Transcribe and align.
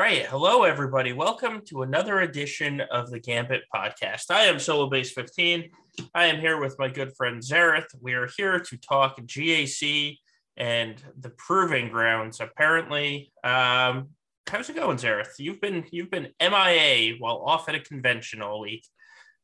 right. 0.00 0.26
Hello, 0.26 0.62
everybody. 0.62 1.12
Welcome 1.12 1.62
to 1.66 1.82
another 1.82 2.20
edition 2.20 2.80
of 2.80 3.10
the 3.10 3.18
Gambit 3.18 3.62
podcast. 3.74 4.30
I 4.30 4.44
am 4.44 4.56
Solobass15. 4.56 5.70
I 6.14 6.26
am 6.26 6.38
here 6.38 6.60
with 6.60 6.78
my 6.78 6.88
good 6.88 7.16
friend 7.16 7.42
Xaereth. 7.42 7.86
We 8.00 8.12
are 8.14 8.28
here 8.36 8.60
to 8.60 8.76
talk 8.76 9.20
GAC 9.20 10.16
and 10.56 11.02
the 11.18 11.30
proving 11.30 11.88
grounds. 11.88 12.40
Apparently, 12.40 13.32
um, 13.42 14.10
how's 14.46 14.68
it 14.68 14.76
going, 14.76 14.98
Xaereth? 14.98 15.32
You've 15.38 15.60
been 15.60 15.84
you've 15.90 16.10
been 16.10 16.28
MIA 16.40 17.16
while 17.18 17.42
off 17.44 17.68
at 17.68 17.74
a 17.74 17.80
convention 17.80 18.40
all 18.40 18.60
week. 18.60 18.84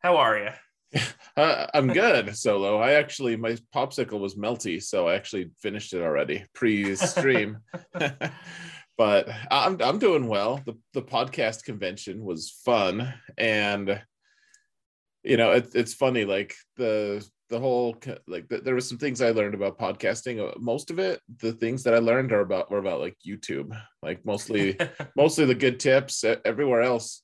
How 0.01 0.19
are 0.19 0.39
you? 0.39 0.51
Uh, 1.37 1.67
I'm 1.75 1.89
good, 1.89 2.37
Solo. 2.37 2.79
I 2.79 2.93
actually 2.93 3.35
my 3.35 3.57
popsicle 3.75 4.21
was 4.21 4.37
melty, 4.37 4.81
so 4.81 5.09
I 5.09 5.17
actually 5.17 5.51
finished 5.61 5.93
it 5.93 6.01
already 6.01 6.45
pre-stream. 6.55 7.59
but 8.97 9.29
I'm 9.51 9.81
I'm 9.83 9.99
doing 9.99 10.29
well. 10.29 10.61
The 10.65 10.75
the 10.93 11.03
podcast 11.03 11.65
convention 11.65 12.25
was 12.25 12.51
fun, 12.65 13.13
and 13.37 14.01
you 15.23 15.37
know 15.37 15.53
it, 15.53 15.71
it's 15.75 15.95
funny. 15.95 16.25
Like 16.25 16.55
the 16.77 17.27
the 17.51 17.59
whole 17.59 17.97
like 18.27 18.49
the, 18.49 18.59
there 18.59 18.75
was 18.75 18.89
some 18.89 18.99
things 18.99 19.21
I 19.21 19.31
learned 19.31 19.55
about 19.55 19.79
podcasting. 19.79 20.41
Uh, 20.41 20.55
most 20.59 20.91
of 20.91 20.99
it, 20.99 21.21
the 21.41 21.53
things 21.53 21.83
that 21.83 21.95
I 21.95 21.99
learned 21.99 22.33
are 22.33 22.41
about 22.41 22.71
were 22.71 22.79
about 22.79 23.01
like 23.01 23.17
YouTube. 23.27 23.77
Like 24.03 24.25
mostly 24.25 24.79
mostly 25.17 25.45
the 25.45 25.55
good 25.55 25.81
tips. 25.81 26.25
Everywhere 26.45 26.83
else, 26.83 27.24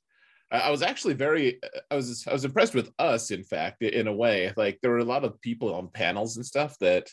I 0.52 0.70
was 0.70 0.82
actually 0.82 1.14
very 1.14 1.60
I 1.90 1.94
was 1.94 2.26
I 2.26 2.32
was 2.32 2.44
impressed 2.44 2.74
with 2.74 2.90
us 2.98 3.30
in 3.30 3.44
fact 3.44 3.82
in 3.82 4.08
a 4.08 4.12
way. 4.12 4.52
Like 4.56 4.78
there 4.80 4.90
were 4.90 4.98
a 4.98 5.04
lot 5.04 5.24
of 5.24 5.40
people 5.40 5.74
on 5.74 5.88
panels 5.88 6.36
and 6.36 6.44
stuff 6.44 6.76
that 6.80 7.08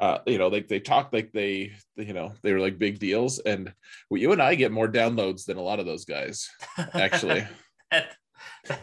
uh 0.00 0.18
you 0.26 0.38
know 0.38 0.48
like 0.48 0.66
they 0.66 0.80
talked 0.80 1.12
like 1.12 1.30
they 1.32 1.72
you 1.96 2.12
know 2.12 2.32
they 2.42 2.52
were 2.52 2.60
like 2.60 2.78
big 2.78 2.98
deals. 2.98 3.38
And 3.38 3.72
well, 4.08 4.20
you 4.20 4.32
and 4.32 4.42
I 4.42 4.56
get 4.56 4.72
more 4.72 4.88
downloads 4.88 5.44
than 5.44 5.56
a 5.56 5.62
lot 5.62 5.78
of 5.78 5.86
those 5.86 6.04
guys 6.04 6.48
actually. 6.94 7.46
That, 7.90 8.14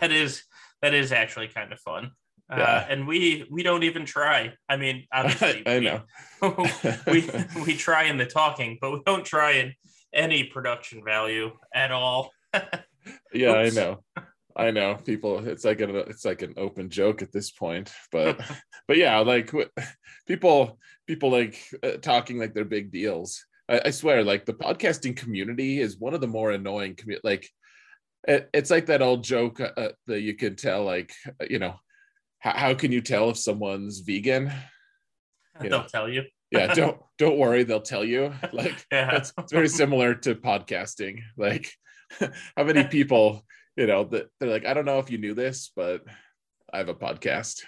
that 0.01 0.11
is 0.11 0.43
that 0.81 0.93
is 0.93 1.13
actually 1.13 1.47
kind 1.47 1.71
of 1.71 1.79
fun. 1.79 2.11
Uh, 2.51 2.57
yeah. 2.57 2.63
Uh, 2.63 2.85
and 2.89 3.07
we 3.07 3.45
we 3.49 3.63
don't 3.63 3.83
even 3.83 4.05
try. 4.05 4.53
I 4.69 4.77
mean, 4.77 5.05
obviously, 5.13 5.65
I, 5.65 5.75
I 5.75 5.79
know. 5.79 6.01
we 7.07 7.29
we 7.65 7.75
try 7.75 8.03
in 8.03 8.17
the 8.17 8.25
talking, 8.25 8.77
but 8.81 8.91
we 8.91 9.01
don't 9.05 9.25
try 9.25 9.51
in 9.51 9.73
any 10.13 10.43
production 10.43 11.03
value 11.03 11.51
at 11.73 11.91
all 11.91 12.31
yeah, 13.33 13.61
Oops. 13.61 13.77
I 13.77 13.81
know. 13.81 14.03
I 14.57 14.71
know 14.71 14.95
people. 14.95 15.47
It's 15.47 15.63
like 15.63 15.81
an 15.81 15.95
it's 15.95 16.25
like 16.25 16.41
an 16.41 16.55
open 16.57 16.89
joke 16.89 17.21
at 17.21 17.31
this 17.31 17.51
point, 17.51 17.91
but 18.11 18.41
but 18.87 18.97
yeah, 18.97 19.19
like 19.19 19.51
people 20.27 20.79
people 21.05 21.29
like 21.29 21.59
uh, 21.83 21.97
talking 22.01 22.39
like 22.39 22.53
they're 22.53 22.65
big 22.65 22.91
deals. 22.91 23.45
I, 23.69 23.81
I, 23.85 23.89
swear, 23.91 24.23
like 24.23 24.45
the 24.45 24.53
podcasting 24.53 25.15
community 25.15 25.79
is 25.79 25.99
one 25.99 26.13
of 26.13 26.21
the 26.21 26.27
more 26.27 26.51
annoying. 26.51 26.95
Commu- 26.95 27.19
like 27.23 27.47
it, 28.27 28.49
it's 28.53 28.71
like 28.71 28.87
that 28.87 29.01
old 29.03 29.23
joke 29.23 29.59
uh, 29.59 29.71
uh 29.77 29.91
that 30.07 30.21
you 30.21 30.33
can 30.33 30.55
tell, 30.55 30.83
like 30.83 31.13
uh, 31.27 31.45
you 31.47 31.59
know, 31.59 31.75
how, 32.39 32.51
how 32.51 32.73
can 32.73 32.91
you 32.91 33.01
tell 33.01 33.29
if 33.29 33.37
someone's 33.37 33.99
vegan? 33.99 34.51
You 35.63 35.71
They'll 35.71 35.79
know? 35.79 35.87
tell 35.87 36.07
you. 36.07 36.21
yeah, 36.51 36.71
don't 36.71 37.01
don't 37.17 37.39
worry, 37.39 37.63
they'll 37.63 37.81
tell 37.81 38.03
you. 38.03 38.31
Like 38.53 38.85
yeah. 38.91 39.15
it's, 39.15 39.33
it's 39.39 39.51
very 39.51 39.67
similar 39.67 40.13
to 40.13 40.35
podcasting. 40.35 41.21
Like 41.35 41.71
how 42.55 42.63
many 42.63 42.83
people 42.83 43.43
you 43.75 43.87
know 43.87 44.03
that 44.03 44.27
they're 44.39 44.49
like 44.49 44.65
i 44.65 44.73
don't 44.73 44.85
know 44.85 44.99
if 44.99 45.09
you 45.09 45.17
knew 45.17 45.33
this 45.33 45.71
but 45.75 46.03
i 46.73 46.77
have 46.77 46.89
a 46.89 46.95
podcast 46.95 47.61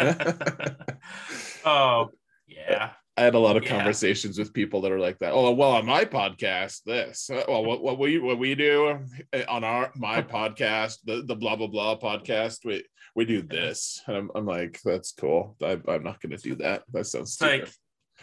oh 1.64 2.10
yeah 2.46 2.90
I 3.16 3.22
had 3.22 3.34
a 3.34 3.38
lot 3.38 3.56
of 3.56 3.62
yeah. 3.62 3.76
conversations 3.76 4.38
with 4.38 4.52
people 4.52 4.80
that 4.80 4.90
are 4.90 4.98
like 4.98 5.20
that. 5.20 5.32
Oh, 5.32 5.52
well, 5.52 5.70
on 5.70 5.86
my 5.86 6.04
podcast, 6.04 6.82
this. 6.82 7.30
Well, 7.30 7.64
what, 7.64 7.80
what 7.80 7.96
we 7.96 8.18
what 8.18 8.38
we 8.38 8.56
do 8.56 8.98
eh, 9.32 9.44
on 9.48 9.62
our 9.62 9.92
my 9.94 10.20
podcast, 10.36 10.98
the 11.04 11.22
the 11.22 11.36
blah 11.36 11.54
blah 11.54 11.68
blah 11.68 11.96
podcast, 11.96 12.64
we 12.64 12.84
we 13.14 13.24
do 13.24 13.42
this. 13.42 14.02
And 14.08 14.16
I'm, 14.16 14.30
I'm 14.34 14.46
like, 14.46 14.80
that's 14.84 15.12
cool. 15.12 15.56
I, 15.62 15.72
am 15.86 16.02
not 16.02 16.20
going 16.20 16.36
to 16.36 16.42
do 16.42 16.56
that. 16.56 16.82
That 16.92 17.06
sounds 17.06 17.34
stupid. 17.34 17.60
like 17.60 17.72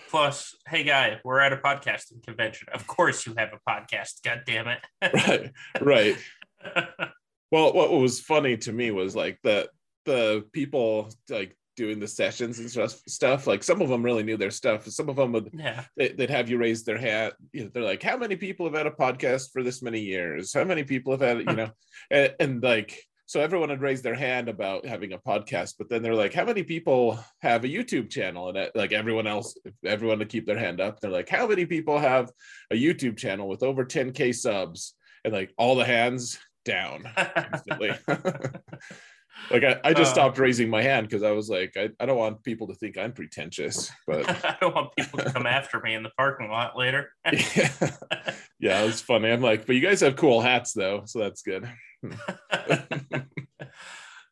Plus, 0.10 0.56
hey 0.68 0.84
guy, 0.84 1.20
we're 1.24 1.40
at 1.40 1.54
a 1.54 1.58
podcasting 1.58 2.24
convention. 2.24 2.68
Of 2.74 2.88
course 2.88 3.26
you 3.26 3.34
have 3.38 3.50
a 3.54 3.70
podcast. 3.70 4.24
God 4.24 4.42
damn 4.46 4.68
it. 4.68 4.80
right. 5.02 5.52
Right. 5.82 6.18
well, 7.52 7.74
what 7.74 7.92
was 7.92 8.20
funny 8.20 8.58
to 8.58 8.72
me 8.72 8.92
was 8.92 9.16
like 9.16 9.40
the 9.44 9.70
the 10.06 10.44
people 10.52 11.10
like 11.30 11.56
doing 11.78 12.00
the 12.00 12.08
sessions 12.08 12.60
and 12.60 12.70
stuff 12.70 13.00
stuff 13.08 13.48
like 13.48 13.64
some 13.64 13.82
of 13.82 13.88
them 13.90 14.04
really 14.04 14.24
knew 14.24 14.36
their 14.36 14.52
stuff 14.52 14.86
some 14.88 15.08
of 15.08 15.16
them 15.16 15.32
would 15.32 15.50
yeah 15.54 15.84
they, 15.96 16.14
would 16.18 16.30
have 16.30 16.50
you 16.50 16.58
raise 16.58 16.84
their 16.84 16.98
hat 16.98 17.34
you 17.54 17.64
know, 17.64 17.70
they're 17.74 17.84
like 17.84 18.04
how 18.04 18.18
many 18.18 18.36
people 18.36 18.66
have 18.66 18.76
had 18.76 18.88
a 18.88 18.92
podcast 18.92 19.52
for 19.54 19.64
this 19.64 19.82
many 19.82 20.00
years 20.00 20.54
how 20.54 20.64
many 20.64 20.84
people 20.84 21.14
have 21.14 21.22
had 21.22 21.38
you 21.38 21.56
know 21.56 21.70
and, 22.12 22.36
and 22.40 22.64
like 22.64 23.02
so 23.32 23.40
everyone 23.40 23.70
had 23.70 23.80
raised 23.80 24.04
their 24.04 24.14
hand 24.14 24.50
about 24.50 24.86
having 24.86 25.14
a 25.14 25.18
podcast 25.18 25.76
but 25.78 25.88
then 25.88 26.02
they're 26.02 26.14
like 26.14 26.34
how 26.34 26.44
many 26.44 26.64
people 26.64 27.18
have 27.42 27.64
a 27.64 27.68
youtube 27.68 28.10
channel? 28.10 28.50
And 28.50 28.70
like 28.76 28.92
everyone 28.92 29.26
else 29.26 29.56
everyone 29.86 30.20
to 30.20 30.26
keep 30.26 30.46
their 30.46 30.60
hand 30.60 30.82
up 30.82 31.00
they're 31.00 31.10
like 31.10 31.30
how 31.30 31.48
many 31.48 31.66
people 31.66 31.98
have 31.98 32.30
a 32.72 32.76
youtube 32.76 33.16
channel 33.16 33.48
with 33.48 33.64
over 33.64 33.86
10k 33.86 34.36
subs? 34.36 34.96
And 35.24 35.34
like 35.34 35.54
all 35.58 35.76
the 35.78 35.86
hands 35.86 36.40
down 36.66 37.06
instantly. 37.54 37.92
Like 39.50 39.64
I, 39.64 39.80
I 39.84 39.94
just 39.94 40.12
uh, 40.12 40.14
stopped 40.14 40.38
raising 40.38 40.70
my 40.70 40.84
hand 40.84 41.08
because 41.08 41.24
i 41.24 41.32
was 41.32 41.50
like 41.50 41.74
I, 41.76 41.90
I 42.00 42.06
don't 42.06 42.18
want 42.18 42.44
people 42.44 42.68
to 42.68 42.76
think 42.76 42.98
i'm 42.98 43.12
pretentious 43.12 43.90
but 44.06 44.30
i 44.46 44.56
don't 44.62 44.76
want 44.76 44.96
people 44.96 45.18
to 45.18 45.32
come 45.32 45.48
after 45.48 45.80
me 45.80 45.96
in 45.96 46.04
the 46.04 46.12
parking 46.16 46.50
lot 46.50 46.78
later. 46.78 47.12
Yeah. 47.26 47.72
yeah 48.60 48.84
it 48.84 48.86
was 48.86 49.02
funny. 49.02 49.32
I'm 49.32 49.42
like 49.42 49.66
but 49.66 49.76
you 49.76 49.82
guys 49.82 50.02
have 50.02 50.16
cool 50.16 50.42
hats 50.42 50.74
though 50.74 51.04
so 51.06 51.20
that's 51.20 51.42
good 51.42 51.68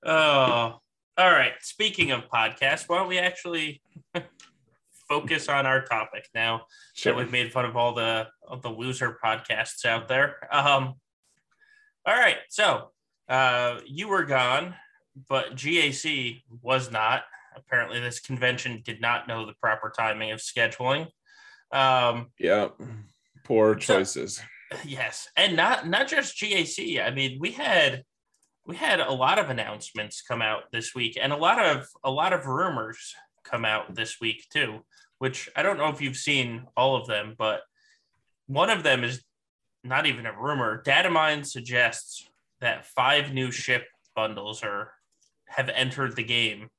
oh, 0.05 0.79
all 1.17 1.31
right. 1.31 1.53
Speaking 1.61 2.11
of 2.11 2.27
podcasts, 2.29 2.87
why 2.87 2.97
don't 2.97 3.07
we 3.07 3.19
actually 3.19 3.81
focus 5.09 5.49
on 5.49 5.65
our 5.65 5.83
topic 5.83 6.27
now 6.33 6.61
sure. 6.93 7.11
that 7.11 7.17
we've 7.19 7.31
made 7.31 7.51
fun 7.51 7.65
of 7.65 7.75
all 7.75 7.93
the 7.93 8.27
of 8.47 8.61
the 8.61 8.69
loser 8.69 9.17
podcasts 9.23 9.85
out 9.85 10.07
there. 10.07 10.37
Um, 10.51 10.93
all 12.05 12.15
right, 12.15 12.37
so 12.49 12.91
uh, 13.27 13.79
you 13.85 14.07
were 14.07 14.23
gone, 14.23 14.75
but 15.27 15.55
GAC 15.55 16.41
was 16.61 16.91
not. 16.91 17.23
Apparently, 17.55 17.99
this 17.99 18.19
convention 18.19 18.81
did 18.85 19.01
not 19.01 19.27
know 19.27 19.45
the 19.45 19.53
proper 19.61 19.91
timing 19.95 20.31
of 20.31 20.39
scheduling. 20.39 21.07
Um, 21.71 22.27
yeah, 22.39 22.69
poor 23.43 23.75
choices. 23.75 24.37
So, 24.37 24.43
Yes, 24.85 25.29
and 25.35 25.55
not 25.55 25.87
not 25.87 26.07
just 26.07 26.37
GAC. 26.37 27.03
I 27.05 27.11
mean, 27.11 27.39
we 27.39 27.51
had 27.51 28.03
we 28.65 28.75
had 28.75 28.99
a 28.99 29.11
lot 29.11 29.39
of 29.39 29.49
announcements 29.49 30.21
come 30.21 30.41
out 30.41 30.63
this 30.71 30.93
week, 30.93 31.17
and 31.19 31.33
a 31.33 31.37
lot 31.37 31.63
of 31.63 31.87
a 32.03 32.11
lot 32.11 32.33
of 32.33 32.45
rumors 32.45 33.15
come 33.43 33.65
out 33.65 33.95
this 33.95 34.19
week 34.21 34.45
too. 34.51 34.85
Which 35.17 35.49
I 35.55 35.63
don't 35.63 35.77
know 35.77 35.89
if 35.89 36.01
you've 36.01 36.15
seen 36.15 36.67
all 36.77 36.95
of 36.95 37.07
them, 37.07 37.35
but 37.37 37.61
one 38.47 38.69
of 38.69 38.83
them 38.83 39.03
is 39.03 39.23
not 39.83 40.05
even 40.05 40.25
a 40.25 40.39
rumor. 40.39 40.83
Datamine 40.83 41.45
suggests 41.45 42.27
that 42.61 42.85
five 42.85 43.33
new 43.33 43.51
ship 43.51 43.85
bundles 44.15 44.63
are 44.63 44.93
have 45.47 45.69
entered 45.69 46.15
the 46.15 46.23
game, 46.23 46.69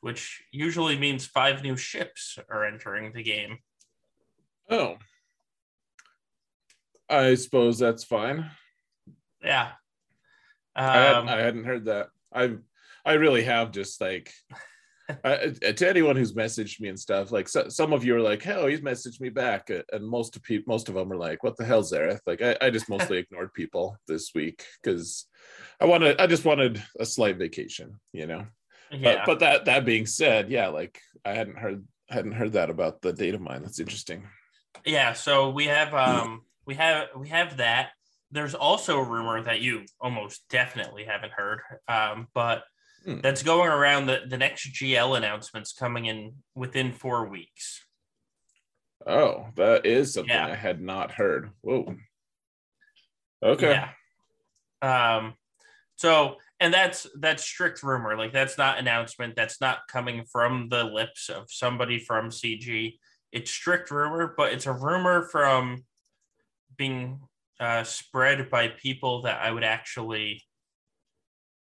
which 0.00 0.42
usually 0.50 0.98
means 0.98 1.26
five 1.26 1.62
new 1.62 1.76
ships 1.76 2.38
are 2.48 2.64
entering 2.64 3.12
the 3.12 3.22
game. 3.22 3.58
Oh, 4.70 4.96
I 7.08 7.34
suppose 7.34 7.78
that's 7.78 8.04
fine. 8.04 8.50
Yeah. 9.42 9.72
Um, 10.76 10.86
I, 10.86 10.96
had, 10.96 11.28
I 11.28 11.40
hadn't 11.40 11.64
heard 11.64 11.84
that. 11.86 12.08
I 12.32 12.56
I 13.04 13.14
really 13.14 13.44
have 13.44 13.70
just 13.70 14.00
like 14.00 14.32
I, 15.24 15.52
to 15.60 15.88
anyone 15.88 16.16
who's 16.16 16.32
messaged 16.32 16.80
me 16.80 16.88
and 16.88 16.98
stuff. 16.98 17.30
Like 17.30 17.48
so, 17.48 17.68
some 17.68 17.92
of 17.92 18.04
you 18.04 18.16
are 18.16 18.20
like, 18.20 18.42
"Hell, 18.42 18.66
he's 18.66 18.80
messaged 18.80 19.20
me 19.20 19.28
back," 19.28 19.70
and 19.70 20.06
most 20.06 20.34
of 20.34 20.42
people, 20.42 20.72
most 20.72 20.88
of 20.88 20.94
them 20.94 21.12
are 21.12 21.16
like, 21.16 21.42
"What 21.42 21.56
the 21.56 21.64
hell's 21.64 21.90
there?" 21.90 22.18
Like 22.26 22.40
I, 22.40 22.56
I 22.60 22.70
just 22.70 22.88
mostly 22.88 23.18
ignored 23.18 23.52
people 23.52 23.98
this 24.08 24.32
week 24.34 24.64
because 24.82 25.26
I 25.80 25.84
wanted, 25.84 26.20
I 26.20 26.26
just 26.26 26.46
wanted 26.46 26.82
a 26.98 27.04
slight 27.04 27.36
vacation, 27.36 28.00
you 28.12 28.26
know. 28.26 28.46
Yeah. 28.90 29.16
But, 29.16 29.26
but 29.26 29.38
that 29.40 29.64
that 29.66 29.84
being 29.84 30.06
said, 30.06 30.50
yeah, 30.50 30.68
like 30.68 30.98
I 31.24 31.34
hadn't 31.34 31.58
heard 31.58 31.84
hadn't 32.08 32.32
heard 32.32 32.52
that 32.52 32.70
about 32.70 33.02
the 33.02 33.12
data 33.12 33.38
mine. 33.38 33.62
That's 33.62 33.80
interesting. 33.80 34.26
Yeah. 34.86 35.12
So 35.12 35.50
we 35.50 35.66
have 35.66 35.92
um 35.92 36.42
we 36.66 36.74
have 36.74 37.08
we 37.16 37.28
have 37.28 37.58
that. 37.58 37.90
There's 38.30 38.54
also 38.54 38.98
a 38.98 39.04
rumor 39.04 39.42
that 39.42 39.60
you 39.60 39.84
almost 40.00 40.48
definitely 40.48 41.04
haven't 41.04 41.32
heard, 41.32 41.60
um, 41.86 42.26
but 42.34 42.64
hmm. 43.04 43.20
that's 43.20 43.42
going 43.42 43.70
around 43.70 44.06
the, 44.06 44.22
the 44.28 44.38
next 44.38 44.72
GL 44.72 45.16
announcements 45.16 45.72
coming 45.72 46.06
in 46.06 46.32
within 46.54 46.92
four 46.92 47.28
weeks. 47.28 47.84
Oh, 49.06 49.46
that 49.56 49.86
is 49.86 50.14
something 50.14 50.34
yeah. 50.34 50.46
I 50.46 50.54
had 50.54 50.80
not 50.80 51.12
heard. 51.12 51.50
Whoa. 51.60 51.94
Okay. 53.42 53.80
Yeah. 54.82 55.16
Um, 55.16 55.34
so 55.96 56.36
and 56.60 56.72
that's 56.72 57.06
that's 57.18 57.44
strict 57.44 57.82
rumor. 57.82 58.16
Like 58.16 58.32
that's 58.32 58.56
not 58.56 58.78
announcement. 58.78 59.36
That's 59.36 59.60
not 59.60 59.80
coming 59.88 60.24
from 60.30 60.68
the 60.70 60.84
lips 60.84 61.28
of 61.28 61.44
somebody 61.48 61.98
from 61.98 62.30
CG. 62.30 62.94
It's 63.32 63.50
strict 63.50 63.90
rumor, 63.90 64.34
but 64.36 64.52
it's 64.52 64.66
a 64.66 64.72
rumor 64.72 65.28
from 65.30 65.84
being 66.76 67.20
uh, 67.60 67.84
spread 67.84 68.50
by 68.50 68.68
people 68.68 69.22
that 69.22 69.40
I 69.40 69.50
would 69.50 69.64
actually 69.64 70.42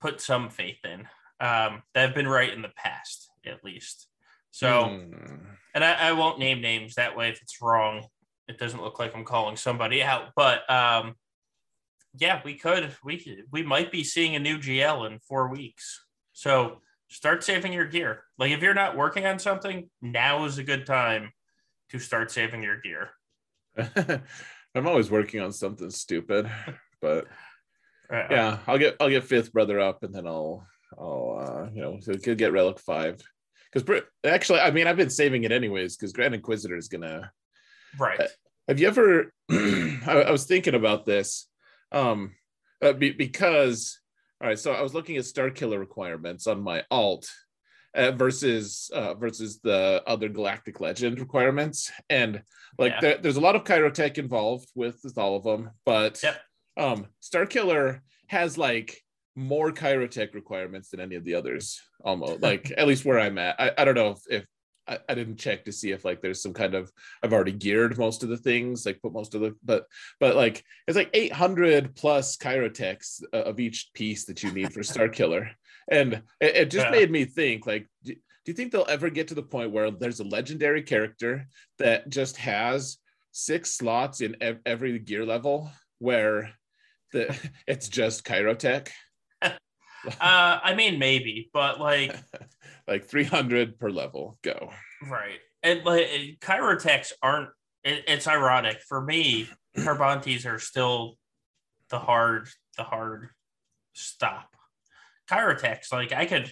put 0.01 0.21
some 0.21 0.49
faith 0.49 0.83
in. 0.83 1.07
Um, 1.41 1.83
that 1.93 2.07
have 2.07 2.15
been 2.15 2.27
right 2.27 2.51
in 2.51 2.61
the 2.61 2.71
past, 2.75 3.29
at 3.45 3.63
least. 3.63 4.07
So, 4.51 4.89
Hmm. 4.89 5.35
and 5.73 5.85
I, 5.85 6.09
I 6.09 6.11
won't 6.11 6.37
name 6.37 6.59
names 6.59 6.95
that 6.95 7.15
way 7.15 7.29
if 7.29 7.41
it's 7.41 7.61
wrong. 7.61 8.05
It 8.49 8.57
doesn't 8.57 8.81
look 8.81 8.99
like 8.99 9.15
I'm 9.15 9.23
calling 9.23 9.55
somebody 9.55 10.03
out, 10.03 10.31
but 10.35 10.69
um, 10.69 11.15
yeah, 12.17 12.41
we 12.43 12.55
could. 12.55 12.93
We 13.05 13.43
we 13.51 13.63
might 13.63 13.91
be 13.91 14.03
seeing 14.03 14.35
a 14.35 14.39
new 14.39 14.57
GL 14.57 15.09
in 15.09 15.19
four 15.19 15.47
weeks. 15.47 16.03
So 16.33 16.81
start 17.09 17.43
saving 17.43 17.71
your 17.73 17.85
gear. 17.85 18.23
Like 18.37 18.51
if 18.51 18.61
you're 18.61 18.73
not 18.73 18.97
working 18.97 19.25
on 19.25 19.39
something, 19.39 19.89
now 20.01 20.43
is 20.45 20.57
a 20.57 20.63
good 20.63 20.85
time 20.85 21.31
to 21.91 21.99
start 21.99 22.31
saving 22.31 22.63
your 22.63 22.81
gear. 22.81 23.11
I'm 24.75 24.87
always 24.87 25.09
working 25.09 25.41
on 25.41 25.51
something 25.51 25.89
stupid, 25.89 26.49
but 27.01 27.27
Uh, 28.11 28.25
yeah, 28.31 28.57
I'll 28.65 28.79
get 28.79 28.95
I'll 28.99 29.09
get 29.09 29.23
fifth 29.23 29.53
brother 29.53 29.79
up, 29.79 30.03
and 30.03 30.13
then 30.13 30.25
I'll 30.25 30.65
I'll 30.97 31.37
uh, 31.39 31.69
you 31.71 31.81
know 31.81 31.99
so 32.01 32.13
could 32.13 32.37
get 32.39 32.51
relic 32.51 32.79
five 32.79 33.21
because 33.71 34.01
actually 34.23 34.59
I 34.61 34.71
mean 34.71 34.87
I've 34.87 34.97
been 34.97 35.11
saving 35.11 35.43
it 35.43 35.51
anyways 35.51 35.95
because 35.95 36.11
Grand 36.13 36.33
Inquisitor 36.33 36.75
is 36.75 36.87
gonna. 36.87 37.31
right. 37.99 38.19
Have 38.67 38.79
you 38.79 38.87
ever? 38.87 39.33
I, 39.51 40.23
I 40.27 40.31
was 40.31 40.45
thinking 40.45 40.75
about 40.75 41.05
this, 41.05 41.47
um, 41.91 42.35
uh, 42.81 42.93
be, 42.93 43.11
because 43.11 43.99
all 44.41 44.47
right, 44.47 44.59
so 44.59 44.71
I 44.71 44.81
was 44.81 44.93
looking 44.93 45.17
at 45.17 45.25
Starkiller 45.25 45.79
requirements 45.79 46.47
on 46.47 46.61
my 46.63 46.83
alt. 46.89 47.29
Uh, 47.95 48.11
versus 48.11 48.91
uh, 48.93 49.15
versus 49.15 49.59
the 49.61 50.03
other 50.05 50.29
Galactic 50.29 50.79
Legend 50.79 51.19
requirements, 51.19 51.91
and 52.09 52.43
like 52.77 52.91
Yeah. 52.93 52.99
there, 53.01 53.17
there's 53.17 53.37
a 53.37 53.41
lot 53.41 53.55
of 53.55 53.63
Kyrotech 53.63 54.19
involved 54.19 54.69
with, 54.75 54.99
with 55.03 55.17
all 55.17 55.35
of 55.35 55.43
them, 55.43 55.71
but 55.85 56.21
Yep. 56.21 56.41
um 56.77 57.07
starkiller 57.21 58.01
has 58.27 58.57
like 58.59 59.01
more 59.35 59.71
kyrotech 59.71 60.33
requirements 60.35 60.89
than 60.89 60.99
any 60.99 61.15
of 61.15 61.23
the 61.23 61.33
others 61.33 61.81
almost 62.03 62.41
like 62.49 62.71
at 62.77 62.87
least 62.87 63.05
where 63.05 63.19
i'm 63.19 63.37
at 63.37 63.55
i, 63.59 63.71
I 63.77 63.85
don't 63.85 63.95
know 63.95 64.11
if, 64.11 64.19
if 64.29 64.45
I, 64.87 64.99
I 65.09 65.15
didn't 65.15 65.37
check 65.37 65.65
to 65.65 65.71
see 65.71 65.91
if 65.91 66.05
like 66.05 66.21
there's 66.21 66.41
some 66.41 66.53
kind 66.53 66.75
of 66.75 66.91
i've 67.23 67.33
already 67.33 67.51
geared 67.53 67.97
most 67.97 68.23
of 68.23 68.29
the 68.29 68.37
things 68.37 68.85
like 68.85 69.01
put 69.01 69.13
most 69.13 69.33
of 69.35 69.41
the 69.41 69.55
but 69.63 69.85
but 70.19 70.35
like 70.35 70.63
it's 70.87 70.97
like 70.97 71.09
800 71.13 71.95
plus 71.95 72.37
kyrotechs 72.37 73.23
uh, 73.33 73.37
of 73.37 73.59
each 73.59 73.89
piece 73.93 74.25
that 74.25 74.43
you 74.43 74.51
need 74.51 74.73
for 74.73 74.81
starkiller 74.81 75.49
and 75.89 76.13
it, 76.39 76.55
it 76.55 76.71
just 76.71 76.85
Yeah. 76.85 76.91
made 76.91 77.11
me 77.11 77.25
think 77.25 77.65
like 77.65 77.87
do, 78.03 78.13
do 78.13 78.19
you 78.45 78.53
think 78.53 78.71
they'll 78.71 78.85
ever 78.89 79.09
get 79.09 79.27
to 79.29 79.35
the 79.35 79.43
point 79.43 79.71
where 79.71 79.91
there's 79.91 80.19
a 80.19 80.23
legendary 80.23 80.81
character 80.83 81.47
that 81.77 82.09
just 82.09 82.37
has 82.37 82.97
six 83.31 83.71
slots 83.75 84.21
in 84.21 84.35
ev- 84.41 84.59
every 84.65 84.97
gear 84.99 85.25
level 85.25 85.69
where 85.99 86.51
the 87.11 87.35
it's 87.67 87.89
just 87.89 88.23
Kyrotech, 88.25 88.89
Uh, 90.21 90.59
I 90.63 90.75
mean, 90.75 90.97
maybe, 90.97 91.49
but 91.53 91.77
like, 91.79 92.15
like 92.87 93.03
300 93.05 93.77
per 93.77 93.89
level. 93.89 94.37
Go. 94.43 94.71
right. 95.09 95.39
And 95.61 95.83
like, 95.83 96.37
Kyrotechs 96.39 97.11
aren't, 97.21 97.49
it, 97.83 98.05
it's 98.07 98.25
ironic. 98.25 98.81
For 98.87 99.01
me, 99.01 99.49
carbantis 99.77 100.45
are 100.45 100.57
still 100.57 101.17
the 101.89 101.99
hard, 101.99 102.47
the 102.77 102.83
hard 102.83 103.29
stop. 103.93 104.48
Kyrotechs, 105.29 105.91
like, 105.91 106.11
I 106.11 106.25
could, 106.25 106.51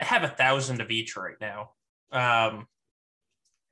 I 0.00 0.04
have 0.04 0.22
a 0.24 0.28
thousand 0.28 0.80
of 0.80 0.90
each 0.90 1.16
right 1.16 1.36
now. 1.40 1.70
Um, 2.12 2.66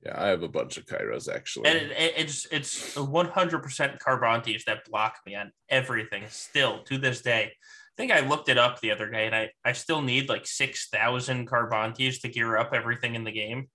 Yeah, 0.05 0.21
I 0.21 0.29
have 0.29 0.43
a 0.43 0.49
bunch 0.49 0.77
of 0.79 0.85
Kyros 0.87 1.33
actually. 1.33 1.69
and 1.69 1.79
it, 1.79 1.91
it- 1.93 2.15
it's 2.17 2.47
it's 2.50 2.94
100% 2.97 3.99
Carbantis 4.00 4.65
that 4.65 4.85
block 4.91 5.19
me 5.27 5.35
on 5.37 5.53
everything 5.69 6.25
still 6.29 6.83
to 6.85 6.99
this 6.99 7.21
day. 7.23 7.44
I 7.53 7.94
think 7.97 8.11
I 8.11 8.21
looked 8.27 8.49
it 8.49 8.59
up 8.59 8.81
the 8.81 8.91
other 8.91 9.11
day 9.11 9.27
and 9.27 9.35
I, 9.35 9.50
I 9.65 9.73
still 9.73 10.00
need 10.03 10.29
like 10.29 10.47
6,000 10.47 11.47
Carbantis 11.49 12.21
to 12.23 12.29
gear 12.29 12.56
up 12.56 12.73
everything 12.73 13.15
in 13.15 13.25
the 13.25 13.33
game. 13.33 13.69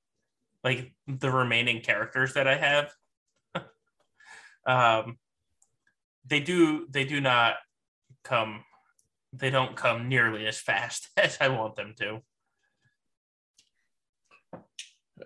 Like 0.63 0.91
the 1.07 1.31
remaining 1.31 1.81
characters 1.81 2.33
that 2.33 2.47
I 2.47 2.55
have. 2.57 2.91
um, 4.65 5.17
they 6.25 6.39
do 6.41 6.87
they 6.89 7.05
do 7.05 7.21
not 7.21 7.55
come 8.23 8.63
they 9.37 9.49
don't 9.49 9.75
come 9.75 10.09
nearly 10.09 10.47
as 10.47 10.59
fast 10.59 11.09
as 11.17 11.37
I 11.39 11.49
want 11.49 11.75
them 11.75 11.93
to. 11.99 12.21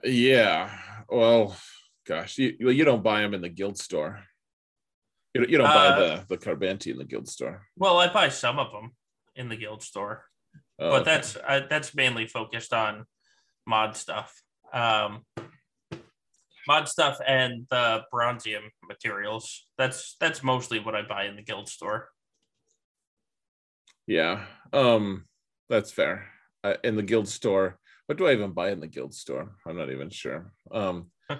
yeah. 0.03 0.71
Well, 1.09 1.55
gosh, 2.07 2.37
you 2.37 2.55
well, 2.61 2.73
you 2.73 2.85
don't 2.85 3.03
buy 3.03 3.21
them 3.21 3.33
in 3.33 3.41
the 3.41 3.49
guild 3.49 3.77
store. 3.77 4.23
You 5.33 5.41
don't, 5.41 5.49
you 5.49 5.57
don't 5.57 5.67
buy 5.67 5.87
Uh, 5.87 5.99
the 5.99 6.25
the 6.29 6.37
Carbanti 6.37 6.91
in 6.91 6.97
the 6.97 7.05
guild 7.05 7.27
store. 7.27 7.67
Well, 7.77 7.97
I 7.97 8.11
buy 8.11 8.29
some 8.29 8.59
of 8.59 8.71
them 8.71 8.91
in 9.35 9.49
the 9.49 9.55
guild 9.55 9.83
store. 9.83 10.25
Oh, 10.79 10.89
but 10.91 11.01
okay. 11.01 11.11
that's 11.11 11.35
uh, 11.35 11.67
that's 11.69 11.93
mainly 11.93 12.27
focused 12.27 12.73
on 12.73 13.05
mod 13.67 13.95
stuff 13.95 14.41
um 14.73 15.23
mod 16.67 16.87
stuff 16.87 17.19
and 17.27 17.67
the 17.69 18.01
bronzium 18.13 18.63
materials 18.87 19.67
that's 19.77 20.15
that's 20.19 20.41
mostly 20.43 20.79
what 20.79 20.95
i 20.95 21.01
buy 21.01 21.25
in 21.25 21.35
the 21.35 21.41
guild 21.43 21.67
store 21.69 22.09
yeah. 24.07 24.45
Um, 24.73 25.25
that's 25.69 25.91
fair. 25.91 26.27
Uh, 26.63 26.75
in 26.83 26.95
the 26.95 27.03
guild 27.03 27.27
store, 27.27 27.79
what 28.05 28.17
do 28.17 28.27
I 28.27 28.33
even 28.33 28.51
buy 28.51 28.71
in 28.71 28.79
the 28.79 28.87
guild 28.87 29.13
store? 29.13 29.55
I'm 29.65 29.77
not 29.77 29.91
even 29.91 30.09
sure. 30.09 30.53
Um, 30.71 31.11
uh, 31.29 31.37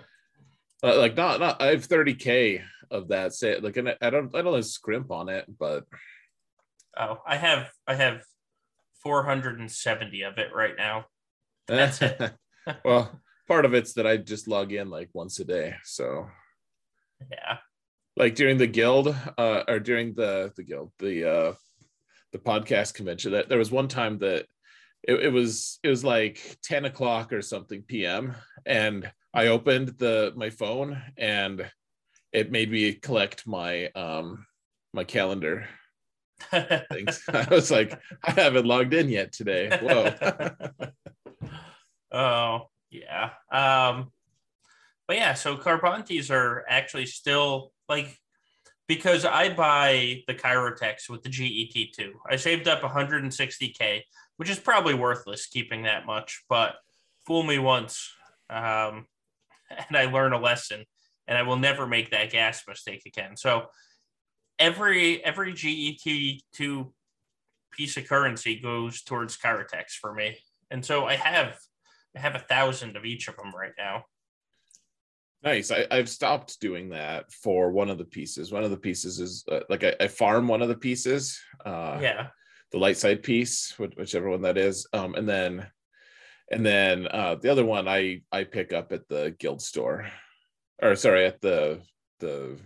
like 0.82 1.16
not 1.16 1.40
not. 1.40 1.62
I 1.62 1.68
have 1.68 1.88
30k 1.88 2.62
of 2.90 3.10
that. 3.10 3.34
Say 3.34 3.60
like, 3.60 3.78
and 3.78 3.96
I 4.02 4.10
don't 4.10 4.36
I 4.36 4.42
don't 4.42 4.56
have 4.56 4.66
scrimp 4.66 5.12
on 5.12 5.30
it, 5.30 5.46
but 5.60 5.86
oh 6.98 7.18
i 7.26 7.38
have 7.38 7.72
i 7.88 7.96
have 7.96 8.22
470 9.02 10.24
of 10.24 10.38
it 10.38 10.50
right 10.54 10.76
now 10.78 11.06
That's 11.68 12.02
it. 12.02 12.20
well, 12.86 13.20
part 13.48 13.64
of 13.64 13.74
it's 13.74 13.94
that 13.94 14.06
I 14.06 14.18
just 14.18 14.48
log 14.48 14.74
in 14.74 14.90
like 14.90 15.10
once 15.14 15.40
a 15.40 15.46
day. 15.46 15.76
So 15.84 16.28
yeah 17.32 17.58
like 18.18 18.36
during 18.36 18.58
the 18.58 18.68
guild, 18.68 19.16
uh, 19.38 19.64
or 19.68 19.80
during 19.80 20.14
the 20.14 20.52
the 20.56 20.64
guild, 20.64 20.92
the 21.00 21.30
uh 21.30 21.54
the 22.32 22.40
podcast 22.40 22.94
convention, 22.94 23.34
that 23.34 23.50
there 23.50 23.58
was 23.58 23.72
one 23.72 23.88
time 23.88 24.18
that 24.20 24.46
it, 25.04 25.16
it 25.16 25.30
was 25.30 25.80
it 25.84 25.90
was 25.90 26.04
like 26.04 26.58
10 26.64 26.86
o'clock 26.86 27.34
or 27.34 27.42
something 27.42 27.82
PM 27.84 28.36
and 28.66 29.12
I 29.34 29.48
opened 29.48 29.90
the 29.98 30.34
my 30.36 30.50
phone 30.50 31.02
and 31.18 31.70
it 32.32 32.52
made 32.52 32.72
me 32.72 32.94
collect 32.94 33.48
my 33.48 33.88
um 33.88 34.46
my 34.94 35.04
calendar 35.04 35.68
things. 36.92 37.24
I 37.34 37.48
was 37.50 37.72
like, 37.72 38.00
I 38.24 38.32
haven't 38.32 38.66
logged 38.66 38.94
in 38.94 39.10
yet 39.10 39.32
today. 39.32 39.78
Whoa. 39.82 40.14
oh 42.14 42.68
yeah 42.90 43.30
um 43.54 44.12
but 45.08 45.16
yeah 45.16 45.34
so 45.34 45.56
carbantis 45.56 46.30
are 46.30 46.66
actually 46.68 47.06
still 47.06 47.72
like 47.88 48.18
because 48.94 49.24
i 49.24 49.48
buy 49.48 50.22
the 50.28 50.34
Kyrotechs 50.34 51.10
with 51.10 51.24
the 51.24 51.30
get2 51.30 52.12
i 52.30 52.36
saved 52.36 52.68
up 52.68 52.82
160k 52.82 54.02
which 54.36 54.50
is 54.50 54.60
probably 54.60 54.94
worthless 54.94 55.46
keeping 55.46 55.84
that 55.84 56.06
much 56.06 56.44
but 56.50 56.76
fool 57.26 57.44
me 57.44 57.58
once 57.58 58.12
um 58.50 59.06
and 59.88 59.96
i 59.96 60.06
learn 60.06 60.34
a 60.34 60.40
lesson 60.40 60.84
and 61.28 61.38
i 61.38 61.42
will 61.44 61.56
never 61.56 61.88
make 61.88 62.12
that 62.12 62.30
gas 62.30 62.64
mistake 62.68 63.04
again. 63.06 63.38
So 63.38 63.68
every 64.60 65.24
every 65.24 65.54
get2 65.54 66.92
piece 67.72 67.96
of 67.96 68.08
currency 68.08 68.60
goes 68.60 69.02
towards 69.02 69.38
Kyrotechs 69.38 69.94
for 69.94 70.14
me. 70.14 70.38
And 70.70 70.86
so 70.86 71.06
i 71.06 71.16
have 71.16 71.58
I 72.16 72.20
have 72.20 72.36
a 72.36 72.40
thousand 72.40 72.98
of 72.98 73.06
each 73.06 73.30
of 73.30 73.38
them 73.38 73.54
right 73.56 73.72
now. 73.78 74.04
Nice. 75.44 75.72
I, 75.72 75.88
I've 75.90 76.10
stopped 76.10 76.60
doing 76.60 76.90
that 76.90 77.32
for 77.32 77.72
one 77.72 77.90
of 77.90 77.98
the 77.98 78.06
pieces. 78.06 78.52
One 78.52 78.64
of 78.64 78.70
the 78.70 78.78
pieces 78.78 79.20
is 79.20 79.44
uh, 79.52 79.62
like 79.70 79.84
I, 79.84 79.96
I 80.00 80.08
farm 80.08 80.48
one 80.48 80.62
of 80.62 80.68
the 80.70 80.76
pieces, 80.78 81.40
uh, 81.66 81.98
yeah. 82.02 82.28
the 82.72 82.78
light 82.78 82.98
side 82.98 83.24
piece, 83.24 83.74
which, 83.80 83.94
whichever 83.98 84.30
one 84.30 84.44
that 84.44 84.58
is, 84.58 84.88
um, 84.94 85.16
and 85.16 85.28
then 85.28 85.66
and 86.52 86.66
then 86.66 87.08
uh, 87.08 87.36
the 87.36 87.50
other 87.50 87.66
one 87.66 87.88
I 87.88 88.22
I 88.32 88.44
pick 88.44 88.72
up 88.72 88.92
at 88.92 89.08
the 89.08 89.36
guild 89.40 89.62
store, 89.62 90.08
or 90.82 90.96
sorry, 90.96 91.26
at 91.26 91.42
the 91.42 91.82
the 92.20 92.60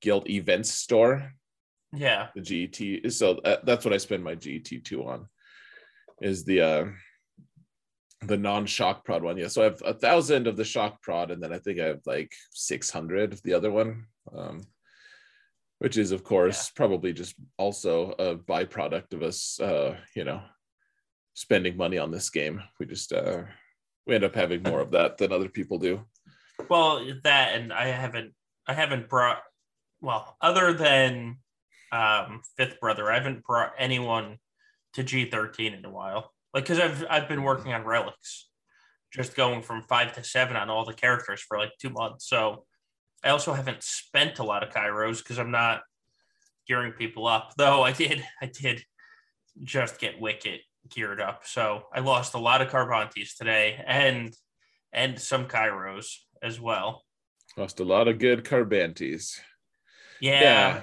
guild 0.00 0.30
events 0.30 0.70
store, 0.70 1.32
Yeah. 1.92 2.28
the 2.34 2.40
GET. 2.40 3.12
So 3.12 3.38
uh, 3.44 3.58
that's 3.64 3.84
what 3.84 3.92
I 3.92 3.98
spend 3.98 4.24
my 4.24 4.34
GET 4.34 4.84
two 4.84 5.04
on, 5.04 5.28
is 6.22 6.44
the 6.44 6.60
uh, 6.62 6.84
the 8.24 8.36
non-shock 8.36 9.04
prod 9.04 9.22
one. 9.22 9.36
Yeah, 9.36 9.48
so 9.48 9.62
I 9.62 9.64
have 9.64 9.82
a 9.84 9.94
thousand 9.94 10.46
of 10.46 10.56
the 10.56 10.64
shock 10.64 11.02
prod, 11.02 11.30
and 11.30 11.42
then 11.42 11.52
I 11.52 11.58
think 11.58 11.80
I 11.80 11.86
have 11.86 12.00
like 12.06 12.32
six 12.50 12.90
hundred 12.90 13.32
of 13.32 13.42
the 13.42 13.54
other 13.54 13.70
one, 13.70 14.06
um, 14.36 14.62
which 15.78 15.96
is 15.96 16.12
of 16.12 16.24
course 16.24 16.70
probably 16.70 17.12
just 17.12 17.34
also 17.58 18.12
a 18.12 18.36
byproduct 18.36 19.12
of 19.12 19.22
us, 19.22 19.58
uh, 19.60 19.96
you 20.14 20.24
know, 20.24 20.42
spending 21.34 21.76
money 21.76 21.98
on 21.98 22.10
this 22.10 22.30
game. 22.30 22.62
We 22.78 22.86
just 22.86 23.12
uh, 23.12 23.42
we 24.06 24.14
end 24.14 24.24
up 24.24 24.34
having 24.34 24.62
more 24.62 24.80
of 24.80 24.92
that 24.92 25.18
than 25.18 25.32
other 25.32 25.48
people 25.48 25.78
do. 25.78 26.04
Well, 26.68 27.04
that 27.24 27.54
and 27.54 27.72
I 27.72 27.86
haven't 27.86 28.34
I 28.66 28.74
haven't 28.74 29.08
brought 29.08 29.42
well, 30.00 30.36
other 30.40 30.72
than 30.72 31.38
um, 31.92 32.42
Fifth 32.56 32.80
Brother, 32.80 33.10
I 33.10 33.14
haven't 33.14 33.44
brought 33.44 33.72
anyone 33.78 34.38
to 34.94 35.04
G13 35.04 35.78
in 35.78 35.84
a 35.84 35.90
while. 35.90 36.32
Like, 36.54 36.64
because 36.64 36.80
I've 36.80 37.04
I've 37.08 37.28
been 37.28 37.42
working 37.42 37.72
on 37.72 37.84
relics, 37.84 38.48
just 39.12 39.36
going 39.36 39.62
from 39.62 39.82
five 39.82 40.12
to 40.14 40.24
seven 40.24 40.56
on 40.56 40.70
all 40.70 40.84
the 40.84 40.94
characters 40.94 41.40
for 41.40 41.58
like 41.58 41.72
two 41.80 41.90
months. 41.90 42.28
So 42.28 42.64
I 43.24 43.30
also 43.30 43.52
haven't 43.52 43.82
spent 43.82 44.38
a 44.38 44.44
lot 44.44 44.62
of 44.62 44.72
Kyros 44.72 45.18
because 45.18 45.38
I'm 45.38 45.50
not 45.50 45.82
gearing 46.66 46.92
people 46.92 47.26
up. 47.26 47.52
Though 47.56 47.82
I 47.82 47.92
did 47.92 48.24
I 48.40 48.46
did 48.46 48.84
just 49.62 49.98
get 49.98 50.20
Wicket 50.20 50.60
geared 50.88 51.20
up. 51.20 51.42
So 51.44 51.84
I 51.94 52.00
lost 52.00 52.34
a 52.34 52.38
lot 52.38 52.62
of 52.62 52.68
Carbantis 52.68 53.36
today 53.36 53.82
and 53.86 54.34
and 54.92 55.18
some 55.18 55.46
Kyros 55.46 56.16
as 56.42 56.60
well. 56.60 57.04
Lost 57.56 57.80
a 57.80 57.84
lot 57.84 58.08
of 58.08 58.18
good 58.18 58.44
Carbantis. 58.44 59.38
Yeah, 60.20 60.40
yeah. 60.40 60.82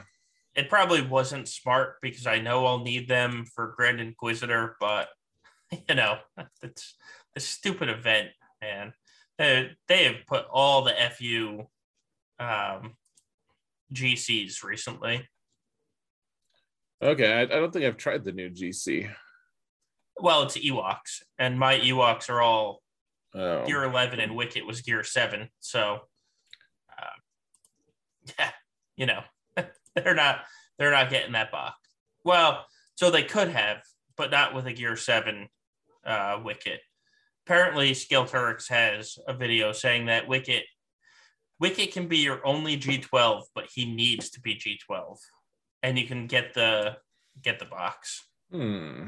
It 0.55 0.69
probably 0.69 1.01
wasn't 1.01 1.47
smart 1.47 1.95
because 2.01 2.27
I 2.27 2.39
know 2.39 2.65
I'll 2.65 2.83
need 2.83 3.07
them 3.07 3.45
for 3.55 3.73
Grand 3.77 4.01
Inquisitor, 4.01 4.75
but 4.79 5.07
you 5.89 5.95
know, 5.95 6.17
it's 6.61 6.95
a 7.35 7.39
stupid 7.39 7.89
event, 7.89 8.29
man. 8.61 8.93
They, 9.38 9.71
they 9.88 10.03
have 10.05 10.25
put 10.27 10.45
all 10.51 10.83
the 10.83 10.93
FU 11.17 11.67
um, 12.39 12.95
GCs 13.93 14.63
recently. 14.63 15.27
Okay, 17.01 17.31
I, 17.31 17.41
I 17.41 17.45
don't 17.45 17.71
think 17.71 17.85
I've 17.85 17.97
tried 17.97 18.25
the 18.25 18.33
new 18.33 18.49
GC. 18.49 19.09
Well, 20.17 20.43
it's 20.43 20.57
Ewoks, 20.57 21.23
and 21.38 21.57
my 21.57 21.79
Ewoks 21.79 22.29
are 22.29 22.41
all 22.41 22.81
oh. 23.33 23.65
gear 23.65 23.83
11 23.83 24.19
and 24.19 24.35
Wicket 24.35 24.65
was 24.67 24.81
gear 24.81 25.03
7. 25.05 25.47
So, 25.61 25.99
uh, 26.91 28.33
yeah, 28.38 28.51
you 28.97 29.05
know, 29.05 29.21
they're 29.95 30.15
not 30.15 30.41
they're 30.77 30.91
not 30.91 31.09
getting 31.09 31.33
that 31.33 31.51
box. 31.51 31.77
Well, 32.25 32.65
so 32.95 33.09
they 33.09 33.23
could 33.23 33.49
have, 33.49 33.81
but 34.17 34.31
not 34.31 34.53
with 34.53 34.67
a 34.67 34.73
gear 34.73 34.97
7 34.97 35.47
uh, 36.06 36.39
Wicket. 36.44 36.82
Apparently, 37.46 37.91
Skelturix 37.91 38.70
has 38.70 39.18
a 39.27 39.34
video 39.34 39.72
saying 39.72 40.06
that 40.06 40.27
Wicket 40.27 40.65
Wicket 41.60 41.91
can 41.91 42.08
be 42.08 42.20
your 42.20 42.46
only 42.48 42.77
G12, 42.77 43.44
but 43.53 43.68
he 43.74 43.94
needs 43.94 44.29
to 44.32 44.41
be 44.41 44.56
G12, 44.56 45.18
and 45.84 46.00
you 46.00 46.08
can 46.08 46.27
get 46.27 46.53
the 46.53 46.98
get 47.41 47.60
the 47.60 47.65
box. 47.65 48.25
Hmm. 48.51 49.08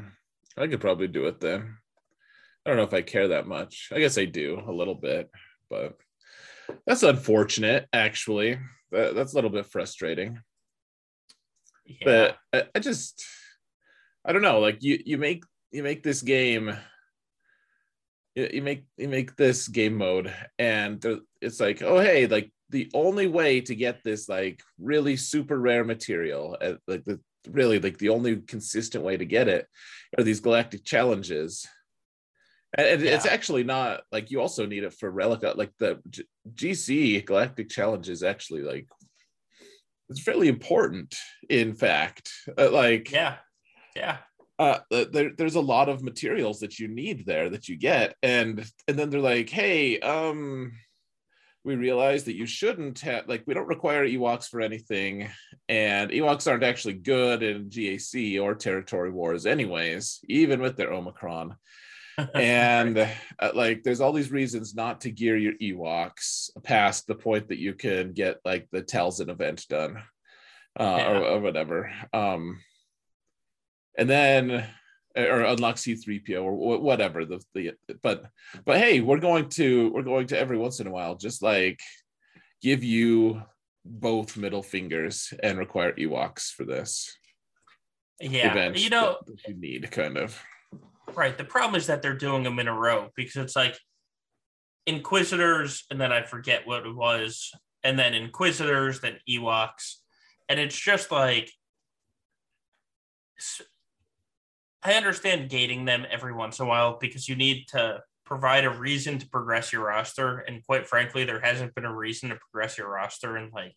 I 0.56 0.66
could 0.66 0.80
probably 0.80 1.08
do 1.08 1.26
it 1.26 1.40
then. 1.40 1.76
I 2.64 2.70
don't 2.70 2.76
know 2.76 2.84
if 2.84 2.94
I 2.94 3.02
care 3.02 3.28
that 3.28 3.46
much. 3.46 3.88
I 3.92 3.98
guess 3.98 4.18
I 4.18 4.26
do 4.26 4.62
a 4.66 4.72
little 4.72 4.94
bit, 4.94 5.30
but 5.70 5.96
that's 6.86 7.02
unfortunate. 7.02 7.88
Actually, 7.92 8.58
that, 8.92 9.14
that's 9.14 9.32
a 9.32 9.34
little 9.34 9.50
bit 9.50 9.66
frustrating. 9.66 10.40
Yeah. 11.86 12.04
But 12.04 12.36
I, 12.52 12.68
I 12.74 12.78
just, 12.80 13.24
I 14.24 14.32
don't 14.32 14.42
know. 14.42 14.60
Like 14.60 14.82
you, 14.82 15.00
you 15.04 15.16
make 15.16 15.42
you 15.72 15.82
make 15.82 16.02
this 16.02 16.22
game 16.22 16.76
you 18.34 18.62
make 18.62 18.84
you 18.96 19.08
make 19.08 19.36
this 19.36 19.68
game 19.68 19.96
mode 19.96 20.32
and 20.58 21.04
it's 21.40 21.60
like 21.60 21.82
oh 21.82 21.98
hey 21.98 22.26
like 22.26 22.50
the 22.70 22.90
only 22.94 23.26
way 23.26 23.60
to 23.60 23.74
get 23.74 24.02
this 24.02 24.28
like 24.28 24.62
really 24.78 25.16
super 25.16 25.58
rare 25.58 25.84
material 25.84 26.56
uh, 26.62 26.74
like 26.86 27.04
the 27.04 27.20
really 27.50 27.78
like 27.78 27.98
the 27.98 28.08
only 28.08 28.36
consistent 28.36 29.04
way 29.04 29.16
to 29.16 29.24
get 29.24 29.48
it 29.48 29.66
are 30.16 30.24
these 30.24 30.40
galactic 30.40 30.84
challenges. 30.84 31.66
And 32.76 33.02
yeah. 33.02 33.14
it's 33.14 33.26
actually 33.26 33.64
not 33.64 34.02
like 34.10 34.30
you 34.30 34.40
also 34.40 34.64
need 34.64 34.84
it 34.84 34.94
for 34.94 35.12
relica 35.12 35.54
like 35.56 35.72
the 35.78 36.00
G- 36.08 36.24
gc 36.54 37.26
galactic 37.26 37.68
challenge 37.68 38.08
is 38.08 38.22
actually 38.22 38.62
like 38.62 38.88
it's 40.08 40.22
fairly 40.22 40.48
important 40.48 41.14
in 41.50 41.74
fact. 41.74 42.30
Uh, 42.56 42.70
like 42.70 43.10
yeah. 43.10 43.36
Yeah 43.94 44.18
uh, 44.62 45.04
there, 45.12 45.30
there's 45.36 45.56
a 45.56 45.60
lot 45.60 45.88
of 45.88 46.02
materials 46.02 46.60
that 46.60 46.78
you 46.78 46.88
need 46.88 47.26
there 47.26 47.50
that 47.50 47.68
you 47.68 47.76
get. 47.76 48.14
And 48.22 48.64
and 48.88 48.98
then 48.98 49.10
they're 49.10 49.20
like 49.20 49.50
hey 49.50 49.98
um 50.00 50.72
we 51.64 51.76
realize 51.76 52.24
that 52.24 52.34
you 52.34 52.46
shouldn't 52.46 53.00
have 53.00 53.28
like 53.28 53.44
we 53.46 53.54
don't 53.54 53.68
require 53.68 54.06
ewoks 54.06 54.48
for 54.48 54.60
anything. 54.60 55.28
And 55.68 56.10
ewoks 56.10 56.50
aren't 56.50 56.64
actually 56.64 56.94
good 56.94 57.42
in 57.42 57.68
gac 57.68 58.40
or 58.40 58.54
territory 58.54 59.10
wars 59.10 59.46
anyways 59.46 60.20
even 60.28 60.60
with 60.60 60.76
their 60.76 60.92
omicron. 60.92 61.56
And 62.34 62.98
uh, 62.98 63.52
like 63.54 63.82
there's 63.82 64.02
all 64.02 64.12
these 64.12 64.30
reasons 64.30 64.74
not 64.74 65.00
to 65.00 65.10
gear 65.10 65.34
your 65.34 65.54
ewoks 65.54 66.50
past 66.62 67.06
the 67.06 67.14
point 67.14 67.48
that 67.48 67.58
you 67.58 67.72
can 67.72 68.12
get 68.12 68.38
like 68.44 68.68
the 68.70 68.82
talzin 68.82 69.30
event 69.30 69.66
done 69.66 69.96
uh, 70.78 70.96
yeah. 70.98 71.08
or, 71.08 71.24
or 71.24 71.40
whatever. 71.40 71.90
Um 72.12 72.60
and 73.96 74.08
then 74.08 74.64
or 75.16 75.42
unlock 75.42 75.76
C3PO 75.76 76.42
or 76.42 76.78
whatever 76.78 77.24
the, 77.24 77.42
the 77.54 77.72
but 78.02 78.26
but 78.64 78.78
hey 78.78 79.00
we're 79.00 79.18
going 79.18 79.48
to 79.50 79.90
we're 79.92 80.02
going 80.02 80.26
to 80.28 80.38
every 80.38 80.56
once 80.56 80.80
in 80.80 80.86
a 80.86 80.90
while 80.90 81.16
just 81.16 81.42
like 81.42 81.80
give 82.62 82.82
you 82.82 83.42
both 83.84 84.36
middle 84.36 84.62
fingers 84.62 85.34
and 85.42 85.58
require 85.58 85.92
Ewoks 85.92 86.50
for 86.50 86.64
this. 86.64 87.14
Yeah 88.20 88.70
you 88.70 88.90
know 88.90 89.18
you 89.46 89.54
need 89.54 89.90
kind 89.90 90.16
of. 90.16 90.40
Right 91.14 91.36
the 91.36 91.44
problem 91.44 91.78
is 91.78 91.88
that 91.88 92.00
they're 92.00 92.14
doing 92.14 92.42
them 92.42 92.58
in 92.58 92.68
a 92.68 92.78
row 92.78 93.10
because 93.16 93.36
it's 93.36 93.56
like 93.56 93.76
Inquisitors 94.86 95.84
and 95.90 96.00
then 96.00 96.10
I 96.10 96.22
forget 96.22 96.66
what 96.66 96.86
it 96.86 96.94
was 96.94 97.52
and 97.84 97.98
then 97.98 98.14
Inquisitors 98.14 99.00
then 99.00 99.18
Ewoks 99.28 99.96
and 100.48 100.58
it's 100.58 100.78
just 100.78 101.10
like 101.12 101.50
I 104.82 104.94
understand 104.94 105.50
gating 105.50 105.84
them 105.84 106.06
every 106.10 106.32
once 106.32 106.58
in 106.58 106.66
a 106.66 106.68
while 106.68 106.98
because 107.00 107.28
you 107.28 107.36
need 107.36 107.68
to 107.68 108.00
provide 108.24 108.64
a 108.64 108.70
reason 108.70 109.18
to 109.18 109.28
progress 109.28 109.72
your 109.72 109.84
roster. 109.84 110.38
And 110.38 110.64
quite 110.64 110.86
frankly, 110.86 111.24
there 111.24 111.40
hasn't 111.40 111.74
been 111.74 111.84
a 111.84 111.94
reason 111.94 112.30
to 112.30 112.36
progress 112.36 112.78
your 112.78 112.88
roster 112.90 113.36
in 113.36 113.50
like 113.52 113.76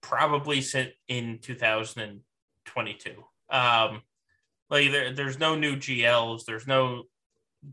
probably 0.00 0.60
since 0.60 0.90
in 1.08 1.38
2022. 1.40 3.10
Um, 3.50 4.02
like 4.70 4.90
there, 4.90 5.12
there's 5.12 5.38
no 5.38 5.54
new 5.54 5.76
GLs. 5.76 6.44
There's 6.44 6.66
no 6.66 7.04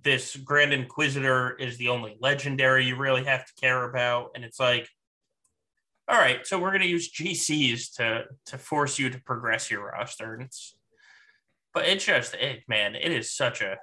this 0.03 0.36
Grand 0.36 0.72
Inquisitor 0.72 1.56
is 1.58 1.77
the 1.77 1.89
only 1.89 2.15
legendary 2.20 2.86
you 2.86 2.96
really 2.96 3.24
have 3.24 3.46
to 3.46 3.53
care 3.60 3.89
about, 3.89 4.32
and 4.36 4.46
it's 4.46 4.60
like, 4.60 4.88
all 6.08 6.18
right, 6.18 6.46
so 6.46 6.60
we're 6.60 6.72
gonna 6.72 6.86
use 6.86 7.12
GCs 7.12 7.96
to 7.96 8.25
to 8.48 8.58
force 8.58 9.00
you 9.00 9.10
to 9.10 9.22
progress 9.24 9.72
your 9.72 9.88
roster, 9.88 10.34
and 10.36 10.44
it's 10.44 10.75
but 11.74 11.88
it's 11.88 12.06
just 12.06 12.34
it, 12.36 12.64
man. 12.68 12.96
It 12.96 13.12
is 13.12 13.32
such 13.32 13.62
a 13.62 13.78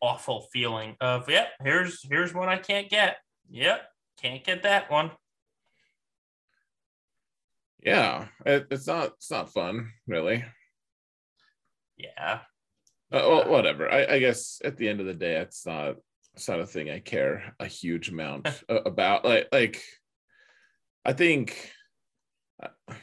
awful 0.00 0.48
feeling 0.52 0.96
of 1.00 1.28
yep. 1.28 1.48
Here's 1.62 2.00
here's 2.08 2.34
one 2.34 2.48
I 2.48 2.56
can't 2.56 2.88
get. 2.88 3.16
Yep, 3.50 3.82
can't 4.20 4.44
get 4.44 4.62
that 4.62 4.90
one. 4.90 5.10
Yeah, 7.82 8.26
it, 8.44 8.66
it's 8.70 8.86
not 8.86 9.12
it's 9.16 9.30
not 9.30 9.52
fun 9.52 9.90
really. 10.06 10.44
Yeah. 11.96 12.40
Uh, 13.12 13.26
well, 13.28 13.48
whatever. 13.48 13.90
I, 13.90 14.06
I 14.06 14.18
guess 14.20 14.60
at 14.64 14.76
the 14.76 14.88
end 14.88 15.00
of 15.00 15.06
the 15.06 15.14
day, 15.14 15.36
it's 15.36 15.66
not 15.66 15.96
it's 16.34 16.48
not 16.48 16.60
a 16.60 16.66
thing 16.66 16.90
I 16.90 17.00
care 17.00 17.54
a 17.58 17.66
huge 17.66 18.08
amount 18.08 18.48
about. 18.68 19.24
Like 19.24 19.48
like, 19.52 19.82
I 21.04 21.12
think. 21.12 21.72
Uh, 22.62 22.94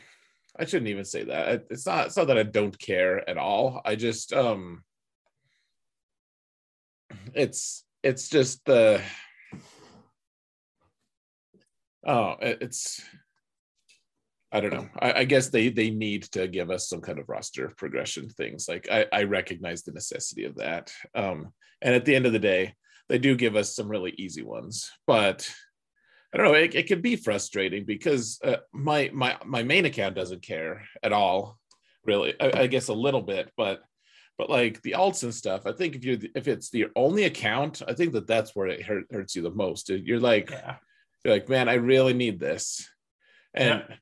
I 0.59 0.65
shouldn't 0.65 0.89
even 0.89 1.05
say 1.05 1.23
that. 1.25 1.65
It's 1.69 1.85
not 1.85 2.07
it's 2.07 2.17
not 2.17 2.27
that 2.27 2.37
I 2.37 2.43
don't 2.43 2.77
care 2.77 3.27
at 3.29 3.37
all. 3.37 3.81
I 3.85 3.95
just 3.95 4.33
um 4.33 4.83
it's 7.33 7.83
it's 8.03 8.29
just 8.29 8.65
the 8.65 9.01
oh 12.05 12.35
it's 12.41 13.01
I 14.51 14.61
don't 14.61 14.73
know. 14.73 14.87
I, 14.99 15.13
I, 15.13 15.23
guess 15.25 15.49
they 15.49 15.67
they 15.67 15.89
need 15.89 16.23
to 16.31 16.47
give 16.47 16.71
us 16.71 16.87
some 16.87 17.01
kind 17.01 17.19
of 17.19 17.27
roster 17.27 17.73
progression 17.77 18.29
things. 18.29 18.67
Like 18.69 18.87
I, 18.89 19.05
I 19.11 19.23
recognize 19.23 19.83
the 19.83 19.91
necessity 19.91 20.45
of 20.45 20.55
that. 20.55 20.91
Um, 21.13 21.51
and 21.81 21.93
at 21.93 22.05
the 22.05 22.15
end 22.15 22.25
of 22.25 22.31
the 22.31 22.39
day, 22.39 22.73
they 23.09 23.19
do 23.19 23.35
give 23.35 23.57
us 23.57 23.75
some 23.75 23.89
really 23.89 24.13
easy 24.17 24.43
ones. 24.43 24.89
But 25.05 25.51
I 26.33 26.37
don't 26.37 26.47
know. 26.47 26.53
It, 26.53 26.75
it 26.75 26.87
can 26.87 27.01
be 27.01 27.15
frustrating 27.15 27.85
because 27.85 28.39
uh, 28.43 28.57
my 28.73 29.09
my 29.13 29.37
my 29.45 29.63
main 29.63 29.85
account 29.85 30.15
doesn't 30.15 30.41
care 30.41 30.83
at 31.01 31.13
all, 31.13 31.57
really. 32.03 32.35
I, 32.39 32.61
I, 32.61 32.67
guess 32.67 32.89
a 32.89 32.93
little 32.93 33.21
bit, 33.21 33.51
but 33.55 33.81
but 34.37 34.49
like 34.49 34.81
the 34.81 34.91
alts 34.91 35.23
and 35.23 35.33
stuff. 35.33 35.65
I 35.65 35.71
think 35.71 35.95
if 35.95 36.03
you 36.03 36.19
if 36.35 36.47
it's 36.47 36.69
the 36.69 36.87
only 36.95 37.23
account, 37.23 37.81
I 37.87 37.93
think 37.93 38.13
that 38.13 38.27
that's 38.27 38.55
where 38.55 38.67
it 38.67 38.83
hurt, 38.83 39.05
hurts 39.09 39.35
you 39.35 39.41
the 39.41 39.51
most. 39.51 39.89
You're 39.89 40.19
like, 40.19 40.49
yeah. 40.49 40.75
you're 41.23 41.33
like, 41.33 41.47
man, 41.49 41.69
I 41.69 41.75
really 41.75 42.13
need 42.13 42.39
this, 42.39 42.87
and. 43.53 43.83
Yeah. 43.87 43.95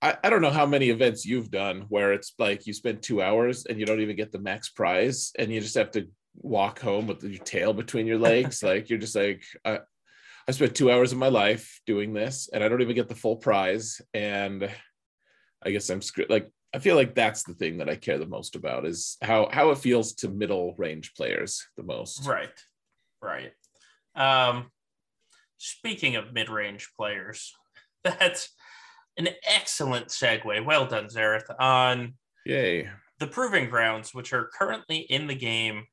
I, 0.00 0.16
I 0.24 0.30
don't 0.30 0.40
know 0.40 0.50
how 0.50 0.64
many 0.64 0.88
events 0.88 1.26
you've 1.26 1.50
done 1.50 1.84
where 1.90 2.14
it's 2.14 2.32
like 2.38 2.66
you 2.66 2.72
spend 2.72 3.02
two 3.02 3.20
hours 3.20 3.66
and 3.66 3.78
you 3.78 3.84
don't 3.84 4.00
even 4.00 4.16
get 4.16 4.32
the 4.32 4.38
max 4.38 4.70
prize 4.70 5.32
and 5.38 5.52
you 5.52 5.60
just 5.60 5.74
have 5.74 5.90
to 5.90 6.08
walk 6.36 6.80
home 6.80 7.06
with 7.06 7.22
your 7.22 7.44
tail 7.44 7.74
between 7.74 8.06
your 8.06 8.18
legs. 8.18 8.62
like 8.62 8.88
you're 8.88 8.98
just 8.98 9.14
like, 9.14 9.42
I, 9.66 9.80
I 10.48 10.52
spent 10.52 10.74
two 10.74 10.90
hours 10.90 11.12
of 11.12 11.18
my 11.18 11.28
life 11.28 11.80
doing 11.86 12.14
this, 12.14 12.48
and 12.52 12.64
I 12.64 12.68
don't 12.68 12.80
even 12.80 12.96
get 12.96 13.08
the 13.08 13.14
full 13.14 13.36
prize. 13.36 14.00
And 14.14 14.70
I 15.62 15.70
guess 15.70 15.90
I'm 15.90 16.00
screwed. 16.00 16.30
Like 16.30 16.50
I 16.74 16.78
feel 16.78 16.96
like 16.96 17.14
that's 17.14 17.42
the 17.42 17.52
thing 17.52 17.78
that 17.78 17.90
I 17.90 17.96
care 17.96 18.18
the 18.18 18.26
most 18.26 18.56
about 18.56 18.86
is 18.86 19.18
how 19.20 19.48
how 19.52 19.70
it 19.70 19.78
feels 19.78 20.14
to 20.14 20.28
middle 20.28 20.74
range 20.78 21.12
players 21.14 21.66
the 21.76 21.82
most. 21.82 22.26
Right, 22.26 22.48
right. 23.22 23.52
Um, 24.14 24.70
speaking 25.58 26.16
of 26.16 26.32
mid 26.32 26.48
range 26.48 26.90
players, 26.96 27.54
that's 28.04 28.48
an 29.18 29.28
excellent 29.46 30.08
segue. 30.08 30.64
Well 30.64 30.86
done, 30.86 31.08
Xaereth. 31.08 31.54
On 31.60 32.14
yay 32.46 32.88
the 33.18 33.26
proving 33.26 33.68
grounds, 33.68 34.14
which 34.14 34.32
are 34.32 34.48
currently 34.56 34.98
in 34.98 35.26
the 35.26 35.34
game 35.34 35.84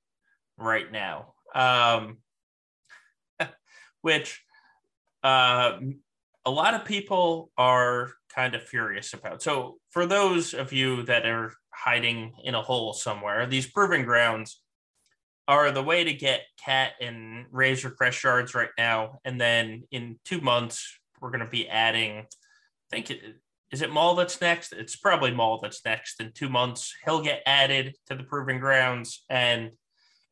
right 0.57 0.89
now. 0.91 1.33
Um, 1.53 2.19
which 4.01 4.44
uh, 5.25 5.79
a 6.45 6.51
lot 6.51 6.75
of 6.75 6.85
people 6.85 7.49
are 7.57 8.11
kind 8.33 8.53
of 8.53 8.61
furious 8.61 9.13
about. 9.13 9.41
So, 9.41 9.77
for 9.89 10.05
those 10.05 10.53
of 10.53 10.71
you 10.71 11.01
that 11.03 11.25
are 11.25 11.51
hiding 11.73 12.33
in 12.43 12.53
a 12.53 12.61
hole 12.61 12.93
somewhere, 12.93 13.47
these 13.47 13.65
proving 13.65 14.03
grounds 14.05 14.61
are 15.47 15.71
the 15.71 15.81
way 15.81 16.03
to 16.03 16.13
get 16.13 16.41
cat 16.63 16.93
and 17.01 17.45
razor 17.51 17.89
crest 17.89 18.19
shards 18.19 18.53
right 18.53 18.69
now. 18.77 19.19
And 19.25 19.41
then 19.41 19.83
in 19.91 20.19
two 20.25 20.41
months, 20.41 20.99
we're 21.19 21.31
going 21.31 21.45
to 21.45 21.49
be 21.49 21.67
adding, 21.67 22.19
I 22.19 22.25
think 22.91 23.09
it 23.09 23.21
is 23.71 23.81
it 23.81 23.91
Maul 23.91 24.15
that's 24.15 24.39
next? 24.39 24.73
It's 24.73 24.95
probably 24.95 25.31
Maul 25.31 25.59
that's 25.59 25.83
next. 25.83 26.21
In 26.21 26.31
two 26.31 26.49
months, 26.49 26.95
he'll 27.03 27.21
get 27.21 27.41
added 27.45 27.95
to 28.07 28.15
the 28.15 28.23
proving 28.23 28.59
grounds. 28.59 29.25
And 29.29 29.71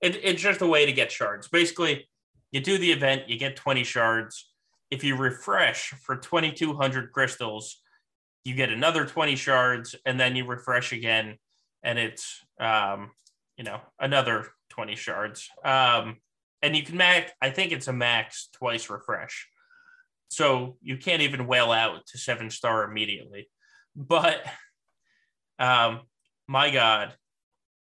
it, 0.02 0.20
it's 0.24 0.42
just 0.42 0.62
a 0.62 0.68
way 0.68 0.86
to 0.86 0.94
get 0.94 1.12
shards. 1.12 1.48
Basically, 1.48 2.08
you 2.52 2.62
do 2.62 2.78
the 2.78 2.92
event, 2.92 3.28
you 3.28 3.38
get 3.38 3.56
20 3.56 3.84
shards. 3.84 4.53
If 4.94 5.04
you 5.04 5.16
refresh 5.16 5.90
for 6.04 6.16
2,200 6.16 7.12
crystals, 7.12 7.82
you 8.44 8.54
get 8.54 8.70
another 8.70 9.08
20 9.08 9.36
shards, 9.36 9.96
and 10.06 10.20
then 10.20 10.36
you 10.36 10.46
refresh 10.46 10.94
again, 10.94 11.40
and 11.82 11.98
it's 11.98 12.46
um, 12.60 13.10
you 13.58 13.64
know 13.64 13.82
another 14.00 14.50
20 14.70 14.96
shards. 14.96 15.50
Um, 15.66 16.18
and 16.62 16.76
you 16.76 16.84
can 16.84 16.96
max. 16.96 17.32
I 17.42 17.50
think 17.50 17.72
it's 17.72 17.88
a 17.88 17.94
max 17.94 18.50
twice 18.54 18.88
refresh, 18.92 19.48
so 20.28 20.78
you 20.84 20.98
can't 20.98 21.24
even 21.24 21.48
whale 21.48 21.72
out 21.72 22.06
to 22.10 22.20
seven 22.20 22.52
star 22.52 22.84
immediately. 22.84 23.50
But 23.96 24.46
um, 25.58 26.02
my 26.48 26.70
God, 26.70 27.16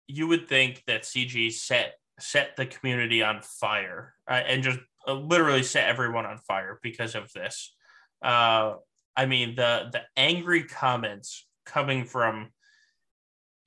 you 0.05 0.27
would 0.27 0.47
think 0.47 0.83
that 0.85 1.05
CG 1.05 1.53
set 1.53 1.95
set 2.19 2.55
the 2.55 2.67
community 2.67 3.23
on 3.23 3.41
fire 3.41 4.13
uh, 4.29 4.33
and 4.45 4.61
just 4.61 4.77
literally 5.13 5.63
set 5.63 5.87
everyone 5.87 6.25
on 6.25 6.37
fire 6.39 6.79
because 6.81 7.15
of 7.15 7.31
this. 7.33 7.75
Uh, 8.23 8.75
I 9.15 9.25
mean, 9.25 9.55
the 9.55 9.89
the 9.91 10.01
angry 10.15 10.63
comments 10.63 11.47
coming 11.65 12.05
from 12.05 12.49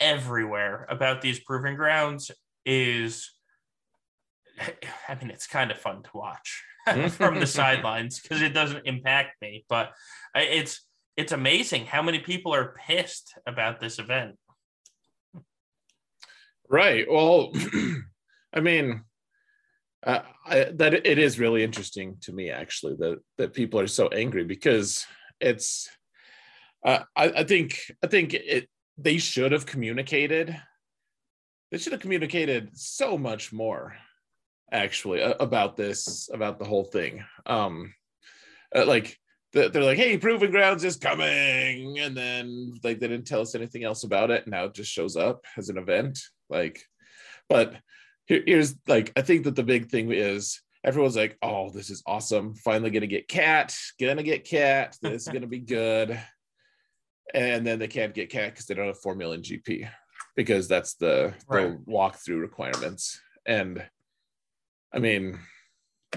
everywhere 0.00 0.86
about 0.88 1.20
these 1.20 1.40
proving 1.40 1.76
grounds 1.76 2.30
is, 2.64 3.32
I 5.08 5.14
mean, 5.14 5.30
it's 5.30 5.46
kind 5.46 5.70
of 5.70 5.78
fun 5.78 6.02
to 6.02 6.10
watch 6.14 6.62
from 7.10 7.40
the 7.40 7.46
sidelines 7.58 8.20
because 8.20 8.42
it 8.42 8.54
doesn't 8.54 8.86
impact 8.86 9.40
me, 9.40 9.64
but 9.68 9.92
it's 10.34 10.86
it's 11.16 11.32
amazing 11.32 11.86
how 11.86 12.02
many 12.02 12.18
people 12.18 12.54
are 12.54 12.74
pissed 12.86 13.34
about 13.46 13.80
this 13.80 13.98
event. 13.98 14.36
Right. 16.68 17.06
Well. 17.10 17.52
I 18.54 18.60
mean, 18.60 19.02
uh, 20.04 20.20
I, 20.44 20.64
that 20.74 20.94
it 21.06 21.18
is 21.18 21.38
really 21.38 21.62
interesting 21.62 22.16
to 22.22 22.32
me 22.32 22.50
actually 22.50 22.96
that 22.96 23.20
that 23.38 23.54
people 23.54 23.80
are 23.80 23.86
so 23.86 24.08
angry 24.08 24.44
because 24.44 25.06
it's. 25.40 25.88
Uh, 26.84 27.04
I, 27.14 27.28
I 27.28 27.44
think 27.44 27.78
I 28.02 28.08
think 28.08 28.34
it 28.34 28.68
they 28.98 29.18
should 29.18 29.52
have 29.52 29.66
communicated. 29.66 30.56
They 31.70 31.78
should 31.78 31.92
have 31.92 32.02
communicated 32.02 32.76
so 32.76 33.16
much 33.16 33.52
more, 33.52 33.94
actually, 34.70 35.20
about 35.22 35.76
this 35.76 36.28
about 36.32 36.58
the 36.58 36.64
whole 36.64 36.84
thing. 36.84 37.24
Um, 37.46 37.94
uh, 38.74 38.84
like 38.84 39.16
they're 39.52 39.70
like, 39.70 39.98
"Hey, 39.98 40.18
Proving 40.18 40.50
Grounds 40.50 40.82
is 40.82 40.96
coming," 40.96 41.98
and 42.00 42.16
then 42.16 42.74
like 42.82 42.98
they 42.98 43.08
didn't 43.08 43.26
tell 43.26 43.42
us 43.42 43.54
anything 43.54 43.84
else 43.84 44.02
about 44.02 44.30
it. 44.30 44.48
Now 44.48 44.64
it 44.64 44.74
just 44.74 44.90
shows 44.90 45.16
up 45.16 45.44
as 45.56 45.68
an 45.68 45.78
event. 45.78 46.18
Like, 46.48 46.82
but 47.48 47.76
here, 48.26 48.42
here's 48.46 48.74
like 48.86 49.12
I 49.16 49.22
think 49.22 49.44
that 49.44 49.56
the 49.56 49.62
big 49.62 49.88
thing 49.88 50.10
is 50.12 50.60
everyone's 50.84 51.16
like, 51.16 51.36
"Oh, 51.42 51.70
this 51.70 51.90
is 51.90 52.02
awesome! 52.06 52.54
Finally 52.54 52.90
gonna 52.90 53.06
get 53.06 53.28
cat, 53.28 53.76
gonna 54.00 54.22
get 54.22 54.44
cat. 54.44 54.96
This 55.02 55.26
is 55.26 55.32
gonna 55.32 55.46
be 55.46 55.60
good." 55.60 56.20
And 57.34 57.66
then 57.66 57.78
they 57.78 57.88
can't 57.88 58.14
get 58.14 58.30
cat 58.30 58.52
because 58.52 58.66
they 58.66 58.74
don't 58.74 58.88
have 58.88 59.00
four 59.00 59.14
million 59.14 59.42
GP 59.42 59.88
because 60.36 60.68
that's 60.68 60.94
the, 60.94 61.32
right. 61.48 61.70
the 61.70 61.90
walkthrough 61.90 62.40
requirements. 62.40 63.20
And 63.46 63.82
I 64.92 64.98
mean, 64.98 65.38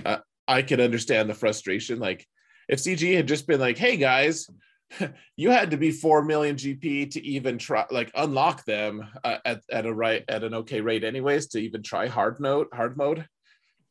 I, 0.05 0.19
I 0.47 0.61
can 0.61 0.81
understand 0.81 1.29
the 1.29 1.33
frustration. 1.33 1.99
Like, 1.99 2.27
if 2.67 2.79
CG 2.79 3.15
had 3.15 3.27
just 3.27 3.47
been 3.47 3.59
like, 3.59 3.77
"Hey 3.77 3.97
guys, 3.97 4.47
you 5.35 5.51
had 5.51 5.71
to 5.71 5.77
be 5.77 5.91
4 5.91 6.23
million 6.23 6.55
gp 6.55 7.11
to 7.11 7.23
even 7.25 7.57
try 7.57 7.85
like 7.91 8.11
unlock 8.15 8.65
them 8.65 9.07
uh, 9.23 9.37
at, 9.45 9.61
at 9.71 9.85
a 9.85 9.93
right 9.93 10.23
at 10.27 10.43
an 10.43 10.53
okay 10.53 10.81
rate 10.81 11.03
anyways 11.03 11.47
to 11.47 11.59
even 11.59 11.83
try 11.83 12.07
hard 12.07 12.39
mode 12.39 12.67
hard 12.73 12.97
mode. 12.97 13.27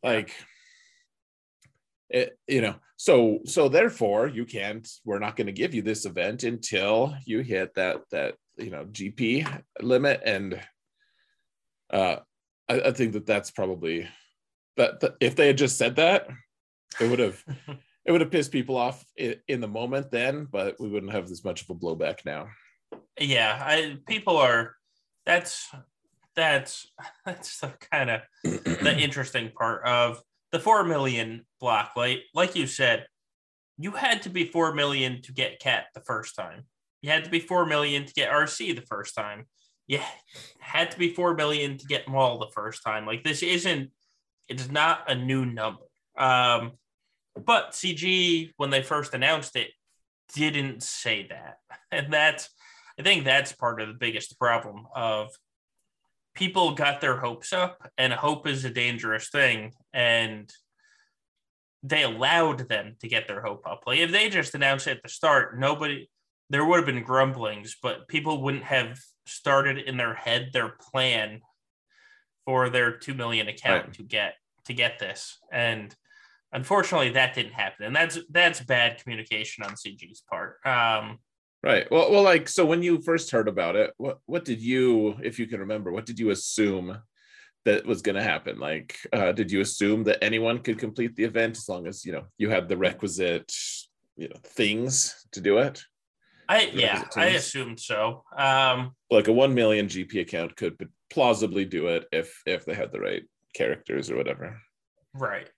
Like 0.03 0.35
it 2.11 2.39
you 2.47 2.61
know 2.61 2.77
so 2.97 3.41
so 3.45 3.69
therefore 3.69 4.29
you 4.29 4.45
can't 4.45 4.89
we're 5.05 5.19
not 5.19 5.37
going 5.37 5.47
to 5.47 5.53
give 5.53 5.75
you 5.75 5.83
this 5.83 6.05
event 6.05 6.45
until 6.45 7.15
you 7.27 7.41
hit 7.41 7.75
that 7.75 8.03
that 8.11 8.35
you 8.57 8.71
know 8.71 8.85
gp 8.87 9.63
limit. 9.81 10.21
And 10.25 10.61
uh 11.91 12.17
i, 12.69 12.81
I 12.81 12.93
think 12.93 13.13
that 13.15 13.27
that's 13.27 13.51
probably 13.51 14.09
that, 14.77 15.01
that 15.01 15.15
if 15.21 15.37
they 15.37 15.47
had 15.47 15.59
just 15.59 15.79
said 15.79 15.97
that 15.97 16.29
it 17.01 17.11
would 17.11 17.19
have 17.19 17.43
it 18.05 18.13
would 18.13 18.21
have 18.21 18.31
pissed 18.31 18.53
people 18.53 18.77
off 18.77 19.05
in, 19.17 19.61
the 19.61 19.69
moment 19.69 20.11
then, 20.11 20.47
but 20.51 20.79
we 20.79 20.89
wouldn't 20.89 21.13
have 21.13 21.31
as 21.31 21.45
much 21.45 21.63
of 21.63 21.71
a 21.71 21.75
blowback 21.75 22.25
now. 22.25 22.49
Yeah, 23.19 23.59
I 23.61 23.97
people 24.07 24.37
are 24.37 24.75
that's 25.25 25.71
that's 26.37 26.87
that's 27.27 27.61
the 27.61 27.73
kind 27.91 28.11
of 28.11 28.21
the 28.43 28.97
interesting 29.03 29.51
part 29.51 29.87
of 29.87 30.21
the 30.53 30.61
four 30.61 30.85
million 30.85 31.47
block. 31.61 31.93
Like 31.97 32.21
like 32.35 32.55
you 32.55 32.67
said, 32.67 33.07
you 33.79 33.93
had 33.93 34.23
to 34.23 34.29
be 34.29 34.45
four 34.45 34.75
million 34.75 35.23
to 35.23 35.33
get 35.33 35.61
cat 35.61 35.87
the 35.95 36.01
first 36.01 36.37
time. 36.37 36.65
You 37.01 37.11
had 37.11 37.25
to 37.25 37.31
be 37.31 37.41
four 37.41 37.67
million 37.67 38.05
to 38.07 38.13
get 38.13 38.31
RC 38.31 38.75
the 38.75 38.87
first 38.87 39.15
time. 39.15 39.47
You 39.87 40.01
had 40.59 40.91
to 40.93 40.99
be 40.99 41.13
four 41.13 41.35
million 41.35 41.77
to 41.79 41.87
get 41.87 42.09
Maul 42.09 42.39
the 42.39 42.53
first 42.55 42.83
time. 42.83 43.07
Like 43.07 43.25
this 43.25 43.43
isn't 43.43 43.91
it's 44.49 44.71
not 44.71 45.11
a 45.11 45.15
new 45.15 45.47
number. 45.47 45.83
Um 46.17 46.73
but 47.35 47.73
CG, 47.73 48.53
when 48.57 48.71
they 48.71 48.83
first 48.83 49.15
announced 49.15 49.57
it, 49.57 49.71
didn't 50.35 50.83
say 50.83 51.27
that. 51.29 51.59
And 51.93 52.13
that's, 52.13 52.51
I 52.99 53.05
think 53.05 53.25
that's 53.25 53.53
part 53.53 53.81
of 53.81 53.87
the 53.87 53.95
biggest 53.95 54.37
problem 54.37 54.89
of 54.97 55.31
people 56.35 56.75
got 56.75 57.01
their 57.01 57.19
hopes 57.19 57.53
up, 57.53 57.89
and 57.97 58.13
hope 58.13 58.49
is 58.49 58.65
a 58.65 58.71
dangerous 58.71 59.29
thing. 59.29 59.73
And 59.93 60.53
they 61.85 62.03
allowed 62.03 62.69
them 62.69 62.97
to 63.01 63.09
get 63.09 63.29
their 63.29 63.43
hope 63.43 63.63
up. 63.65 63.85
Like 63.87 63.99
if 63.99 64.11
they 64.11 64.29
just 64.29 64.55
announced 64.55 64.89
it 64.89 64.97
at 64.97 65.03
the 65.05 65.09
start, 65.09 65.59
nobody, 65.59 66.09
there 66.51 66.65
would 66.65 66.79
have 66.79 66.87
been 66.87 67.05
grumblings, 67.05 67.77
but 67.81 68.09
people 68.09 68.43
wouldn't 68.43 68.65
have 68.65 68.99
started 69.27 69.79
in 69.79 69.97
their 69.97 70.15
head 70.15 70.51
their 70.53 70.71
plan 70.71 71.43
for 72.45 72.71
their 72.71 72.97
2 72.97 73.15
million 73.15 73.49
account 73.49 73.85
right. 73.85 73.95
to 73.95 74.03
get 74.03 74.35
to 74.65 74.73
get 74.73 74.99
this. 74.99 75.39
And 75.53 75.95
unfortunately 76.55 77.11
that 77.11 77.35
didn't 77.35 77.53
happen 77.53 77.85
and 77.85 77.95
that's 77.95 78.19
that's 78.31 78.61
bad 78.61 79.03
communication 79.03 79.65
on 79.65 79.73
cg's 79.73 80.23
part. 80.31 80.57
Um, 80.65 81.19
right. 81.63 81.91
Well 81.91 82.11
well 82.11 82.23
like 82.23 82.49
so 82.49 82.65
when 82.65 82.83
you 82.83 83.03
first 83.03 83.31
heard 83.31 83.49
about 83.49 83.77
it 83.77 83.93
what 83.99 84.19
what 84.27 84.45
did 84.45 84.61
you 84.63 85.17
if 85.23 85.39
you 85.39 85.47
can 85.47 85.61
remember 85.61 85.93
what 85.93 86.07
did 86.07 86.19
you 86.19 86.31
assume 86.31 86.97
that 87.65 87.87
was 87.87 88.03
going 88.03 88.17
to 88.17 88.23
happen? 88.23 88.59
Like 88.59 88.97
uh, 89.13 89.33
did 89.33 89.51
you 89.51 89.61
assume 89.61 90.05
that 90.05 90.23
anyone 90.23 90.59
could 90.61 90.79
complete 90.79 91.17
the 91.17 91.25
event 91.25 91.57
as 91.57 91.69
long 91.69 91.87
as 91.87 92.05
you 92.05 92.13
know 92.13 92.25
you 92.39 92.51
had 92.51 92.69
the 92.69 92.77
requisite 92.77 93.53
you 94.17 94.29
know 94.29 94.37
things 94.45 95.27
to 95.33 95.41
do 95.41 95.59
it? 95.59 95.83
I 96.47 96.71
yeah 96.75 97.05
i 97.17 97.29
assumed 97.29 97.81
so. 97.81 98.23
Um 98.37 98.93
like 99.11 99.29
a 99.29 99.33
1 99.33 99.55
million 99.55 99.87
gp 99.87 100.21
account 100.21 100.57
could 100.57 100.77
plausibly 101.11 101.65
do 101.65 101.89
it 101.89 102.07
if 102.13 102.43
if 102.47 102.65
they 102.65 102.75
had 102.75 102.93
the 102.93 103.01
right 103.01 103.23
characters 103.55 104.11
or 104.11 104.17
whatever. 104.17 104.61
Right. 105.15 105.49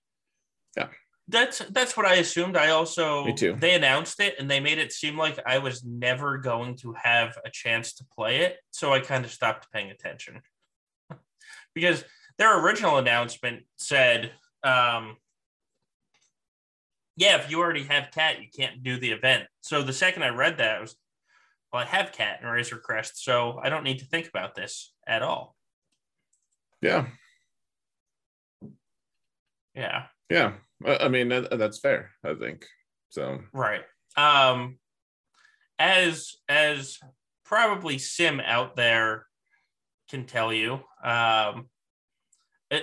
That's 1.29 1.59
that's 1.71 1.97
what 1.97 2.07
I 2.07 2.15
assumed. 2.17 2.57
I 2.57 2.71
also 2.71 3.25
Me 3.25 3.35
too. 3.35 3.57
they 3.59 3.75
announced 3.75 4.21
it 4.21 4.37
and 4.39 4.49
they 4.49 4.61
made 4.61 4.79
it 4.79 4.93
seem 4.93 5.19
like 5.19 5.39
I 5.45 5.59
was 5.59 5.85
never 5.85 6.39
going 6.39 6.77
to 6.79 6.93
have 6.93 7.37
a 7.45 7.51
chance 7.51 7.95
to 7.95 8.05
play 8.05 8.39
it, 8.39 8.59
so 8.71 8.93
I 8.93 9.01
kind 9.01 9.25
of 9.25 9.33
stopped 9.33 9.73
paying 9.73 9.91
attention. 9.91 10.41
because 11.75 12.05
their 12.39 12.61
original 12.61 12.99
announcement 12.99 13.65
said 13.77 14.31
um, 14.63 15.17
yeah, 17.17 17.37
if 17.37 17.51
you 17.51 17.61
already 17.61 17.85
have 17.85 18.11
cat, 18.11 18.43
you 18.43 18.49
can't 18.55 18.83
do 18.83 18.99
the 18.99 19.11
event. 19.11 19.45
So 19.63 19.83
the 19.83 19.93
second 19.93 20.23
I 20.23 20.29
read 20.29 20.59
that, 20.59 20.77
I 20.77 20.81
was, 20.81 20.97
well, 21.73 21.83
I 21.83 21.87
have 21.87 22.13
cat 22.13 22.39
and 22.43 22.51
Razor 22.51 22.77
Crest, 22.77 23.25
so 23.25 23.59
I 23.63 23.71
don't 23.71 23.85
need 23.85 24.01
to 24.01 24.05
think 24.05 24.29
about 24.29 24.55
this 24.55 24.93
at 25.07 25.23
all. 25.23 25.57
Yeah. 26.83 27.07
Yeah. 29.75 30.05
Yeah. 30.31 30.53
I 30.85 31.09
mean, 31.09 31.29
that's 31.29 31.79
fair, 31.79 32.11
I 32.25 32.35
think. 32.35 32.67
So, 33.09 33.41
right. 33.53 33.83
Um, 34.17 34.79
as, 35.79 36.37
as 36.49 36.99
probably 37.45 37.99
Sim 37.99 38.41
out 38.41 38.77
there 38.77 39.27
can 40.11 40.27
tell 40.27 40.53
you, 40.53 40.81
um, 41.03 41.69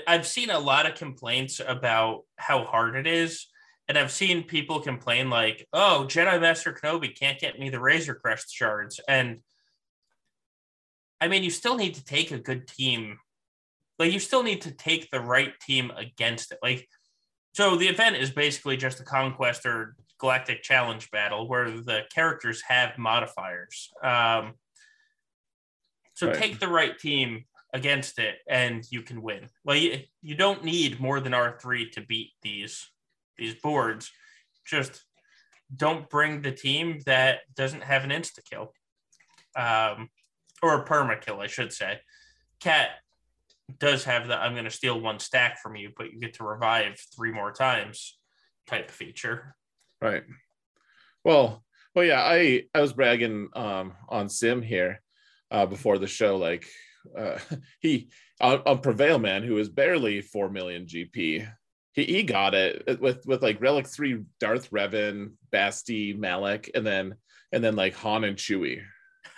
I've 0.08 0.26
seen 0.26 0.50
a 0.50 0.60
lot 0.60 0.86
of 0.86 0.96
complaints 0.96 1.60
about 1.66 2.22
how 2.38 2.64
hard 2.64 2.96
it 2.96 3.06
is 3.06 3.48
and 3.88 3.98
I've 3.98 4.12
seen 4.12 4.44
people 4.44 4.80
complain 4.80 5.30
like, 5.30 5.68
"Oh, 5.74 6.06
Jedi 6.08 6.40
Master 6.40 6.74
Kenobi 6.74 7.18
can't 7.18 7.40
get 7.40 7.60
me 7.60 7.70
the 7.70 7.80
Razor 7.80 8.16
Crest 8.16 8.54
shards," 8.54 9.00
and 9.08 9.42
I 11.20 11.28
mean, 11.28 11.44
you 11.44 11.50
still 11.50 11.76
need 11.76 11.96
to 11.96 12.06
take 12.06 12.32
a 12.32 12.40
good 12.40 12.68
team. 12.68 13.20
Like, 14.00 14.12
you 14.12 14.20
still 14.20 14.44
need 14.44 14.62
to 14.64 14.72
take 14.72 15.10
the 15.10 15.22
right 15.22 15.54
team 15.60 15.92
against 15.96 16.52
it. 16.52 16.60
Like, 16.62 16.88
so 17.54 17.76
the 17.76 17.88
event 17.88 18.18
is 18.18 18.32
basically 18.32 18.78
just 18.78 19.00
a 19.00 19.04
conquest 19.04 19.66
or 19.66 19.96
galactic 20.20 20.64
challenge 20.64 21.10
battle 21.12 21.48
where 21.48 21.70
the 21.70 22.02
characters 22.14 22.62
have 22.68 22.98
modifiers. 22.98 23.92
Um, 24.04 24.54
so 26.16 26.28
right. 26.28 26.36
take 26.36 26.60
the 26.60 26.68
right 26.68 26.98
team 26.98 27.46
against 27.74 28.20
it, 28.20 28.36
and 28.48 28.84
you 28.92 29.02
can 29.02 29.22
win. 29.22 29.50
Well, 29.66 29.76
you, 29.76 30.02
you 30.22 30.36
don't 30.36 30.64
need 30.64 31.00
more 31.00 31.20
than 31.20 31.34
R 31.34 31.58
three 31.60 31.90
to 31.92 32.02
beat 32.02 32.32
these 32.42 32.90
these 33.38 33.56
boards. 33.56 34.12
Just 34.66 35.04
don't 35.76 36.10
bring 36.10 36.42
the 36.42 36.52
team 36.52 37.00
that 37.06 37.40
doesn't 37.56 37.84
have 37.84 38.04
an 38.04 38.12
insta 38.12 38.40
kill, 38.48 38.74
um, 39.56 40.10
or 40.62 40.76
a 40.76 40.86
perma 40.86 41.20
kill, 41.20 41.42
I 41.42 41.48
should 41.48 41.74
say. 41.74 42.00
Cat 42.60 42.90
does 43.80 44.04
have 44.06 44.28
the 44.28 44.38
I'm 44.38 44.54
going 44.54 44.66
to 44.66 44.72
steal 44.72 45.00
one 45.00 45.20
stack 45.20 45.60
from 45.62 45.76
you, 45.76 45.92
but 45.96 46.12
you 46.12 46.20
get 46.20 46.36
to 46.36 46.44
revive 46.44 47.00
three 47.16 47.32
more 47.32 47.52
times 47.52 48.18
type 48.68 48.92
feature. 48.92 49.56
Right. 50.02 50.24
Well, 51.24 51.64
well, 51.96 52.06
yeah. 52.06 52.22
I 52.22 52.64
I 52.74 52.82
was 52.82 52.94
bragging 52.94 53.50
um, 53.54 53.94
on 54.10 54.30
Sim 54.30 54.62
here 54.62 55.02
uh, 55.52 55.66
before 55.66 55.98
the 55.98 56.08
show, 56.08 56.38
like 56.38 56.68
uh, 57.18 57.38
he 57.80 58.10
on, 58.42 58.62
on 58.66 58.80
Prevail 58.80 59.20
Man, 59.20 59.44
who 59.44 59.58
is 59.58 59.70
barely 59.70 60.22
four 60.22 60.50
million 60.50 60.86
GP 60.86 61.48
he, 61.94 62.04
he 62.06 62.24
got 62.24 62.54
it 62.54 63.00
with 63.00 63.26
with 63.26 63.42
like 63.42 63.62
relic 63.62 63.88
three 63.88 64.24
darth 64.40 64.70
revan 64.72 65.32
basti 65.52 66.14
malak 66.14 66.70
and 66.76 66.86
then 66.86 67.16
and 67.52 67.64
then 67.64 67.76
like 67.76 67.96
han 67.96 68.24
and 68.24 68.38
chewie 68.38 68.82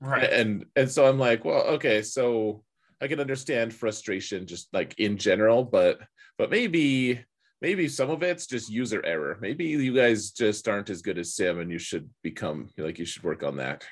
right 0.00 0.32
and 0.32 0.64
and 0.76 0.90
so 0.90 1.06
i'm 1.06 1.18
like 1.18 1.44
well 1.44 1.62
okay 1.62 2.02
so 2.02 2.62
i 3.04 3.08
can 3.08 3.20
understand 3.20 3.72
frustration 3.72 4.46
just 4.46 4.68
like 4.72 4.98
in 4.98 5.16
general 5.16 5.64
but 5.64 6.00
but 6.38 6.50
maybe 6.50 7.22
maybe 7.60 7.88
some 7.88 8.10
of 8.10 8.22
it's 8.22 8.46
just 8.46 8.70
user 8.70 9.04
error 9.04 9.38
maybe 9.40 9.64
you 9.64 9.94
guys 9.94 10.30
just 10.30 10.68
aren't 10.68 10.90
as 10.90 11.02
good 11.02 11.18
as 11.18 11.34
sim 11.34 11.60
and 11.60 11.70
you 11.70 11.78
should 11.78 12.08
become 12.22 12.68
like 12.78 12.98
you 12.98 13.04
should 13.04 13.22
work 13.22 13.42
on 13.42 13.56
that 13.56 13.84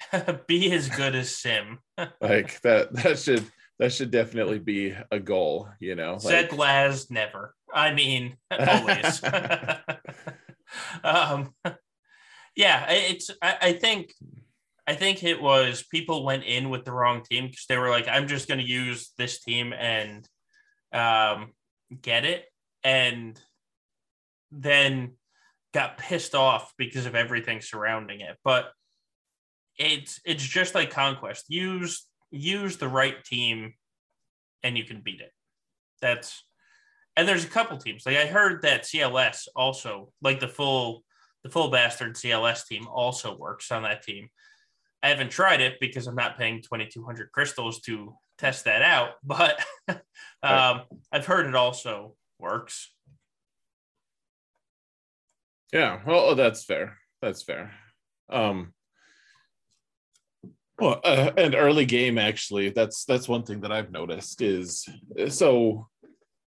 be 0.46 0.72
as 0.72 0.88
good 0.88 1.14
as 1.14 1.36
sim 1.36 1.78
like 2.20 2.60
that 2.62 2.92
that 2.94 3.18
should 3.18 3.44
that 3.80 3.94
should 3.94 4.10
definitely 4.10 4.58
be 4.58 4.94
a 5.10 5.18
goal, 5.18 5.70
you 5.80 5.94
know. 5.94 6.18
Said 6.18 6.52
like... 6.52 6.58
Laz 6.58 7.10
never. 7.10 7.54
I 7.72 7.94
mean, 7.94 8.36
always. 8.50 9.24
um, 11.02 11.54
yeah, 12.54 12.90
it's. 12.90 13.30
I, 13.40 13.56
I, 13.62 13.72
think. 13.72 14.12
I 14.90 14.94
think 14.96 15.22
it 15.22 15.40
was 15.40 15.84
people 15.84 16.24
went 16.24 16.42
in 16.42 16.68
with 16.68 16.84
the 16.84 16.90
wrong 16.90 17.22
team 17.22 17.46
because 17.46 17.66
they 17.68 17.78
were 17.78 17.90
like, 17.90 18.08
"I'm 18.08 18.26
just 18.26 18.48
going 18.48 18.58
to 18.58 18.66
use 18.66 19.12
this 19.16 19.40
team 19.40 19.72
and 19.72 20.28
um, 20.92 21.52
get 22.02 22.24
it," 22.24 22.46
and 22.82 23.40
then 24.50 25.12
got 25.72 25.96
pissed 25.96 26.34
off 26.34 26.72
because 26.76 27.06
of 27.06 27.14
everything 27.14 27.60
surrounding 27.60 28.20
it. 28.20 28.36
But 28.42 28.72
it's 29.78 30.20
it's 30.24 30.42
just 30.42 30.74
like 30.74 30.90
conquest. 30.90 31.44
Use 31.46 32.08
use 32.32 32.76
the 32.76 32.88
right 32.88 33.22
team 33.24 33.74
and 34.64 34.76
you 34.76 34.82
can 34.82 35.02
beat 35.02 35.20
it. 35.20 35.30
That's 36.02 36.44
and 37.14 37.28
there's 37.28 37.44
a 37.44 37.48
couple 37.48 37.78
teams. 37.78 38.06
Like 38.06 38.16
I 38.16 38.26
heard 38.26 38.62
that 38.62 38.82
CLS 38.82 39.46
also, 39.54 40.12
like 40.20 40.40
the 40.40 40.48
full 40.48 41.04
the 41.44 41.50
full 41.50 41.70
bastard 41.70 42.16
CLS 42.16 42.66
team 42.66 42.88
also 42.88 43.36
works 43.36 43.70
on 43.70 43.84
that 43.84 44.02
team. 44.02 44.30
I 45.02 45.08
haven't 45.08 45.30
tried 45.30 45.60
it 45.60 45.78
because 45.80 46.06
I'm 46.06 46.14
not 46.14 46.36
paying 46.36 46.62
2200 46.62 47.32
crystals 47.32 47.80
to 47.82 48.14
test 48.38 48.64
that 48.64 48.82
out, 48.82 49.10
but 49.24 49.60
um, 49.88 49.98
right. 50.42 50.84
I've 51.12 51.26
heard 51.26 51.46
it 51.46 51.54
also 51.54 52.16
works. 52.38 52.92
Yeah, 55.72 56.00
well, 56.04 56.34
that's 56.34 56.64
fair. 56.64 56.98
That's 57.22 57.42
fair. 57.42 57.72
Um, 58.28 58.74
well, 60.78 61.00
uh, 61.04 61.30
an 61.36 61.54
early 61.54 61.84
game 61.84 62.18
actually. 62.18 62.70
That's 62.70 63.04
that's 63.04 63.28
one 63.28 63.44
thing 63.44 63.60
that 63.60 63.72
I've 63.72 63.92
noticed 63.92 64.40
is 64.42 64.88
so. 65.28 65.88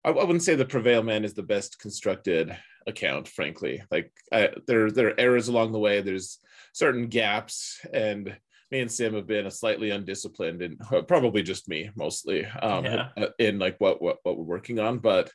I, 0.05 0.11
I 0.11 0.25
wouldn't 0.25 0.43
say 0.43 0.55
the 0.55 0.65
Prevail 0.65 1.03
Man 1.03 1.25
is 1.25 1.35
the 1.35 1.43
best 1.43 1.79
constructed 1.79 2.57
account, 2.87 3.29
frankly. 3.29 3.83
Like 3.91 4.13
I, 4.33 4.51
there 4.67 4.91
there 4.91 5.09
are 5.09 5.21
errors 5.21 5.49
along 5.49 5.73
the 5.73 5.79
way. 5.79 6.01
There's 6.01 6.39
certain 6.73 7.09
gaps, 7.09 7.81
and 7.93 8.37
me 8.71 8.81
and 8.81 8.91
Sim 8.91 9.15
have 9.15 9.27
been 9.27 9.47
a 9.47 9.51
slightly 9.51 9.91
undisciplined, 9.91 10.63
and 10.63 10.81
uh, 10.93 11.03
probably 11.03 11.43
just 11.43 11.69
me 11.69 11.91
mostly 11.97 12.47
um, 12.47 12.85
yeah. 12.85 13.09
in 13.39 13.59
like 13.59 13.77
what 13.79 14.01
what 14.01 14.19
what 14.23 14.37
we're 14.37 14.45
working 14.45 14.79
on. 14.79 14.99
But 14.99 15.31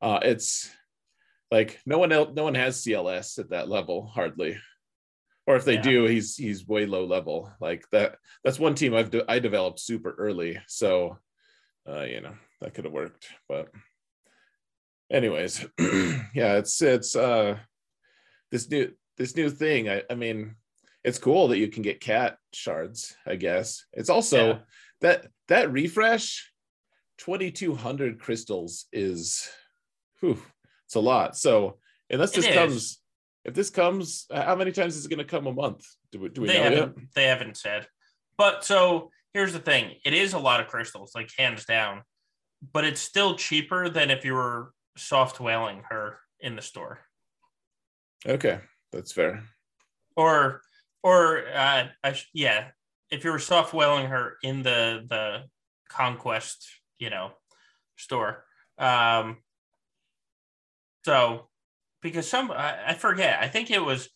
uh, 0.00 0.20
it's 0.22 0.70
like 1.50 1.80
no 1.86 1.98
one 1.98 2.12
else, 2.12 2.30
no 2.34 2.44
one 2.44 2.54
has 2.54 2.82
CLS 2.82 3.38
at 3.38 3.50
that 3.50 3.68
level 3.68 4.06
hardly 4.06 4.58
or 5.46 5.56
if 5.56 5.64
they 5.64 5.74
yeah. 5.74 5.82
do 5.82 6.04
he's 6.04 6.36
he's 6.36 6.66
way 6.66 6.86
low 6.86 7.04
level 7.04 7.50
like 7.60 7.84
that 7.90 8.16
that's 8.44 8.58
one 8.58 8.74
team 8.74 8.94
i've 8.94 9.10
de- 9.10 9.30
i 9.30 9.38
developed 9.38 9.80
super 9.80 10.14
early 10.18 10.58
so 10.66 11.18
uh 11.88 12.02
you 12.02 12.20
know 12.20 12.34
that 12.60 12.74
could 12.74 12.84
have 12.84 12.92
worked 12.92 13.28
but 13.48 13.68
anyways 15.10 15.64
yeah 16.34 16.56
it's 16.56 16.82
it's 16.82 17.14
uh 17.14 17.56
this 18.50 18.68
new 18.70 18.92
this 19.16 19.36
new 19.36 19.50
thing 19.50 19.88
i 19.88 20.02
i 20.10 20.14
mean 20.14 20.54
it's 21.04 21.18
cool 21.18 21.48
that 21.48 21.58
you 21.58 21.68
can 21.68 21.82
get 21.82 22.00
cat 22.00 22.38
shards 22.52 23.16
i 23.26 23.36
guess 23.36 23.84
it's 23.92 24.10
also 24.10 24.48
yeah. 24.48 24.58
that 25.00 25.26
that 25.48 25.72
refresh 25.72 26.52
2200 27.18 28.20
crystals 28.20 28.86
is 28.92 29.48
whew, 30.20 30.40
it's 30.84 30.96
a 30.96 31.00
lot 31.00 31.36
so 31.36 31.78
unless 32.10 32.32
this 32.32 32.46
comes 32.46 32.98
if 33.46 33.54
this 33.54 33.70
comes, 33.70 34.26
how 34.34 34.56
many 34.56 34.72
times 34.72 34.96
is 34.96 35.06
it 35.06 35.08
going 35.08 35.18
to 35.18 35.24
come 35.24 35.46
a 35.46 35.52
month? 35.52 35.86
Do 36.10 36.18
we, 36.18 36.30
do 36.30 36.40
we 36.40 36.48
they 36.48 36.54
know 36.54 36.62
haven't, 36.64 36.96
yet? 36.98 37.06
They 37.14 37.24
haven't 37.24 37.56
said. 37.56 37.86
But 38.36 38.64
so 38.64 39.12
here's 39.34 39.52
the 39.52 39.60
thing: 39.60 39.94
it 40.04 40.12
is 40.12 40.32
a 40.32 40.38
lot 40.38 40.60
of 40.60 40.66
crystals, 40.66 41.12
like 41.14 41.30
hands 41.38 41.64
down, 41.64 42.02
but 42.72 42.84
it's 42.84 43.00
still 43.00 43.36
cheaper 43.36 43.88
than 43.88 44.10
if 44.10 44.24
you 44.24 44.34
were 44.34 44.72
soft 44.96 45.38
whaling 45.38 45.84
her 45.88 46.18
in 46.40 46.56
the 46.56 46.62
store. 46.62 46.98
Okay, 48.26 48.58
that's 48.92 49.12
fair. 49.12 49.44
Or, 50.16 50.62
or 51.02 51.44
uh, 51.54 51.88
I 52.02 52.12
sh- 52.12 52.30
yeah, 52.32 52.68
if 53.10 53.24
you 53.24 53.30
were 53.30 53.38
soft 53.38 53.72
whaling 53.74 54.06
her 54.06 54.36
in 54.42 54.62
the 54.62 55.04
the 55.08 55.44
conquest, 55.88 56.68
you 56.98 57.10
know, 57.10 57.32
store. 57.96 58.44
Um, 58.78 59.38
so 61.04 61.48
because 62.02 62.28
some 62.28 62.50
I, 62.50 62.88
I 62.88 62.94
forget. 62.94 63.38
I 63.40 63.48
think 63.48 63.70
it 63.70 63.84
was 63.84 64.08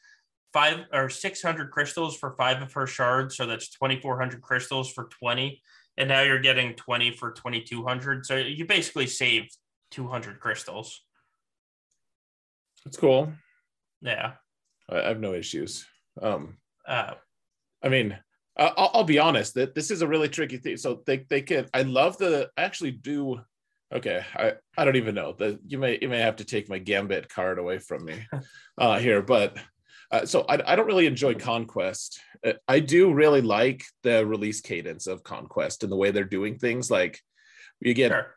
five 0.53 0.87
or 0.93 1.09
six 1.09 1.43
hundred 1.43 1.71
crystals 1.71 2.17
for 2.17 2.35
five 2.37 2.63
of 2.63 2.73
her 2.73 2.87
shards, 2.87 3.37
so 3.37 3.47
that's 3.47 3.71
twenty 3.71 4.01
four 4.01 4.19
hundred 4.19 4.43
crystals 4.43 4.91
for 4.93 5.05
twenty, 5.05 5.63
and 5.97 6.09
now 6.09 6.23
you're 6.23 6.41
getting 6.41 6.75
twenty 6.75 7.11
for 7.11 7.33
twenty 7.33 7.61
two 7.61 7.85
hundred. 7.85 8.27
So 8.27 8.37
you 8.37 8.67
basically 8.67 9.07
saved 9.07 9.57
two 9.91 10.09
hundred 10.09 10.41
crystals. 10.41 11.03
That's 12.85 12.97
cool. 12.97 13.33
Yeah, 14.01 14.33
I 14.91 15.09
have 15.09 15.21
no 15.21 15.35
issues. 15.35 15.87
Um, 16.21 16.57
uh, 16.87 17.15
I 17.83 17.89
mean, 17.89 18.19
I'll, 18.57 18.91
I'll, 18.95 19.05
be 19.05 19.19
honest 19.19 19.55
that 19.55 19.75
this 19.75 19.91
is 19.91 20.03
a 20.03 20.09
really 20.09 20.29
tricky 20.29 20.59
thing. 20.59 20.77
So 20.77 21.03
they 21.07 21.25
they 21.29 21.43
can. 21.43 21.67
I 21.73 21.83
love 21.83 22.19
the. 22.19 22.51
I 22.57 22.63
actually 22.63 22.91
do 22.93 23.41
Okay, 23.93 24.25
I, 24.37 24.53
I 24.79 24.85
don't 24.85 24.97
even 24.97 25.17
know 25.17 25.33
that 25.39 25.59
you 25.67 25.77
may 25.77 25.99
you 26.01 26.09
may 26.09 26.21
have 26.21 26.37
to 26.37 26.45
take 26.45 26.69
my 26.69 26.79
gambit 26.79 27.29
card 27.29 27.59
away 27.59 27.79
from 27.79 28.05
me 28.05 28.25
uh, 28.79 28.99
here, 29.01 29.21
but 29.21 29.57
uh, 30.13 30.25
so 30.25 30.45
I, 30.49 30.73
I 30.73 30.77
don't 30.77 30.87
really 30.87 31.07
enjoy 31.07 31.35
Conquest. 31.35 32.21
Uh, 32.45 32.53
I 32.69 32.79
do 32.81 33.13
really 33.13 33.43
like 33.43 33.85
the 34.05 34.25
release 34.25 34.61
cadence 34.61 35.09
of 35.09 35.25
Conquest 35.25 35.83
and 35.83 35.91
the 35.91 35.97
way 35.97 36.13
they're 36.13 36.25
doing 36.25 36.57
things. 36.57 36.89
Like 36.89 37.21
you 37.81 37.93
get 37.93 38.13
sure. 38.13 38.37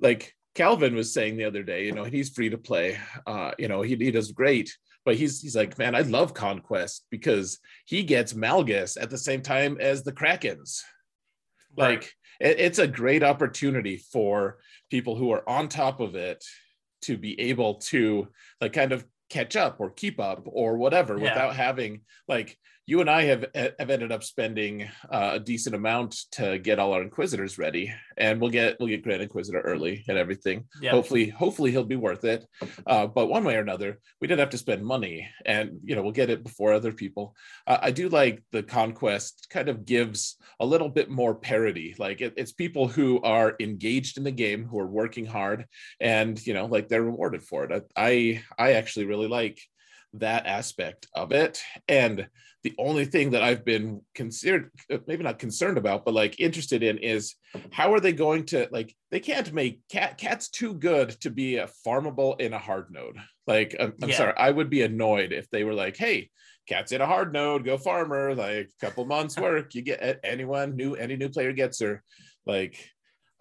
like 0.00 0.34
Calvin 0.54 0.94
was 0.94 1.12
saying 1.12 1.36
the 1.36 1.44
other 1.44 1.62
day, 1.62 1.84
you 1.84 1.92
know, 1.92 2.04
he's 2.04 2.30
free 2.30 2.48
to 2.48 2.58
play. 2.58 2.98
Uh, 3.26 3.50
you 3.58 3.68
know, 3.68 3.82
he, 3.82 3.96
he 3.96 4.10
does 4.10 4.32
great, 4.32 4.74
but 5.04 5.16
he's 5.16 5.40
he's 5.40 5.56
like, 5.56 5.78
man, 5.78 5.94
I 5.94 6.00
love 6.00 6.34
Conquest 6.34 7.06
because 7.10 7.58
he 7.84 8.02
gets 8.02 8.32
Malgus 8.32 9.00
at 9.00 9.10
the 9.10 9.18
same 9.18 9.42
time 9.42 9.76
as 9.80 10.02
the 10.02 10.12
Krakens. 10.12 10.80
Right. 11.76 12.00
Like 12.00 12.12
it, 12.40 12.58
it's 12.58 12.78
a 12.78 12.86
great 12.86 13.22
opportunity 13.22 13.96
for 13.96 14.58
people 14.90 15.16
who 15.16 15.30
are 15.32 15.48
on 15.48 15.68
top 15.68 16.00
of 16.00 16.14
it 16.14 16.42
to 17.02 17.16
be 17.18 17.38
able 17.40 17.74
to 17.74 18.28
like 18.60 18.72
kind 18.72 18.92
of 18.92 19.04
catch 19.28 19.56
up 19.56 19.80
or 19.80 19.90
keep 19.90 20.20
up 20.20 20.42
or 20.46 20.76
whatever 20.76 21.16
yeah. 21.16 21.24
without 21.24 21.56
having 21.56 22.00
like 22.28 22.56
you 22.86 23.00
and 23.00 23.08
I 23.08 23.22
have 23.24 23.46
have 23.54 23.90
ended 23.90 24.12
up 24.12 24.22
spending 24.22 24.88
uh, 25.10 25.30
a 25.34 25.40
decent 25.40 25.74
amount 25.74 26.16
to 26.32 26.58
get 26.58 26.78
all 26.78 26.92
our 26.92 27.02
inquisitors 27.02 27.58
ready, 27.58 27.92
and 28.18 28.40
we'll 28.40 28.50
get 28.50 28.76
we'll 28.78 28.88
get 28.88 29.02
Grand 29.02 29.22
Inquisitor 29.22 29.60
early 29.60 30.04
and 30.06 30.18
everything. 30.18 30.64
Hopefully, 30.90 31.28
hopefully 31.28 31.70
he'll 31.70 31.84
be 31.84 31.96
worth 31.96 32.24
it. 32.24 32.46
Uh, 32.86 33.06
but 33.06 33.26
one 33.28 33.44
way 33.44 33.56
or 33.56 33.60
another, 33.60 34.00
we 34.20 34.28
did 34.28 34.38
have 34.38 34.50
to 34.50 34.58
spend 34.58 34.84
money, 34.84 35.28
and 35.46 35.80
you 35.82 35.96
know 35.96 36.02
we'll 36.02 36.12
get 36.12 36.30
it 36.30 36.44
before 36.44 36.72
other 36.72 36.92
people. 36.92 37.34
Uh, 37.66 37.78
I 37.80 37.90
do 37.90 38.08
like 38.08 38.42
the 38.52 38.62
conquest 38.62 39.46
kind 39.48 39.68
of 39.68 39.86
gives 39.86 40.36
a 40.60 40.66
little 40.66 40.90
bit 40.90 41.08
more 41.08 41.34
parity. 41.34 41.94
Like 41.98 42.20
it, 42.20 42.34
it's 42.36 42.52
people 42.52 42.86
who 42.86 43.20
are 43.22 43.56
engaged 43.60 44.18
in 44.18 44.24
the 44.24 44.30
game, 44.30 44.66
who 44.66 44.78
are 44.78 44.86
working 44.86 45.24
hard, 45.24 45.64
and 46.00 46.44
you 46.46 46.52
know 46.52 46.66
like 46.66 46.88
they're 46.88 47.02
rewarded 47.02 47.42
for 47.42 47.64
it. 47.64 47.84
I 47.96 48.42
I 48.58 48.72
actually 48.72 49.06
really 49.06 49.28
like 49.28 49.58
that 50.14 50.46
aspect 50.46 51.06
of 51.14 51.32
it. 51.32 51.62
And 51.88 52.28
the 52.62 52.74
only 52.78 53.04
thing 53.04 53.32
that 53.32 53.42
I've 53.42 53.64
been 53.64 54.00
considered, 54.14 54.70
maybe 55.06 55.22
not 55.22 55.38
concerned 55.38 55.76
about, 55.76 56.04
but 56.04 56.14
like 56.14 56.40
interested 56.40 56.82
in 56.82 56.96
is 56.98 57.34
how 57.70 57.92
are 57.92 58.00
they 58.00 58.12
going 58.12 58.46
to 58.46 58.68
like 58.72 58.94
they 59.10 59.20
can't 59.20 59.52
make 59.52 59.80
cat 59.90 60.16
cat's 60.16 60.48
too 60.48 60.72
good 60.72 61.10
to 61.20 61.30
be 61.30 61.58
a 61.58 61.68
farmable 61.86 62.40
in 62.40 62.54
a 62.54 62.58
hard 62.58 62.86
node. 62.90 63.18
Like 63.46 63.76
I'm, 63.78 63.92
I'm 64.02 64.08
yeah. 64.08 64.16
sorry, 64.16 64.32
I 64.38 64.50
would 64.50 64.70
be 64.70 64.82
annoyed 64.82 65.32
if 65.32 65.50
they 65.50 65.62
were 65.62 65.74
like, 65.74 65.98
hey, 65.98 66.30
cat's 66.66 66.92
in 66.92 67.02
a 67.02 67.06
hard 67.06 67.34
node, 67.34 67.66
go 67.66 67.76
farmer, 67.76 68.34
like 68.34 68.70
a 68.70 68.86
couple 68.86 69.04
months 69.04 69.36
work, 69.40 69.74
you 69.74 69.82
get 69.82 70.20
anyone 70.24 70.74
new, 70.74 70.94
any 70.94 71.16
new 71.16 71.28
player 71.28 71.52
gets 71.52 71.80
her. 71.80 72.02
Like 72.46 72.78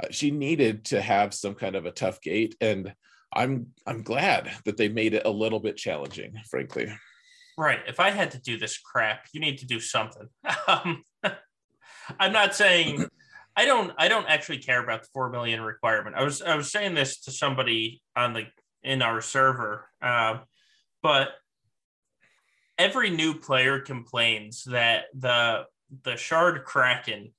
uh, 0.04 0.08
she 0.12 0.32
needed 0.32 0.86
to 0.86 1.02
have 1.02 1.34
some 1.34 1.56
kind 1.56 1.76
of 1.76 1.86
a 1.86 1.92
tough 1.92 2.20
gate 2.22 2.56
and 2.60 2.94
I'm 3.36 3.68
I'm 3.86 4.04
glad 4.04 4.52
that 4.66 4.78
they 4.78 4.88
made 4.88 5.14
it 5.14 5.26
a 5.26 5.30
little 5.30 5.60
bit 5.60 5.78
challenging, 5.78 6.34
frankly. 6.50 6.92
Right. 7.58 7.80
If 7.88 8.00
I 8.00 8.10
had 8.10 8.32
to 8.32 8.42
do 8.42 8.58
this 8.58 8.78
crap, 8.80 9.28
you 9.34 9.40
need 9.40 9.60
to 9.60 9.66
do 9.66 9.80
something. 9.80 10.28
Um, 10.68 11.04
I'm 12.20 12.34
not 12.34 12.56
saying 12.56 13.06
I 13.56 13.66
don't 13.66 13.92
I 13.98 14.08
don't 14.08 14.28
actually 14.28 14.58
care 14.58 14.84
about 14.84 15.04
the 15.04 15.10
four 15.14 15.30
million 15.30 15.62
requirement. 15.62 16.16
I 16.16 16.24
was 16.24 16.42
I 16.42 16.56
was 16.56 16.72
saying 16.72 16.96
this 16.96 17.22
to 17.22 17.32
somebody 17.32 18.02
on 18.16 18.34
the 18.34 18.46
in 18.84 19.02
our 19.02 19.22
server, 19.22 19.88
uh, 20.02 20.40
but 21.02 21.30
every 22.78 23.10
new 23.10 23.34
player 23.36 23.80
complains 23.80 24.64
that 24.66 25.06
the 25.14 25.66
the 26.04 26.18
shard 26.18 26.66
kraken 26.66 27.34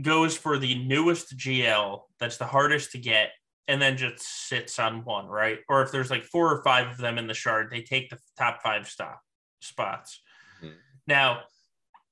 goes 0.00 0.36
for 0.36 0.58
the 0.58 0.74
newest 0.84 1.36
GL 1.36 2.00
that's 2.18 2.36
the 2.36 2.46
hardest 2.46 2.92
to 2.92 2.98
get 2.98 3.30
and 3.66 3.80
then 3.80 3.96
just 3.96 4.20
sits 4.48 4.78
on 4.78 5.04
one, 5.04 5.26
right? 5.26 5.58
Or 5.68 5.82
if 5.82 5.90
there's 5.90 6.10
like 6.10 6.24
four 6.24 6.52
or 6.52 6.62
five 6.62 6.88
of 6.88 6.98
them 6.98 7.18
in 7.18 7.26
the 7.26 7.34
shard, 7.34 7.70
they 7.70 7.82
take 7.82 8.10
the 8.10 8.18
top 8.38 8.62
five 8.62 8.86
stop 8.86 9.20
spots. 9.60 10.20
Mm-hmm. 10.62 10.74
Now, 11.06 11.40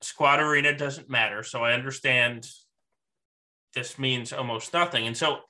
squad 0.01 0.41
arena 0.41 0.77
doesn't 0.77 1.11
matter, 1.11 1.43
so 1.43 1.63
I 1.63 1.75
understand 1.75 2.47
this 3.75 3.99
means 3.99 4.33
almost 4.33 4.73
nothing. 4.73 5.07
And 5.07 5.17
so 5.17 5.41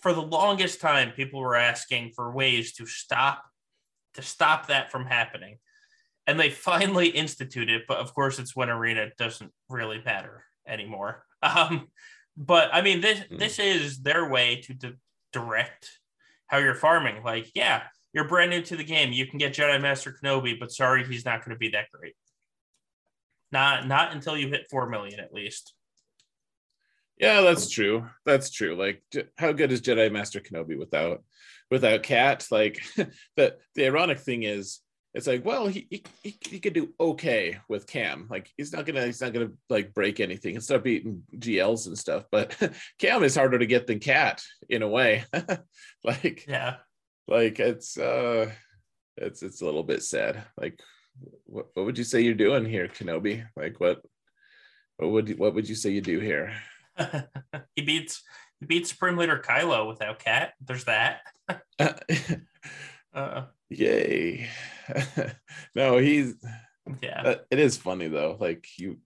for 0.00 0.12
the 0.12 0.22
longest 0.22 0.80
time, 0.80 1.12
people 1.12 1.40
were 1.40 1.56
asking 1.56 2.12
for 2.14 2.30
ways 2.32 2.72
to 2.74 2.86
stop 2.86 3.42
to 4.14 4.22
stop 4.22 4.68
that 4.68 4.90
from 4.90 5.04
happening. 5.04 5.58
And 6.26 6.40
they 6.40 6.50
finally 6.50 7.08
instituted, 7.22 7.82
but 7.86 7.98
of 7.98 8.14
course 8.14 8.38
it's 8.38 8.56
when 8.56 8.70
arena 8.70 9.10
doesn't 9.18 9.52
really 9.68 10.02
matter 10.04 10.44
anymore. 10.66 11.22
Um, 11.42 11.88
but 12.36 12.70
I 12.72 12.80
mean, 12.82 13.02
this 13.02 13.20
mm. 13.20 13.38
this 13.38 13.58
is 13.58 14.00
their 14.00 14.28
way 14.28 14.56
to, 14.62 14.74
to 14.78 14.94
direct 15.36 15.90
how 16.46 16.58
you're 16.58 16.74
farming. 16.74 17.22
Like, 17.22 17.50
yeah, 17.54 17.82
you're 18.12 18.28
brand 18.28 18.50
new 18.50 18.62
to 18.62 18.76
the 18.76 18.84
game. 18.84 19.12
You 19.12 19.26
can 19.26 19.38
get 19.38 19.54
Jedi 19.54 19.80
Master 19.80 20.12
Kenobi, 20.12 20.58
but 20.58 20.72
sorry, 20.72 21.04
he's 21.04 21.24
not 21.24 21.44
going 21.44 21.54
to 21.54 21.58
be 21.58 21.70
that 21.70 21.90
great. 21.92 22.14
Not 23.52 23.86
not 23.86 24.12
until 24.12 24.36
you 24.36 24.48
hit 24.48 24.66
four 24.70 24.88
million 24.88 25.20
at 25.20 25.32
least. 25.32 25.74
Yeah, 27.18 27.40
that's 27.42 27.70
true. 27.70 28.06
That's 28.26 28.50
true. 28.50 28.76
Like, 28.76 29.02
how 29.38 29.52
good 29.52 29.72
is 29.72 29.80
Jedi 29.80 30.12
Master 30.12 30.40
Kenobi 30.40 30.78
without 30.78 31.22
without 31.70 32.02
Cat? 32.02 32.46
Like, 32.50 32.82
the 33.36 33.56
the 33.74 33.86
ironic 33.86 34.18
thing 34.18 34.42
is, 34.42 34.80
it's 35.16 35.26
like, 35.26 35.46
well, 35.46 35.66
he, 35.66 35.86
he 35.88 36.04
he 36.42 36.60
could 36.60 36.74
do 36.74 36.92
okay 37.00 37.58
with 37.70 37.86
Cam. 37.86 38.26
Like 38.30 38.52
he's 38.58 38.70
not 38.70 38.84
gonna 38.84 39.06
he's 39.06 39.22
not 39.22 39.32
gonna 39.32 39.52
like 39.70 39.94
break 39.94 40.20
anything 40.20 40.56
and 40.56 40.62
start 40.62 40.84
beating 40.84 41.22
GLs 41.34 41.86
and 41.86 41.96
stuff. 41.96 42.24
But 42.30 42.54
Cam 42.98 43.24
is 43.24 43.34
harder 43.34 43.58
to 43.58 43.64
get 43.64 43.86
than 43.86 43.98
Cat 43.98 44.42
in 44.68 44.82
a 44.82 44.88
way. 44.88 45.24
like 46.04 46.44
yeah, 46.46 46.76
like 47.26 47.58
it's 47.58 47.96
uh 47.96 48.50
it's 49.16 49.42
it's 49.42 49.62
a 49.62 49.64
little 49.64 49.84
bit 49.84 50.02
sad. 50.02 50.44
Like 50.60 50.78
what 51.46 51.68
what 51.72 51.86
would 51.86 51.96
you 51.96 52.04
say 52.04 52.20
you're 52.20 52.34
doing 52.34 52.66
here, 52.66 52.86
Kenobi? 52.86 53.42
Like 53.56 53.80
what 53.80 54.02
what 54.98 55.12
would 55.12 55.38
what 55.38 55.54
would 55.54 55.66
you 55.66 55.76
say 55.76 55.92
you 55.92 56.02
do 56.02 56.20
here? 56.20 56.52
he 57.74 57.80
beats 57.80 58.22
he 58.60 58.66
beats 58.66 58.90
Supreme 58.90 59.16
Leader 59.16 59.42
Kylo 59.42 59.88
without 59.88 60.18
Cat. 60.18 60.52
There's 60.60 60.84
that. 60.84 61.20
uh, 63.14 63.44
Yay. 63.68 64.48
no, 65.74 65.98
he's 65.98 66.34
yeah. 67.02 67.22
Uh, 67.22 67.34
it 67.50 67.58
is 67.58 67.76
funny 67.76 68.08
though. 68.08 68.36
Like 68.38 68.66
you 68.78 68.98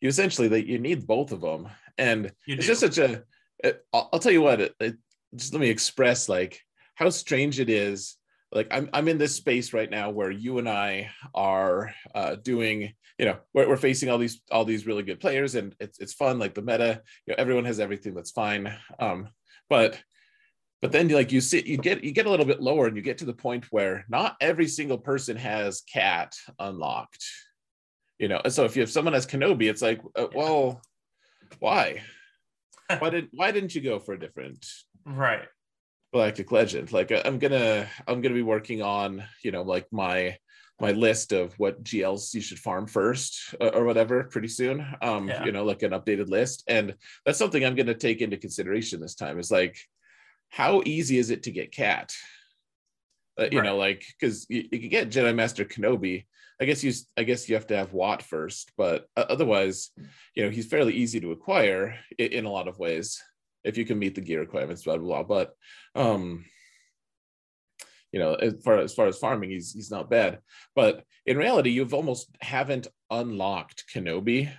you 0.00 0.08
essentially 0.08 0.48
that 0.48 0.66
you 0.66 0.78
need 0.78 1.06
both 1.06 1.32
of 1.32 1.40
them. 1.40 1.68
And 1.98 2.32
it's 2.46 2.66
just 2.66 2.80
such 2.80 2.98
a 2.98 3.22
it, 3.64 3.84
I'll, 3.92 4.10
I'll, 4.12 4.18
tell 4.18 4.32
you 4.32 4.42
what, 4.42 4.60
it, 4.60 4.74
it, 4.80 4.96
just 5.34 5.54
let 5.54 5.60
me 5.60 5.70
express 5.70 6.28
like 6.28 6.60
how 6.94 7.08
strange 7.08 7.58
it 7.58 7.70
is 7.70 8.18
like 8.52 8.68
I'm, 8.70 8.88
I'm 8.92 9.08
in 9.08 9.18
this 9.18 9.34
space 9.34 9.72
right 9.72 9.90
now 9.90 10.10
where 10.10 10.30
you 10.30 10.58
and 10.58 10.68
I 10.68 11.10
are 11.34 11.92
uh, 12.14 12.36
doing, 12.36 12.92
you 13.18 13.26
know, 13.26 13.38
we're, 13.52 13.68
we're 13.68 13.76
facing 13.76 14.08
all 14.08 14.18
these 14.18 14.40
all 14.50 14.64
these 14.64 14.86
really 14.86 15.02
good 15.02 15.20
players, 15.20 15.54
and 15.54 15.74
it's 15.80 15.98
it's 15.98 16.14
fun. 16.14 16.38
Like 16.38 16.54
the 16.54 16.62
meta, 16.62 17.02
you 17.26 17.32
know, 17.32 17.36
everyone 17.38 17.64
has 17.64 17.80
everything 17.80 18.14
that's 18.14 18.30
fine. 18.30 18.72
Um, 18.98 19.28
but 19.68 20.00
but 20.82 20.92
then 20.92 21.08
like 21.08 21.32
you 21.32 21.40
sit 21.40 21.66
you 21.66 21.76
get 21.76 22.04
you 22.04 22.12
get 22.12 22.26
a 22.26 22.30
little 22.30 22.46
bit 22.46 22.60
lower 22.60 22.86
and 22.86 22.96
you 22.96 23.02
get 23.02 23.18
to 23.18 23.24
the 23.24 23.32
point 23.32 23.66
where 23.70 24.04
not 24.08 24.36
every 24.40 24.68
single 24.68 24.98
person 24.98 25.36
has 25.36 25.82
cat 25.82 26.34
unlocked 26.58 27.24
you 28.18 28.28
know? 28.28 28.40
And 28.42 28.52
so 28.52 28.64
if 28.64 28.76
you 28.76 28.82
have 28.82 28.90
someone 28.90 29.14
has 29.14 29.26
kenobi 29.26 29.68
it's 29.68 29.82
like 29.82 30.00
uh, 30.14 30.28
well 30.34 30.80
why? 31.58 32.02
Why 33.00 33.10
did 33.10 33.28
why 33.32 33.50
didn't 33.50 33.74
you 33.74 33.80
go 33.80 33.98
for 33.98 34.14
a 34.14 34.18
different 34.18 34.64
right. 35.04 35.48
Galactic 36.12 36.52
legend? 36.52 36.92
Like 36.92 37.10
uh, 37.10 37.20
i'm 37.24 37.40
gonna 37.40 37.88
i'm 38.06 38.20
gonna 38.20 38.34
be 38.34 38.42
working 38.42 38.80
on 38.80 39.24
you 39.42 39.50
know 39.50 39.62
like 39.62 39.88
my 39.90 40.36
my 40.80 40.92
list 40.92 41.32
of 41.32 41.52
what 41.58 41.82
gls 41.82 42.32
you 42.32 42.40
should 42.40 42.60
farm 42.60 42.86
first 42.86 43.56
uh, 43.60 43.70
or 43.74 43.84
whatever 43.84 44.22
pretty 44.24 44.46
soon 44.46 44.86
um 45.02 45.26
yeah. 45.26 45.44
you 45.44 45.50
know 45.50 45.64
like 45.64 45.82
an 45.82 45.90
updated 45.92 46.28
list. 46.28 46.62
And 46.68 46.94
that's 47.24 47.38
something 47.38 47.64
i'm 47.64 47.74
gonna 47.74 47.92
take 47.92 48.20
into 48.20 48.36
consideration 48.36 49.00
this 49.00 49.16
time 49.16 49.40
is 49.40 49.50
like 49.50 49.76
how 50.48 50.82
easy 50.84 51.18
is 51.18 51.30
it 51.30 51.44
to 51.44 51.50
get 51.50 51.72
cat? 51.72 52.12
Uh, 53.38 53.48
you 53.50 53.58
right. 53.58 53.66
know, 53.66 53.76
like 53.76 54.04
because 54.18 54.46
you, 54.48 54.66
you, 54.70 54.80
can 54.80 54.88
get 54.88 55.10
Jedi 55.10 55.34
Master 55.34 55.64
Kenobi. 55.64 56.24
I 56.60 56.64
guess 56.64 56.82
you, 56.82 56.92
I 57.18 57.22
guess 57.22 57.48
you 57.48 57.54
have 57.54 57.66
to 57.66 57.76
have 57.76 57.92
Wat 57.92 58.22
first, 58.22 58.72
but 58.78 59.06
uh, 59.16 59.26
otherwise, 59.28 59.90
you 60.34 60.42
know, 60.42 60.50
he's 60.50 60.66
fairly 60.66 60.94
easy 60.94 61.20
to 61.20 61.32
acquire 61.32 61.96
in, 62.18 62.32
in, 62.32 62.44
a 62.46 62.50
lot 62.50 62.66
of 62.66 62.78
ways 62.78 63.22
if 63.62 63.76
you 63.76 63.84
can 63.84 63.98
meet 63.98 64.14
the 64.14 64.22
gear 64.22 64.40
requirements. 64.40 64.84
Blah 64.84 64.96
blah. 64.96 65.22
blah. 65.22 65.44
But 65.94 66.00
um, 66.00 66.46
you 68.10 68.20
know, 68.20 68.34
as 68.34 68.54
far 68.64 68.78
as 68.78 68.94
far 68.94 69.06
as 69.06 69.18
farming, 69.18 69.50
he's 69.50 69.72
he's 69.72 69.90
not 69.90 70.08
bad. 70.08 70.38
But 70.74 71.04
in 71.26 71.36
reality, 71.36 71.70
you've 71.70 71.92
almost 71.92 72.34
haven't 72.40 72.86
unlocked 73.10 73.84
Kenobi 73.94 74.50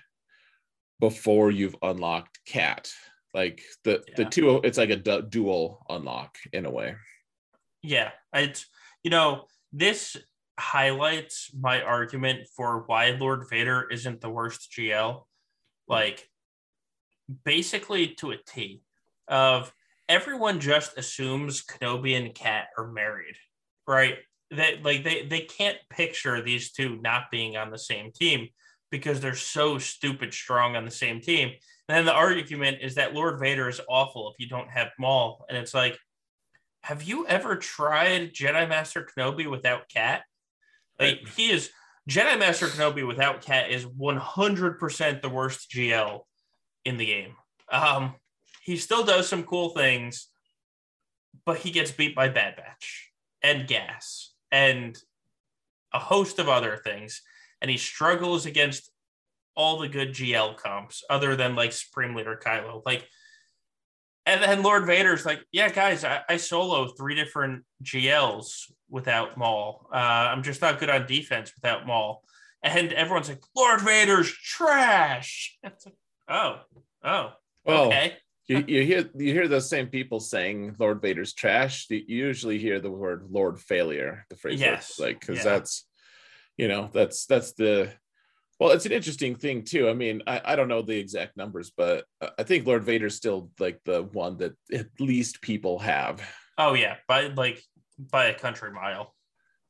before 0.99 1.49
you've 1.49 1.75
unlocked 1.81 2.39
Cat 2.45 2.91
like 3.37 3.61
the 3.83 4.03
yeah. 4.07 4.13
the 4.17 4.25
two 4.25 4.61
it's 4.63 4.77
like 4.77 4.89
a 4.89 4.95
du- 4.95 5.21
dual 5.21 5.85
unlock 5.89 6.37
in 6.51 6.65
a 6.65 6.71
way. 6.71 6.95
Yeah 7.81 8.11
it's 8.33 8.65
you 9.03 9.11
know 9.11 9.45
this 9.71 10.17
highlights 10.59 11.51
my 11.57 11.81
argument 11.83 12.47
for 12.55 12.83
why 12.87 13.11
lord 13.11 13.45
vader 13.47 13.87
isn't 13.91 14.21
the 14.21 14.29
worst 14.29 14.73
gl 14.75 15.25
like 15.87 16.27
basically 17.45 18.07
to 18.07 18.31
a 18.31 18.37
t 18.37 18.81
of 19.27 19.71
everyone 20.09 20.59
just 20.59 20.97
assumes 20.97 21.63
kenobi 21.63 22.17
and 22.17 22.33
cat 22.33 22.69
are 22.75 22.91
married 22.91 23.35
right? 23.87 24.17
That 24.51 24.83
like 24.83 25.03
they 25.03 25.25
they 25.25 25.41
can't 25.41 25.77
picture 25.89 26.41
these 26.41 26.71
two 26.71 26.99
not 27.01 27.31
being 27.31 27.57
on 27.57 27.71
the 27.71 27.79
same 27.79 28.11
team 28.11 28.49
because 28.91 29.19
they're 29.19 29.35
so 29.35 29.77
stupid 29.77 30.33
strong 30.33 30.75
on 30.75 30.85
the 30.85 30.91
same 30.91 31.19
team 31.19 31.51
and 31.87 31.97
then 31.97 32.05
the 32.05 32.13
argument 32.13 32.79
is 32.81 32.95
that 32.95 33.13
Lord 33.13 33.39
Vader 33.39 33.69
is 33.69 33.79
awful 33.87 34.29
if 34.29 34.35
you 34.39 34.47
don't 34.47 34.69
have 34.69 34.89
Maul. 34.99 35.45
And 35.47 35.57
it's 35.57 35.73
like, 35.73 35.97
have 36.81 37.03
you 37.03 37.25
ever 37.27 37.55
tried 37.55 38.33
Jedi 38.33 38.67
Master 38.67 39.05
Kenobi 39.05 39.49
without 39.49 39.87
Cat? 39.87 40.23
Like 40.99 41.27
he 41.35 41.51
is 41.51 41.69
Jedi 42.09 42.37
Master 42.37 42.67
Kenobi 42.67 43.07
without 43.07 43.41
Cat 43.41 43.69
is 43.69 43.85
100% 43.85 45.21
the 45.21 45.29
worst 45.29 45.71
GL 45.71 46.21
in 46.83 46.97
the 46.97 47.05
game. 47.05 47.35
Um, 47.71 48.15
he 48.63 48.75
still 48.75 49.05
does 49.05 49.29
some 49.29 49.43
cool 49.43 49.69
things, 49.69 50.27
but 51.45 51.57
he 51.57 51.71
gets 51.71 51.91
beat 51.91 52.15
by 52.15 52.27
Bad 52.27 52.57
Batch 52.57 53.11
and 53.41 53.67
Gas 53.67 54.33
and 54.51 54.97
a 55.93 55.99
host 55.99 56.39
of 56.39 56.49
other 56.49 56.77
things. 56.83 57.21
And 57.61 57.71
he 57.71 57.77
struggles 57.77 58.45
against 58.45 58.91
all 59.57 59.79
the 59.79 59.89
good 59.89 60.09
GL 60.13 60.55
comps 60.55 61.03
other 61.09 61.35
than 61.35 61.55
like 61.55 61.71
Supreme 61.73 62.15
Leader 62.15 62.39
Kylo. 62.41 62.83
Like, 62.85 63.05
and 64.27 64.41
then 64.43 64.61
Lord 64.61 64.85
Vader's 64.85 65.25
like, 65.25 65.39
yeah, 65.51 65.69
guys, 65.69 66.03
I, 66.05 66.21
I 66.29 66.37
solo 66.37 66.87
three 66.89 67.15
different 67.15 67.63
GLs 67.83 68.71
without 68.89 69.35
Maul. 69.35 69.87
Uh, 69.91 69.95
I'm 69.95 70.43
just 70.43 70.61
not 70.61 70.79
good 70.79 70.89
on 70.91 71.07
defense 71.07 71.51
without 71.55 71.87
Maul. 71.87 72.23
And 72.61 72.93
everyone's 72.93 73.29
like, 73.29 73.41
Lord 73.55 73.81
Vader's 73.81 74.31
trash. 74.31 75.57
Like, 75.63 75.73
oh, 76.29 76.59
oh, 77.03 77.31
Well, 77.65 77.85
okay. 77.87 78.13
you, 78.47 78.63
you 78.67 78.83
hear 78.83 79.09
you 79.15 79.31
hear 79.33 79.47
those 79.47 79.69
same 79.69 79.87
people 79.87 80.19
saying 80.19 80.75
Lord 80.77 81.01
Vader's 81.01 81.33
trash. 81.33 81.87
You 81.89 82.03
usually 82.05 82.59
hear 82.59 82.79
the 82.81 82.91
word 82.91 83.27
Lord 83.31 83.59
Failure, 83.59 84.25
the 84.29 84.35
phrase, 84.35 84.59
Yes. 84.59 84.99
like 84.99 85.21
because 85.21 85.37
Yeah. 85.37 85.43
that's, 85.45 85.87
you 86.57 86.67
know, 86.67 86.89
that's 86.93 87.25
that's 87.25 87.53
the. 87.53 87.91
Well, 88.59 88.71
it's 88.71 88.87
an 88.87 88.91
interesting 88.91 89.35
thing 89.35 89.63
too. 89.63 89.87
I 89.87 89.93
mean, 89.93 90.23
I, 90.25 90.41
I 90.43 90.55
don't 90.55 90.67
know 90.67 90.81
the 90.81 90.97
exact 90.97 91.37
numbers, 91.37 91.71
but 91.75 92.05
I 92.39 92.43
think 92.43 92.65
Lord 92.65 92.83
Vader's 92.83 93.15
still 93.15 93.51
like 93.59 93.79
the 93.85 94.03
one 94.03 94.37
that 94.37 94.53
at 94.73 94.87
least 94.99 95.41
people 95.41 95.77
have. 95.79 96.21
Oh 96.57 96.73
yeah, 96.73 96.95
by 97.07 97.27
like 97.27 97.61
by 97.99 98.25
a 98.25 98.33
country 98.37 98.71
mile. 98.71 99.13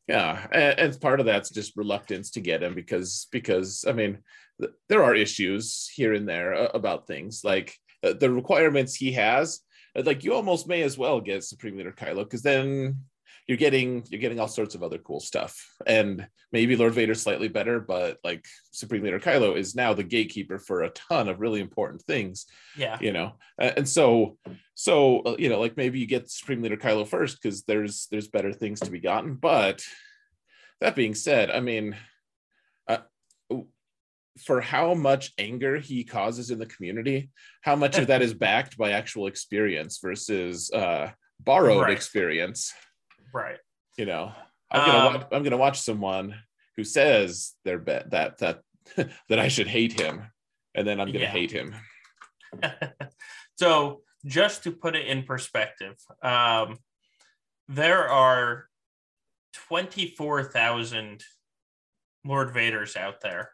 Yeah, 0.07 0.47
and, 0.53 0.79
and 0.79 1.01
part 1.01 1.19
of 1.19 1.25
that's 1.25 1.49
just 1.49 1.75
reluctance 1.75 2.31
to 2.31 2.39
get 2.39 2.63
him 2.63 2.73
because 2.73 3.27
because 3.29 3.83
I 3.85 3.91
mean 3.91 4.19
th- 4.61 4.71
there 4.87 5.03
are 5.03 5.13
issues 5.15 5.91
here 5.93 6.13
and 6.13 6.27
there 6.27 6.53
uh, 6.53 6.69
about 6.73 7.07
things 7.07 7.41
like 7.43 7.75
uh, 8.03 8.13
the 8.13 8.29
requirements 8.31 8.95
he 8.95 9.11
has. 9.13 9.59
uh, 9.97 10.03
Like 10.05 10.23
you 10.23 10.33
almost 10.33 10.65
may 10.65 10.83
as 10.83 10.97
well 10.97 11.19
get 11.19 11.43
Supreme 11.43 11.75
Leader 11.77 11.91
Kylo 11.91 12.23
because 12.23 12.41
then 12.41 13.01
you're 13.47 13.57
getting 13.57 14.05
you're 14.09 14.19
getting 14.21 14.39
all 14.39 14.47
sorts 14.47 14.75
of 14.75 14.83
other 14.83 14.97
cool 14.97 15.19
stuff. 15.21 15.55
And 15.85 16.27
maybe 16.51 16.75
Lord 16.75 16.93
Vader's 16.93 17.21
slightly 17.21 17.47
better, 17.47 17.79
but 17.79 18.17
like 18.23 18.45
Supreme 18.71 19.03
Leader 19.03 19.19
Kylo 19.19 19.55
is 19.57 19.73
now 19.75 19.93
the 19.93 20.03
gatekeeper 20.03 20.59
for 20.59 20.83
a 20.83 20.89
ton 20.89 21.29
of 21.29 21.39
really 21.39 21.61
important 21.61 22.01
things 22.03 22.45
Yeah. 22.77 22.97
you 23.01 23.13
know 23.13 23.33
and 23.57 23.87
so 23.87 24.37
so 24.75 25.19
uh, 25.21 25.35
you 25.39 25.49
know 25.49 25.59
like 25.59 25.75
maybe 25.77 25.99
you 25.99 26.05
get 26.05 26.29
supreme 26.29 26.61
leader 26.61 26.77
kylo 26.77 27.07
first 27.07 27.41
because 27.41 27.63
there's 27.63 28.07
there's 28.11 28.27
better 28.27 28.53
things 28.53 28.79
to 28.81 28.91
be 28.91 28.99
gotten 28.99 29.33
but 29.35 29.81
that 30.81 30.95
being 30.95 31.15
said 31.15 31.49
i 31.49 31.59
mean 31.59 31.95
uh, 32.87 32.97
for 34.45 34.61
how 34.61 34.93
much 34.93 35.33
anger 35.39 35.77
he 35.77 36.03
causes 36.03 36.51
in 36.51 36.59
the 36.59 36.65
community 36.67 37.29
how 37.61 37.75
much 37.75 37.97
of 37.97 38.07
that 38.11 38.21
is 38.21 38.33
backed 38.33 38.77
by 38.77 38.91
actual 38.91 39.25
experience 39.27 39.99
versus 40.01 40.69
uh 40.71 41.09
borrowed 41.39 41.83
Right. 41.83 41.93
experience 41.93 42.73
Right. 43.33 43.57
you 43.97 44.05
know 44.05 44.31
i'm 44.71 44.85
gonna 44.85 44.97
Um, 45.07 45.13
wa- 45.15 45.27
i'm 45.37 45.43
gonna 45.43 45.57
watch 45.57 45.79
someone 45.81 46.35
who 46.75 46.83
says 46.83 47.53
they're 47.65 47.79
bet 47.79 48.11
that 48.11 48.37
that 48.39 48.61
that 49.29 49.39
i 49.39 49.47
should 49.47 49.67
hate 49.67 49.99
him 49.99 50.23
and 50.75 50.87
then 50.87 50.99
i'm 50.99 51.07
gonna 51.07 51.25
Yeah. 51.25 51.31
hate 51.31 51.51
him 51.51 51.75
so 53.55 54.01
just 54.25 54.63
to 54.63 54.71
put 54.71 54.95
it 54.95 55.07
in 55.07 55.23
perspective, 55.23 55.95
um, 56.23 56.77
there 57.67 58.07
are 58.09 58.67
24,000 59.53 61.23
Lord 62.25 62.53
Vaders 62.53 62.95
out 62.97 63.21
there. 63.21 63.51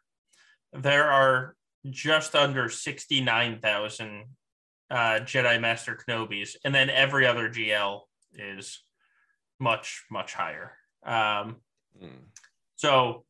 There 0.72 1.10
are 1.12 1.56
just 1.90 2.36
under 2.36 2.70
69,000 2.70 4.26
uh, 4.90 4.96
Jedi 4.96 5.60
Master 5.60 5.98
Kenobis, 5.98 6.56
and 6.64 6.74
then 6.74 6.90
every 6.90 7.26
other 7.28 7.50
GL 7.50 8.02
is 8.34 8.84
much, 9.63 10.06
much 10.12 10.34
higher. 10.34 10.73
Um, 11.06 11.62
Mm. 12.02 12.23
so 12.76 13.23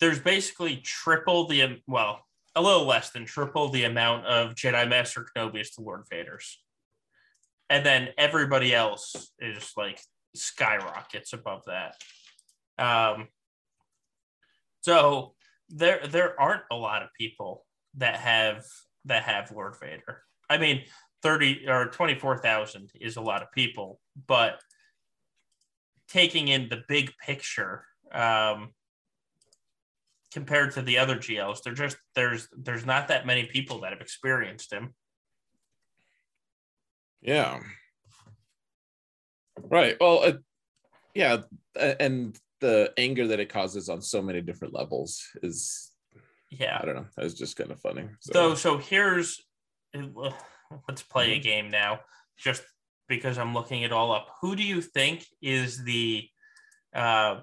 there's 0.00 0.18
basically 0.18 0.78
triple 0.78 1.46
the 1.46 1.82
well, 1.86 2.24
a 2.54 2.62
little 2.62 2.86
less 2.86 3.10
than 3.10 3.26
triple 3.26 3.68
the 3.68 3.84
amount 3.84 4.24
of 4.26 4.54
Jedi 4.54 4.88
Master 4.88 5.26
Kenobis 5.36 5.74
to 5.74 5.82
Lord 5.82 6.04
Vader's. 6.10 6.62
And 7.68 7.84
then 7.84 8.08
everybody 8.16 8.74
else 8.74 9.32
is 9.38 9.72
like 9.76 10.00
skyrockets 10.34 11.34
above 11.34 11.62
that. 11.66 11.96
Um 12.78 13.28
so 14.80 15.34
there 15.68 16.06
there 16.06 16.40
aren't 16.40 16.64
a 16.70 16.76
lot 16.76 17.02
of 17.02 17.10
people 17.18 17.66
that 17.98 18.16
have 18.16 18.64
that 19.04 19.24
have 19.24 19.52
Lord 19.52 19.76
Vader. 19.78 20.22
I 20.48 20.56
mean 20.56 20.84
30 21.22 21.68
or 21.68 21.86
24,000 21.86 22.90
is 23.00 23.16
a 23.16 23.20
lot 23.20 23.42
of 23.42 23.52
people, 23.52 24.00
but 24.26 24.60
taking 26.08 26.48
in 26.48 26.68
the 26.68 26.82
big 26.88 27.12
picture 27.24 27.84
um, 28.12 28.70
compared 30.32 30.72
to 30.72 30.82
the 30.82 30.98
other 30.98 31.16
GLs, 31.16 31.62
they're 31.62 31.74
just 31.74 31.96
there's 32.14 32.48
there's 32.56 32.84
not 32.84 33.08
that 33.08 33.26
many 33.26 33.44
people 33.44 33.80
that 33.80 33.92
have 33.92 34.00
experienced 34.00 34.72
him. 34.72 34.94
Yeah. 37.20 37.60
Right. 39.56 39.96
Well, 40.00 40.24
uh, 40.24 40.32
yeah, 41.14 41.38
and 41.76 42.36
the 42.60 42.92
anger 42.96 43.28
that 43.28 43.40
it 43.40 43.48
causes 43.48 43.88
on 43.88 44.02
so 44.02 44.22
many 44.22 44.40
different 44.40 44.74
levels 44.74 45.22
is 45.42 45.92
Yeah. 46.50 46.78
I 46.80 46.84
don't 46.84 46.96
know. 46.96 47.06
It's 47.18 47.34
just 47.34 47.56
kind 47.56 47.70
of 47.70 47.80
funny. 47.80 48.08
So 48.20 48.54
so 48.54 48.78
here's 48.78 49.40
let's 50.88 51.02
play 51.02 51.32
a 51.34 51.38
game 51.38 51.70
now, 51.70 52.00
just 52.38 52.62
because 53.08 53.38
I'm 53.38 53.54
looking 53.54 53.82
it 53.82 53.92
all 53.92 54.12
up. 54.12 54.28
Who 54.40 54.56
do 54.56 54.62
you 54.62 54.80
think 54.80 55.26
is 55.40 55.82
the 55.84 56.28
uh, 56.94 57.40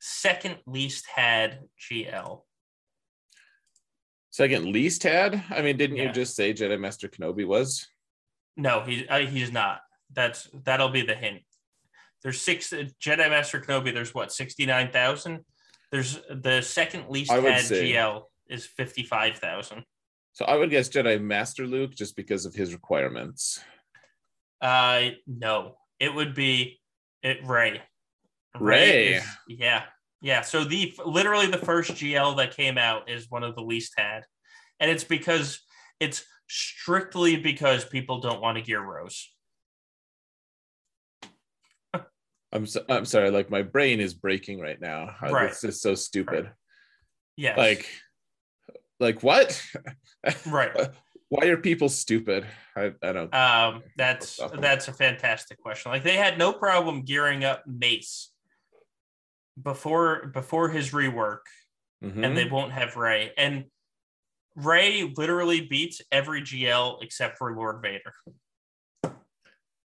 second 0.00 0.56
least 0.66 1.06
had 1.14 1.60
GL? 1.80 2.42
second 4.30 4.72
least 4.72 5.02
had. 5.02 5.42
I 5.50 5.60
mean, 5.62 5.76
didn't 5.76 5.96
Yeah. 5.98 6.04
you 6.04 6.12
just 6.12 6.34
say 6.34 6.54
Jedi 6.54 6.80
Master 6.80 7.08
Kenobi 7.08 7.46
was? 7.46 7.86
No, 8.56 8.80
he 8.82 9.06
uh, 9.08 9.20
he's 9.20 9.52
not. 9.52 9.80
That's 10.12 10.48
that'll 10.64 10.88
be 10.90 11.02
the 11.02 11.14
hint. 11.14 11.42
There's 12.22 12.40
six 12.40 12.72
uh, 12.72 12.84
Jedi 13.00 13.28
Master 13.28 13.60
Kenobi. 13.60 13.92
There's 13.92 14.14
what 14.14 14.32
sixty 14.32 14.66
nine 14.66 14.90
thousand. 14.90 15.40
There's 15.90 16.20
the 16.30 16.62
second 16.62 17.08
least 17.10 17.30
had 17.30 17.60
say- 17.60 17.92
GL 17.92 18.22
is 18.48 18.66
fifty 18.66 19.02
five 19.02 19.36
thousand. 19.36 19.84
So 20.32 20.44
I 20.46 20.56
would 20.56 20.70
guess 20.70 20.88
Jedi 20.88 21.20
Master 21.20 21.66
Luke 21.66 21.94
just 21.94 22.16
because 22.16 22.46
of 22.46 22.54
his 22.54 22.72
requirements. 22.72 23.60
Uh, 24.60 25.10
no, 25.26 25.76
it 26.00 26.14
would 26.14 26.34
be 26.34 26.80
it 27.22 27.46
Rey. 27.46 27.82
Rey. 28.58 29.20
yeah, 29.48 29.84
yeah. 30.20 30.40
So 30.42 30.64
the 30.64 30.94
literally 31.04 31.46
the 31.46 31.58
first 31.58 31.92
GL 31.92 32.36
that 32.36 32.56
came 32.56 32.78
out 32.78 33.10
is 33.10 33.30
one 33.30 33.42
of 33.42 33.54
the 33.54 33.62
least 33.62 33.92
had, 33.96 34.22
and 34.80 34.90
it's 34.90 35.04
because 35.04 35.60
it's 36.00 36.24
strictly 36.48 37.36
because 37.36 37.84
people 37.84 38.20
don't 38.20 38.40
want 38.40 38.56
to 38.58 38.62
gear 38.62 38.82
Rose. 38.82 39.28
I'm 42.52 42.66
so, 42.66 42.84
I'm 42.88 43.06
sorry. 43.06 43.30
Like 43.30 43.50
my 43.50 43.62
brain 43.62 44.00
is 44.00 44.14
breaking 44.14 44.60
right 44.60 44.80
now. 44.80 45.14
Uh, 45.22 45.32
Right. 45.32 45.50
It's 45.50 45.62
just 45.62 45.80
so 45.80 45.94
stupid. 45.94 46.50
Yes. 47.36 47.56
Like, 47.56 47.88
like 49.02 49.22
what? 49.22 49.60
right. 50.46 50.74
Why 51.28 51.46
are 51.46 51.56
people 51.56 51.88
stupid? 51.88 52.46
I, 52.76 52.92
I 53.02 53.12
don't. 53.12 53.34
Um, 53.34 53.82
that's 53.96 54.38
that's 54.58 54.88
a 54.88 54.92
fantastic 54.92 55.58
question. 55.58 55.90
Like 55.90 56.02
they 56.04 56.16
had 56.16 56.36
no 56.38 56.52
problem 56.52 57.02
gearing 57.02 57.42
up 57.42 57.66
Mace 57.66 58.30
before 59.62 60.26
before 60.26 60.68
his 60.68 60.90
rework, 60.90 61.40
Mhm. 62.04 62.24
and 62.24 62.36
they 62.36 62.44
won't 62.44 62.72
have 62.72 62.96
Rey. 62.96 63.32
And 63.38 63.64
Rey 64.56 65.10
literally 65.16 65.62
beats 65.62 66.02
every 66.12 66.42
GL 66.42 66.98
except 67.02 67.38
for 67.38 67.54
Lord 67.56 67.80
Vader. 67.82 68.12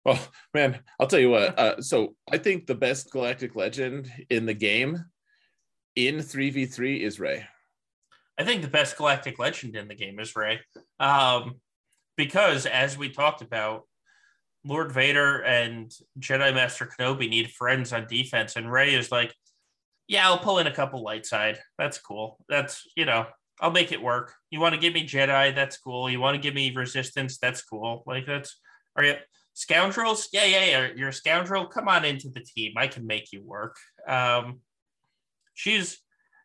Well, 0.06 0.20
man, 0.54 0.80
I'll 1.00 1.08
tell 1.08 1.20
you 1.20 1.30
what. 1.30 1.58
Uh, 1.58 1.82
so 1.82 2.16
I 2.30 2.38
think 2.38 2.66
the 2.68 2.76
best 2.76 3.12
galactic 3.12 3.56
legend 3.56 4.12
in 4.30 4.46
the 4.46 4.54
game 4.54 5.06
in 5.96 6.18
3v3 6.18 7.00
is 7.02 7.20
Rey. 7.20 7.46
I 8.40 8.44
think 8.44 8.62
the 8.62 8.70
best 8.70 8.98
galactic 8.98 9.38
legend 9.38 9.76
in 9.76 9.90
the 9.90 9.96
game 9.96 10.18
is 10.20 10.36
Rey. 10.36 10.62
Um, 11.00 11.56
because 12.16 12.66
as 12.66 12.98
we 12.98 13.10
talked 13.10 13.42
about, 13.42 13.84
Lord 14.66 14.92
Vader 14.92 15.42
and 15.44 15.92
Jedi 16.20 16.54
Master 16.54 16.86
Kenobi 16.88 17.30
need 17.30 17.52
friends 17.52 17.92
on 17.92 18.08
defense, 18.08 18.56
and 18.56 18.72
Rey 18.72 18.96
is 18.96 19.12
like, 19.12 19.34
Yeah, 20.08 20.28
I'll 20.28 20.40
pull 20.40 20.60
in 20.60 20.68
a 20.68 20.74
couple 20.74 21.04
light 21.04 21.26
side. 21.26 21.60
That's 21.78 21.98
cool. 21.98 22.38
That's 22.48 22.88
you 22.96 23.06
know, 23.06 23.26
I'll 23.60 23.72
make 23.72 23.92
it 23.92 24.02
work. 24.02 24.34
You 24.52 24.60
want 24.60 24.74
to 24.74 24.82
give 24.82 24.94
me 24.94 25.06
Jedi, 25.06 25.54
that's 25.54 25.78
cool. 25.78 26.10
You 26.10 26.20
want 26.20 26.36
to 26.36 26.42
give 26.42 26.56
me 26.56 26.74
resistance, 26.74 27.38
that's 27.38 27.62
cool. 27.62 28.04
Like 28.06 28.26
that's 28.26 28.60
are 28.96 29.04
you 29.04 29.16
scoundrels. 29.54 30.30
Yeah, 30.32 30.46
yeah, 30.46 30.66
yeah. 30.66 30.88
You're 30.96 31.10
a 31.10 31.14
scoundrel. 31.14 31.68
Come 31.68 31.90
on 31.90 32.06
into 32.06 32.30
the 32.30 32.40
team. 32.40 32.74
I 32.78 32.88
can 32.88 33.06
make 33.06 33.34
you 33.34 33.42
work. 33.44 33.76
Um, 34.08 34.60
she's 35.54 36.00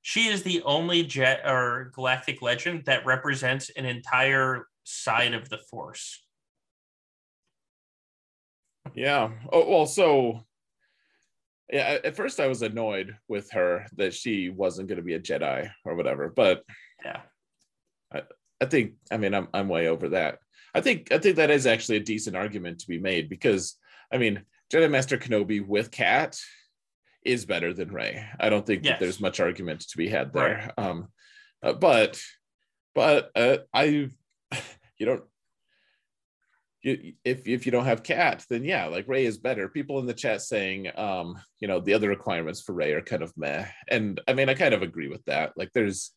she 0.07 0.29
is 0.29 0.43
the 0.43 0.61
only 0.65 1.03
jet 1.03 1.41
or 1.47 1.91
galactic 1.95 2.43
legend 2.43 2.85
that 2.85 3.07
represents 3.07 3.71
an 3.71 3.87
entire 3.87 4.67
side 4.83 5.33
of 5.33 5.49
the 5.49 5.57
force. 5.57 6.23
Yeah. 8.95 9.31
Oh 9.51 9.67
well, 9.67 9.87
so 9.87 10.41
yeah, 11.73 12.01
at 12.05 12.17
first 12.17 12.39
I 12.39 12.49
was 12.49 12.61
annoyed 12.61 13.17
with 13.29 13.51
her 13.53 13.87
that 13.97 14.13
she 14.13 14.51
wasn't 14.51 14.89
going 14.89 14.99
to 14.99 15.03
be 15.03 15.15
a 15.15 15.21
Jedi 15.21 15.71
or 15.87 15.95
whatever, 15.95 16.29
but 16.29 16.65
yeah, 17.03 17.23
I, 18.13 18.25
I 18.61 18.67
think 18.67 18.97
I 19.11 19.17
mean 19.17 19.33
I'm 19.33 19.49
I'm 19.55 19.69
way 19.71 19.89
over 19.89 20.11
that. 20.11 20.39
I 20.75 20.83
think 20.83 21.13
I 21.13 21.19
think 21.19 21.37
that 21.37 21.51
is 21.51 21.67
actually 21.67 21.97
a 21.97 22.01
decent 22.01 22.37
argument 22.37 22.81
to 22.81 22.89
be 22.89 22.99
made 22.99 23.31
because 23.31 23.79
I 24.13 24.19
mean 24.19 24.43
Jedi 24.71 24.91
Master 24.91 25.17
Kenobi 25.17 25.67
with 25.67 25.91
Cat 25.91 26.39
is 27.25 27.47
better 27.47 27.73
than 27.73 27.93
Rey. 27.93 28.27
I 28.39 28.49
don't 28.49 28.67
think 28.67 28.85
yes. 28.85 28.93
that 28.93 29.01
there's 29.01 29.21
much 29.21 29.41
argument 29.41 29.81
to 29.89 29.97
be 29.97 30.09
had 30.09 30.33
there. 30.33 30.73
Right. 30.77 30.87
Um, 30.87 31.09
uh, 31.63 31.73
but 31.73 32.21
but 32.95 33.31
uh, 33.35 33.59
I 33.73 33.85
you 34.99 35.07
don't 35.07 35.25
you, 36.85 37.15
if 37.25 37.49
if 37.49 37.65
you 37.65 37.73
don't 37.73 37.87
have 37.87 38.03
cat 38.03 38.45
then 38.51 38.63
yeah 38.63 38.87
like 38.87 39.09
Rey 39.09 39.25
is 39.25 39.39
better 39.39 39.69
people 39.69 39.99
in 39.99 40.07
the 40.07 40.13
chat 40.13 40.43
saying 40.43 40.91
um 40.97 41.41
you 41.59 41.67
know 41.67 41.81
the 41.81 41.95
other 41.95 42.11
requirements 42.11 42.61
for 42.61 42.75
Rey 42.75 42.93
are 42.93 43.01
kind 43.01 43.23
of 43.23 43.33
meh 43.37 43.67
and 43.89 44.21
i 44.29 44.35
mean 44.35 44.51
i 44.51 44.55
kind 44.55 44.75
of 44.75 44.83
agree 44.83 45.09
with 45.09 45.25
that 45.25 45.53
like 45.57 45.71
there's 45.73 46.13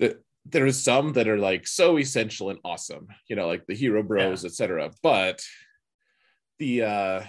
the 0.00 0.18
there's 0.44 0.82
some 0.82 1.12
that 1.12 1.28
are 1.28 1.38
like 1.38 1.66
so 1.66 1.98
essential 1.98 2.50
and 2.50 2.58
awesome 2.64 3.06
you 3.28 3.36
know 3.36 3.46
like 3.46 3.64
the 3.66 3.74
hero 3.74 4.02
bros 4.02 4.42
yeah. 4.42 4.48
etc 4.48 4.90
but 5.02 5.40
the 6.58 6.82
uh 6.82 7.22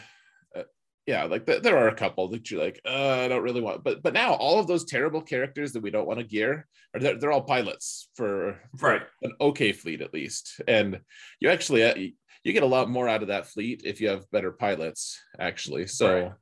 yeah, 1.07 1.23
like 1.23 1.45
th- 1.45 1.63
there 1.63 1.77
are 1.77 1.87
a 1.87 1.95
couple 1.95 2.27
that 2.27 2.51
you're 2.51 2.61
like, 2.61 2.81
uh, 2.85 3.21
I 3.21 3.29
don't 3.29 3.41
really 3.41 3.61
want, 3.61 3.83
but 3.83 4.03
but 4.03 4.13
now 4.13 4.33
all 4.33 4.59
of 4.59 4.67
those 4.67 4.83
terrible 4.83 5.21
characters 5.21 5.71
that 5.71 5.81
we 5.81 5.89
don't 5.89 6.05
want 6.05 6.19
to 6.19 6.25
gear 6.25 6.67
are 6.93 6.99
they're, 6.99 7.17
they're 7.17 7.31
all 7.31 7.43
pilots 7.43 8.09
for, 8.15 8.59
for 8.77 8.89
right. 8.89 9.01
an 9.23 9.31
okay 9.39 9.71
fleet 9.71 10.01
at 10.01 10.13
least, 10.13 10.61
and 10.67 10.99
you 11.39 11.49
actually 11.49 11.83
uh, 11.85 11.95
you 12.43 12.53
get 12.53 12.63
a 12.63 12.67
lot 12.67 12.89
more 12.89 13.07
out 13.07 13.21
of 13.21 13.29
that 13.29 13.47
fleet 13.47 13.83
if 13.85 14.01
you 14.01 14.09
have 14.09 14.29
better 14.31 14.51
pilots 14.51 15.17
actually. 15.39 15.87
So 15.87 16.33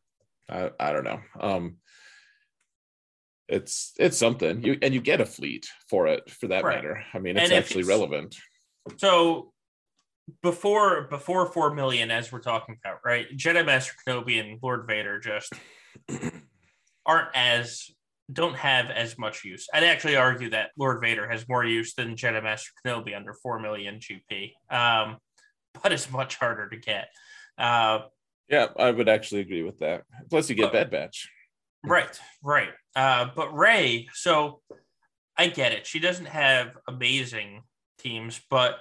right. 0.49 0.71
I, 0.79 0.89
I 0.89 0.93
don't 0.93 1.03
know. 1.03 1.19
Um, 1.39 1.77
it's 3.47 3.93
it's 3.99 4.17
something 4.17 4.63
you 4.63 4.79
and 4.81 4.95
you 4.95 5.01
get 5.01 5.21
a 5.21 5.25
fleet 5.27 5.67
for 5.89 6.07
it 6.07 6.27
for 6.29 6.47
that 6.47 6.63
right. 6.63 6.77
matter. 6.77 7.03
I 7.13 7.19
mean, 7.19 7.37
it's 7.37 7.51
and 7.51 7.53
actually 7.53 7.81
it's, 7.81 7.89
relevant. 7.89 8.35
So 8.97 9.53
before 10.41 11.03
before 11.03 11.45
four 11.47 11.73
million, 11.73 12.11
as 12.11 12.31
we're 12.31 12.39
talking 12.39 12.77
about, 12.83 12.99
right? 13.05 13.27
Jedi 13.35 13.65
Master 13.65 13.93
Kenobi 14.05 14.39
and 14.39 14.59
Lord 14.61 14.87
Vader 14.87 15.19
just 15.19 15.53
aren't 17.05 17.29
as 17.35 17.89
don't 18.31 18.55
have 18.55 18.89
as 18.89 19.17
much 19.17 19.43
use. 19.43 19.67
I'd 19.73 19.83
actually 19.83 20.15
argue 20.15 20.49
that 20.49 20.71
Lord 20.77 20.99
Vader 21.01 21.29
has 21.29 21.47
more 21.47 21.63
use 21.63 21.93
than 21.93 22.15
Jedi 22.15 22.41
Master 22.43 22.71
Kenobi 22.83 23.15
under 23.15 23.33
four 23.33 23.59
million 23.59 23.99
GP, 23.99 24.53
um, 24.69 25.17
but 25.81 25.91
it's 25.91 26.11
much 26.11 26.35
harder 26.37 26.69
to 26.69 26.77
get. 26.77 27.09
Uh, 27.57 27.99
yeah, 28.49 28.67
I 28.77 28.91
would 28.91 29.09
actually 29.09 29.41
agree 29.41 29.63
with 29.63 29.79
that. 29.79 30.03
Plus, 30.29 30.49
you 30.49 30.55
get 30.55 30.71
Bad 30.71 30.91
Batch. 30.91 31.29
Right, 31.83 32.19
right. 32.43 32.69
Uh, 32.95 33.27
but 33.35 33.55
Rey, 33.55 34.07
so 34.13 34.61
I 35.37 35.47
get 35.47 35.71
it. 35.71 35.85
She 35.85 35.99
doesn't 35.99 36.27
have 36.27 36.77
amazing 36.87 37.63
teams, 37.99 38.39
but 38.49 38.77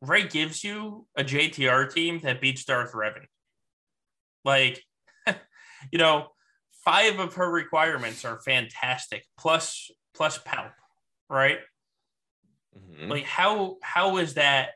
Rey 0.00 0.28
gives 0.28 0.62
you 0.62 1.06
a 1.16 1.24
JTR 1.24 1.92
team 1.92 2.20
that 2.20 2.40
beats 2.40 2.64
Darth 2.64 2.92
Revan. 2.92 3.26
Like, 4.44 4.82
you 5.92 5.98
know, 5.98 6.28
five 6.84 7.18
of 7.18 7.34
her 7.34 7.50
requirements 7.50 8.24
are 8.24 8.40
fantastic, 8.40 9.24
plus 9.36 9.90
plus 10.14 10.38
Palp, 10.38 10.72
right? 11.28 11.58
Mm-hmm. 12.76 13.10
Like, 13.10 13.24
how 13.24 13.76
how 13.82 14.18
is 14.18 14.34
that? 14.34 14.70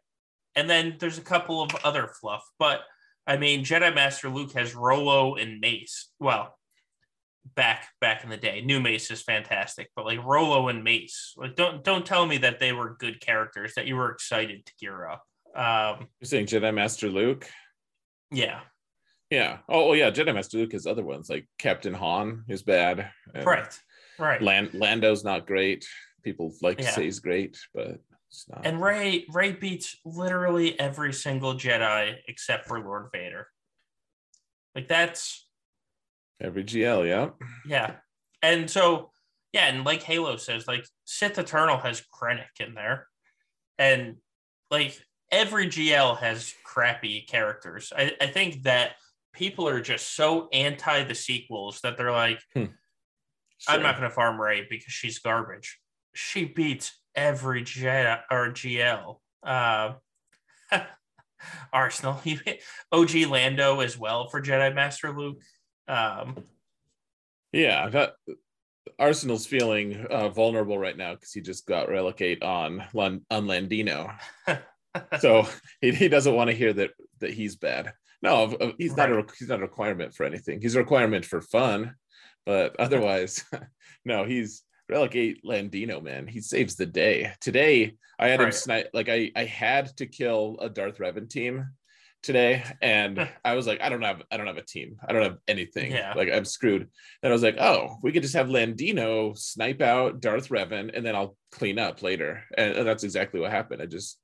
And 0.55 0.69
then 0.69 0.97
there's 0.99 1.19
a 1.19 1.23
couple 1.23 1.63
of 1.63 1.71
other 1.85 2.09
fluff, 2.09 2.45
but 2.59 2.81
I 3.27 3.37
mean, 3.37 3.65
Jedi 3.65 3.95
Master 3.95 4.29
Luke 4.29 4.53
has 4.53 4.75
Rolo 4.75 5.37
and 5.37 5.61
Mace. 5.61 6.11
Well, 6.19 6.57
back 7.55 7.89
back 8.01 8.25
in 8.25 8.31
the 8.31 8.37
day. 8.37 8.61
New 8.61 8.81
Mace 8.81 9.11
is 9.11 9.23
fantastic, 9.23 9.91
but 9.97 10.05
like 10.05 10.25
Rolo 10.25 10.69
and 10.69 10.85
Mace, 10.85 11.35
like 11.37 11.57
don't 11.57 11.83
don't 11.85 12.07
tell 12.07 12.27
me 12.27 12.39
that 12.39 12.61
they 12.61 12.73
were 12.73 12.97
good 12.99 13.21
characters 13.21 13.75
that 13.75 13.87
you 13.87 13.97
were 13.97 14.11
excited 14.11 14.65
to 14.67 14.73
gear 14.81 15.07
up. 15.09 15.23
Um, 15.55 16.09
You're 16.21 16.27
saying 16.27 16.47
Jedi 16.47 16.73
Master 16.75 17.09
Luke? 17.09 17.49
Yeah. 18.31 18.61
Yeah. 19.31 19.59
Oh, 19.69 19.89
well, 19.89 19.97
yeah. 19.97 20.11
Jedi 20.11 20.35
Master 20.35 20.59
Luke 20.59 20.73
has 20.73 20.87
other 20.87 21.05
ones 21.05 21.29
like 21.29 21.47
Captain 21.59 21.95
Han 21.95 22.45
is 22.49 22.63
bad. 22.63 23.11
Right. 23.35 23.79
Right. 24.19 24.43
Land, 24.43 24.75
Lando's 24.75 25.25
not 25.25 25.47
great. 25.47 25.87
People 26.23 26.55
like 26.63 26.79
yeah. 26.79 26.87
to 26.87 26.93
say 26.93 27.05
he's 27.05 27.21
great, 27.21 27.59
but 27.75 27.99
it's 28.29 28.47
not. 28.49 28.65
And 28.65 28.81
Rey 28.81 29.25
Rey 29.31 29.53
beats 29.53 29.97
literally 30.05 30.79
every 30.79 31.13
single 31.13 31.55
Jedi 31.55 32.15
except 32.29 32.67
for 32.67 32.81
Lord 32.81 33.09
Vader. 33.13 33.49
Like 34.75 34.89
that's 34.89 35.47
Every 36.43 36.65
GL, 36.65 37.07
yeah. 37.07 37.31
Yeah. 37.67 37.97
And 38.43 38.69
so, 38.69 39.11
yeah, 39.53 39.67
and 39.67 39.85
like 39.85 40.03
Halo 40.03 40.37
says, 40.37 40.67
like 40.67 40.85
Sith 41.05 41.39
Eternal 41.39 41.79
has 41.79 42.03
Krennic 42.03 42.61
in 42.61 42.75
there. 42.75 43.07
And 43.79 44.17
like 44.71 45.01
every 45.31 45.69
GL 45.69 46.19
has 46.19 46.53
crappy 46.65 47.23
characters. 47.29 47.93
I, 47.97 48.13
I 48.21 48.27
think 48.27 48.65
that 48.65 48.93
people 49.33 49.69
are 49.69 49.81
just 49.81 50.17
so 50.17 50.49
anti 50.53 51.05
the 51.05 51.15
sequels 51.15 51.81
that 51.83 51.97
they're 51.97 52.13
like, 52.13 52.41
hmm. 52.55 52.65
sure. 52.65 52.73
I'm 53.69 53.83
not 53.83 53.97
going 53.97 54.09
to 54.09 54.15
farm 54.15 54.41
Rey 54.41 54.67
because 54.69 54.93
she's 54.93 55.21
garbage. 55.21 55.79
She 56.15 56.45
beats 56.45 56.99
every 57.15 57.63
Jedi 57.63 58.21
or 58.31 58.49
GL. 58.49 59.17
Uh, 59.43 59.93
Arsenal, 61.73 62.21
OG 62.93 63.15
Lando 63.29 63.81
as 63.81 63.99
well 63.99 64.29
for 64.29 64.41
Jedi 64.41 64.75
Master 64.75 65.17
Luke. 65.17 65.39
Um, 65.89 66.37
yeah, 67.53 67.89
that 67.91 68.15
Arsenal's 68.99 69.47
feeling 69.47 70.07
uh, 70.11 70.29
vulnerable 70.29 70.79
right 70.79 70.97
now 70.97 71.15
because 71.15 71.33
he 71.33 71.41
just 71.41 71.67
got 71.67 71.89
relegate 71.89 72.43
on 72.43 72.85
on 72.95 73.23
Landino, 73.31 74.17
so 75.21 75.47
he, 75.81 75.93
he 75.93 76.09
doesn't 76.09 76.35
want 76.35 76.51
to 76.51 76.57
hear 76.57 76.73
that 76.73 76.91
that 77.21 77.33
he's 77.33 77.57
bad. 77.57 77.93
No, 78.23 78.75
he's 78.79 78.97
not 78.97 79.11
a 79.11 79.25
he's 79.39 79.49
not 79.49 79.59
a 79.59 79.63
requirement 79.63 80.15
for 80.15 80.25
anything. 80.25 80.61
He's 80.61 80.77
a 80.77 80.81
requirement 80.81 81.25
for 81.25 81.41
fun, 81.41 81.95
but 82.47 82.77
otherwise, 82.81 83.45
no, 84.05 84.25
he's 84.25 84.63
relegate 84.89 85.45
Landino. 85.45 86.03
Man, 86.03 86.27
he 86.27 86.41
saves 86.41 86.77
the 86.77 86.87
day. 86.87 87.33
Today, 87.41 87.97
I 88.19 88.29
had 88.29 88.41
right. 88.41 88.47
him 88.47 88.53
snipe. 88.53 88.91
Like 88.95 89.09
I 89.09 89.33
I 89.35 89.45
had 89.45 89.97
to 89.97 90.07
kill 90.07 90.59
a 90.61 90.69
Darth 90.69 90.99
Revan 90.99 91.29
team 91.29 91.67
today 92.23 92.65
and 92.81 93.29
I 93.45 93.55
was 93.55 93.67
like, 93.67 93.81
I 93.81 93.89
don't 93.89 94.03
have 94.03 94.23
I 94.31 94.37
don't 94.37 94.47
have 94.47 94.57
a 94.57 94.65
team. 94.65 94.97
I 95.07 95.13
don't 95.13 95.23
have 95.23 95.39
anything. 95.49 95.93
Yeah. 95.93 96.15
Like 96.15 96.31
I'm 96.33 96.45
screwed. 96.45 96.89
And 97.23 97.31
I 97.31 97.33
was 97.33 97.43
like, 97.43 97.57
oh, 97.59 97.99
we 98.03 98.13
could 98.13 98.23
just 98.23 98.35
have 98.35 98.49
Landino 98.49 99.37
snipe 99.37 99.83
out 99.83 100.21
Darth 100.21 100.49
Revan 100.49 100.91
and 100.95 101.05
then 101.05 101.15
I'll 101.17 101.37
clean 101.51 101.79
up 101.79 102.03
later. 102.03 102.45
And, 102.57 102.77
and 102.77 102.87
that's 102.87 103.05
exactly 103.05 103.41
what 103.41 103.51
happened. 103.51 103.83
I 103.83 103.87
just 103.87 104.19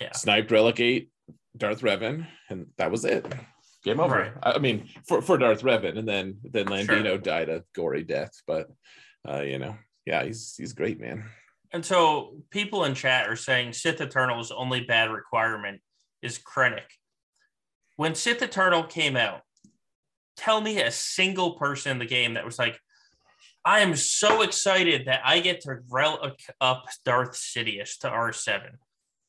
yeah. 0.00 0.12
sniped 0.12 0.50
relegate 0.50 1.10
Darth 1.56 1.82
Revan 1.82 2.26
and 2.48 2.66
that 2.78 2.90
was 2.90 3.04
it. 3.04 3.26
Game 3.82 4.00
over. 4.00 4.32
Right. 4.42 4.54
I 4.56 4.58
mean, 4.58 4.88
for, 5.08 5.22
for 5.22 5.38
Darth 5.38 5.62
Revan, 5.62 5.98
and 5.98 6.06
then 6.06 6.36
then 6.44 6.66
Landino 6.66 7.02
sure. 7.02 7.18
died 7.18 7.48
a 7.48 7.64
gory 7.74 8.04
death. 8.04 8.32
But 8.46 8.68
uh, 9.26 9.40
you 9.40 9.58
know, 9.58 9.74
yeah, 10.04 10.22
he's 10.22 10.54
he's 10.54 10.74
great, 10.74 11.00
man. 11.00 11.24
And 11.72 11.82
so 11.82 12.42
people 12.50 12.84
in 12.84 12.94
chat 12.94 13.26
are 13.26 13.36
saying 13.36 13.72
Sith 13.72 14.02
Eternal's 14.02 14.50
only 14.50 14.80
bad 14.80 15.10
requirement 15.10 15.80
is 16.20 16.38
Krennic 16.38 16.90
when 18.00 18.14
Sith 18.14 18.40
Eternal 18.40 18.84
came 18.84 19.14
out, 19.14 19.42
tell 20.34 20.62
me 20.62 20.80
a 20.80 20.90
single 20.90 21.50
person 21.56 21.92
in 21.92 21.98
the 21.98 22.06
game 22.06 22.32
that 22.32 22.46
was 22.46 22.58
like, 22.58 22.80
I 23.62 23.80
am 23.80 23.94
so 23.94 24.40
excited 24.40 25.04
that 25.04 25.20
I 25.22 25.40
get 25.40 25.60
to 25.62 25.80
relic 25.90 26.42
up 26.62 26.86
Darth 27.04 27.32
Sidious 27.32 27.98
to 27.98 28.08
R7. 28.08 28.70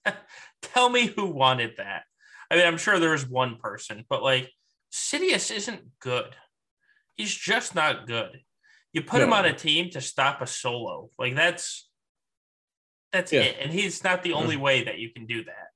tell 0.61 0.89
me 0.89 1.07
who 1.07 1.26
wanted 1.26 1.72
that. 1.80 2.03
I 2.49 2.55
mean, 2.55 2.65
I'm 2.65 2.78
sure 2.78 2.97
there's 2.97 3.28
one 3.28 3.57
person, 3.57 4.05
but 4.07 4.24
like 4.24 4.49
Sidious 4.89 5.53
isn't 5.53 5.82
good. 5.99 6.34
He's 7.17 7.36
just 7.36 7.76
not 7.76 8.07
good. 8.07 8.39
You 8.93 9.01
put 9.01 9.17
no. 9.17 9.26
him 9.26 9.34
on 9.34 9.43
a 9.43 9.53
team 9.53 9.89
to 9.89 9.99
stop 9.99 10.41
a 10.41 10.47
solo. 10.47 11.09
Like 11.19 11.36
that's 11.36 11.89
that's 13.11 13.34
yeah. 13.34 13.41
it. 13.41 13.57
And 13.59 13.74
he's 13.74 14.01
not 14.01 14.24
the 14.24 14.32
only 14.32 14.55
mm. 14.55 14.61
way 14.61 14.86
that 14.86 14.97
you 14.97 15.09
can 15.09 15.26
do 15.26 15.43
that 15.43 15.70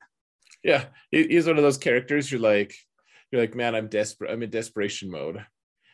yeah. 0.66 0.86
He's 1.12 1.46
one 1.46 1.58
of 1.58 1.64
those 1.64 1.78
characters 1.78 2.32
you're 2.32 2.42
like 2.42 2.74
you're 3.32 3.42
like 3.42 3.56
man 3.56 3.76
i'm 3.76 3.88
desperate 3.88 4.32
i'm 4.32 4.44
in 4.44 4.50
desperation 4.50 5.12
mode. 5.12 5.46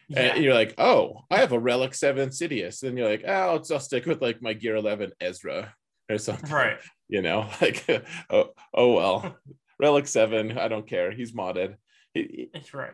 Yeah. 0.07 0.19
and 0.19 0.43
you're 0.43 0.53
like 0.53 0.73
oh 0.77 1.21
i 1.29 1.37
have 1.37 1.51
a 1.51 1.59
relic 1.59 1.93
7 1.93 2.29
sidious. 2.29 2.83
And 2.83 2.97
you're 2.97 3.09
like 3.09 3.23
oh 3.27 3.31
I'll, 3.31 3.65
I'll 3.71 3.79
stick 3.79 4.05
with 4.05 4.21
like 4.21 4.41
my 4.41 4.53
gear 4.53 4.75
11 4.77 5.11
ezra 5.19 5.73
or 6.09 6.17
something. 6.17 6.49
Right. 6.49 6.77
You 7.09 7.21
know 7.21 7.49
like 7.61 7.85
oh, 8.29 8.49
oh 8.73 8.93
well. 8.93 9.37
Relic 9.79 10.07
7 10.07 10.57
i 10.57 10.67
don't 10.67 10.87
care. 10.87 11.11
He's 11.11 11.33
modded. 11.33 11.75
That's 12.53 12.73
right. 12.73 12.93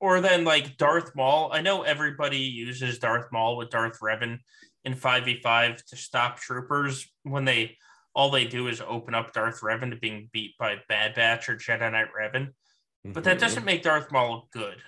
Or 0.00 0.20
then 0.20 0.44
like 0.44 0.76
Darth 0.76 1.14
Maul. 1.14 1.50
I 1.52 1.62
know 1.62 1.82
everybody 1.82 2.38
uses 2.38 2.98
Darth 2.98 3.26
Maul 3.32 3.56
with 3.56 3.70
Darth 3.70 3.98
Revan 4.00 4.38
in 4.84 4.94
5v5 4.94 5.84
to 5.86 5.96
stop 5.96 6.38
troopers 6.38 7.08
when 7.22 7.44
they 7.44 7.76
all 8.14 8.30
they 8.30 8.44
do 8.46 8.68
is 8.68 8.80
open 8.80 9.14
up 9.14 9.32
Darth 9.32 9.60
Revan 9.60 9.90
to 9.90 9.96
being 9.96 10.28
beat 10.32 10.56
by 10.58 10.76
Bad 10.88 11.14
Batch 11.14 11.48
or 11.48 11.56
Jedi 11.56 11.90
Knight 11.90 12.08
Revan. 12.18 12.54
But 13.04 13.24
that 13.24 13.38
Mhm. 13.38 13.40
doesn't 13.40 13.64
make 13.64 13.82
Darth 13.82 14.12
Maul 14.12 14.48
good. 14.52 14.82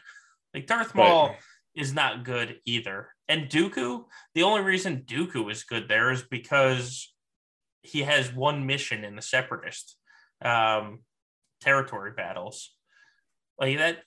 Like 0.53 0.67
Darth 0.67 0.95
Maul 0.95 1.29
Right. 1.31 1.39
is 1.75 1.93
not 1.93 2.25
good 2.25 2.61
either. 2.65 3.15
And 3.29 3.49
Dooku, 3.49 4.09
the 4.35 4.43
only 4.43 4.61
reason 4.61 5.05
Dooku 5.05 5.51
is 5.51 5.65
good 5.65 5.89
there 5.89 6.11
is 6.11 6.23
because 6.23 7.13
he 7.83 8.03
has 8.03 8.33
one 8.33 8.67
mission 8.67 9.05
in 9.05 9.17
the 9.17 9.23
Separatist 9.23 9.99
um, 10.43 11.05
territory 11.61 12.13
battles. 12.13 12.77
Like 13.59 13.79
that. 13.79 14.05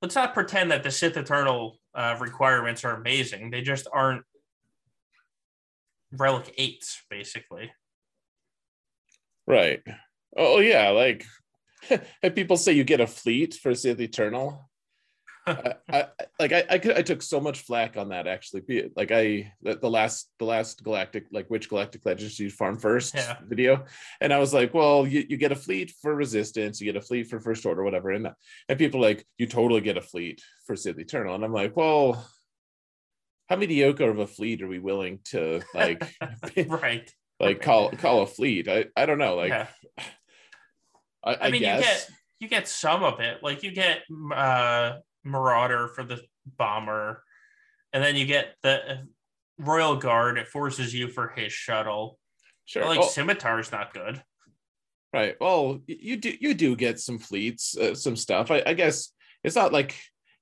Let's 0.00 0.14
not 0.14 0.34
pretend 0.34 0.70
that 0.70 0.82
the 0.82 0.90
Sith 0.90 1.16
Eternal 1.16 1.78
uh, 1.94 2.16
requirements 2.20 2.84
are 2.84 2.94
amazing. 2.94 3.50
They 3.50 3.62
just 3.62 3.86
aren't 3.92 4.24
relic 6.12 6.54
eights, 6.58 7.02
basically. 7.10 7.72
Right. 9.46 9.82
Oh 10.36 10.60
yeah, 10.60 10.90
like 10.90 11.24
and 12.22 12.34
people 12.34 12.56
say 12.56 12.72
you 12.72 12.84
get 12.84 13.00
a 13.00 13.06
fleet 13.06 13.54
for 13.54 13.74
Sith 13.74 14.00
Eternal. 14.00 14.68
I, 15.46 15.74
I 15.90 16.06
like 16.38 16.52
I, 16.52 16.64
I 16.70 16.78
could 16.78 16.96
I 16.96 17.02
took 17.02 17.20
so 17.20 17.40
much 17.40 17.62
flack 17.62 17.96
on 17.96 18.10
that 18.10 18.28
actually. 18.28 18.60
Be- 18.60 18.90
Like 18.94 19.10
I 19.10 19.52
the, 19.60 19.90
last 19.90 20.30
the 20.38 20.44
last 20.44 20.84
galactic 20.84 21.26
like 21.32 21.48
which 21.48 21.68
galactic 21.68 22.06
legends 22.06 22.36
do 22.36 22.44
you 22.44 22.50
farm 22.50 22.78
first 22.78 23.14
Yeah. 23.14 23.38
video, 23.44 23.84
and 24.20 24.32
I 24.32 24.38
was 24.38 24.54
like, 24.54 24.72
well, 24.72 25.04
you, 25.04 25.26
you 25.28 25.36
get 25.36 25.50
a 25.50 25.56
fleet 25.56 25.92
for 26.00 26.14
resistance, 26.14 26.80
you 26.80 26.92
get 26.92 27.02
a 27.02 27.04
fleet 27.04 27.26
for 27.28 27.40
first 27.40 27.66
order, 27.66 27.82
whatever, 27.82 28.10
and 28.10 28.28
and 28.68 28.78
people 28.78 29.00
are 29.04 29.08
like 29.08 29.26
you 29.36 29.46
totally 29.46 29.80
get 29.80 29.96
a 29.96 30.00
fleet 30.02 30.40
for 30.64 30.76
Sith 30.76 31.00
Eternal, 31.00 31.34
and 31.34 31.44
I'm 31.44 31.52
like, 31.52 31.76
well, 31.76 32.24
how 33.48 33.56
mediocre 33.56 34.08
of 34.08 34.20
a 34.20 34.26
fleet 34.28 34.62
are 34.62 34.68
we 34.68 34.78
willing 34.78 35.18
to 35.24 35.60
like 35.74 36.04
right. 36.68 37.12
Like 37.42 37.60
call 37.60 37.90
call 37.90 38.22
a 38.22 38.26
fleet? 38.26 38.68
I 38.68 38.86
I 38.96 39.06
don't 39.06 39.18
know 39.18 39.36
like. 39.36 39.50
yeah. 39.50 39.66
I, 41.24 41.34
I, 41.34 41.38
I 41.46 41.50
mean, 41.50 41.60
guess. 41.62 41.78
you 41.78 41.84
get 41.84 42.10
you 42.40 42.48
get 42.48 42.68
some 42.68 43.04
of 43.04 43.20
it. 43.20 43.42
Like 43.42 43.62
you 43.62 43.70
get 43.72 44.00
uh, 44.34 44.94
Marauder 45.24 45.88
for 45.88 46.02
the 46.02 46.20
bomber, 46.58 47.22
and 47.92 48.02
then 48.02 48.16
you 48.16 48.26
get 48.26 48.54
the 48.62 48.92
uh, 48.92 48.96
Royal 49.58 49.96
Guard. 49.96 50.38
It 50.38 50.48
forces 50.48 50.92
you 50.92 51.06
for 51.08 51.28
his 51.36 51.52
shuttle. 51.52 52.18
sure. 52.64 52.82
But, 52.82 52.88
like 52.88 52.98
Oh, 53.00 53.06
Scimitar's 53.08 53.70
not 53.70 53.94
good. 53.94 54.20
right. 55.12 55.36
Well, 55.40 55.80
you 55.86 56.16
do 56.16 56.34
you 56.40 56.54
do 56.54 56.74
get 56.74 56.98
some 56.98 57.18
fleets, 57.20 57.76
uh, 57.76 57.94
some 57.94 58.16
stuff. 58.16 58.50
I, 58.50 58.62
I 58.66 58.74
guess 58.74 59.12
it's 59.44 59.54
not 59.56 59.72
like 59.72 59.94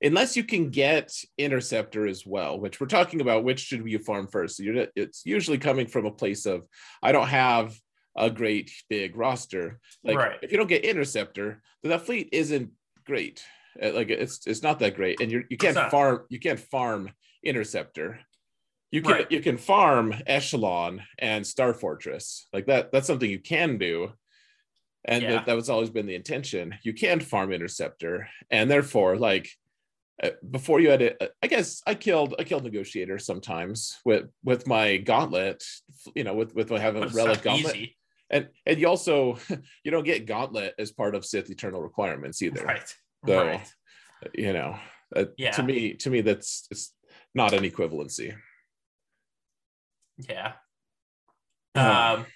unless 0.03 0.36
you 0.36 0.44
can 0.44 0.70
get 0.70 1.12
interceptor 1.38 2.07
as 2.07 2.24
well, 2.26 2.59
which 2.59 2.80
we're 2.80 2.86
talking 2.86 3.20
about. 3.20 3.44
Which 3.44 3.61
should 3.61 3.86
you 3.86 3.98
farm 3.98 4.28
first? 4.28 4.57
So 4.57 4.62
you're, 4.62 4.86
it's 4.96 5.22
usually 5.24 5.59
coming 5.59 5.86
from 5.86 6.07
a 6.07 6.11
place 6.11 6.46
of 6.46 6.66
I 7.03 7.12
don't 7.12 7.28
have 7.28 7.78
a 8.16 8.30
great 8.30 8.70
big 8.88 9.16
roster. 9.16 9.78
Like 10.03 10.16
Right. 10.16 10.38
if 10.42 10.51
you 10.53 10.59
don't 10.59 10.66
get 10.68 10.84
interceptor, 10.84 11.62
then 11.82 11.90
that 11.90 12.07
fleet 12.07 12.28
isn't 12.32 12.70
great. 13.07 13.44
Uh, 13.82 13.92
Like 13.92 14.11
it's 14.11 14.46
it's 14.46 14.62
not 14.62 14.78
that 14.80 14.96
great, 14.96 15.20
and 15.20 15.30
you 15.30 15.44
you 15.51 15.57
can't 15.57 15.90
farm 15.90 16.24
you 16.28 16.40
can't 16.40 16.61
farm 16.61 17.11
interceptor. 17.44 18.20
You 18.90 19.03
can 19.03 19.12
Right. 19.12 19.30
you 19.32 19.40
can 19.40 19.57
farm 19.59 20.14
echelon 20.26 21.03
and 21.18 21.46
star 21.46 21.72
fortress 21.74 22.48
like 22.53 22.66
that. 22.66 22.90
That's 22.90 23.07
something 23.07 23.30
you 23.30 23.38
can 23.38 23.78
do, 23.78 24.12
and 25.05 25.22
Yeah. 25.22 25.30
that, 25.30 25.46
that 25.46 25.57
was 25.57 25.70
always 25.70 25.90
been 25.90 26.07
the 26.07 26.16
intention. 26.16 26.74
You 26.82 26.92
can 26.94 27.20
farm 27.20 27.53
interceptor, 27.53 28.28
and 28.51 28.70
therefore 28.70 29.16
like. 29.16 29.48
Uh, 30.23 30.31
Before 30.51 30.81
you 30.81 30.91
had 30.91 31.03
it, 31.03 31.23
I 31.43 31.47
guess 31.47 31.83
I 31.87 31.95
killed 31.95 32.35
I 32.39 32.45
killed 32.45 32.64
negotiators 32.64 33.25
sometimes 33.25 33.99
with 34.05 34.27
with 34.45 34.66
my 34.66 34.99
gauntlet, 34.99 35.64
you 36.14 36.25
know, 36.25 36.35
with 36.35 36.55
with 36.55 36.73
I 36.73 36.79
have 36.79 36.97
a 36.97 37.09
relic 37.09 37.43
gauntlet, 37.43 37.75
easy. 37.77 37.97
and 38.29 38.49
and 38.66 38.79
you 38.79 38.87
also 38.87 39.39
you 39.85 39.91
don't 39.91 40.05
get 40.05 40.27
gauntlet 40.27 40.75
as 40.79 40.93
part 40.93 41.14
of 41.14 41.25
Sith 41.25 41.51
Eternal 41.51 41.81
requirements 41.83 42.43
either. 42.43 42.62
Right. 42.64 42.95
So, 43.27 43.47
right. 43.47 43.66
You 44.35 44.53
know, 44.53 44.79
uh, 45.16 45.25
Yeah. 45.39 45.53
to 45.53 45.62
me 45.62 45.95
to 45.95 46.11
me 46.11 46.21
that's 46.21 46.66
it's 46.71 46.93
not 47.35 47.55
an 47.55 47.64
equivalency. 47.64 48.35
Yeah. 50.29 50.53
Um, 51.75 51.87
Um, 51.87 52.27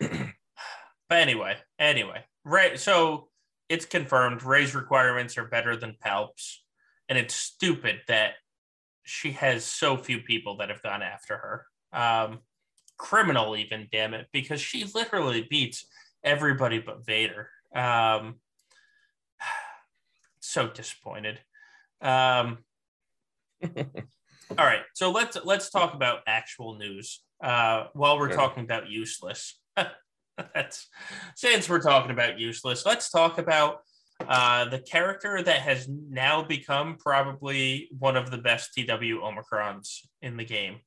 but 1.08 1.18
anyway, 1.18 1.56
anyway, 1.78 2.24
right. 2.44 2.78
So 2.78 3.28
it's 3.68 3.84
confirmed 3.86 4.42
Rey's 4.42 4.74
requirements 4.74 5.36
are 5.38 5.46
better 5.46 5.76
than 5.76 5.96
Palp's, 6.00 6.61
and 7.12 7.18
it's 7.18 7.34
stupid 7.34 8.00
that 8.08 8.36
she 9.02 9.32
has 9.32 9.66
so 9.66 9.98
few 9.98 10.20
people 10.20 10.56
that 10.56 10.70
have 10.70 10.82
gone 10.82 11.02
after 11.02 11.36
her. 11.36 11.66
Um, 11.92 12.38
criminal, 12.96 13.54
even 13.54 13.86
damn 13.92 14.14
it, 14.14 14.28
because 14.32 14.62
she 14.62 14.86
literally 14.94 15.46
beats 15.50 15.84
everybody 16.24 16.78
but 16.78 17.04
Vader. 17.04 17.50
Um, 17.76 18.36
so 20.40 20.68
disappointed. 20.68 21.38
Um, 22.00 22.64
all 23.62 23.76
right, 24.56 24.80
so 24.94 25.10
let's 25.10 25.36
let's 25.44 25.68
talk 25.68 25.92
about 25.92 26.20
actual 26.26 26.78
news 26.78 27.22
uh, 27.44 27.88
while 27.92 28.18
we're 28.18 28.32
talking 28.32 28.64
about 28.64 28.88
useless. 28.88 29.60
That's 30.54 30.88
since 31.36 31.68
we're 31.68 31.82
talking 31.82 32.10
about 32.10 32.40
useless. 32.40 32.86
Let's 32.86 33.10
talk 33.10 33.36
about 33.36 33.80
uh, 34.28 34.66
the 34.66 34.78
character 34.78 35.42
that 35.42 35.60
has 35.60 35.88
now 35.88 36.42
become 36.42 36.96
probably 36.98 37.88
one 37.98 38.16
of 38.16 38.30
the 38.30 38.38
best 38.38 38.74
TW 38.74 39.20
Omicrons 39.20 40.00
in 40.20 40.36
the 40.36 40.44
game, 40.44 40.80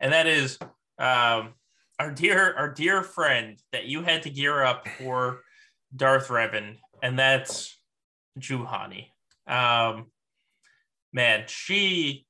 and 0.00 0.12
that 0.12 0.26
is 0.26 0.58
um, 0.98 1.54
our 1.98 2.10
dear 2.12 2.54
our 2.54 2.72
dear 2.72 3.02
friend 3.02 3.58
that 3.72 3.86
you 3.86 4.02
had 4.02 4.22
to 4.22 4.30
gear 4.30 4.62
up 4.62 4.86
for 4.88 5.40
Darth 5.94 6.28
Revan, 6.28 6.76
and 7.02 7.18
that's 7.18 7.78
Juhani. 8.38 9.08
Um, 9.46 10.06
man, 11.12 11.44
she. 11.46 12.26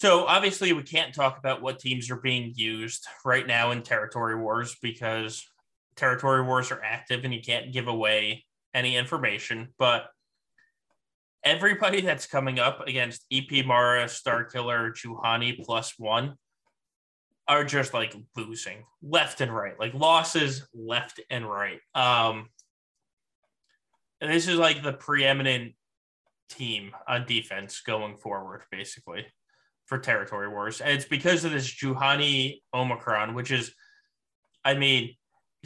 So 0.00 0.26
obviously, 0.26 0.72
we 0.72 0.82
can't 0.82 1.14
talk 1.14 1.38
about 1.38 1.62
what 1.62 1.78
teams 1.78 2.10
are 2.10 2.20
being 2.20 2.52
used 2.56 3.06
right 3.24 3.46
now 3.46 3.70
in 3.70 3.82
territory 3.82 4.36
wars 4.36 4.76
because 4.82 5.44
territory 5.96 6.42
wars 6.42 6.70
are 6.72 6.82
active 6.82 7.24
and 7.24 7.32
you 7.32 7.40
can't 7.40 7.72
give 7.72 7.86
away 7.86 8.44
any 8.74 8.96
information. 8.96 9.68
But 9.78 10.06
everybody 11.44 12.00
that's 12.00 12.26
coming 12.26 12.58
up 12.58 12.86
against 12.86 13.24
EP 13.32 13.64
Mara, 13.64 14.04
Starkiller, 14.06 14.92
Juhani 14.92 15.64
plus 15.64 15.94
one 15.98 16.34
are 17.46 17.64
just 17.64 17.92
like 17.92 18.14
losing 18.36 18.84
left 19.02 19.40
and 19.40 19.54
right, 19.54 19.78
like 19.78 19.94
losses 19.94 20.66
left 20.74 21.20
and 21.30 21.48
right. 21.48 21.78
Um, 21.94 22.48
and 24.20 24.32
this 24.32 24.48
is 24.48 24.58
like 24.58 24.82
the 24.82 24.94
preeminent 24.94 25.74
team 26.48 26.92
on 27.06 27.26
defense 27.26 27.82
going 27.82 28.16
forward, 28.16 28.62
basically, 28.70 29.26
for 29.86 29.98
territory 29.98 30.48
wars. 30.48 30.80
And 30.80 30.92
it's 30.92 31.04
because 31.04 31.44
of 31.44 31.52
this 31.52 31.68
Juhani 31.68 32.62
Omicron, 32.72 33.34
which 33.34 33.50
is, 33.50 33.74
I 34.64 34.74
mean, 34.74 35.14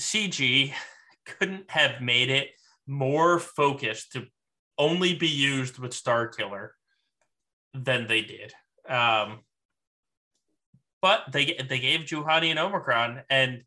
CG 0.01 0.73
couldn't 1.27 1.71
have 1.71 2.01
made 2.01 2.31
it 2.31 2.49
more 2.89 3.39
focused 3.39 4.13
to 4.13 4.27
only 4.79 5.15
be 5.15 5.29
used 5.29 5.79
with 5.79 5.93
Starkiller 5.93 6.71
than 7.75 8.07
they 8.07 8.23
did. 8.23 8.53
Um, 8.89 9.41
but 11.01 11.25
they 11.31 11.57
they 11.69 11.79
gave 11.79 12.01
Juhani 12.01 12.51
an 12.51 12.59
Omicron, 12.59 13.23
and 13.31 13.63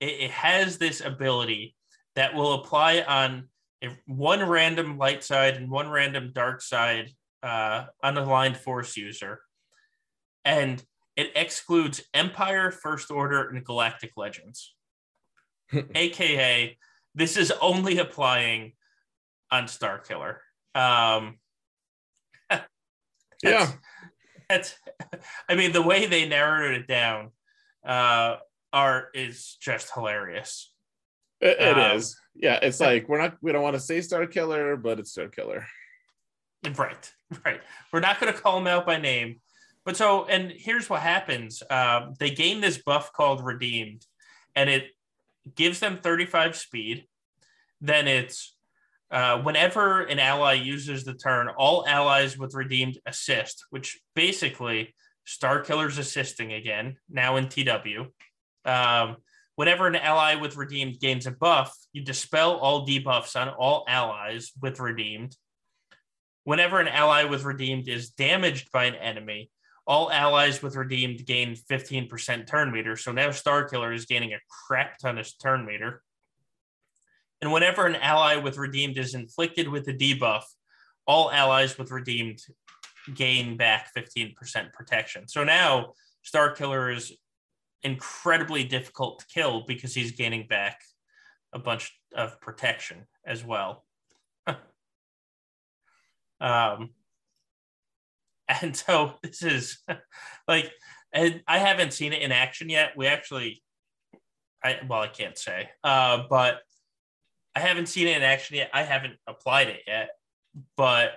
it, 0.00 0.10
it 0.20 0.30
has 0.30 0.76
this 0.76 1.00
ability 1.00 1.76
that 2.16 2.34
will 2.34 2.54
apply 2.54 3.00
on 3.02 3.48
one 4.06 4.46
random 4.46 4.98
light 4.98 5.22
side 5.22 5.56
and 5.56 5.70
one 5.70 5.88
random 5.90 6.32
dark 6.34 6.60
side 6.60 7.10
uh, 7.42 7.84
unaligned 8.04 8.56
force 8.56 8.96
user, 8.96 9.40
and 10.44 10.82
it 11.16 11.30
excludes 11.36 12.02
Empire, 12.12 12.70
First 12.70 13.10
Order, 13.10 13.48
and 13.48 13.64
Galactic 13.64 14.12
Legends. 14.16 14.74
AKA, 15.94 16.76
this 17.14 17.36
is 17.36 17.52
only 17.60 17.98
applying 17.98 18.72
on 19.50 19.64
Starkiller. 19.64 20.36
Um, 20.74 21.38
yeah, 23.42 23.70
that's, 24.48 24.74
I 25.48 25.54
mean, 25.54 25.72
the 25.72 25.82
way 25.82 26.06
they 26.06 26.28
narrowed 26.28 26.74
it 26.74 26.86
down 26.86 27.30
uh, 27.86 28.36
are 28.72 29.08
is 29.14 29.56
just 29.60 29.92
hilarious. 29.94 30.72
it, 31.40 31.58
it 31.60 31.78
Um, 31.78 31.96
is. 31.96 32.16
Yeah, 32.34 32.58
it's 32.62 32.80
like 32.80 33.08
we're 33.08 33.20
not 33.20 33.36
we 33.42 33.52
don't 33.52 33.62
want 33.62 33.74
to 33.74 33.80
say 33.80 33.98
Starkiller, 33.98 34.80
but 34.80 34.98
it's 34.98 35.16
Starkiller. 35.16 35.64
Right, 36.76 37.12
right. 37.44 37.60
We're 37.92 38.00
not 38.00 38.18
going 38.18 38.32
to 38.32 38.40
call 38.40 38.56
them 38.56 38.66
out 38.66 38.86
by 38.86 38.96
name, 38.98 39.40
but 39.84 39.96
so 39.96 40.24
and 40.24 40.50
here's 40.50 40.90
what 40.90 41.00
happens: 41.02 41.62
um, 41.70 42.14
they 42.18 42.30
gain 42.30 42.60
this 42.60 42.78
buff 42.78 43.12
called 43.12 43.44
Redeemed, 43.44 44.04
and 44.56 44.68
it 44.68 44.86
gives 45.54 45.80
them 45.80 45.98
35 45.98 46.56
speed. 46.56 47.06
Then 47.80 48.08
it's 48.08 48.52
Uh, 49.10 49.40
whenever 49.42 50.00
an 50.02 50.18
ally 50.18 50.54
uses 50.54 51.04
the 51.04 51.14
turn, 51.14 51.48
all 51.48 51.86
allies 51.86 52.36
with 52.36 52.54
redeemed 52.54 52.98
assist, 53.06 53.64
which 53.70 54.00
basically 54.16 54.92
Starkiller's 55.24 55.98
assisting 55.98 56.52
again, 56.52 56.96
now 57.08 57.36
in 57.36 57.48
TW. 57.48 58.10
Um, 58.64 59.16
whenever 59.54 59.86
an 59.86 59.94
ally 59.94 60.34
with 60.34 60.56
redeemed 60.56 60.98
gains 60.98 61.26
a 61.26 61.30
buff, 61.30 61.72
you 61.92 62.02
dispel 62.02 62.56
all 62.56 62.86
debuffs 62.86 63.36
on 63.40 63.48
all 63.50 63.84
allies 63.86 64.50
with 64.60 64.80
redeemed. 64.80 65.36
Whenever 66.42 66.80
an 66.80 66.88
ally 66.88 67.22
with 67.24 67.44
redeemed 67.44 67.86
is 67.88 68.10
damaged 68.10 68.72
by 68.72 68.86
an 68.86 68.96
enemy, 68.96 69.50
all 69.86 70.10
allies 70.10 70.62
with 70.62 70.76
redeemed 70.76 71.26
gain 71.26 71.56
15% 71.70 72.46
turn 72.46 72.72
meter. 72.72 72.96
So 72.96 73.12
now 73.12 73.28
Starkiller 73.28 73.94
is 73.94 74.06
gaining 74.06 74.32
a 74.32 74.38
crap 74.66 74.98
ton 74.98 75.18
of 75.18 75.30
turn 75.42 75.66
meter. 75.66 76.02
And 77.42 77.52
whenever 77.52 77.84
an 77.84 77.96
ally 77.96 78.36
with 78.36 78.56
redeemed 78.56 78.96
is 78.96 79.14
inflicted 79.14 79.68
with 79.68 79.86
a 79.88 79.92
debuff, 79.92 80.44
all 81.06 81.30
allies 81.30 81.76
with 81.76 81.90
redeemed 81.90 82.38
gain 83.12 83.58
back 83.58 83.90
15% 83.94 84.72
protection. 84.72 85.28
So 85.28 85.44
now 85.44 85.92
Starkiller 86.24 86.94
is 86.94 87.12
incredibly 87.82 88.64
difficult 88.64 89.18
to 89.18 89.26
kill 89.26 89.64
because 89.66 89.94
he's 89.94 90.12
gaining 90.12 90.46
back 90.46 90.80
a 91.52 91.58
bunch 91.58 91.92
of 92.14 92.40
protection 92.40 93.06
as 93.26 93.44
well. 93.44 93.84
um, 96.40 96.90
and 98.62 98.76
so 98.76 99.14
this 99.22 99.42
is 99.42 99.78
like, 100.48 100.70
and 101.12 101.42
I 101.46 101.58
haven't 101.58 101.92
seen 101.92 102.12
it 102.12 102.22
in 102.22 102.32
action 102.32 102.68
yet. 102.68 102.92
We 102.96 103.06
actually, 103.06 103.62
I 104.62 104.78
well, 104.88 105.00
I 105.00 105.08
can't 105.08 105.38
say, 105.38 105.70
uh, 105.82 106.24
but 106.28 106.60
I 107.54 107.60
haven't 107.60 107.86
seen 107.86 108.08
it 108.08 108.16
in 108.16 108.22
action 108.22 108.56
yet. 108.56 108.70
I 108.72 108.82
haven't 108.82 109.14
applied 109.26 109.68
it 109.68 109.80
yet, 109.86 110.10
but 110.76 111.12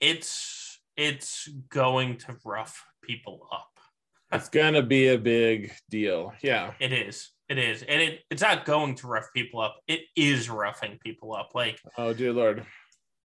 it's 0.00 0.80
it's 0.96 1.48
going 1.68 2.18
to 2.18 2.36
rough 2.44 2.84
people 3.02 3.46
up. 3.52 3.68
It's 4.32 4.48
gonna 4.48 4.82
be 4.82 5.08
a 5.08 5.18
big 5.18 5.72
deal. 5.90 6.32
Yeah. 6.42 6.72
It 6.80 6.92
is. 6.92 7.30
It 7.48 7.58
is. 7.58 7.82
And 7.82 8.00
it, 8.00 8.20
it's 8.30 8.40
not 8.40 8.64
going 8.64 8.94
to 8.96 9.06
rough 9.06 9.28
people 9.34 9.60
up. 9.60 9.76
It 9.86 10.00
is 10.16 10.48
roughing 10.48 10.98
people 11.04 11.34
up. 11.34 11.50
Like, 11.54 11.80
oh 11.98 12.14
dear 12.14 12.32
Lord. 12.32 12.64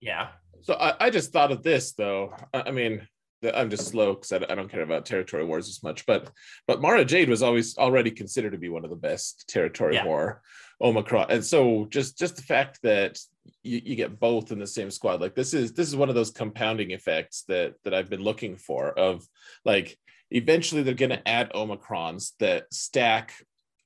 Yeah. 0.01 0.29
So 0.61 0.73
I, 0.75 0.95
I 1.05 1.09
just 1.09 1.31
thought 1.31 1.51
of 1.51 1.63
this 1.63 1.93
though. 1.93 2.33
I, 2.53 2.63
I 2.67 2.71
mean, 2.71 3.07
I'm 3.53 3.69
just 3.69 3.87
slow 3.87 4.15
because 4.15 4.31
I, 4.31 4.37
I, 4.51 4.55
don't 4.55 4.69
care 4.69 4.81
about 4.81 5.05
territory 5.05 5.45
wars 5.45 5.69
as 5.69 5.83
much. 5.83 6.05
But 6.05 6.31
but 6.67 6.81
Mara 6.81 7.05
Jade 7.05 7.29
was 7.29 7.43
always 7.43 7.77
already 7.77 8.11
considered 8.11 8.51
to 8.51 8.57
be 8.57 8.69
one 8.69 8.83
of 8.83 8.89
the 8.89 8.95
best 8.95 9.47
territory 9.47 9.95
yeah. 9.95 10.05
war 10.05 10.41
Omicron, 10.81 11.27
and 11.29 11.45
so 11.45 11.85
just 11.89 12.17
just 12.17 12.35
the 12.35 12.41
fact 12.41 12.79
that 12.83 13.19
you, 13.63 13.81
you 13.83 13.95
get 13.95 14.19
both 14.19 14.51
in 14.51 14.59
the 14.59 14.67
same 14.67 14.89
squad, 14.89 15.21
like 15.21 15.35
this 15.35 15.53
is 15.53 15.73
this 15.73 15.87
is 15.87 15.95
one 15.95 16.09
of 16.09 16.15
those 16.15 16.31
compounding 16.31 16.91
effects 16.91 17.43
that 17.47 17.75
that 17.83 17.93
I've 17.93 18.09
been 18.09 18.23
looking 18.23 18.57
for. 18.57 18.89
Of 18.89 19.25
like 19.65 19.97
eventually 20.31 20.81
they're 20.81 20.93
going 20.93 21.09
to 21.11 21.27
add 21.27 21.53
Omicrons 21.53 22.31
that 22.39 22.73
stack 22.73 23.33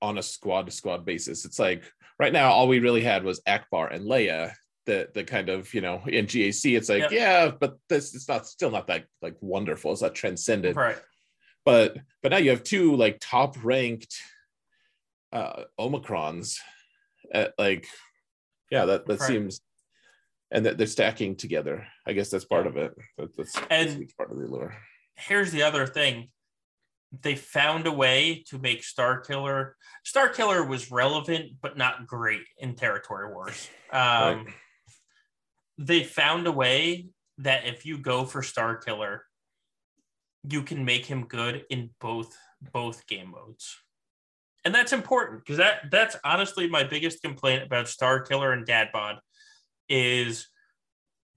on 0.01 0.17
a 0.17 0.23
squad 0.23 0.65
to 0.65 0.71
squad 0.71 1.05
basis. 1.05 1.45
It's 1.45 1.59
like 1.59 1.83
right 2.19 2.33
now 2.33 2.51
all 2.51 2.67
we 2.67 2.79
really 2.79 3.01
had 3.01 3.23
was 3.23 3.41
Ackbar 3.41 3.93
and 3.93 4.05
Leia 4.05 4.53
that 4.85 5.13
the 5.13 5.23
kind 5.23 5.49
of 5.49 5.73
you 5.73 5.81
know 5.81 6.01
in 6.07 6.25
GAC 6.25 6.75
it's 6.75 6.89
like 6.89 7.01
yep. 7.01 7.11
yeah 7.11 7.51
but 7.51 7.77
this 7.89 8.15
it's 8.15 8.27
not 8.27 8.47
still 8.47 8.71
not 8.71 8.87
that 8.87 9.05
like 9.21 9.35
wonderful 9.41 9.91
it's 9.91 10.01
not 10.01 10.15
transcendent 10.15 10.75
right 10.75 10.97
but 11.65 11.97
but 12.23 12.31
now 12.31 12.37
you 12.37 12.49
have 12.49 12.63
two 12.63 12.95
like 12.95 13.17
top 13.21 13.63
ranked 13.63 14.19
uh 15.31 15.63
omicrons 15.79 16.57
at 17.31 17.53
like 17.57 17.87
yeah 18.71 18.85
that 18.85 19.05
that 19.05 19.19
right. 19.19 19.27
seems 19.27 19.61
and 20.49 20.65
that 20.65 20.77
they're 20.77 20.87
stacking 20.87 21.35
together 21.35 21.85
i 22.07 22.13
guess 22.13 22.29
that's 22.29 22.45
part 22.45 22.65
of 22.65 22.75
it 22.75 22.93
that, 23.17 23.35
that's, 23.37 23.55
and 23.69 24.01
that's 24.01 24.13
part 24.13 24.31
of 24.31 24.37
the 24.37 24.47
lure 24.47 24.75
here's 25.15 25.51
the 25.51 25.63
other 25.63 25.85
thing 25.85 26.27
they 27.21 27.35
found 27.35 27.87
a 27.87 27.91
way 27.91 28.41
to 28.47 28.57
make 28.57 28.83
Starkiller. 28.83 29.73
Star 30.05 30.29
Killer 30.29 30.63
was 30.63 30.91
relevant, 30.91 31.57
but 31.61 31.77
not 31.77 32.07
great 32.07 32.43
in 32.57 32.73
Territory 32.73 33.33
Wars. 33.33 33.69
Um, 33.91 33.99
right 33.99 34.47
they 35.85 36.03
found 36.03 36.47
a 36.47 36.51
way 36.51 37.07
that 37.39 37.65
if 37.65 37.85
you 37.85 37.97
go 37.97 38.25
for 38.25 38.41
Starkiller, 38.41 39.19
you 40.47 40.63
can 40.63 40.85
make 40.85 41.05
him 41.05 41.25
good 41.25 41.65
in 41.69 41.89
both 41.99 42.35
both 42.73 43.07
game 43.07 43.31
modes. 43.31 43.77
And 44.63 44.75
that's 44.75 44.93
important 44.93 45.43
because 45.43 45.57
that 45.57 45.89
that's 45.91 46.15
honestly 46.23 46.69
my 46.69 46.83
biggest 46.83 47.21
complaint 47.21 47.63
about 47.63 47.85
Starkiller 47.85 48.53
and 48.53 48.65
Dad 48.65 48.89
Bod 48.93 49.17
is 49.89 50.47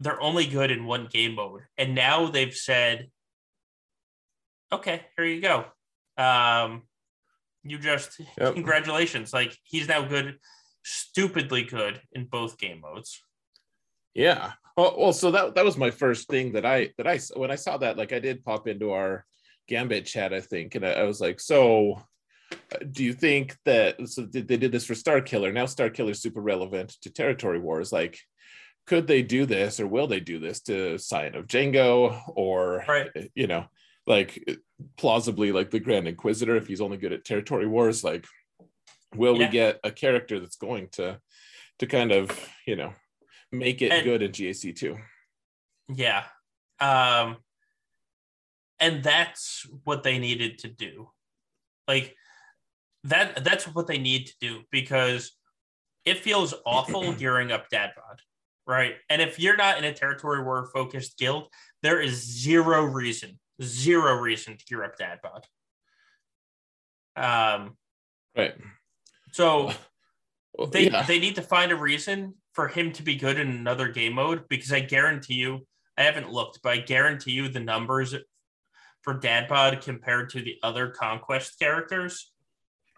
they're 0.01 0.21
only 0.21 0.47
good 0.47 0.71
in 0.71 0.85
one 0.85 1.09
game 1.11 1.35
mode. 1.35 1.63
And 1.79 1.95
now 1.95 2.27
they've 2.27 2.55
said, 2.55 3.09
okay, 4.71 5.03
here 5.17 5.25
you 5.25 5.41
go. 5.41 5.65
Um, 6.19 6.83
you 7.63 7.79
just 7.79 8.21
yep. 8.39 8.55
congratulations. 8.55 9.33
Like 9.33 9.57
he's 9.63 9.89
now 9.89 10.03
good, 10.03 10.39
stupidly 10.83 11.63
good 11.63 12.03
in 12.13 12.27
both 12.27 12.59
game 12.59 12.81
modes. 12.81 13.23
Yeah. 14.15 14.53
Well, 14.77 14.95
well, 14.99 15.13
so 15.13 15.31
that 15.31 15.55
that 15.55 15.65
was 15.65 15.77
my 15.77 15.91
first 15.91 16.29
thing 16.29 16.53
that 16.53 16.67
I 16.67 16.91
that 16.99 17.07
I 17.07 17.19
when 17.37 17.51
I 17.51 17.57
saw 17.57 17.77
that 17.79 17.97
like 17.97 18.13
I 18.13 18.19
did 18.19 18.45
pop 18.45 18.67
into 18.67 18.91
our 18.91 19.25
Gambit 19.69 20.07
chat 20.07 20.35
I 20.35 20.41
think 20.41 20.75
and 20.75 20.85
I, 20.85 20.93
I 20.93 21.03
was 21.05 21.21
like 21.21 21.41
so 21.41 22.03
uh, 22.53 22.79
do 22.91 23.05
you 23.05 23.13
think 23.13 23.57
that 23.65 24.09
so 24.09 24.23
they 24.23 24.43
did 24.43 24.73
this 24.73 24.85
for 24.85 24.95
Starkiller 24.95 25.53
now 25.53 25.65
Starkiller 25.65 26.11
is 26.11 26.21
super 26.21 26.41
relevant 26.41 26.97
to 27.03 27.11
territory 27.11 27.61
wars 27.61 27.93
like 27.93 28.19
could 28.87 29.07
they 29.07 29.23
do 29.23 29.47
this 29.47 29.81
or 29.81 29.87
will 29.87 30.07
they 30.07 30.21
do 30.21 30.39
this 30.39 30.61
to 30.63 30.99
Scion 30.99 31.37
of 31.37 31.47
Django 31.47 32.21
or 32.29 32.85
right. 32.89 33.11
you 33.35 33.47
know 33.47 33.67
like 34.07 34.45
plausibly 34.97 35.53
like 35.53 35.71
the 35.71 35.81
Grand 35.81 36.09
Inquisitor 36.09 36.57
if 36.57 36.67
he's 36.67 36.81
only 36.81 36.97
good 36.97 37.13
at 37.13 37.25
territory 37.25 37.67
wars 37.67 38.05
like 38.05 38.27
will 39.15 39.39
yeah. 39.39 39.47
we 39.47 39.53
get 39.53 39.81
a 39.85 39.91
character 39.91 40.41
that's 40.41 40.57
going 40.57 40.89
to 40.93 41.21
to 41.79 41.87
kind 41.87 42.13
of 42.13 42.31
you 42.67 42.77
know 42.77 42.93
make 43.59 43.83
it 43.83 43.93
and, 43.93 44.05
good 44.05 44.23
in 44.23 44.33
GAC 44.33 44.77
too. 44.77 44.99
Yeah. 45.89 46.25
Um 46.81 47.37
and 48.81 49.03
that's 49.03 49.67
what 49.85 50.03
they 50.03 50.19
needed 50.19 50.59
to 50.59 50.69
do. 50.69 51.09
Like 51.89 52.17
that 53.05 53.45
that's 53.45 53.67
what 53.67 53.87
they 53.87 53.99
need 53.99 54.27
to 54.27 54.35
do 54.41 54.61
because 54.71 55.33
it 56.05 56.19
feels 56.19 56.55
awful 56.67 57.13
gearing 57.19 57.53
up 57.53 57.69
dad 57.69 57.93
bod, 57.97 58.21
right? 58.67 58.95
And 59.09 59.23
if 59.23 59.39
you're 59.39 59.57
not 59.57 59.79
in 59.79 59.85
a 59.85 59.93
territory 59.93 60.43
war 60.43 60.69
focused 60.73 61.19
guild, 61.19 61.49
there 61.83 62.01
is 62.01 62.15
zero 62.15 62.85
reason, 62.85 63.39
zero 63.63 64.15
reason 64.15 64.57
to 64.57 64.65
gear 64.65 64.85
up 64.85 64.97
dad 64.97 65.21
bod. 65.23 65.47
Um 67.17 67.77
right. 68.37 68.55
So 69.33 69.73
they 70.71 70.85
yeah. 70.85 71.03
they 71.03 71.19
need 71.19 71.35
to 71.37 71.43
find 71.43 71.73
a 71.73 71.77
reason 71.77 72.35
for 72.53 72.69
him 72.69 72.93
to 72.93 73.03
be 73.03 73.17
good 73.17 73.39
in 73.39 73.49
another 73.49 73.89
game 73.89 74.15
mode 74.15 74.45
because 74.49 74.73
I 74.73 74.81
guarantee 74.81 75.35
you, 75.35 75.67
I 75.99 76.03
haven't 76.05 76.31
looked, 76.31 76.61
but 76.63 76.73
I 76.73 76.79
guarantee 76.79 77.33
you 77.33 77.49
the 77.49 77.61
numbers 77.61 78.15
for 79.03 79.15
Dad 79.15 79.49
Bod 79.49 79.81
compared 79.83 80.31
to 80.31 80.41
the 80.41 80.57
other 80.63 80.89
Conquest 80.91 81.59
characters 81.59 82.33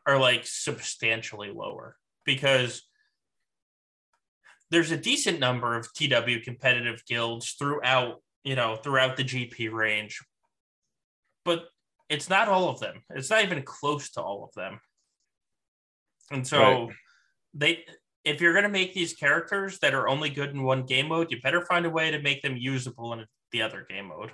are 0.06 0.18
like 0.18 0.42
substantially 0.44 1.50
lower 1.50 1.96
because 2.24 2.82
there's 4.70 4.90
a 4.90 4.96
decent 4.96 5.40
number 5.40 5.76
of 5.76 5.92
TW 5.94 6.42
competitive 6.44 7.02
guilds 7.06 7.52
throughout, 7.52 8.22
you 8.44 8.54
know, 8.54 8.76
throughout 8.76 9.16
the 9.16 9.24
GP 9.24 9.72
range, 9.72 10.20
but 11.44 11.64
it's 12.08 12.28
not 12.28 12.48
all 12.48 12.68
of 12.68 12.80
them. 12.80 13.02
It's 13.10 13.30
not 13.30 13.42
even 13.42 13.62
close 13.62 14.10
to 14.12 14.22
all 14.22 14.44
of 14.44 14.52
them. 14.54 14.80
And 16.30 16.46
so 16.46 16.58
right. 16.60 16.88
They 17.56 17.84
if 18.24 18.40
you're 18.40 18.52
going 18.52 18.64
to 18.64 18.68
make 18.68 18.92
these 18.92 19.14
characters 19.14 19.78
that 19.78 19.94
are 19.94 20.08
only 20.08 20.28
good 20.28 20.50
in 20.50 20.64
one 20.64 20.84
game 20.84 21.08
mode, 21.08 21.30
you 21.30 21.40
better 21.40 21.64
find 21.64 21.86
a 21.86 21.90
way 21.90 22.10
to 22.10 22.20
make 22.20 22.42
them 22.42 22.56
usable 22.56 23.12
in 23.12 23.24
the 23.52 23.62
other 23.62 23.86
game 23.88 24.08
mode. 24.08 24.32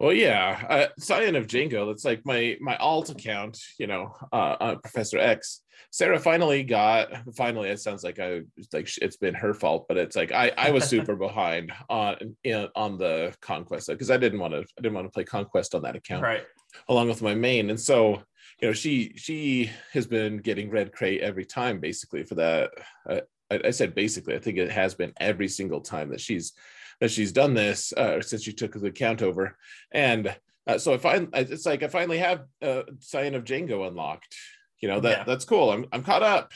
Well, 0.00 0.12
yeah, 0.12 0.66
uh, 0.68 0.86
Scion 0.98 1.36
of 1.36 1.46
Django. 1.46 1.92
It's 1.92 2.04
like 2.04 2.22
my 2.24 2.56
my 2.60 2.76
alt 2.76 3.10
account. 3.10 3.58
You 3.78 3.86
know, 3.86 4.14
uh, 4.32 4.56
uh, 4.60 4.74
Professor 4.76 5.18
X. 5.18 5.62
Sarah 5.92 6.18
finally 6.18 6.64
got. 6.64 7.08
Finally, 7.36 7.68
it 7.68 7.78
sounds 7.78 8.02
like 8.02 8.18
I 8.18 8.42
like 8.72 8.90
it's 9.00 9.16
been 9.16 9.34
her 9.34 9.54
fault, 9.54 9.86
but 9.86 9.96
it's 9.96 10.16
like 10.16 10.32
I 10.32 10.50
I 10.58 10.72
was 10.72 10.84
super 10.84 11.14
behind 11.26 11.72
on 11.88 12.36
in, 12.42 12.68
on 12.74 12.98
the 12.98 13.32
conquest 13.40 13.86
because 13.86 14.10
I 14.10 14.16
didn't 14.16 14.40
want 14.40 14.52
to 14.54 14.60
I 14.60 14.82
didn't 14.82 14.94
want 14.94 15.06
to 15.06 15.12
play 15.12 15.24
conquest 15.24 15.76
on 15.76 15.82
that 15.82 15.94
account, 15.94 16.24
right? 16.24 16.42
Along 16.88 17.08
with 17.08 17.22
my 17.22 17.36
main, 17.36 17.70
and 17.70 17.80
so 17.80 18.20
you 18.64 18.70
know 18.70 18.72
she 18.72 19.12
she 19.16 19.70
has 19.92 20.06
been 20.06 20.38
getting 20.38 20.70
red 20.70 20.90
crate 20.90 21.20
every 21.20 21.44
time 21.44 21.80
basically 21.80 22.22
for 22.22 22.36
that 22.36 22.70
uh, 23.06 23.20
I, 23.50 23.60
I, 23.66 23.70
said 23.72 23.94
basically 23.94 24.34
i 24.34 24.38
think 24.38 24.56
it 24.56 24.70
has 24.70 24.94
been 24.94 25.12
every 25.20 25.48
single 25.48 25.82
time 25.82 26.08
that 26.08 26.20
she's 26.22 26.54
that 26.98 27.10
she's 27.10 27.30
done 27.30 27.52
this 27.52 27.92
uh, 27.92 28.22
since 28.22 28.42
she 28.42 28.54
took 28.54 28.72
the 28.72 28.86
account 28.86 29.20
over. 29.20 29.58
And 29.92 30.34
uh, 30.66 30.78
so 30.78 30.94
i 30.94 31.26
i 31.34 31.40
it's 31.40 31.66
like 31.66 31.82
i 31.82 31.88
finally 31.88 32.16
have 32.16 32.44
uh 32.62 32.84
Scion 33.00 33.34
of 33.34 33.44
Django 33.44 33.86
unlocked. 33.86 34.34
You 34.80 34.88
know 34.88 35.00
that 35.00 35.18
yeah. 35.18 35.24
that's 35.24 35.44
cool. 35.44 35.70
I'm, 35.70 35.84
I'm 35.92 36.02
caught 36.02 36.22
up. 36.22 36.52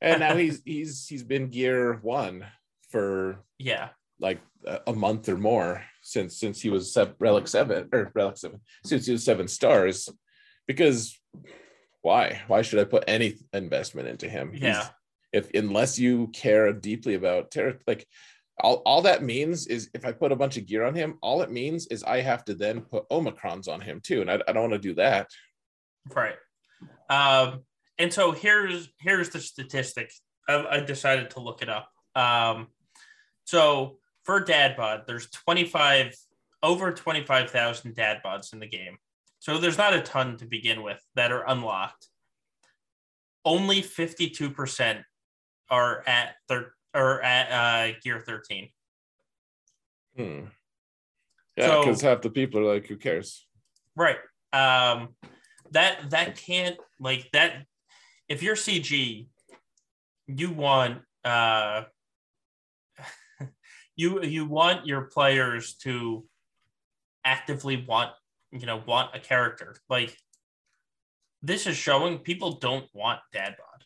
And 0.00 0.18
now 0.18 0.34
he's 0.42 0.62
he's 0.64 1.06
he's 1.06 1.22
been 1.22 1.48
gear 1.48 2.00
one 2.02 2.44
for 2.90 3.44
yeah. 3.58 3.90
like 4.18 4.40
a 4.88 4.92
month 4.92 5.28
or 5.28 5.36
more 5.36 5.84
since 6.02 6.40
since 6.40 6.60
he 6.60 6.70
was 6.70 6.98
relic 7.20 7.46
seven 7.46 7.88
or 7.92 8.10
relic 8.16 8.36
seven 8.36 8.60
since 8.84 9.06
he 9.06 9.12
was 9.12 9.24
seven 9.24 9.46
stars 9.46 10.08
because 10.66 11.18
why? 12.02 12.42
Why 12.46 12.62
should 12.62 12.78
i 12.78 12.84
put 12.84 13.04
any 13.08 13.34
investment 13.52 14.08
into 14.08 14.28
him? 14.28 14.52
Yeah. 14.54 14.80
he's, 14.80 14.90
if 15.32 15.50
unless 15.54 15.98
you 15.98 16.28
care 16.28 16.72
deeply 16.72 17.14
about 17.14 17.50
terror 17.50 17.78
like 17.86 18.06
all, 18.58 18.82
all 18.86 19.02
that 19.02 19.22
means 19.22 19.66
is 19.66 19.90
if 19.92 20.04
i 20.06 20.12
put 20.12 20.32
a 20.32 20.36
bunch 20.36 20.56
of 20.56 20.66
gear 20.66 20.84
on 20.84 20.94
him 20.94 21.18
all 21.20 21.42
it 21.42 21.50
means 21.50 21.86
is 21.88 22.02
i 22.04 22.20
have 22.20 22.44
to 22.44 22.54
then 22.54 22.80
put 22.80 23.08
omicrons 23.10 23.68
on 23.68 23.80
him 23.80 24.00
too 24.02 24.22
and 24.22 24.30
i, 24.30 24.40
I 24.48 24.52
don't 24.52 24.70
want 24.70 24.72
to 24.72 24.88
do 24.88 24.94
that. 24.94 25.28
Right. 26.14 26.36
Um 27.10 27.62
and 27.98 28.12
so 28.12 28.32
here's 28.32 28.88
here's 29.00 29.30
the 29.30 29.40
statistic. 29.40 30.12
I, 30.48 30.66
I 30.70 30.80
decided 30.80 31.30
to 31.30 31.40
look 31.40 31.62
it 31.62 31.68
up. 31.68 31.90
Um 32.14 32.68
so 33.44 33.98
for 34.24 34.40
dad 34.40 34.76
bod 34.76 35.02
there's 35.06 35.28
25 35.30 36.14
over 36.62 36.92
25,000 36.92 37.94
dad 37.94 38.20
bods 38.24 38.52
in 38.52 38.60
the 38.60 38.66
game 38.66 38.96
so 39.46 39.58
there's 39.58 39.78
not 39.78 39.94
a 39.94 40.00
ton 40.00 40.36
to 40.38 40.44
begin 40.44 40.82
with 40.82 41.00
that 41.14 41.30
are 41.30 41.48
unlocked. 41.48 42.08
Only 43.44 43.80
52% 43.80 45.04
are 45.70 46.02
at 46.04 46.34
thir- 46.48 46.72
or 46.92 47.22
at 47.22 47.52
uh, 47.52 47.96
gear 48.02 48.18
13 48.18 48.68
hmm. 50.16 50.40
yeah 51.56 51.78
because 51.78 52.00
so, 52.00 52.08
half 52.08 52.22
the 52.22 52.30
people 52.30 52.58
are 52.58 52.74
like 52.74 52.86
who 52.86 52.96
cares? 52.96 53.46
Right. 53.94 54.16
Um 54.52 55.10
that 55.70 56.10
that 56.10 56.36
can't 56.36 56.76
like 56.98 57.28
that 57.32 57.66
if 58.28 58.42
you're 58.42 58.54
cg 58.54 59.26
you 60.28 60.50
want 60.50 61.02
uh 61.24 61.82
you 63.96 64.22
you 64.22 64.46
want 64.46 64.86
your 64.86 65.02
players 65.02 65.74
to 65.74 66.24
actively 67.24 67.84
want 67.88 68.12
you 68.52 68.66
know 68.66 68.82
want 68.86 69.14
a 69.14 69.20
character 69.20 69.76
like 69.88 70.16
this 71.42 71.66
is 71.66 71.76
showing 71.76 72.18
people 72.18 72.52
don't 72.52 72.88
want 72.94 73.20
dad 73.32 73.56
bod 73.58 73.76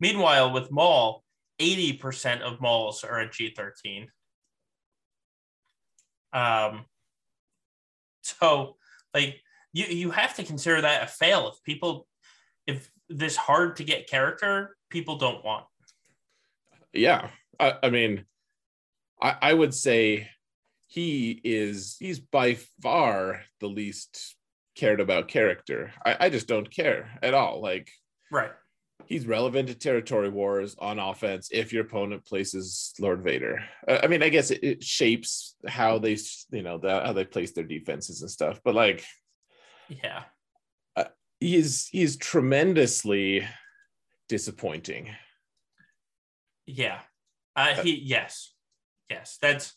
Meanwhile, 0.00 0.52
with 0.52 0.72
Maul, 0.72 1.22
80% 1.60 2.40
of 2.40 2.60
Mauls 2.60 3.04
are 3.04 3.20
at 3.20 3.32
G13. 3.32 4.06
Um, 6.32 6.86
so, 8.22 8.76
like, 9.12 9.40
you, 9.72 9.84
you 9.84 10.10
have 10.10 10.34
to 10.36 10.44
consider 10.44 10.80
that 10.80 11.04
a 11.04 11.06
fail 11.06 11.48
if 11.48 11.62
people, 11.64 12.06
if 12.66 12.90
this 13.10 13.36
hard 13.36 13.76
to 13.76 13.84
get 13.84 14.08
character, 14.08 14.76
people 14.88 15.16
don't 15.16 15.44
want. 15.44 15.66
Yeah. 16.94 17.28
I, 17.58 17.74
I 17.82 17.90
mean, 17.90 18.24
I, 19.20 19.36
I 19.42 19.54
would 19.54 19.74
say 19.74 20.28
he 20.90 21.40
is, 21.44 21.96
he's 21.98 22.18
by 22.18 22.58
far 22.82 23.42
the 23.60 23.68
least 23.68 24.36
cared 24.74 25.00
about 25.00 25.28
character. 25.28 25.92
I, 26.04 26.16
I 26.20 26.28
just 26.30 26.46
don't 26.46 26.70
care 26.70 27.18
at 27.22 27.34
all. 27.34 27.62
Like, 27.62 27.90
right 28.30 28.50
he's 29.10 29.26
relevant 29.26 29.68
to 29.68 29.74
territory 29.74 30.28
wars 30.28 30.76
on 30.78 30.98
offense 30.98 31.48
if 31.52 31.72
your 31.72 31.82
opponent 31.82 32.24
places 32.24 32.94
Lord 32.98 33.22
Vader. 33.22 33.62
Uh, 33.86 33.98
I 34.02 34.06
mean, 34.06 34.22
I 34.22 34.28
guess 34.28 34.50
it, 34.50 34.62
it, 34.62 34.84
shapes 34.84 35.56
how 35.66 35.98
they, 35.98 36.16
you 36.52 36.62
know, 36.62 36.78
the, 36.78 36.88
how 37.04 37.12
they 37.12 37.24
place 37.24 37.52
their 37.52 37.64
defenses 37.64 38.22
and 38.22 38.30
stuff. 38.30 38.60
But 38.64 38.76
like, 38.76 39.04
yeah, 39.88 40.22
uh, 40.96 41.04
he's 41.40 41.88
he's 41.88 42.16
tremendously 42.16 43.46
disappointing. 44.28 45.10
Yeah, 46.66 47.00
uh, 47.56 47.74
he 47.74 47.96
yes, 47.96 48.52
yes, 49.10 49.38
that's 49.42 49.74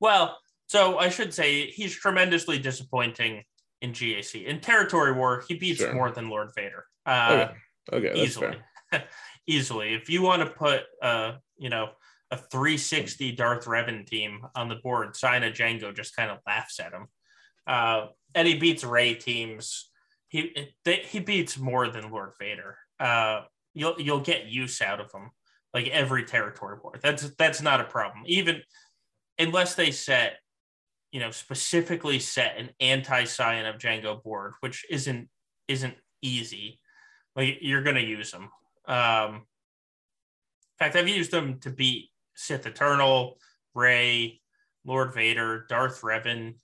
well. 0.00 0.38
So 0.66 0.98
I 0.98 1.08
should 1.08 1.32
say 1.32 1.70
he's 1.70 1.94
tremendously 1.94 2.58
disappointing 2.58 3.42
in 3.80 3.92
GAC. 3.92 4.44
In 4.44 4.60
territory 4.60 5.12
war, 5.12 5.42
he 5.48 5.54
beats 5.54 5.80
sure. 5.80 5.94
more 5.94 6.10
than 6.10 6.28
Lord 6.28 6.50
Vader. 6.54 6.84
Uh, 7.06 7.48
okay. 7.48 7.54
Okay, 7.90 8.20
easily, 8.20 8.56
easily. 9.46 9.94
If 9.94 10.10
you 10.10 10.20
want 10.20 10.42
to 10.42 10.50
put, 10.50 10.82
uh, 11.02 11.36
you 11.56 11.70
know, 11.70 11.88
a 12.30 12.36
360 12.36 13.32
Darth 13.32 13.64
Revan 13.64 14.06
team 14.06 14.42
on 14.54 14.68
the 14.68 14.76
board, 14.76 15.08
of 15.08 15.14
Django 15.14 15.94
just 15.94 16.14
kind 16.14 16.30
of 16.30 16.38
laughs 16.46 16.78
at 16.80 16.92
him. 16.92 17.06
Uh, 17.66 18.08
and 18.34 18.46
he 18.46 18.54
beats 18.54 18.84
Rey 18.84 19.14
teams. 19.14 19.90
He 20.28 20.74
they, 20.84 20.96
he 20.96 21.20
beats 21.20 21.58
more 21.58 21.88
than 21.88 22.10
Lord 22.10 22.32
Vader. 22.38 22.76
Uh, 23.00 23.42
you'll 23.72 23.98
you'll 23.98 24.20
get 24.20 24.46
use 24.46 24.82
out 24.82 25.00
of 25.00 25.10
him 25.12 25.30
like 25.72 25.88
every 25.88 26.24
territory 26.24 26.76
war. 26.82 26.98
That's 27.02 27.30
that's 27.36 27.62
not 27.62 27.80
a 27.80 27.84
problem. 27.84 28.24
Even 28.26 28.62
unless 29.38 29.74
they 29.74 29.90
set, 29.90 30.38
you 31.12 31.20
know, 31.20 31.30
specifically 31.30 32.18
set 32.18 32.56
an 32.58 32.70
anti 32.80 33.24
Scion 33.24 33.66
of 33.66 33.78
Django 33.78 34.22
board, 34.22 34.54
which 34.60 34.84
isn't 34.90 35.28
isn't 35.68 35.94
easy. 36.22 36.80
Like 37.36 37.58
you're 37.60 37.82
going 37.82 37.96
to 37.96 38.02
use 38.02 38.30
them. 38.30 38.50
Um, 38.86 39.34
in 39.34 39.42
fact, 40.78 40.96
I've 40.96 41.08
used 41.08 41.30
them 41.30 41.58
to 41.60 41.70
beat 41.70 42.10
Sith 42.34 42.66
Eternal, 42.66 43.38
Rey, 43.74 44.40
Lord 44.84 45.14
Vader, 45.14 45.66
Darth 45.68 46.02
Revan. 46.02 46.54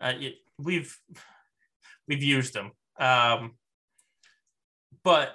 Uh, 0.00 0.12
we've 0.58 0.96
we've 2.08 2.22
used 2.22 2.54
them, 2.54 2.72
um, 2.98 3.54
but 5.04 5.34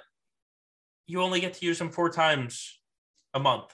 you 1.06 1.22
only 1.22 1.40
get 1.40 1.54
to 1.54 1.66
use 1.66 1.78
them 1.78 1.90
four 1.90 2.10
times 2.10 2.80
a 3.34 3.40
month, 3.40 3.72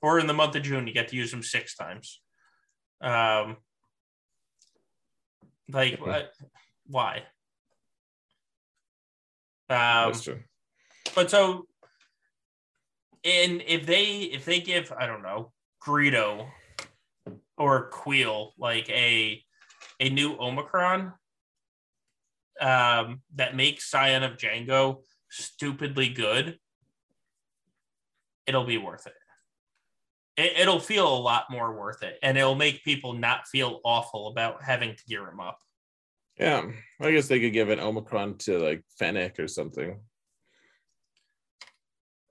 or 0.00 0.18
in 0.18 0.26
the 0.26 0.34
month 0.34 0.56
of 0.56 0.62
June, 0.62 0.86
you 0.86 0.92
get 0.92 1.08
to 1.08 1.16
use 1.16 1.30
them 1.30 1.42
six 1.42 1.76
times. 1.76 2.21
Um, 3.02 3.56
like, 5.68 6.00
uh, 6.06 6.22
why? 6.86 7.24
Um, 9.68 10.12
That's 10.12 10.22
true 10.22 10.40
but 11.14 11.30
so 11.30 11.66
and 13.24 13.62
if 13.66 13.86
they 13.86 14.22
if 14.22 14.44
they 14.44 14.60
give 14.60 14.92
I 14.96 15.06
don't 15.06 15.22
know 15.22 15.52
Greedo 15.84 16.48
or 17.56 17.90
Kuiil 17.90 18.50
like 18.58 18.88
a 18.88 19.42
a 20.00 20.10
new 20.10 20.36
Omicron 20.38 21.12
um, 22.60 23.22
that 23.34 23.56
makes 23.56 23.88
Scion 23.88 24.22
of 24.22 24.36
Django 24.36 25.02
stupidly 25.30 26.08
good, 26.08 26.58
it'll 28.46 28.64
be 28.64 28.78
worth 28.78 29.06
it. 29.06 29.14
It. 30.36 30.52
It'll 30.58 30.80
feel 30.80 31.06
a 31.06 31.18
lot 31.18 31.44
more 31.50 31.78
worth 31.78 32.02
it, 32.02 32.18
and 32.22 32.36
it'll 32.36 32.54
make 32.54 32.84
people 32.84 33.12
not 33.12 33.46
feel 33.48 33.80
awful 33.84 34.28
about 34.28 34.62
having 34.62 34.94
to 34.94 35.04
gear 35.06 35.28
him 35.28 35.40
up. 35.40 35.58
Yeah, 36.38 36.70
I 37.00 37.10
guess 37.12 37.28
they 37.28 37.40
could 37.40 37.52
give 37.52 37.68
an 37.68 37.80
Omicron 37.80 38.38
to 38.38 38.58
like 38.58 38.82
Fennec 38.98 39.38
or 39.38 39.48
something. 39.48 40.00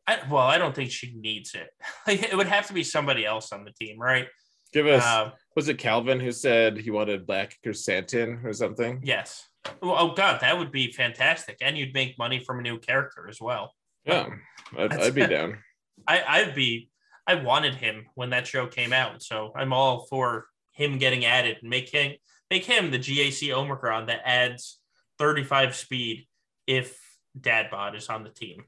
I, 0.08 0.20
well, 0.30 0.46
I 0.46 0.58
don't 0.58 0.76
think 0.76 0.92
she 0.92 1.14
needs 1.16 1.54
it. 1.56 1.70
Like 2.08 2.24
it 2.24 2.36
would 2.36 2.48
have 2.48 2.68
to 2.68 2.74
be 2.74 2.84
somebody 2.84 3.26
else 3.26 3.52
on 3.52 3.64
the 3.64 3.72
team, 3.72 4.00
right? 4.00 4.28
Give 4.74 4.88
us. 4.88 5.04
Uh, 5.04 5.32
was 5.56 5.68
it 5.68 5.78
Calvin 5.78 6.20
who 6.20 6.32
said 6.32 6.78
he 6.78 6.90
wanted 6.90 7.28
Black 7.28 7.58
Krrsantan 7.64 8.44
or 8.44 8.54
something? 8.54 9.02
Yes. 9.04 9.48
Oh 9.82 10.14
God, 10.16 10.42
that 10.42 10.58
would 10.58 10.72
be 10.72 10.92
fantastic, 10.92 11.58
and 11.62 11.78
you'd 11.78 11.94
make 11.94 12.18
money 12.18 12.40
from 12.40 12.60
a 12.60 12.62
new 12.64 12.80
character 12.80 13.28
as 13.30 13.40
well. 13.40 13.74
Yeah, 14.06 14.30
I'd, 14.78 14.94
I'd 14.94 15.16
be 15.16 15.28
down. 15.28 15.60
I, 16.08 16.24
I'd 16.28 16.56
be. 16.56 16.90
I 17.32 17.36
wanted 17.36 17.76
him 17.76 18.08
when 18.16 18.32
that 18.32 18.46
show 18.46 18.68
came 18.68 18.92
out, 18.92 19.24
so 19.24 19.54
I'm 19.56 19.72
all 19.72 20.06
for 20.10 20.48
him 20.74 20.98
getting 20.98 21.24
added 21.24 21.58
and 21.62 21.70
make 21.70 21.90
him 21.90 22.14
make 22.50 22.66
him 22.66 22.92
the 22.92 23.00
GAC 23.00 23.54
Omicron 23.56 24.08
that 24.08 24.20
adds 24.26 24.80
35 25.18 25.74
speed 25.74 26.28
if 26.68 27.00
Dadbod 27.40 27.96
is 27.96 28.10
on 28.10 28.24
the 28.24 28.30
team. 28.30 28.66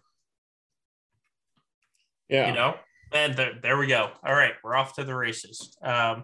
Yeah. 2.29 2.47
You 2.47 2.53
know, 2.53 2.75
and 3.11 3.35
there, 3.35 3.51
there 3.61 3.77
we 3.77 3.87
go. 3.87 4.11
All 4.25 4.33
right, 4.33 4.53
we're 4.63 4.75
off 4.75 4.95
to 4.95 5.03
the 5.03 5.13
races. 5.13 5.75
Um, 5.83 6.23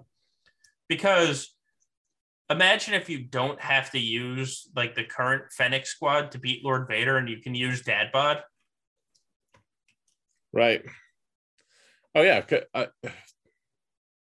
because 0.88 1.54
imagine 2.50 2.94
if 2.94 3.10
you 3.10 3.20
don't 3.20 3.60
have 3.60 3.92
to 3.92 4.00
use 4.00 4.70
like 4.78 4.96
the 4.96 5.04
current 5.04 5.44
Fennec 5.52 5.86
squad 5.86 6.32
to 6.32 6.40
beat 6.40 6.64
Lord 6.64 6.88
Vader 6.88 7.18
and 7.18 7.28
you 7.28 7.42
can 7.42 7.54
use 7.54 7.84
Dadbod. 7.84 8.44
Right. 10.54 10.86
Oh 12.16 12.22
yeah, 12.22 12.44
uh, 12.74 12.86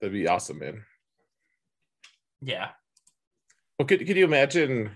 that'd 0.02 0.14
be 0.14 0.28
awesome, 0.28 0.60
man. 0.60 0.84
Yeah. 2.42 2.70
Well, 3.78 3.88
could 3.88 4.06
could 4.06 4.18
you 4.18 4.26
imagine 4.26 4.92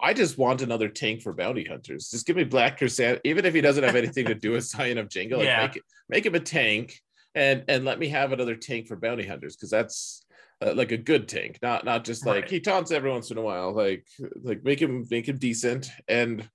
I 0.00 0.12
just 0.12 0.38
want 0.38 0.62
another 0.62 0.88
tank 0.88 1.22
for 1.22 1.32
bounty 1.32 1.64
hunters. 1.64 2.10
Just 2.10 2.26
give 2.26 2.36
me 2.36 2.44
Black 2.44 2.78
Krrsantan, 2.78 3.20
even 3.24 3.44
if 3.44 3.54
he 3.54 3.60
doesn't 3.60 3.84
have 3.84 3.96
anything 3.96 4.26
to 4.26 4.34
do 4.34 4.52
with 4.52 4.64
Scion 4.66 4.98
of 4.98 5.08
Django. 5.08 5.38
Like 5.38 5.46
yeah. 5.46 5.66
make 5.66 5.76
it, 5.76 5.82
make 6.08 6.26
him 6.26 6.34
a 6.34 6.40
tank, 6.40 7.00
and 7.34 7.64
and 7.68 7.84
let 7.84 7.98
me 7.98 8.08
have 8.08 8.32
another 8.32 8.56
tank 8.56 8.86
for 8.86 8.96
bounty 8.96 9.26
hunters 9.26 9.56
because 9.56 9.70
that's 9.70 10.24
uh, 10.64 10.74
like 10.74 10.92
a 10.92 10.96
good 10.96 11.28
tank, 11.28 11.58
not 11.62 11.84
not 11.84 12.04
just 12.04 12.26
like 12.26 12.42
right. 12.42 12.50
he 12.50 12.60
taunts 12.60 12.90
every 12.90 13.10
once 13.10 13.30
in 13.30 13.38
a 13.38 13.42
while. 13.42 13.74
Like 13.74 14.06
like 14.42 14.64
make 14.64 14.80
him 14.80 15.06
make 15.10 15.28
him 15.28 15.38
decent, 15.38 15.90
and 16.08 16.48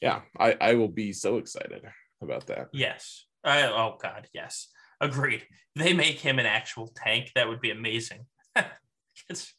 yeah, 0.00 0.20
I 0.38 0.56
I 0.60 0.74
will 0.74 0.88
be 0.88 1.12
so 1.12 1.38
excited. 1.38 1.82
about 2.22 2.46
that. 2.48 2.68
Yes. 2.72 3.24
I, 3.44 3.62
oh 3.62 3.96
God, 4.00 4.28
yes. 4.32 4.68
Agreed. 5.00 5.46
They 5.76 5.92
make 5.92 6.18
him 6.18 6.38
an 6.38 6.46
actual 6.46 6.92
tank. 6.94 7.30
That 7.34 7.48
would 7.48 7.60
be 7.60 7.70
amazing. 7.70 8.26
it's 9.28 9.54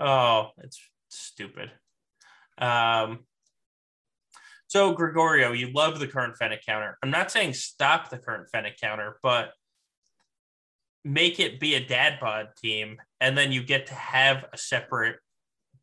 oh, 0.00 0.48
it's 0.58 0.80
stupid. 1.08 1.70
Um. 2.58 3.20
So 4.68 4.94
Gregorio, 4.94 5.52
you 5.52 5.70
love 5.74 5.98
the 5.98 6.08
current 6.08 6.36
Fennec 6.38 6.64
counter. 6.64 6.96
I'm 7.02 7.10
not 7.10 7.30
saying 7.30 7.52
stop 7.52 8.08
the 8.08 8.16
current 8.16 8.48
Fennec 8.50 8.78
counter, 8.80 9.18
but 9.22 9.52
make 11.04 11.40
it 11.40 11.60
be 11.60 11.74
a 11.74 11.86
dad 11.86 12.18
bod 12.20 12.48
team, 12.62 12.96
and 13.20 13.36
then 13.36 13.52
you 13.52 13.62
get 13.62 13.88
to 13.88 13.94
have 13.94 14.46
a 14.52 14.56
separate 14.56 15.16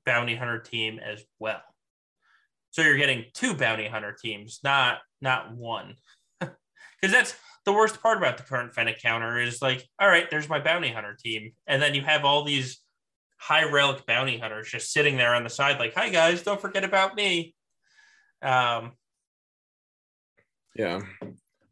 bounty 0.06 0.36
hunter 0.36 0.60
team 0.60 1.00
as 1.00 1.24
well. 1.38 1.62
So 2.72 2.82
you're 2.82 2.98
getting 2.98 3.26
two 3.34 3.54
bounty 3.54 3.88
hunter 3.88 4.16
teams, 4.20 4.60
not 4.64 5.00
not 5.22 5.56
one. 5.56 5.96
Because 7.02 7.14
that's 7.14 7.36
the 7.66 7.74
worst 7.74 8.02
part 8.02 8.18
about 8.18 8.38
the 8.38 8.44
current 8.44 8.74
Fennec 8.74 9.02
counter 9.02 9.40
is 9.40 9.62
like, 9.62 9.88
all 10.00 10.08
right, 10.08 10.30
there's 10.30 10.50
my 10.50 10.60
bounty 10.60 10.90
hunter 10.90 11.18
team, 11.24 11.52
and 11.68 11.82
then 11.82 11.94
you 11.94 12.02
have 12.02 12.26
all 12.26 12.44
these 12.44 12.80
high 13.38 13.70
relic 13.70 14.06
bounty 14.06 14.38
hunters 14.38 14.70
just 14.70 14.92
sitting 14.92 15.18
there 15.18 15.34
on 15.34 15.44
the 15.44 15.50
side, 15.50 15.80
like, 15.80 15.94
hi 15.94 16.10
guys, 16.10 16.44
don't 16.44 16.62
forget 16.62 16.84
about 16.84 17.16
me. 17.16 17.54
Um, 18.42 18.94
yeah. 20.76 21.02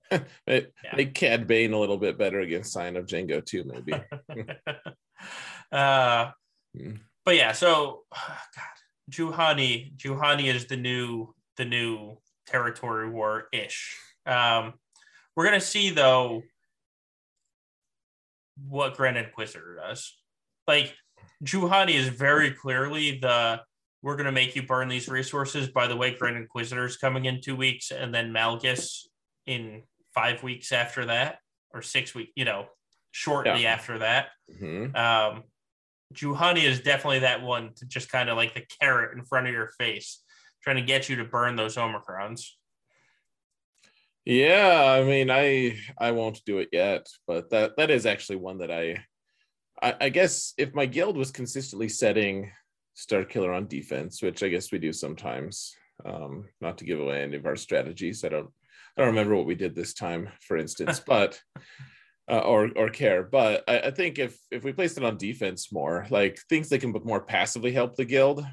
it, 0.47 0.73
yeah. 0.83 1.03
Cad 1.05 1.47
Bane 1.47 1.73
a 1.73 1.79
little 1.79 1.97
bit 1.97 2.17
better 2.17 2.39
against 2.39 2.71
Scion 2.71 2.95
of 2.97 3.05
Django 3.05 3.45
too, 3.45 3.63
maybe. 3.65 3.93
uh, 5.71 6.31
mm. 6.77 6.99
But 7.25 7.35
yeah, 7.35 7.51
so 7.51 8.03
oh 8.15 8.37
God, 8.55 9.11
Juhani, 9.11 9.95
Juhani 9.97 10.53
is 10.53 10.65
the 10.65 10.77
new 10.77 11.33
the 11.57 11.65
new 11.65 12.17
territory 12.45 13.09
war 13.09 13.47
ish. 13.51 13.97
Um, 14.25 14.73
we're 15.37 15.45
gonna 15.45 15.61
see 15.61 15.91
though 15.91 16.41
what 18.67 18.97
Grand 18.97 19.17
Inquisitor 19.17 19.75
does. 19.75 20.17
Like 20.67 20.95
Juhani 21.45 21.93
is 21.93 22.09
very 22.09 22.51
clearly 22.51 23.19
the 23.19 23.61
we're 24.01 24.17
gonna 24.17 24.31
make 24.31 24.55
you 24.55 24.63
burn 24.63 24.87
these 24.89 25.07
resources. 25.07 25.69
By 25.69 25.87
the 25.87 25.95
way, 25.95 26.15
Grand 26.15 26.37
Inquisitor 26.37 26.85
is 26.85 26.97
coming 26.97 27.25
in 27.25 27.39
two 27.39 27.55
weeks, 27.55 27.91
and 27.91 28.13
then 28.13 28.33
Malgus 28.33 29.05
in 29.45 29.83
five 30.13 30.41
weeks 30.41 30.71
after 30.71 31.05
that, 31.05 31.37
or 31.71 31.83
six 31.83 32.15
weeks, 32.15 32.31
you 32.35 32.43
know, 32.43 32.65
shortly 33.11 33.63
yeah. 33.63 33.73
after 33.73 33.99
that. 33.99 34.29
Mm-hmm. 34.51 34.95
Um, 34.95 35.43
Juhani 36.13 36.63
is 36.63 36.79
definitely 36.79 37.19
that 37.19 37.43
one 37.43 37.73
to 37.75 37.85
just 37.85 38.09
kind 38.09 38.29
of 38.29 38.37
like 38.37 38.55
the 38.55 38.65
carrot 38.81 39.15
in 39.15 39.23
front 39.23 39.45
of 39.45 39.53
your 39.53 39.69
face, 39.77 40.23
trying 40.63 40.77
to 40.77 40.81
get 40.81 41.09
you 41.09 41.17
to 41.17 41.25
burn 41.25 41.55
those 41.55 41.75
Omicrons. 41.75 42.41
Yeah, 44.29 44.91
I 44.91 45.05
mean, 45.05 45.31
I 45.31 45.77
I 45.97 46.11
won't 46.11 46.43
do 46.45 46.57
it 46.57 46.67
yet, 46.73 47.07
but 47.27 47.49
that 47.51 47.77
that 47.77 47.89
is 47.89 48.05
actually 48.05 48.35
one 48.35 48.57
that 48.57 48.69
I, 48.69 48.97
I, 49.81 49.95
I 50.01 50.09
guess 50.09 50.53
if 50.57 50.75
my 50.75 50.85
guild 50.85 51.15
was 51.15 51.31
consistently 51.31 51.87
setting 51.87 52.51
Starkiller 52.97 53.55
on 53.55 53.67
defense, 53.67 54.21
which 54.21 54.43
I 54.43 54.49
guess 54.49 54.69
we 54.69 54.79
do 54.79 54.91
sometimes, 54.91 55.73
um, 56.03 56.49
not 56.59 56.77
to 56.79 56.83
give 56.83 56.99
away 56.99 57.23
any 57.23 57.37
of 57.37 57.45
our 57.45 57.55
strategies. 57.55 58.25
I 58.25 58.27
don't 58.27 58.49
I 58.97 59.01
don't 59.01 59.15
remember 59.15 59.33
what 59.33 59.45
we 59.45 59.55
did 59.55 59.73
this 59.73 59.93
time, 59.93 60.27
for 60.41 60.57
instance, 60.57 60.99
but 61.07 61.41
uh, 62.29 62.39
or 62.39 62.69
or 62.75 62.89
care. 62.89 63.23
But 63.23 63.63
I, 63.65 63.79
I, 63.79 63.91
think 63.91 64.19
if 64.19 64.37
if 64.51 64.61
we 64.61 64.73
placed 64.73 64.97
it 64.97 65.05
on 65.05 65.15
defense 65.15 65.71
more, 65.71 66.05
like 66.09 66.37
things 66.49 66.67
that 66.67 66.81
can 66.81 66.91
more 67.05 67.21
passively 67.21 67.71
help 67.71 67.95
the 67.95 68.03
guild, 68.03 68.45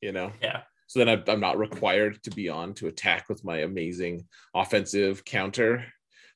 you 0.00 0.12
know. 0.12 0.32
Yeah. 0.40 0.62
So 0.88 1.04
then 1.04 1.22
I'm 1.28 1.40
not 1.40 1.58
required 1.58 2.22
to 2.24 2.30
be 2.30 2.48
on 2.48 2.74
to 2.74 2.88
attack 2.88 3.28
with 3.28 3.44
my 3.44 3.58
amazing 3.58 4.26
offensive 4.54 5.24
counter. 5.24 5.84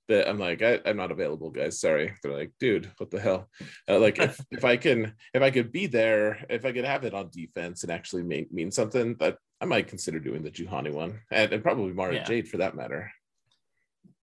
That 0.09 0.29
I'm 0.29 0.39
like, 0.39 0.63
I, 0.63 0.81
am 0.85 0.97
not 0.99 1.11
available, 1.11 1.51
guys. 1.51 1.81
Sorry. 1.81 2.13
They're 2.23 2.37
like, 2.37 2.53
dude, 2.61 2.91
what 2.99 3.11
the 3.11 3.21
hell? 3.21 3.49
Uh, 3.89 3.99
like, 3.99 4.19
if, 4.19 4.39
if 4.51 4.65
I 4.65 4.77
can, 4.77 5.15
if 5.33 5.43
I 5.43 5.51
could 5.51 5.73
be 5.73 5.87
there, 5.87 6.45
if 6.51 6.65
I 6.65 6.73
could 6.73 6.85
have 6.85 7.05
it 7.05 7.15
on 7.15 7.31
defense 7.31 7.83
and 7.83 7.91
actually 7.91 8.25
mean, 8.25 8.47
mean 8.53 8.71
something, 8.71 9.17
that 9.21 9.39
I 9.61 9.65
might 9.65 9.89
consider 9.89 10.19
doing 10.19 10.43
the 10.43 10.51
Juhani 10.51 10.93
one, 10.93 11.21
and, 11.31 11.53
and 11.53 11.63
probably 11.63 11.93
Mara 11.93 12.17
yeah. 12.17 12.25
Jade 12.25 12.49
for 12.49 12.59
that 12.59 12.77
matter. 12.77 13.11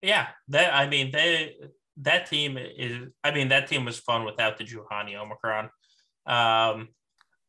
Yeah, 0.01 0.27
that 0.49 0.73
I 0.73 0.87
mean, 0.87 1.11
they 1.11 1.55
that 2.01 2.29
team 2.29 2.57
is 2.57 3.09
I 3.23 3.31
mean 3.31 3.49
that 3.49 3.67
team 3.67 3.85
was 3.85 3.97
fun 3.97 4.25
without 4.25 4.57
the 4.57 4.63
Juhani 4.63 5.15
Omicron. 5.15 5.69
Um, 6.25 6.89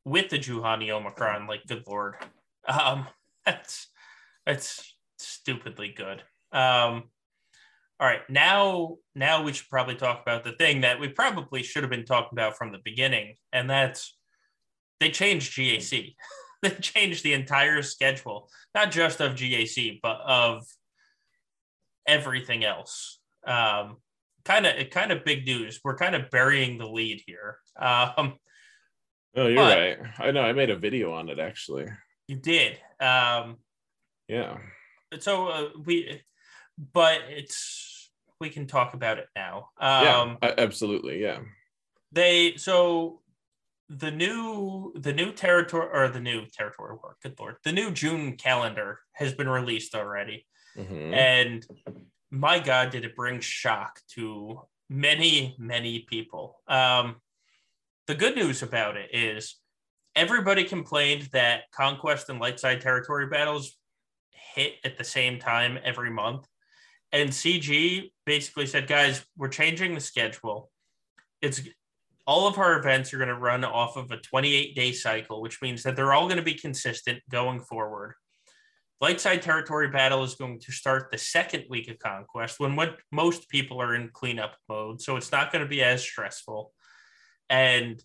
with 0.04 0.30
the 0.30 0.38
Juhani 0.38 0.90
Omicron, 0.90 1.46
like 1.46 1.66
good 1.66 1.84
lord, 1.86 2.14
um, 2.66 3.06
that's 3.46 3.88
that's 4.46 4.94
stupidly 5.18 5.94
good. 5.96 6.22
Um, 6.52 7.04
all 7.98 8.06
right, 8.06 8.22
now 8.28 8.96
now 9.14 9.42
we 9.42 9.52
should 9.52 9.68
probably 9.68 9.94
talk 9.94 10.22
about 10.22 10.44
the 10.44 10.52
thing 10.52 10.80
that 10.82 11.00
we 11.00 11.08
probably 11.08 11.62
should 11.62 11.82
have 11.82 11.90
been 11.90 12.06
talking 12.06 12.38
about 12.38 12.56
from 12.56 12.72
the 12.72 12.80
beginning, 12.84 13.36
and 13.52 13.68
that's 13.68 14.16
they 15.00 15.10
changed 15.10 15.56
GAC. 15.56 16.14
they 16.62 16.70
changed 16.70 17.24
the 17.24 17.34
entire 17.34 17.82
schedule, 17.82 18.48
not 18.74 18.90
just 18.90 19.20
of 19.20 19.32
GAC, 19.32 20.00
but 20.02 20.20
of 20.20 20.66
everything 22.06 22.64
else. 22.64 23.20
Um, 23.46 23.96
kind 24.44 24.66
of 24.66 24.90
kind 24.90 25.12
of 25.12 25.24
big 25.24 25.46
news. 25.46 25.80
We're 25.84 25.96
kind 25.96 26.14
of 26.14 26.30
burying 26.30 26.78
the 26.78 26.88
lead 26.88 27.22
here. 27.26 27.58
Um, 27.78 28.34
oh, 29.36 29.46
you're 29.46 29.62
right. 29.62 29.98
I 30.18 30.30
know. 30.30 30.42
I 30.42 30.52
made 30.52 30.70
a 30.70 30.76
video 30.76 31.12
on 31.12 31.28
it 31.28 31.38
actually. 31.38 31.86
You 32.30 32.36
did. 32.36 32.78
Um, 33.00 33.56
yeah. 34.28 34.58
So 35.18 35.48
uh, 35.48 35.68
we, 35.84 36.22
but 36.92 37.22
it's 37.28 38.12
we 38.40 38.50
can 38.50 38.68
talk 38.68 38.94
about 38.94 39.18
it 39.18 39.26
now. 39.34 39.70
Um, 39.80 40.38
yeah, 40.40 40.54
absolutely. 40.56 41.20
Yeah. 41.20 41.40
They 42.12 42.54
so 42.56 43.22
the 43.88 44.12
new 44.12 44.92
the 44.94 45.12
new 45.12 45.32
territory 45.32 45.88
or 45.92 46.06
the 46.06 46.20
new 46.20 46.46
territory 46.46 46.96
work. 47.02 47.16
Good 47.20 47.34
lord, 47.40 47.56
the 47.64 47.72
new 47.72 47.90
June 47.90 48.36
calendar 48.36 49.00
has 49.14 49.34
been 49.34 49.48
released 49.48 49.96
already, 49.96 50.46
mm-hmm. 50.78 51.12
and 51.12 51.66
my 52.30 52.60
God, 52.60 52.90
did 52.90 53.04
it 53.04 53.16
bring 53.16 53.40
shock 53.40 53.98
to 54.14 54.60
many, 54.88 55.56
many 55.58 56.06
people. 56.08 56.60
Um, 56.68 57.16
the 58.06 58.14
good 58.14 58.36
news 58.36 58.62
about 58.62 58.96
it 58.96 59.10
is 59.12 59.56
everybody 60.16 60.64
complained 60.64 61.28
that 61.32 61.70
conquest 61.72 62.28
and 62.28 62.40
light 62.40 62.60
side 62.60 62.80
territory 62.80 63.26
battles 63.26 63.76
hit 64.54 64.74
at 64.84 64.98
the 64.98 65.04
same 65.04 65.38
time 65.38 65.78
every 65.84 66.10
month. 66.10 66.46
And 67.12 67.30
CG 67.30 68.10
basically 68.24 68.66
said, 68.66 68.86
guys, 68.86 69.24
we're 69.36 69.48
changing 69.48 69.94
the 69.94 70.00
schedule. 70.00 70.70
It's 71.42 71.60
all 72.26 72.46
of 72.46 72.58
our 72.58 72.78
events 72.78 73.12
are 73.12 73.18
going 73.18 73.28
to 73.28 73.34
run 73.34 73.64
off 73.64 73.96
of 73.96 74.10
a 74.10 74.16
28 74.18 74.76
day 74.76 74.92
cycle, 74.92 75.40
which 75.40 75.60
means 75.62 75.82
that 75.82 75.96
they're 75.96 76.12
all 76.12 76.26
going 76.26 76.36
to 76.36 76.42
be 76.42 76.54
consistent 76.54 77.20
going 77.28 77.60
forward. 77.60 78.14
Lightside 79.02 79.40
territory 79.40 79.88
battle 79.88 80.22
is 80.22 80.34
going 80.34 80.60
to 80.60 80.72
start 80.72 81.10
the 81.10 81.16
second 81.18 81.64
week 81.70 81.90
of 81.90 81.98
conquest 81.98 82.60
when 82.60 82.76
what 82.76 82.98
most 83.10 83.48
people 83.48 83.80
are 83.80 83.94
in 83.94 84.10
cleanup 84.12 84.56
mode. 84.68 85.00
So 85.00 85.16
it's 85.16 85.32
not 85.32 85.50
going 85.50 85.64
to 85.64 85.68
be 85.68 85.82
as 85.82 86.02
stressful. 86.02 86.72
And 87.48 88.00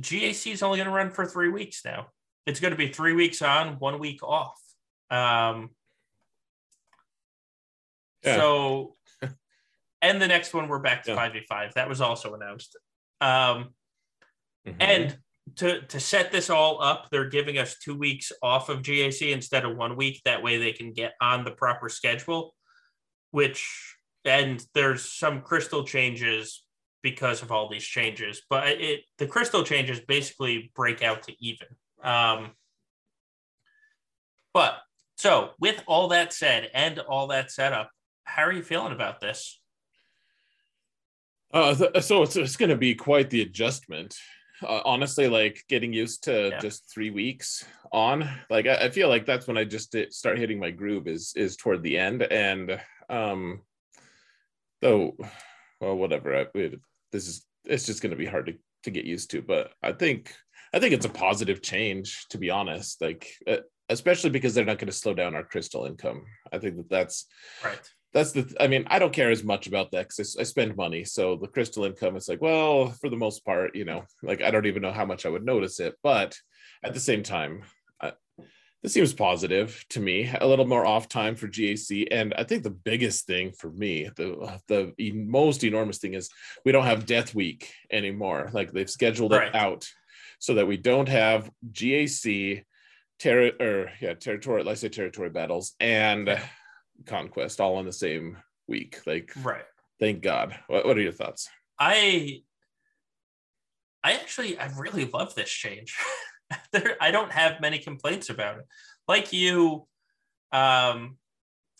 GAC 0.00 0.52
is 0.52 0.62
only 0.62 0.78
going 0.78 0.88
to 0.88 0.94
run 0.94 1.10
for 1.10 1.24
three 1.24 1.48
weeks 1.48 1.82
now. 1.84 2.08
It's 2.46 2.60
going 2.60 2.72
to 2.72 2.78
be 2.78 2.88
three 2.88 3.12
weeks 3.12 3.42
on, 3.42 3.78
one 3.78 3.98
week 3.98 4.22
off. 4.22 4.60
Um, 5.10 5.70
yeah. 8.22 8.36
So, 8.36 8.96
and 10.02 10.20
the 10.20 10.28
next 10.28 10.52
one, 10.52 10.68
we're 10.68 10.78
back 10.80 11.04
to 11.04 11.12
yeah. 11.12 11.30
5v5. 11.30 11.74
That 11.74 11.88
was 11.88 12.00
also 12.00 12.34
announced. 12.34 12.76
Um, 13.20 13.70
mm-hmm. 14.66 14.72
And 14.80 15.18
to 15.56 15.82
to 15.82 16.00
set 16.00 16.32
this 16.32 16.50
all 16.50 16.82
up, 16.82 17.08
they're 17.10 17.28
giving 17.28 17.58
us 17.58 17.78
two 17.78 17.96
weeks 17.96 18.32
off 18.42 18.68
of 18.68 18.82
GAC 18.82 19.30
instead 19.30 19.64
of 19.64 19.76
one 19.76 19.96
week. 19.96 20.20
That 20.24 20.42
way, 20.42 20.58
they 20.58 20.72
can 20.72 20.92
get 20.92 21.12
on 21.20 21.44
the 21.44 21.50
proper 21.50 21.88
schedule. 21.88 22.54
Which 23.30 23.96
and 24.24 24.64
there's 24.74 25.04
some 25.04 25.42
crystal 25.42 25.84
changes 25.84 26.63
because 27.04 27.42
of 27.42 27.52
all 27.52 27.68
these 27.68 27.84
changes, 27.84 28.42
but 28.48 28.66
it 28.66 29.02
the 29.18 29.26
crystal 29.26 29.62
changes 29.62 30.00
basically 30.00 30.72
break 30.74 31.02
out 31.02 31.22
to 31.24 31.34
even. 31.38 31.68
Um, 32.02 32.52
but 34.54 34.78
so 35.16 35.50
with 35.60 35.82
all 35.86 36.08
that 36.08 36.32
said 36.32 36.70
and 36.74 36.98
all 36.98 37.28
that 37.28 37.52
set 37.52 37.74
up, 37.74 37.90
how 38.24 38.42
are 38.42 38.52
you 38.52 38.62
feeling 38.62 38.92
about 38.92 39.20
this? 39.20 39.60
Uh, 41.52 42.00
so 42.00 42.22
it's, 42.22 42.34
it's 42.34 42.56
going 42.56 42.70
to 42.70 42.76
be 42.76 42.94
quite 42.94 43.30
the 43.30 43.42
adjustment 43.42 44.16
uh, 44.62 44.80
honestly 44.84 45.28
like 45.28 45.62
getting 45.68 45.92
used 45.92 46.24
to 46.24 46.48
yeah. 46.48 46.58
just 46.58 46.90
three 46.92 47.10
weeks 47.10 47.64
on 47.92 48.28
like 48.50 48.66
I, 48.66 48.86
I, 48.86 48.90
feel 48.90 49.08
like 49.08 49.26
that's 49.26 49.46
when 49.46 49.58
i 49.58 49.64
just 49.64 49.94
start 50.10 50.38
hitting 50.38 50.58
my 50.58 50.70
groove 50.70 51.06
is 51.06 51.32
is 51.36 51.56
toward 51.56 51.82
the 51.82 51.98
end 51.98 52.22
and 52.22 52.80
um 53.08 53.62
though 54.80 55.16
well 55.80 55.96
whatever 55.96 56.36
I, 56.36 56.46
this 57.14 57.28
is 57.28 57.46
it's 57.64 57.86
just 57.86 58.02
going 58.02 58.10
to 58.10 58.16
be 58.16 58.26
hard 58.26 58.46
to, 58.46 58.54
to 58.82 58.90
get 58.90 59.06
used 59.06 59.30
to 59.30 59.40
but 59.40 59.70
i 59.82 59.92
think 59.92 60.34
i 60.74 60.78
think 60.78 60.92
it's 60.92 61.06
a 61.06 61.10
positive 61.10 61.62
change 61.62 62.26
to 62.28 62.36
be 62.36 62.50
honest 62.50 63.00
like 63.00 63.30
especially 63.88 64.30
because 64.30 64.54
they're 64.54 64.64
not 64.64 64.78
going 64.78 64.88
to 64.88 64.92
slow 64.92 65.14
down 65.14 65.34
our 65.34 65.44
crystal 65.44 65.84
income. 65.84 66.24
I 66.52 66.58
think 66.58 66.76
that 66.76 66.88
that's 66.88 67.26
right. 67.62 67.78
that's 68.12 68.32
the 68.32 68.54
i 68.60 68.66
mean 68.66 68.84
i 68.88 68.98
don't 68.98 69.12
care 69.12 69.30
as 69.30 69.42
much 69.42 69.66
about 69.66 69.90
that 69.90 70.08
because 70.08 70.36
I, 70.36 70.40
I, 70.40 70.44
spend 70.44 70.76
money 70.76 71.04
so 71.04 71.36
the 71.36 71.48
crystal 71.48 71.84
income 71.84 72.16
is 72.16 72.28
like 72.28 72.40
well 72.40 72.90
for 73.00 73.10
the 73.10 73.16
most 73.16 73.44
part 73.44 73.74
you 73.74 73.84
know 73.84 74.04
like 74.22 74.40
i 74.40 74.50
don't 74.50 74.66
even 74.66 74.82
know 74.82 74.92
how 74.92 75.04
much 75.04 75.26
i 75.26 75.28
would 75.28 75.44
notice 75.44 75.80
it 75.80 75.94
but 76.02 76.36
at 76.84 76.94
the 76.94 77.00
same 77.00 77.22
time 77.22 77.62
this 78.84 78.92
seems 78.92 79.12
positive 79.12 79.84
to 79.88 79.98
me 79.98 80.30
a 80.40 80.46
little 80.46 80.66
more 80.66 80.86
off 80.86 81.08
time 81.08 81.34
for 81.34 81.48
gac 81.48 81.78
and 82.12 82.32
i 82.34 82.44
think 82.44 82.62
the 82.62 82.70
biggest 82.70 83.26
thing 83.26 83.50
for 83.50 83.70
me 83.70 84.08
the 84.16 84.60
the 84.68 85.12
most 85.12 85.64
enormous 85.64 85.98
thing 85.98 86.14
is 86.14 86.30
we 86.64 86.72
don't 86.72 86.84
have 86.84 87.06
death 87.06 87.34
week 87.34 87.72
anymore. 87.90 88.50
Like 88.52 88.72
they've 88.72 88.90
scheduled 88.90 89.32
right. 89.32 89.48
it 89.48 89.54
out 89.54 89.88
so 90.38 90.54
that 90.54 90.66
we 90.66 90.76
don't 90.76 91.08
have 91.08 91.50
gac 91.72 92.64
terror 93.18 93.52
or 93.60 93.90
yeah 94.00 94.14
territory 94.14 94.64
let's 94.64 94.80
say 94.80 94.88
territory 94.88 95.30
battles 95.30 95.74
and 95.78 96.26
yeah. 96.26 96.42
conquest 97.06 97.60
all 97.60 97.78
in 97.80 97.86
the 97.86 97.92
same 97.92 98.36
week. 98.66 99.00
Like 99.06 99.32
right. 99.42 99.64
thank 100.00 100.22
god. 100.22 100.58
What, 100.66 100.84
what 100.84 100.98
are 100.98 101.02
your 101.02 101.12
thoughts? 101.12 101.48
I 101.78 102.42
i 104.02 104.12
actually 104.12 104.58
i 104.58 104.66
really 104.76 105.06
love 105.06 105.34
this 105.34 105.50
change 105.50 105.96
there, 106.72 106.96
i 107.00 107.10
don't 107.10 107.32
have 107.32 107.60
many 107.60 107.78
complaints 107.78 108.30
about 108.30 108.58
it 108.58 108.64
like 109.08 109.32
you 109.32 109.86
um 110.52 111.16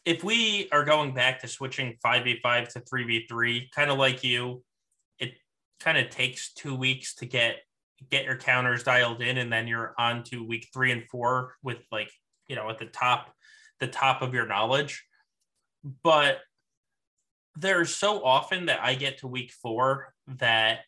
if 0.05 0.23
we 0.23 0.69
are 0.71 0.85
going 0.85 1.15
back 1.15 1.41
to 1.41 1.49
switching 1.49 1.97
5v5 2.05 2.69
to 2.69 2.81
3v3 2.81 3.71
kind 3.71 3.91
of 3.91 3.99
like 3.99 4.23
you 4.23 4.62
it 5.19 5.33
kind 5.81 5.99
of 5.99 6.11
takes 6.11 6.53
two 6.53 6.75
weeks 6.75 7.15
to 7.17 7.27
get 7.27 7.57
get 8.11 8.25
your 8.25 8.37
counters 8.37 8.83
dialed 8.83 9.23
in 9.23 9.39
and 9.39 9.53
then 9.53 9.67
you're 9.67 9.95
on 9.99 10.23
to 10.25 10.45
week 10.45 10.69
three 10.73 10.93
and 10.93 11.05
four 11.11 11.55
with 11.62 11.79
like 11.91 12.11
you 12.49 12.57
know 12.57 12.69
at 12.69 12.79
the 12.79 12.87
top 12.87 13.35
the 13.81 13.87
top 13.87 14.23
of 14.23 14.35
your 14.35 14.47
knowledge. 14.47 15.05
But 16.03 16.39
there's 17.57 17.95
so 17.95 18.25
often 18.25 18.67
that 18.67 18.81
I 18.83 18.95
get 18.95 19.19
to 19.19 19.27
week 19.27 19.53
four 19.53 20.12
that 20.27 20.81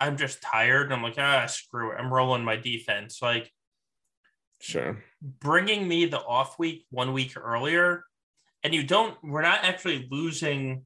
I'm 0.00 0.16
just 0.16 0.42
tired. 0.42 0.92
I'm 0.92 1.02
like, 1.02 1.18
ah, 1.18 1.46
screw 1.46 1.92
it. 1.92 1.96
I'm 1.98 2.12
rolling 2.12 2.44
my 2.44 2.56
defense. 2.56 3.20
Like, 3.22 3.50
sure. 4.60 5.02
Bringing 5.22 5.86
me 5.86 6.06
the 6.06 6.20
off 6.20 6.58
week 6.58 6.86
one 6.90 7.12
week 7.12 7.36
earlier, 7.36 8.04
and 8.62 8.74
you 8.74 8.82
don't, 8.82 9.16
we're 9.22 9.42
not 9.42 9.64
actually 9.64 10.08
losing, 10.10 10.82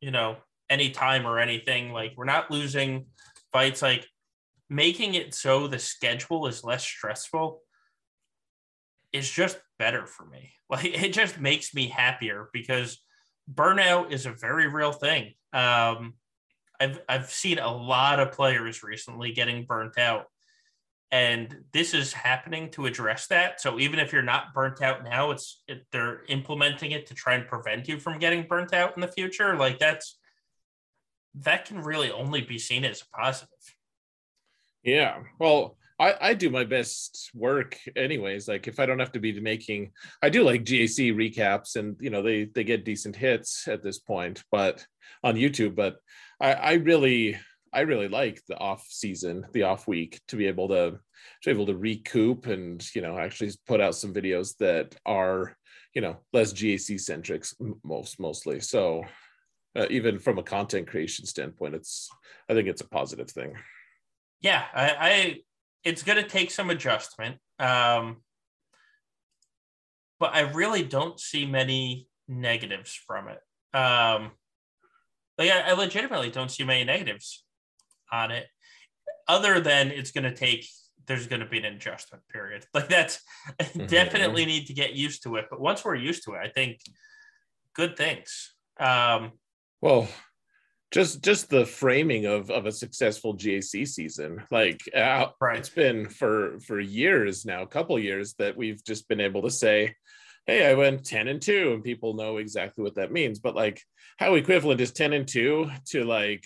you 0.00 0.10
know, 0.10 0.36
any 0.68 0.90
time 0.90 1.26
or 1.26 1.38
anything. 1.38 1.92
Like, 1.92 2.14
we're 2.16 2.24
not 2.24 2.50
losing 2.50 3.06
fights. 3.52 3.82
Like, 3.82 4.06
making 4.70 5.14
it 5.14 5.34
so 5.34 5.68
the 5.68 5.78
schedule 5.78 6.46
is 6.46 6.64
less 6.64 6.84
stressful 6.84 7.60
is 9.12 9.30
just 9.30 9.58
better 9.78 10.06
for 10.06 10.26
me. 10.26 10.50
Like 10.70 10.86
it 10.86 11.12
just 11.12 11.38
makes 11.38 11.74
me 11.74 11.88
happier 11.88 12.48
because 12.54 12.98
burnout 13.52 14.12
is 14.12 14.24
a 14.24 14.32
very 14.32 14.66
real 14.66 14.92
thing. 14.92 15.34
Um, 15.52 16.14
I've 16.84 17.00
I've 17.08 17.30
seen 17.30 17.58
a 17.58 17.74
lot 17.74 18.20
of 18.20 18.32
players 18.32 18.82
recently 18.82 19.32
getting 19.32 19.64
burnt 19.64 19.98
out, 19.98 20.26
and 21.10 21.64
this 21.72 21.94
is 21.94 22.12
happening 22.12 22.70
to 22.72 22.86
address 22.86 23.26
that. 23.28 23.60
So 23.60 23.78
even 23.80 23.98
if 23.98 24.12
you're 24.12 24.22
not 24.22 24.54
burnt 24.54 24.82
out 24.82 25.02
now, 25.02 25.30
it's 25.30 25.62
it, 25.66 25.86
they're 25.92 26.24
implementing 26.28 26.90
it 26.90 27.06
to 27.06 27.14
try 27.14 27.34
and 27.34 27.46
prevent 27.46 27.88
you 27.88 27.98
from 27.98 28.18
getting 28.18 28.46
burnt 28.46 28.74
out 28.74 28.94
in 28.96 29.00
the 29.00 29.08
future. 29.08 29.56
Like 29.56 29.78
that's 29.78 30.18
that 31.36 31.64
can 31.64 31.80
really 31.80 32.10
only 32.10 32.42
be 32.42 32.58
seen 32.58 32.84
as 32.84 33.02
a 33.02 33.16
positive. 33.16 33.48
Yeah. 34.82 35.22
Well, 35.38 35.76
I, 35.98 36.14
I 36.20 36.34
do 36.34 36.50
my 36.50 36.64
best 36.64 37.30
work 37.34 37.78
anyways. 37.96 38.48
Like 38.48 38.66
if 38.66 38.80
I 38.80 38.86
don't 38.86 38.98
have 38.98 39.12
to 39.12 39.20
be 39.20 39.38
making, 39.40 39.92
I 40.22 40.28
do 40.28 40.42
like 40.42 40.64
GAC 40.64 41.14
recaps, 41.14 41.76
and 41.76 41.96
you 42.00 42.10
know 42.10 42.22
they 42.22 42.44
they 42.44 42.64
get 42.64 42.84
decent 42.84 43.16
hits 43.16 43.68
at 43.68 43.82
this 43.82 43.98
point, 43.98 44.42
but 44.50 44.84
on 45.22 45.36
YouTube. 45.36 45.76
But 45.76 45.96
I, 46.44 46.52
I 46.52 46.72
really 46.74 47.38
I 47.72 47.80
really 47.80 48.08
like 48.08 48.42
the 48.46 48.58
off 48.58 48.86
season, 48.88 49.46
the 49.52 49.62
off 49.62 49.88
week, 49.88 50.20
to 50.28 50.36
be 50.36 50.46
able 50.46 50.68
to 50.68 50.90
to 50.92 50.98
be 51.44 51.50
able 51.50 51.66
to 51.66 51.76
recoup 51.76 52.46
and 52.46 52.84
you 52.94 53.00
know 53.00 53.18
actually 53.18 53.50
put 53.66 53.80
out 53.80 53.94
some 53.94 54.12
videos 54.12 54.54
that 54.58 54.94
are 55.06 55.56
you 55.94 56.02
know 56.02 56.18
less 56.34 56.52
GAC 56.52 57.00
centric 57.00 57.46
most 57.82 58.20
mostly. 58.20 58.60
So 58.60 59.04
uh, 59.74 59.86
even 59.88 60.18
from 60.18 60.38
a 60.38 60.42
content 60.42 60.86
creation 60.86 61.24
standpoint, 61.24 61.74
it's 61.74 62.10
I 62.48 62.52
think 62.52 62.68
it's 62.68 62.82
a 62.82 62.88
positive 62.88 63.30
thing. 63.30 63.54
Yeah, 64.42 64.64
I, 64.74 64.90
I 65.00 65.36
it's 65.82 66.02
going 66.02 66.22
to 66.22 66.28
take 66.28 66.50
some 66.50 66.68
adjustment. 66.68 67.38
Um, 67.58 68.18
but 70.20 70.34
I 70.34 70.40
really 70.40 70.84
don't 70.84 71.18
see 71.18 71.46
many 71.46 72.06
negatives 72.28 72.98
from 73.06 73.28
it. 73.28 73.40
Um, 73.76 74.32
like 75.38 75.50
I, 75.50 75.70
I 75.70 75.72
legitimately 75.72 76.30
don't 76.30 76.50
see 76.50 76.64
many 76.64 76.84
negatives 76.84 77.44
on 78.12 78.30
it, 78.30 78.46
other 79.28 79.60
than 79.60 79.88
it's 79.88 80.10
going 80.10 80.24
to 80.24 80.34
take. 80.34 80.66
There's 81.06 81.26
going 81.26 81.40
to 81.40 81.46
be 81.46 81.58
an 81.58 81.66
adjustment 81.66 82.22
period. 82.32 82.64
Like 82.74 82.88
that's 82.88 83.20
mm-hmm. 83.60 83.86
definitely 83.86 84.46
need 84.46 84.66
to 84.68 84.74
get 84.74 84.94
used 84.94 85.22
to 85.24 85.36
it. 85.36 85.46
But 85.50 85.60
once 85.60 85.84
we're 85.84 85.96
used 85.96 86.24
to 86.24 86.32
it, 86.32 86.38
I 86.38 86.48
think 86.48 86.78
good 87.74 87.96
things. 87.96 88.54
Um, 88.80 89.32
well, 89.82 90.08
just 90.94 91.22
just 91.22 91.50
the 91.50 91.66
framing 91.66 92.26
of 92.26 92.50
of 92.50 92.66
a 92.66 92.72
successful 92.72 93.36
GAC 93.36 93.86
season. 93.86 94.42
Like 94.50 94.80
uh, 94.96 95.26
right. 95.40 95.58
it's 95.58 95.68
been 95.68 96.08
for 96.08 96.58
for 96.60 96.78
years 96.78 97.44
now, 97.44 97.62
a 97.62 97.66
couple 97.66 97.98
years 97.98 98.34
that 98.38 98.56
we've 98.56 98.82
just 98.84 99.08
been 99.08 99.20
able 99.20 99.42
to 99.42 99.50
say, 99.50 99.94
"Hey, 100.46 100.66
I 100.66 100.74
went 100.74 101.04
ten 101.04 101.28
and 101.28 101.40
2, 101.40 101.72
and 101.74 101.84
people 101.84 102.14
know 102.14 102.38
exactly 102.38 102.84
what 102.84 102.96
that 102.96 103.12
means. 103.12 103.38
But 103.38 103.54
like, 103.54 103.82
how 104.18 104.34
equivalent 104.34 104.80
is 104.80 104.92
ten 104.92 105.12
and 105.12 105.26
two 105.26 105.70
to 105.86 106.04
like 106.04 106.44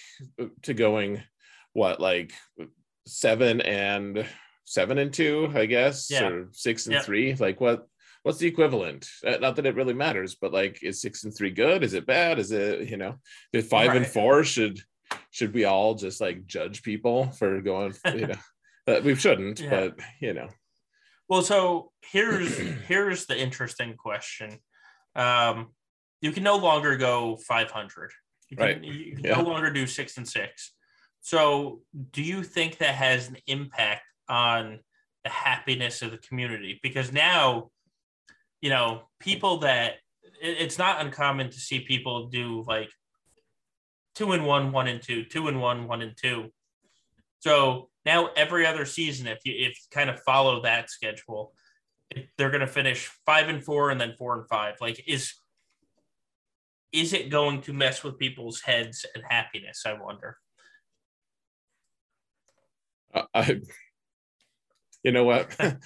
to 0.63 0.75
going 0.75 1.23
what 1.73 2.01
like 2.01 2.33
seven 3.07 3.61
and 3.61 4.27
seven 4.65 4.99
and 4.99 5.13
two, 5.13 5.51
I 5.55 5.67
guess, 5.67 6.11
yeah. 6.11 6.29
or 6.29 6.49
six 6.53 6.87
and 6.87 6.95
yeah. 6.95 7.03
three? 7.03 7.35
Like 7.35 7.61
what? 7.61 7.87
what's 8.23 8.39
the 8.39 8.47
equivalent? 8.47 9.09
Uh, 9.27 9.39
not 9.41 9.57
that 9.57 9.67
it 9.67 9.75
really 9.75 9.95
matters, 9.95 10.35
but 10.35 10.53
like, 10.53 10.83
is 10.83 11.01
six 11.01 11.25
and 11.25 11.35
three 11.35 11.51
good? 11.51 11.83
Is 11.83 11.95
it 11.95 12.07
bad? 12.07 12.39
Is 12.39 12.53
it 12.53 12.89
you 12.89 12.97
know, 12.97 13.17
is 13.53 13.67
five 13.67 13.89
right. 13.89 13.97
and 13.99 14.07
four 14.07 14.45
should 14.45 14.81
should 15.31 15.55
we 15.55 15.65
all 15.65 15.95
just 15.95 16.21
like 16.21 16.47
judge 16.47 16.83
people 16.83 17.31
for 17.31 17.61
going? 17.61 17.95
You 18.05 18.29
know, 18.29 18.35
uh, 18.87 19.01
we 19.03 19.15
shouldn't, 19.15 19.61
yeah. 19.61 19.71
but 19.71 20.01
you 20.21 20.35
know. 20.35 20.49
Well, 21.29 21.43
so 21.43 21.93
here's 22.03 22.57
here's 22.89 23.27
the 23.27 23.39
interesting 23.39 23.95
question. 23.97 24.59
Um, 25.15 25.69
you 26.21 26.33
can 26.33 26.43
no 26.43 26.57
longer 26.57 26.97
go 26.97 27.37
500. 27.47 28.11
You 28.51 28.57
can, 28.57 28.67
right. 28.67 28.83
you 28.83 29.17
can 29.17 29.25
yeah. 29.25 29.41
no 29.41 29.43
longer 29.43 29.71
do 29.71 29.87
six 29.87 30.17
and 30.17 30.27
six. 30.27 30.73
So, 31.21 31.83
do 32.13 32.23
you 32.23 32.43
think 32.43 32.79
that 32.79 32.95
has 32.95 33.29
an 33.29 33.37
impact 33.47 34.05
on 34.29 34.81
the 35.25 35.31
happiness 35.31 36.01
of 36.03 36.11
the 36.11 36.19
community? 36.19 36.81
Because 36.83 37.13
now 37.13 37.71
you 38.61 38.71
know, 38.71 39.03
people 39.21 39.59
that 39.59 39.95
it, 40.43 40.57
it's 40.59 40.79
not 40.79 41.01
uncommon 41.05 41.51
to 41.51 41.59
see 41.59 41.81
people 41.81 42.27
do 42.29 42.65
like 42.67 42.91
two 44.15 44.33
and 44.33 44.45
one, 44.45 44.73
one 44.73 44.89
and 44.89 45.03
two, 45.03 45.25
two 45.25 45.49
and 45.49 45.61
one, 45.61 45.87
one 45.87 46.03
and 46.03 46.17
two. 46.17 46.51
So 47.41 47.89
now 48.05 48.31
every 48.37 48.67
other 48.67 48.85
season, 48.85 49.27
if 49.27 49.39
you 49.45 49.55
if 49.55 49.71
you 49.71 49.89
kind 49.91 50.11
of 50.11 50.21
follow 50.21 50.63
that 50.63 50.91
schedule, 50.91 51.53
they're 52.37 52.51
going 52.51 52.61
to 52.61 52.67
finish 52.67 53.11
five 53.27 53.49
and 53.49 53.63
four 53.63 53.91
and 53.91 54.01
then 54.01 54.15
four 54.19 54.39
and 54.39 54.49
five. 54.49 54.77
Like, 54.81 55.03
is 55.07 55.35
is 56.93 57.13
it 57.13 57.31
going 57.31 57.61
to 57.63 57.73
mess 57.73 58.03
with 58.03 58.19
people's 58.19 58.61
heads 58.61 59.05
and 59.15 59.25
happiness? 59.29 59.83
I 59.87 59.95
wonder. 59.95 60.37
Uh, 63.13 63.23
I, 63.35 63.61
you 65.03 65.13
know 65.13 65.25
what? 65.25 65.55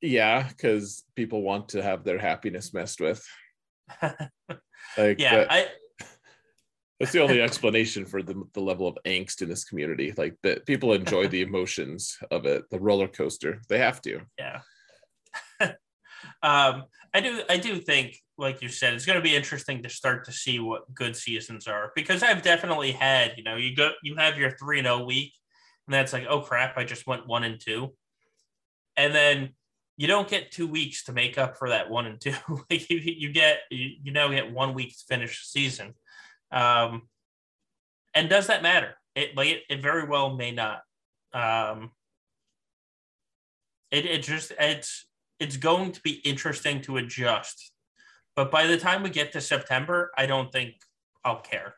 yeah 0.00 0.46
because 0.48 1.04
people 1.14 1.42
want 1.42 1.70
to 1.70 1.82
have 1.82 2.04
their 2.04 2.18
happiness 2.18 2.74
messed 2.74 3.00
with 3.00 3.24
like 4.02 5.18
yeah 5.18 5.36
that, 5.36 5.52
I, 5.52 5.68
that's 6.98 7.12
the 7.12 7.20
only 7.20 7.40
explanation 7.40 8.04
for 8.04 8.22
the, 8.22 8.42
the 8.54 8.60
level 8.60 8.86
of 8.86 8.98
angst 9.06 9.42
in 9.42 9.48
this 9.48 9.64
community 9.64 10.12
like 10.16 10.36
that 10.42 10.64
people 10.66 10.92
enjoy 10.92 11.26
the 11.28 11.42
emotions 11.48 12.16
of 12.30 12.46
it 12.46 12.64
the 12.70 12.80
roller 12.80 13.08
coaster 13.08 13.60
they 13.68 13.78
have 13.78 14.00
to 14.00 14.20
yeah 14.38 14.60
um 16.42 16.84
i 17.12 17.20
do 17.20 17.42
i 17.48 17.56
do 17.56 17.78
think 17.80 18.16
like 18.36 18.62
you 18.62 18.68
said 18.68 18.94
it's 18.94 19.06
going 19.06 19.18
to 19.18 19.22
be 19.22 19.36
interesting 19.36 19.82
to 19.82 19.88
start 19.88 20.24
to 20.24 20.32
see 20.32 20.58
what 20.58 20.92
good 20.94 21.14
seasons 21.14 21.66
are 21.66 21.92
because 21.94 22.22
i've 22.22 22.42
definitely 22.42 22.92
had 22.92 23.34
you 23.36 23.44
know 23.44 23.56
you 23.56 23.74
go 23.74 23.90
you 24.02 24.16
have 24.16 24.38
your 24.38 24.50
3 24.50 24.78
and 24.78 24.86
0 24.86 25.04
week 25.04 25.32
and 25.86 25.94
that's 25.94 26.12
like 26.12 26.26
oh 26.28 26.40
crap 26.40 26.76
i 26.76 26.84
just 26.84 27.06
went 27.06 27.26
1 27.26 27.44
and 27.44 27.60
2 27.60 27.92
and 28.96 29.14
then 29.14 29.50
you 29.96 30.06
don't 30.06 30.28
get 30.28 30.50
two 30.50 30.66
weeks 30.66 31.04
to 31.04 31.12
make 31.12 31.38
up 31.38 31.56
for 31.56 31.68
that 31.68 31.88
one 31.88 32.06
and 32.06 32.20
two. 32.20 32.34
like 32.70 32.88
you, 32.90 32.98
you 32.98 33.32
get 33.32 33.60
you, 33.70 33.90
you 34.02 34.12
now 34.12 34.28
get 34.28 34.52
one 34.52 34.74
week 34.74 34.90
to 34.90 35.04
finish 35.08 35.40
the 35.40 35.60
season. 35.60 35.94
Um, 36.54 37.08
and 38.14 38.30
does 38.30 38.46
that 38.48 38.62
matter? 38.62 38.94
It 39.16 39.36
like 39.36 39.48
it, 39.48 39.62
it 39.70 39.82
very 39.82 40.06
well 40.06 40.36
may 40.36 40.52
not. 40.52 40.82
Um, 41.34 41.92
it, 43.90 44.06
it 44.06 44.22
just 44.22 44.52
it's 44.58 45.06
it's 45.40 45.56
going 45.58 45.92
to 45.92 46.00
be 46.02 46.12
interesting 46.24 46.80
to 46.82 46.98
adjust 46.98 47.72
But 48.36 48.50
by 48.50 48.66
the 48.66 48.78
time 48.78 49.02
we 49.02 49.10
get 49.10 49.32
to 49.32 49.40
September, 49.40 50.10
I 50.16 50.26
don't 50.26 50.50
think 50.52 50.74
I'll 51.24 51.40
care. 51.40 51.74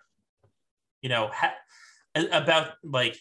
You 1.03 1.09
know, 1.11 1.31
ha- 1.33 1.55
about 2.33 2.72
like 2.83 3.18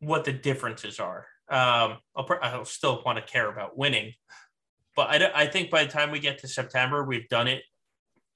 what 0.00 0.24
the 0.24 0.32
differences 0.32 1.00
are. 1.00 1.26
Um, 1.50 1.98
I'll, 2.16 2.28
I'll 2.42 2.64
still 2.66 3.02
want 3.04 3.18
to 3.18 3.32
care 3.32 3.48
about 3.50 3.78
winning, 3.78 4.14
but 4.96 5.08
I, 5.10 5.44
I 5.44 5.46
think 5.46 5.70
by 5.70 5.84
the 5.84 5.90
time 5.90 6.10
we 6.10 6.20
get 6.20 6.38
to 6.40 6.48
September, 6.48 7.04
we've 7.04 7.28
done 7.28 7.48
it 7.48 7.62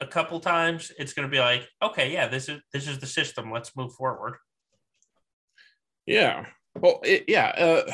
a 0.03 0.07
couple 0.07 0.41
times. 0.41 0.93
It's 0.99 1.13
going 1.13 1.29
to 1.29 1.33
be 1.33 1.41
like, 1.41 1.67
okay, 1.83 2.13
yeah, 2.13 2.29
this 2.29 2.49
is 2.49 2.61
this 2.73 2.89
is 2.89 2.99
the 2.99 3.07
system. 3.07 3.51
Let's 3.51 3.77
move 3.77 3.95
forward. 3.95 4.37
Yeah. 6.07 6.47
Well, 6.75 7.01
it, 7.05 7.25
yeah, 7.29 7.49
uh, 7.49 7.93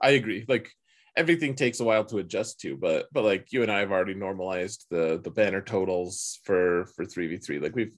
I 0.00 0.10
agree. 0.10 0.44
Like 0.48 0.70
everything 1.16 1.54
takes 1.54 1.80
a 1.80 1.84
while 1.84 2.04
to 2.04 2.18
adjust 2.18 2.60
to, 2.60 2.76
but 2.76 3.08
but 3.12 3.24
like 3.24 3.48
you 3.50 3.62
and 3.62 3.72
I 3.72 3.80
have 3.80 3.90
already 3.90 4.14
normalized 4.14 4.86
the 4.90 5.20
the 5.22 5.30
banner 5.30 5.60
totals 5.60 6.38
for 6.44 6.86
for 6.94 7.04
three 7.04 7.26
v 7.26 7.36
three. 7.38 7.58
Like 7.58 7.74
we've 7.74 7.92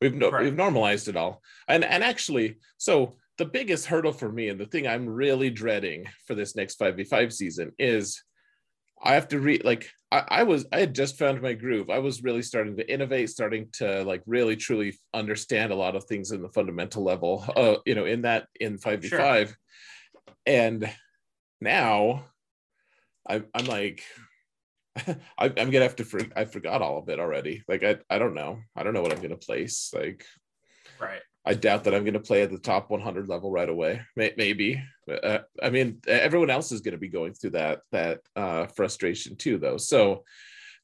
we've 0.00 0.14
no, 0.14 0.30
right. 0.30 0.44
we've 0.44 0.56
normalized 0.56 1.08
it 1.08 1.16
all, 1.16 1.42
and 1.68 1.84
and 1.84 2.04
actually, 2.04 2.58
so 2.78 3.16
the 3.38 3.44
biggest 3.46 3.86
hurdle 3.86 4.12
for 4.12 4.30
me 4.30 4.48
and 4.50 4.60
the 4.60 4.66
thing 4.66 4.86
I'm 4.86 5.08
really 5.08 5.50
dreading 5.50 6.04
for 6.26 6.34
this 6.34 6.54
next 6.54 6.76
five 6.76 6.96
v 6.96 7.04
five 7.04 7.32
season 7.32 7.72
is 7.78 8.22
I 9.02 9.14
have 9.14 9.28
to 9.28 9.40
read 9.40 9.64
like 9.64 9.90
I, 10.10 10.24
I, 10.28 10.42
was 10.44 10.66
I 10.72 10.80
had 10.80 10.94
just 10.94 11.18
found 11.18 11.42
my 11.42 11.54
groove. 11.54 11.90
I 11.90 11.98
was 11.98 12.22
really 12.22 12.42
starting 12.42 12.76
to 12.76 12.92
innovate, 12.92 13.30
starting 13.30 13.68
to 13.74 14.04
like 14.04 14.22
really 14.26 14.56
truly 14.56 14.98
understand 15.12 15.72
a 15.72 15.76
lot 15.76 15.96
of 15.96 16.04
things 16.04 16.30
in 16.30 16.42
the 16.42 16.50
fundamental 16.50 17.02
level. 17.02 17.44
Uh, 17.56 17.76
you 17.86 17.94
know, 17.94 18.04
in 18.04 18.22
that 18.22 18.46
in 18.60 18.78
five 18.78 19.02
v 19.02 19.08
five, 19.08 19.56
and 20.46 20.88
now 21.60 22.26
I, 23.28 23.42
I'm 23.54 23.66
like. 23.66 24.02
I, 25.38 25.46
am 25.46 25.70
gonna 25.70 25.80
have 25.80 25.96
to. 25.96 26.04
For, 26.04 26.20
I 26.36 26.44
forgot 26.44 26.82
all 26.82 26.98
of 26.98 27.08
it 27.08 27.18
already. 27.18 27.64
Like 27.66 27.82
I, 27.82 27.96
I 28.10 28.18
don't 28.18 28.34
know. 28.34 28.58
I 28.76 28.82
don't 28.82 28.92
know 28.92 29.00
what 29.00 29.10
I'm 29.10 29.22
gonna 29.22 29.38
place. 29.38 29.90
Like, 29.94 30.26
right. 31.00 31.22
I 31.44 31.54
doubt 31.54 31.84
that 31.84 31.94
I'm 31.94 32.04
going 32.04 32.14
to 32.14 32.20
play 32.20 32.42
at 32.42 32.50
the 32.50 32.58
top 32.58 32.90
100 32.90 33.28
level 33.28 33.50
right 33.50 33.68
away. 33.68 34.02
Maybe. 34.16 34.82
Uh, 35.10 35.38
I 35.60 35.70
mean, 35.70 35.98
everyone 36.06 36.50
else 36.50 36.70
is 36.70 36.80
going 36.80 36.92
to 36.92 36.98
be 36.98 37.08
going 37.08 37.34
through 37.34 37.50
that 37.50 37.80
that 37.90 38.20
uh, 38.36 38.66
frustration 38.66 39.34
too, 39.36 39.58
though. 39.58 39.76
So, 39.76 40.22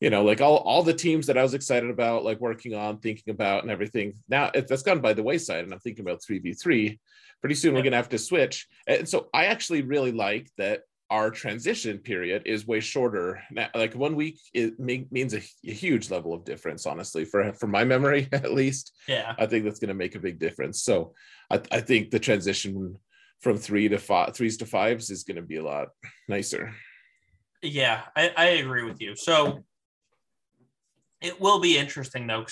you 0.01 0.11
know, 0.11 0.25
like 0.25 0.41
all 0.41 0.57
all 0.57 0.83
the 0.83 0.93
teams 0.93 1.27
that 1.29 1.39
I 1.39 1.43
was 1.43 1.55
excited 1.55 1.91
about, 1.91 2.25
like 2.25 2.41
working 2.41 2.75
on, 2.75 2.99
thinking 2.99 3.33
about, 3.33 3.63
and 3.63 3.71
everything. 3.71 4.15
Now 4.29 4.51
that's 4.53 4.83
gone 4.83 5.01
by 5.01 5.13
the 5.13 5.23
wayside, 5.23 5.65
and 5.65 5.73
I'm 5.73 5.81
thinking 5.81 6.05
about 6.05 6.23
three 6.25 6.41
v 6.41 6.55
three. 6.55 6.99
Pretty 7.41 7.55
soon 7.55 7.75
we're 7.75 7.83
going 7.83 7.93
to 7.93 7.99
have 7.99 8.09
to 8.09 8.19
switch. 8.19 8.67
And 8.89 9.09
so 9.09 9.29
I 9.33 9.47
actually 9.47 9.83
really 9.83 10.11
like 10.11 10.51
that 10.59 10.81
our 11.11 11.31
transition 11.31 11.99
period 11.99 12.43
is 12.45 12.67
way 12.67 12.81
shorter. 12.81 13.43
Now 13.51 13.69
like 13.75 13.95
one 13.95 14.15
week 14.15 14.39
it 14.53 14.79
means 14.79 15.35
a, 15.35 15.39
a, 15.39 15.73
huge 15.73 16.11
level 16.11 16.35
of 16.35 16.45
difference 16.45 16.87
honestly 16.87 17.25
for 17.25 17.53
for 17.55 17.67
my 17.67 17.85
memory 17.85 18.29
at 18.33 18.53
least. 18.53 18.93
Yeah. 19.07 19.35
I 19.39 19.47
think 19.47 19.65
that's 19.65 19.79
going 19.79 19.89
to 19.89 19.95
make 19.95 20.15
a 20.15 20.21
big 20.21 20.39
difference. 20.39 20.83
So 20.83 21.15
I, 21.51 21.61
I 21.73 21.81
think 21.81 22.11
the 22.11 22.19
transition 22.19 22.97
from 23.41 23.57
three 23.57 23.89
to 23.89 23.99
five 23.99 24.35
threes 24.35 24.59
to 24.59 24.67
fives 24.67 25.11
is 25.11 25.25
going 25.25 25.37
to 25.37 25.43
be 25.43 25.57
a 25.57 25.65
lot 25.65 25.89
nicer. 26.29 26.75
Yeah 27.63 28.03
I, 28.15 28.33
I 28.37 28.45
agree 28.47 28.85
with 28.85 29.01
you. 29.01 29.17
So 29.17 29.65
it 31.21 31.41
will 31.41 31.61
be 31.61 31.79
interesting 31.79 32.27
though 32.27 32.47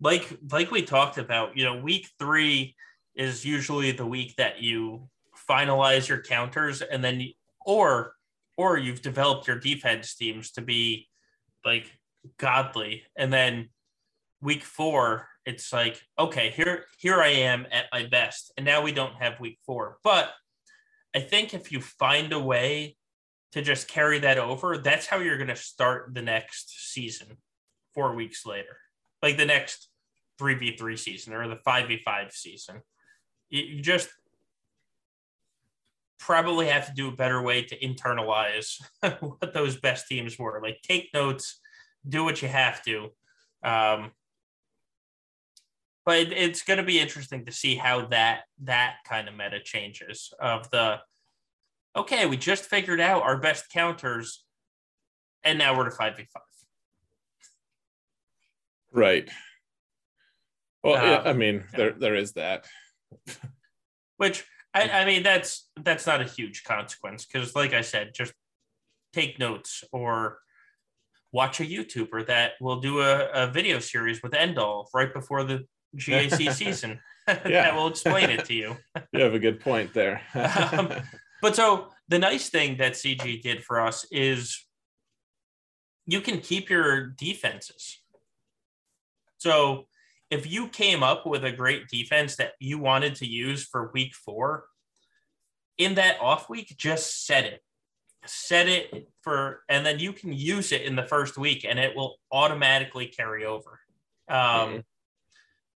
like 0.00 0.38
like 0.50 0.70
we 0.70 0.82
talked 0.82 1.18
about 1.18 1.56
you 1.56 1.64
know 1.64 1.76
week 1.76 2.08
three 2.18 2.74
is 3.14 3.44
usually 3.44 3.92
the 3.92 4.06
week 4.06 4.34
that 4.36 4.62
you 4.62 5.08
finalize 5.48 6.08
your 6.08 6.22
counters 6.22 6.80
and 6.80 7.02
then 7.02 7.20
or 7.64 8.14
or 8.56 8.76
you've 8.76 9.02
developed 9.02 9.46
your 9.46 9.58
defense 9.58 10.14
teams 10.14 10.50
to 10.52 10.60
be 10.60 11.08
like 11.64 11.90
godly. 12.38 13.04
And 13.16 13.32
then 13.32 13.70
week 14.40 14.64
4 14.64 15.26
it's 15.46 15.72
like 15.72 16.02
okay 16.18 16.50
here 16.50 16.84
here 16.98 17.20
I 17.20 17.28
am 17.28 17.66
at 17.70 17.86
my 17.92 18.06
best. 18.06 18.52
And 18.56 18.66
now 18.66 18.82
we 18.82 18.92
don't 18.92 19.14
have 19.14 19.40
week 19.40 19.58
4 19.66 19.98
but 20.02 20.30
I 21.14 21.20
think 21.20 21.54
if 21.54 21.72
you 21.72 21.80
find 21.80 22.32
a 22.32 22.38
way 22.38 22.96
to 23.52 23.62
just 23.62 23.88
carry 23.88 24.18
that 24.20 24.38
over 24.38 24.78
that's 24.78 25.06
how 25.06 25.18
you're 25.18 25.36
going 25.36 25.48
to 25.48 25.56
start 25.56 26.14
the 26.14 26.22
next 26.22 26.92
season 26.92 27.38
4 27.94 28.14
weeks 28.14 28.46
later. 28.46 28.76
Like 29.22 29.36
the 29.36 29.46
next 29.46 29.88
3v3 30.40 30.98
season 30.98 31.34
or 31.34 31.46
the 31.48 31.56
5v5 31.56 32.32
season. 32.32 32.82
You 33.50 33.82
just 33.82 34.08
probably 36.20 36.66
have 36.66 36.86
to 36.86 36.92
do 36.92 37.08
a 37.08 37.16
better 37.16 37.42
way 37.42 37.62
to 37.62 37.78
internalize 37.78 38.80
what 39.20 39.52
those 39.52 39.76
best 39.76 40.06
teams 40.06 40.38
were. 40.38 40.60
Like 40.62 40.78
take 40.82 41.08
notes, 41.12 41.58
do 42.08 42.22
what 42.22 42.42
you 42.42 42.48
have 42.48 42.82
to. 42.84 43.08
Um, 43.64 44.12
but 46.06 46.32
it's 46.32 46.62
going 46.62 46.78
to 46.78 46.82
be 46.82 46.98
interesting 46.98 47.44
to 47.46 47.52
see 47.52 47.74
how 47.74 48.06
that 48.06 48.42
that 48.62 48.96
kind 49.06 49.28
of 49.28 49.36
meta 49.36 49.60
changes 49.62 50.32
of 50.40 50.70
the 50.70 50.98
okay 51.94 52.26
we 52.26 52.36
just 52.36 52.64
figured 52.64 53.00
out 53.00 53.22
our 53.22 53.38
best 53.38 53.70
counters 53.70 54.44
and 55.44 55.58
now 55.58 55.76
we're 55.76 55.88
to 55.88 55.96
5v5 55.96 56.26
right 58.92 59.28
well 60.82 60.96
um, 60.96 61.04
yeah, 61.04 61.22
i 61.24 61.32
mean 61.32 61.56
yeah. 61.56 61.76
there 61.76 61.92
there 61.92 62.14
is 62.14 62.32
that 62.32 62.66
which 64.16 64.44
I, 64.72 64.88
I 64.88 65.04
mean 65.04 65.22
that's 65.22 65.68
that's 65.82 66.06
not 66.06 66.20
a 66.20 66.24
huge 66.24 66.64
consequence 66.64 67.26
because 67.26 67.54
like 67.54 67.72
I 67.72 67.80
said, 67.80 68.12
just 68.14 68.32
take 69.12 69.38
notes 69.38 69.82
or 69.92 70.38
watch 71.32 71.60
a 71.60 71.64
YouTuber 71.64 72.26
that 72.26 72.52
will 72.60 72.80
do 72.80 73.00
a, 73.00 73.28
a 73.30 73.46
video 73.50 73.78
series 73.78 74.22
with 74.22 74.32
Endall 74.32 74.86
right 74.94 75.12
before 75.12 75.44
the 75.44 75.66
GAC 75.96 76.52
season. 76.52 77.00
that 77.26 77.74
will 77.74 77.88
explain 77.88 78.30
it 78.30 78.44
to 78.46 78.54
you. 78.54 78.76
you 79.12 79.22
have 79.22 79.34
a 79.34 79.38
good 79.38 79.60
point 79.60 79.92
there. 79.94 80.22
um, 80.72 80.92
but 81.42 81.54
so 81.54 81.88
the 82.08 82.18
nice 82.18 82.48
thing 82.48 82.76
that 82.78 82.92
CG 82.92 83.40
did 83.42 83.62
for 83.62 83.80
us 83.80 84.06
is 84.10 84.66
you 86.06 86.20
can 86.20 86.40
keep 86.40 86.68
your 86.68 87.06
defenses. 87.06 88.00
So 89.38 89.86
if 90.30 90.50
you 90.50 90.68
came 90.68 91.02
up 91.02 91.26
with 91.26 91.44
a 91.44 91.52
great 91.52 91.88
defense 91.88 92.36
that 92.36 92.52
you 92.60 92.78
wanted 92.78 93.16
to 93.16 93.26
use 93.26 93.64
for 93.64 93.90
week 93.92 94.14
four, 94.14 94.64
in 95.76 95.94
that 95.96 96.20
off 96.20 96.48
week, 96.48 96.74
just 96.76 97.26
set 97.26 97.44
it. 97.44 97.62
Set 98.26 98.68
it 98.68 99.08
for, 99.22 99.62
and 99.68 99.84
then 99.84 99.98
you 99.98 100.12
can 100.12 100.32
use 100.32 100.72
it 100.72 100.82
in 100.82 100.94
the 100.94 101.02
first 101.02 101.38
week 101.38 101.64
and 101.68 101.78
it 101.78 101.96
will 101.96 102.16
automatically 102.30 103.06
carry 103.06 103.44
over. 103.44 103.80
Um, 104.28 104.38
mm-hmm. 104.38 104.78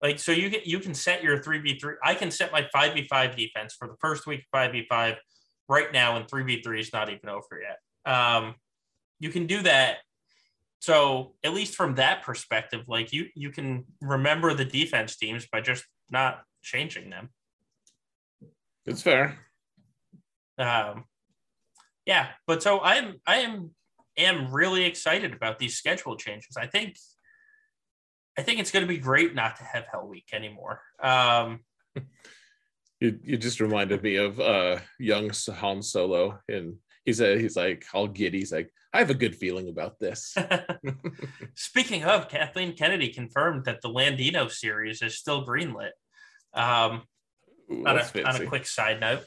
Like, 0.01 0.19
so 0.19 0.31
you 0.31 0.49
get, 0.49 0.65
you 0.65 0.79
can 0.79 0.95
set 0.95 1.23
your 1.23 1.37
3v3. 1.37 1.95
I 2.03 2.15
can 2.15 2.31
set 2.31 2.51
my 2.51 2.67
5v5 2.75 3.37
defense 3.37 3.75
for 3.77 3.87
the 3.87 3.95
first 4.01 4.25
week 4.25 4.43
5v5 4.53 5.17
right 5.69 5.93
now, 5.93 6.17
and 6.17 6.27
3v3 6.27 6.79
is 6.79 6.91
not 6.91 7.09
even 7.09 7.29
over 7.29 7.61
yet. 7.61 8.11
Um, 8.11 8.55
you 9.19 9.29
can 9.29 9.45
do 9.45 9.61
that 9.61 9.97
so 10.81 11.35
at 11.43 11.53
least 11.53 11.75
from 11.75 11.95
that 11.95 12.23
perspective, 12.23 12.85
like 12.87 13.13
you 13.13 13.27
you 13.35 13.51
can 13.51 13.85
remember 14.01 14.53
the 14.55 14.65
defense 14.65 15.15
teams 15.15 15.47
by 15.47 15.61
just 15.61 15.85
not 16.09 16.41
changing 16.63 17.11
them. 17.11 17.29
It's 18.87 19.03
fair. 19.03 19.37
Um, 20.57 21.05
yeah, 22.07 22.29
but 22.47 22.63
so 22.63 22.79
I'm 22.79 23.21
I 23.27 23.37
am 23.37 23.75
am 24.17 24.51
really 24.51 24.85
excited 24.85 25.33
about 25.33 25.59
these 25.59 25.77
schedule 25.77 26.17
changes. 26.17 26.57
I 26.57 26.65
think 26.65 26.95
I 28.35 28.41
think 28.41 28.59
it's 28.59 28.71
going 28.71 28.83
to 28.83 28.91
be 28.91 28.97
great 28.97 29.35
not 29.35 29.57
to 29.57 29.63
have 29.63 29.85
Hell 29.91 30.07
Week 30.07 30.29
anymore. 30.33 30.81
Um, 30.99 31.59
you 32.99 33.19
you 33.23 33.37
just 33.37 33.59
reminded 33.59 34.01
me 34.01 34.15
of 34.15 34.39
uh, 34.39 34.79
young 34.97 35.29
Han 35.59 35.83
Solo, 35.83 36.39
and 36.49 36.77
he 37.05 37.13
said 37.13 37.39
he's 37.39 37.55
like 37.55 37.85
all 37.93 38.07
giddy. 38.07 38.39
He's 38.39 38.51
like, 38.51 38.71
I 38.93 38.99
have 38.99 39.09
a 39.09 39.15
good 39.15 39.35
feeling 39.35 39.69
about 39.69 39.99
this. 39.99 40.35
Speaking 41.55 42.03
of, 42.03 42.29
Kathleen 42.29 42.75
Kennedy 42.75 43.09
confirmed 43.09 43.65
that 43.65 43.81
the 43.81 43.89
Lando 43.89 44.47
series 44.47 45.01
is 45.01 45.17
still 45.17 45.45
greenlit. 45.45 45.91
Um, 46.53 47.03
Ooh, 47.71 47.85
on, 47.85 47.97
a, 47.97 48.23
on, 48.23 48.41
a, 48.41 48.45
quick 48.45 48.65
side 48.65 48.99
note. 48.99 49.23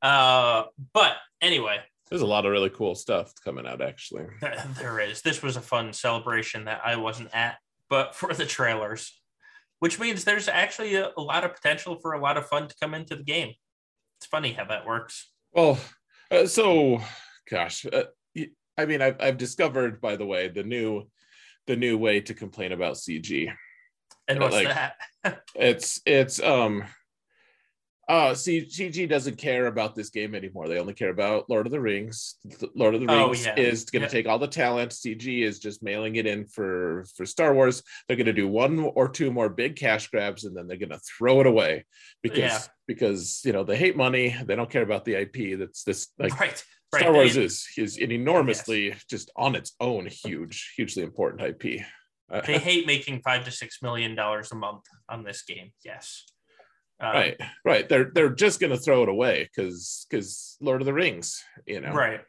Uh, 0.00 0.64
but 0.92 1.16
anyway, 1.40 1.78
there's 2.08 2.22
a 2.22 2.26
lot 2.26 2.46
of 2.46 2.52
really 2.52 2.70
cool 2.70 2.94
stuff 2.94 3.32
coming 3.44 3.66
out, 3.66 3.80
actually. 3.80 4.26
There 4.78 5.00
is. 5.00 5.22
This 5.22 5.42
was 5.42 5.56
a 5.56 5.60
fun 5.60 5.92
celebration 5.92 6.64
that 6.64 6.80
I 6.84 6.96
wasn't 6.96 7.34
at, 7.34 7.58
but 7.88 8.14
for 8.16 8.32
the 8.32 8.46
trailers, 8.46 9.20
which 9.78 9.98
means 9.98 10.24
there's 10.24 10.48
actually 10.48 10.94
a, 10.94 11.10
a 11.16 11.20
lot 11.20 11.44
of 11.44 11.54
potential 11.54 11.98
for 12.00 12.12
a 12.12 12.20
lot 12.20 12.36
of 12.36 12.46
fun 12.46 12.68
to 12.68 12.74
come 12.80 12.94
into 12.94 13.16
the 13.16 13.24
game. 13.24 13.54
It's 14.18 14.26
funny 14.26 14.52
how 14.52 14.64
that 14.66 14.86
works. 14.86 15.32
Well, 15.52 15.78
uh, 16.30 16.46
so, 16.46 17.00
gosh, 17.48 17.86
uh, 17.86 18.04
I 18.78 18.86
mean, 18.86 19.02
I've, 19.02 19.20
I've 19.20 19.36
discovered, 19.36 20.00
by 20.00 20.16
the 20.16 20.26
way, 20.26 20.48
the 20.48 20.62
new 20.62 21.04
the 21.66 21.76
new 21.76 21.98
way 21.98 22.20
to 22.20 22.34
complain 22.34 22.72
about 22.72 22.96
CG. 22.96 23.52
And 24.26 24.40
what's 24.40 24.54
like, 24.54 24.68
that? 24.68 24.94
it's 25.54 26.00
it's 26.06 26.40
um 26.42 26.84
uh 28.10 28.34
C- 28.34 28.66
CG 28.66 29.08
doesn't 29.08 29.36
care 29.38 29.66
about 29.66 29.94
this 29.94 30.10
game 30.10 30.34
anymore. 30.34 30.66
They 30.68 30.78
only 30.80 30.94
care 30.94 31.10
about 31.10 31.48
Lord 31.48 31.66
of 31.66 31.72
the 31.72 31.80
Rings. 31.80 32.36
Lord 32.74 32.94
of 32.94 33.00
the 33.00 33.06
Oh, 33.10 33.26
Rings 33.28 33.46
yeah. 33.46 33.54
is 33.56 33.84
going 33.84 34.00
to 34.02 34.06
Yeah. 34.06 34.10
take 34.10 34.26
all 34.26 34.38
the 34.40 34.48
talent. 34.48 34.92
CG 34.92 35.42
is 35.42 35.60
just 35.60 35.82
mailing 35.82 36.16
it 36.16 36.26
in 36.26 36.46
for 36.46 37.04
for 37.16 37.24
Star 37.24 37.54
Wars. 37.54 37.82
They're 38.06 38.16
going 38.16 38.26
to 38.26 38.32
do 38.32 38.48
one 38.48 38.78
or 38.80 39.08
two 39.08 39.30
more 39.30 39.48
big 39.48 39.76
cash 39.76 40.08
grabs 40.08 40.44
and 40.44 40.56
then 40.56 40.66
they're 40.66 40.76
going 40.84 40.90
to 40.98 40.98
throw 41.18 41.40
it 41.40 41.46
away 41.46 41.84
because 42.22 42.38
Yeah. 42.38 42.60
because 42.88 43.42
you 43.44 43.52
know 43.52 43.64
they 43.64 43.76
hate 43.76 43.96
money. 43.96 44.36
They 44.44 44.56
don't 44.56 44.70
care 44.70 44.82
about 44.82 45.04
the 45.04 45.14
IP. 45.14 45.54
That's 45.58 45.84
this 45.84 46.08
like 46.18 46.38
right. 46.40 46.64
Right. 46.92 47.02
Star 47.02 47.12
Wars 47.12 47.36
is 47.36 47.68
is 47.78 47.96
an 47.98 48.10
enormously 48.10 48.94
just 49.08 49.30
on 49.36 49.54
its 49.54 49.76
own 49.78 50.06
huge 50.06 50.72
hugely 50.76 51.04
important 51.04 51.42
IP. 51.42 51.84
Uh, 52.28 52.40
they 52.40 52.58
hate 52.70 52.86
making 52.86 53.20
five 53.22 53.44
to 53.44 53.52
six 53.52 53.80
million 53.82 54.16
dollars 54.16 54.50
a 54.50 54.56
month 54.56 54.84
on 55.08 55.22
this 55.22 55.42
game. 55.42 55.70
Yes. 55.84 56.24
Um, 57.02 57.12
right 57.12 57.40
right 57.64 57.88
they're 57.88 58.10
they're 58.14 58.28
just 58.28 58.60
going 58.60 58.72
to 58.72 58.76
throw 58.78 59.02
it 59.02 59.08
away 59.08 59.48
because 59.48 60.06
because 60.10 60.56
lord 60.60 60.82
of 60.82 60.86
the 60.86 60.92
rings 60.92 61.42
you 61.66 61.80
know 61.80 61.92
Right. 61.92 62.20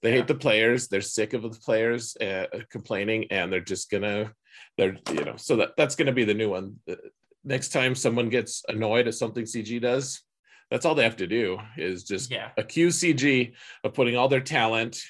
they 0.00 0.10
yeah. 0.10 0.16
hate 0.18 0.28
the 0.28 0.34
players 0.36 0.86
they're 0.88 1.00
sick 1.00 1.32
of 1.32 1.42
the 1.42 1.50
players 1.50 2.16
uh, 2.18 2.46
complaining 2.70 3.26
and 3.32 3.52
they're 3.52 3.60
just 3.60 3.90
gonna 3.90 4.32
they're 4.78 4.96
you 5.10 5.24
know 5.24 5.34
so 5.36 5.56
that 5.56 5.70
that's 5.76 5.96
gonna 5.96 6.12
be 6.12 6.24
the 6.24 6.34
new 6.34 6.50
one 6.50 6.76
Uh, 6.88 6.94
next 7.42 7.70
time 7.70 7.94
someone 7.96 8.28
gets 8.28 8.62
annoyed 8.68 9.08
at 9.08 9.14
something 9.14 9.44
cg 9.44 9.80
does 9.80 10.22
that's 10.70 10.86
all 10.86 10.94
they 10.94 11.02
have 11.02 11.16
to 11.16 11.26
do 11.26 11.58
is 11.76 12.04
just 12.04 12.30
Yeah. 12.30 12.50
accuse 12.56 13.00
cg 13.00 13.54
of 13.82 13.92
putting 13.92 14.16
all 14.16 14.28
their 14.28 14.40
talent 14.40 15.02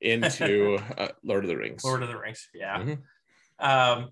into 0.00 0.76
uh, 0.98 1.08
lord 1.22 1.44
of 1.44 1.48
the 1.50 1.56
rings 1.58 1.84
Lord 1.84 2.02
of 2.02 2.08
the 2.08 2.16
Rings. 2.18 2.48
Yeah. 2.54 2.78
Mhm. 2.78 2.98
Um, 3.58 4.10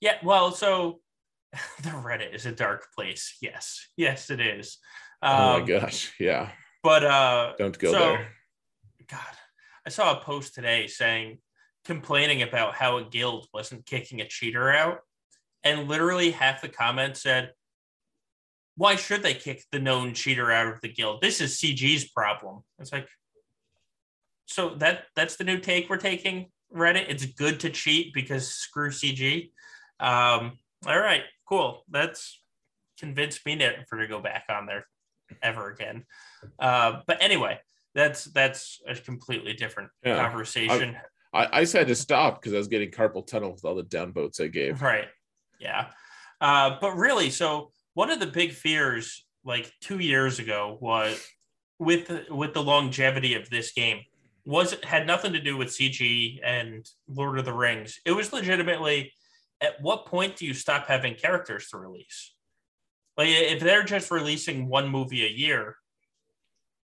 yeah. 0.00 0.16
Well, 0.22 0.52
so 0.52 1.00
the 1.82 1.90
Reddit 1.90 2.34
is 2.34 2.46
a 2.46 2.52
dark 2.52 2.88
place. 2.96 3.36
Yes. 3.40 3.88
Yes, 3.96 4.30
it 4.30 4.40
is. 4.40 4.78
Um, 5.22 5.32
oh 5.32 5.60
my 5.60 5.66
gosh 5.66 6.12
yeah 6.20 6.50
But 6.82 7.04
uh, 7.04 7.54
don't 7.56 7.78
go 7.78 7.92
so, 7.92 7.98
there 7.98 8.28
God, 9.10 9.20
I 9.86 9.90
saw 9.90 10.12
a 10.12 10.22
post 10.22 10.54
today 10.54 10.86
saying 10.86 11.38
complaining 11.84 12.42
about 12.42 12.74
how 12.74 12.98
a 12.98 13.04
guild 13.04 13.46
wasn't 13.52 13.86
kicking 13.86 14.20
a 14.20 14.28
cheater 14.28 14.70
out, 14.70 15.00
and 15.62 15.88
literally 15.88 16.30
half 16.30 16.62
the 16.62 16.68
comments 16.68 17.22
said, 17.22 17.52
"Why 18.76 18.96
should 18.96 19.22
they 19.22 19.34
kick 19.34 19.64
the 19.70 19.78
known 19.78 20.14
cheater 20.14 20.50
out 20.50 20.68
of 20.68 20.80
the 20.80 20.88
guild? 20.88 21.20
This 21.20 21.40
is 21.40 21.60
CG's 21.60 22.10
problem." 22.10 22.62
It's 22.78 22.92
like, 22.92 23.08
so 24.46 24.74
that 24.76 25.04
that's 25.16 25.36
the 25.36 25.44
new 25.44 25.58
take 25.58 25.90
we're 25.90 25.96
taking. 25.96 26.50
Reddit, 26.74 27.06
it's 27.08 27.26
good 27.26 27.60
to 27.60 27.70
cheat 27.70 28.12
because 28.14 28.48
screw 28.48 28.90
CG. 28.90 29.50
Um, 30.00 30.58
all 30.86 30.98
right, 30.98 31.22
cool. 31.48 31.84
That's 31.90 32.40
convinced 32.98 33.44
me 33.46 33.56
never 33.56 33.84
to 33.98 34.06
go 34.06 34.20
back 34.20 34.44
on 34.48 34.66
there 34.66 34.86
ever 35.42 35.70
again. 35.70 36.04
Uh, 36.58 37.00
but 37.06 37.18
anyway, 37.22 37.58
that's 37.94 38.24
that's 38.24 38.80
a 38.86 38.94
completely 38.94 39.52
different 39.54 39.90
Yeah. 40.04 40.16
conversation. 40.16 40.96
I, 41.32 41.60
I 41.60 41.64
said 41.64 41.88
to 41.88 41.94
stop 41.94 42.40
because 42.40 42.54
I 42.54 42.58
was 42.58 42.68
getting 42.68 42.90
carpal 42.90 43.26
tunnel 43.26 43.52
with 43.52 43.64
all 43.64 43.74
the 43.74 43.82
downvotes 43.82 44.40
I 44.40 44.46
gave. 44.46 44.80
Right. 44.82 45.08
Yeah. 45.58 45.86
Uh, 46.40 46.76
but 46.80 46.96
really, 46.96 47.30
so 47.30 47.72
one 47.94 48.10
of 48.10 48.20
the 48.20 48.26
big 48.26 48.52
fears, 48.52 49.24
like 49.44 49.72
two 49.80 49.98
years 49.98 50.38
ago, 50.38 50.78
was 50.80 51.26
with 51.78 52.10
with 52.30 52.54
the 52.54 52.62
longevity 52.62 53.34
of 53.34 53.50
this 53.50 53.72
game 53.72 54.00
was 54.46 54.76
had 54.84 55.06
nothing 55.06 55.32
to 55.32 55.40
do 55.40 55.56
with 55.56 55.68
CG 55.68 56.38
and 56.44 56.86
Lord 57.08 57.38
of 57.38 57.44
the 57.46 57.52
Rings. 57.52 57.98
It 58.04 58.12
was 58.12 58.32
legitimately 58.32 59.12
at 59.64 59.80
what 59.80 60.06
point 60.06 60.36
do 60.36 60.46
you 60.46 60.54
stop 60.54 60.86
having 60.86 61.14
characters 61.14 61.68
to 61.70 61.78
release? 61.78 62.34
Like 63.16 63.28
if 63.28 63.60
they're 63.60 63.84
just 63.84 64.10
releasing 64.10 64.68
one 64.68 64.88
movie 64.88 65.24
a 65.24 65.30
year, 65.30 65.76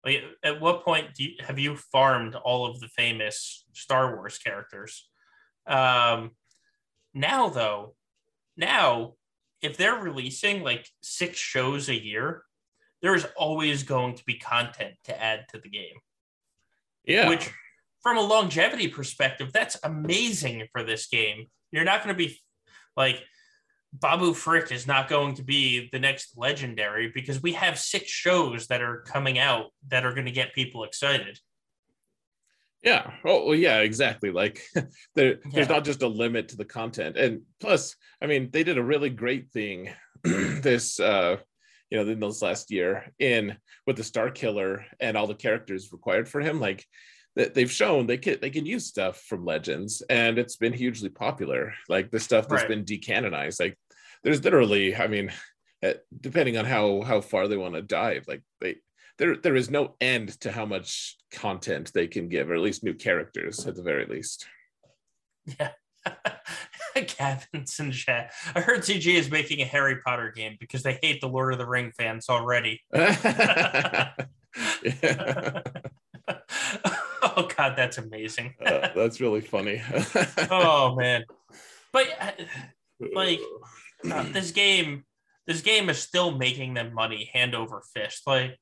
like 0.04 0.22
at 0.42 0.60
what 0.60 0.84
point 0.84 1.14
do 1.14 1.24
you, 1.24 1.30
have 1.40 1.58
you 1.58 1.76
farmed 1.76 2.34
all 2.34 2.66
of 2.66 2.80
the 2.80 2.88
famous 2.88 3.64
Star 3.72 4.16
Wars 4.16 4.38
characters? 4.38 5.08
Um, 5.66 6.32
now 7.14 7.48
though, 7.48 7.94
now 8.56 9.14
if 9.62 9.76
they're 9.76 9.94
releasing 9.94 10.62
like 10.62 10.88
six 11.02 11.38
shows 11.38 11.88
a 11.88 11.94
year, 11.94 12.42
there 13.00 13.14
is 13.14 13.26
always 13.36 13.82
going 13.82 14.14
to 14.14 14.24
be 14.24 14.34
content 14.34 14.94
to 15.04 15.22
add 15.22 15.46
to 15.50 15.58
the 15.58 15.68
game. 15.68 15.96
Yeah. 17.04 17.28
Which, 17.28 17.50
from 18.00 18.16
a 18.16 18.20
longevity 18.20 18.88
perspective, 18.88 19.52
that's 19.52 19.76
amazing 19.84 20.66
for 20.72 20.82
this 20.82 21.06
game. 21.06 21.46
You're 21.70 21.84
not 21.84 22.04
going 22.04 22.14
to 22.14 22.18
be 22.18 22.40
like 22.96 23.22
Babu 23.92 24.32
Frick 24.32 24.72
is 24.72 24.86
not 24.86 25.08
going 25.08 25.34
to 25.34 25.42
be 25.42 25.88
the 25.92 25.98
next 25.98 26.36
legendary 26.36 27.10
because 27.14 27.42
we 27.42 27.52
have 27.52 27.78
six 27.78 28.10
shows 28.10 28.66
that 28.68 28.80
are 28.80 29.02
coming 29.02 29.38
out 29.38 29.66
that 29.88 30.04
are 30.04 30.14
going 30.14 30.26
to 30.26 30.32
get 30.32 30.54
people 30.54 30.84
excited. 30.84 31.38
Yeah. 32.82 33.12
Oh, 33.24 33.46
well, 33.46 33.54
yeah, 33.54 33.78
exactly. 33.78 34.30
Like 34.30 34.62
there, 35.14 35.38
there's 35.52 35.68
not 35.68 35.84
just 35.84 36.02
a 36.02 36.08
limit 36.08 36.48
to 36.48 36.56
the 36.56 36.64
content. 36.64 37.16
And 37.16 37.42
plus, 37.60 37.94
I 38.20 38.26
mean, 38.26 38.50
they 38.50 38.64
did 38.64 38.78
a 38.78 38.82
really 38.82 39.10
great 39.10 39.50
thing 39.50 39.90
this 40.24 41.00
uh 41.00 41.36
you 41.90 42.02
know, 42.02 42.10
in 42.10 42.20
this 42.20 42.40
last 42.40 42.70
year 42.70 43.12
in 43.18 43.54
with 43.86 43.96
the 43.96 44.02
Starkiller 44.02 44.84
and 44.98 45.14
all 45.14 45.26
the 45.26 45.34
characters 45.34 45.92
required 45.92 46.26
for 46.26 46.40
him. 46.40 46.58
Like 46.58 46.86
that 47.36 47.54
they've 47.54 47.70
shown 47.70 48.06
they 48.06 48.18
can 48.18 48.38
they 48.40 48.50
can 48.50 48.66
use 48.66 48.86
stuff 48.86 49.20
from 49.22 49.44
Legends 49.44 50.02
and 50.10 50.38
it's 50.38 50.56
been 50.56 50.72
hugely 50.72 51.08
popular. 51.08 51.72
Like 51.88 52.10
the 52.10 52.20
stuff 52.20 52.48
that's 52.48 52.62
Right. 52.62 52.68
been 52.68 52.84
decanonized. 52.84 53.60
Like 53.60 53.78
there's 54.22 54.44
literally, 54.44 54.94
I 54.94 55.06
mean, 55.08 55.32
eh, 55.82 55.94
depending 56.20 56.58
on 56.58 56.64
how 56.64 57.02
how 57.02 57.20
far 57.20 57.48
they 57.48 57.56
want 57.56 57.74
to 57.74 57.82
dive, 57.82 58.24
like 58.28 58.42
they 58.60 58.76
there 59.18 59.36
there 59.36 59.56
is 59.56 59.70
no 59.70 59.94
end 60.00 60.40
to 60.40 60.52
how 60.52 60.66
much 60.66 61.16
content 61.30 61.92
they 61.94 62.06
can 62.06 62.28
give, 62.28 62.50
or 62.50 62.54
at 62.54 62.60
least 62.60 62.84
new 62.84 62.94
characters 62.94 63.66
at 63.66 63.76
the 63.76 63.82
very 63.82 64.06
least. 64.06 64.46
Yeah. 65.58 65.70
Gavin's 66.94 67.78
in 67.80 67.92
chat. 67.92 68.32
I 68.54 68.60
heard 68.60 68.80
CG 68.80 69.06
is 69.06 69.30
making 69.30 69.60
a 69.60 69.64
Harry 69.64 69.96
Potter 70.04 70.32
game 70.34 70.56
because 70.60 70.82
they 70.82 70.98
hate 71.02 71.20
the 71.20 71.28
Lord 71.28 71.52
of 71.52 71.58
the 71.58 71.66
Ring 71.66 71.92
fans 71.96 72.28
already. 72.28 72.80
Yeah. 74.82 75.72
God, 77.62 77.76
that's 77.76 77.98
amazing. 77.98 78.54
Uh, 78.64 78.88
that's 78.94 79.20
really 79.20 79.40
funny. 79.40 79.80
oh 80.50 80.96
man, 80.96 81.24
but 81.92 82.08
uh, 82.20 82.30
like 83.14 83.40
uh, 84.10 84.24
this 84.32 84.50
game, 84.50 85.04
this 85.46 85.60
game 85.60 85.88
is 85.88 85.98
still 85.98 86.36
making 86.36 86.74
them 86.74 86.92
money 86.92 87.30
hand 87.32 87.54
over 87.54 87.82
fist. 87.94 88.22
Like 88.26 88.58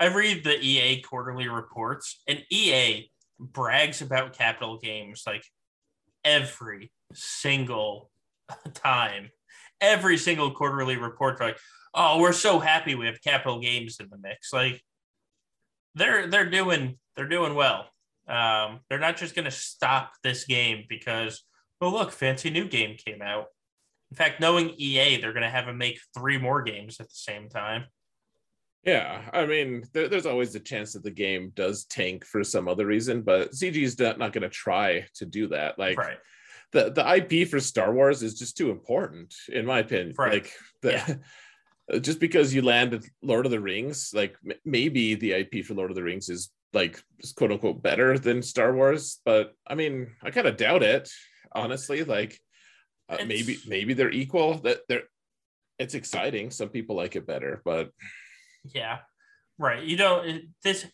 I 0.00 0.06
read 0.06 0.42
the 0.42 0.58
EA 0.60 1.00
quarterly 1.02 1.48
reports, 1.48 2.22
and 2.26 2.42
EA 2.50 3.08
brags 3.38 4.02
about 4.02 4.36
Capital 4.36 4.78
Games 4.78 5.22
like 5.26 5.44
every 6.24 6.90
single 7.12 8.10
time. 8.74 9.30
Every 9.80 10.16
single 10.16 10.50
quarterly 10.50 10.96
report, 10.96 11.38
like, 11.38 11.58
"Oh, 11.94 12.20
we're 12.20 12.32
so 12.32 12.58
happy 12.58 12.96
we 12.96 13.06
have 13.06 13.22
Capital 13.22 13.60
Games 13.60 13.98
in 14.00 14.08
the 14.10 14.18
mix." 14.18 14.52
Like 14.52 14.82
they're 15.94 16.26
they're 16.26 16.50
doing 16.50 16.98
they're 17.14 17.28
doing 17.28 17.54
well. 17.54 17.86
Um, 18.28 18.80
they're 18.88 18.98
not 18.98 19.16
just 19.16 19.34
going 19.34 19.44
to 19.44 19.50
stop 19.50 20.12
this 20.22 20.44
game 20.44 20.84
because 20.88 21.44
oh 21.80 21.90
look, 21.90 22.12
fancy 22.12 22.50
new 22.50 22.68
game 22.68 22.96
came 22.96 23.22
out. 23.22 23.46
In 24.10 24.16
fact, 24.16 24.40
knowing 24.40 24.74
EA, 24.76 25.20
they're 25.20 25.32
going 25.32 25.42
to 25.42 25.50
have 25.50 25.66
them 25.66 25.78
make 25.78 25.98
three 26.16 26.38
more 26.38 26.62
games 26.62 27.00
at 27.00 27.08
the 27.08 27.14
same 27.14 27.48
time. 27.48 27.86
yeah, 28.84 29.22
I 29.32 29.46
mean, 29.46 29.84
there, 29.92 30.08
there's 30.08 30.26
always 30.26 30.54
a 30.54 30.60
chance 30.60 30.92
that 30.92 31.02
the 31.02 31.10
game 31.10 31.52
does 31.54 31.84
tank 31.84 32.24
for 32.24 32.44
some 32.44 32.68
other 32.68 32.86
reason, 32.86 33.22
but 33.22 33.52
CG's 33.52 33.98
not, 33.98 34.18
not 34.18 34.32
going 34.32 34.42
to 34.42 34.48
try 34.48 35.06
to 35.16 35.26
do 35.26 35.48
that. 35.48 35.78
Like 35.78 35.98
right. 35.98 36.18
the 36.72 36.90
the 36.90 37.16
IP 37.16 37.48
for 37.48 37.60
Star 37.60 37.92
Wars 37.92 38.22
is 38.22 38.38
just 38.38 38.56
too 38.56 38.70
important, 38.70 39.34
in 39.48 39.66
my 39.66 39.80
opinion. 39.80 40.14
Right. 40.16 40.44
Like 40.44 40.52
the, 40.82 41.20
just 42.00 42.20
because 42.20 42.54
you 42.54 42.62
landed 42.62 43.04
Lord 43.22 43.46
of 43.46 43.52
the 43.52 43.60
Rings, 43.60 44.12
like 44.14 44.36
m- 44.48 44.56
maybe 44.64 45.14
the 45.14 45.32
IP 45.32 45.64
for 45.64 45.74
Lord 45.74 45.90
of 45.90 45.96
the 45.96 46.02
Rings 46.02 46.28
is 46.28 46.50
like 46.74 47.00
quote 47.36 47.52
unquote 47.52 47.82
better 47.82 48.18
than 48.18 48.42
Star 48.42 48.74
Wars, 48.74 49.20
but 49.24 49.52
I 49.66 49.74
mean, 49.74 50.12
I 50.22 50.30
kind 50.30 50.46
of 50.46 50.56
doubt 50.56 50.82
it, 50.82 51.08
honestly. 51.52 52.04
Like 52.04 52.38
uh, 53.08 53.18
maybe 53.26 53.58
maybe 53.66 53.94
they're 53.94 54.10
equal. 54.10 54.58
That 54.58 54.80
they're 54.88 55.04
it's 55.78 55.94
exciting. 55.94 56.50
Some 56.50 56.68
people 56.68 56.96
like 56.96 57.16
it 57.16 57.26
better, 57.26 57.62
but 57.64 57.90
Yeah. 58.74 58.98
Right. 59.58 59.84
You 59.84 59.96
know, 59.96 60.24
this 60.62 60.86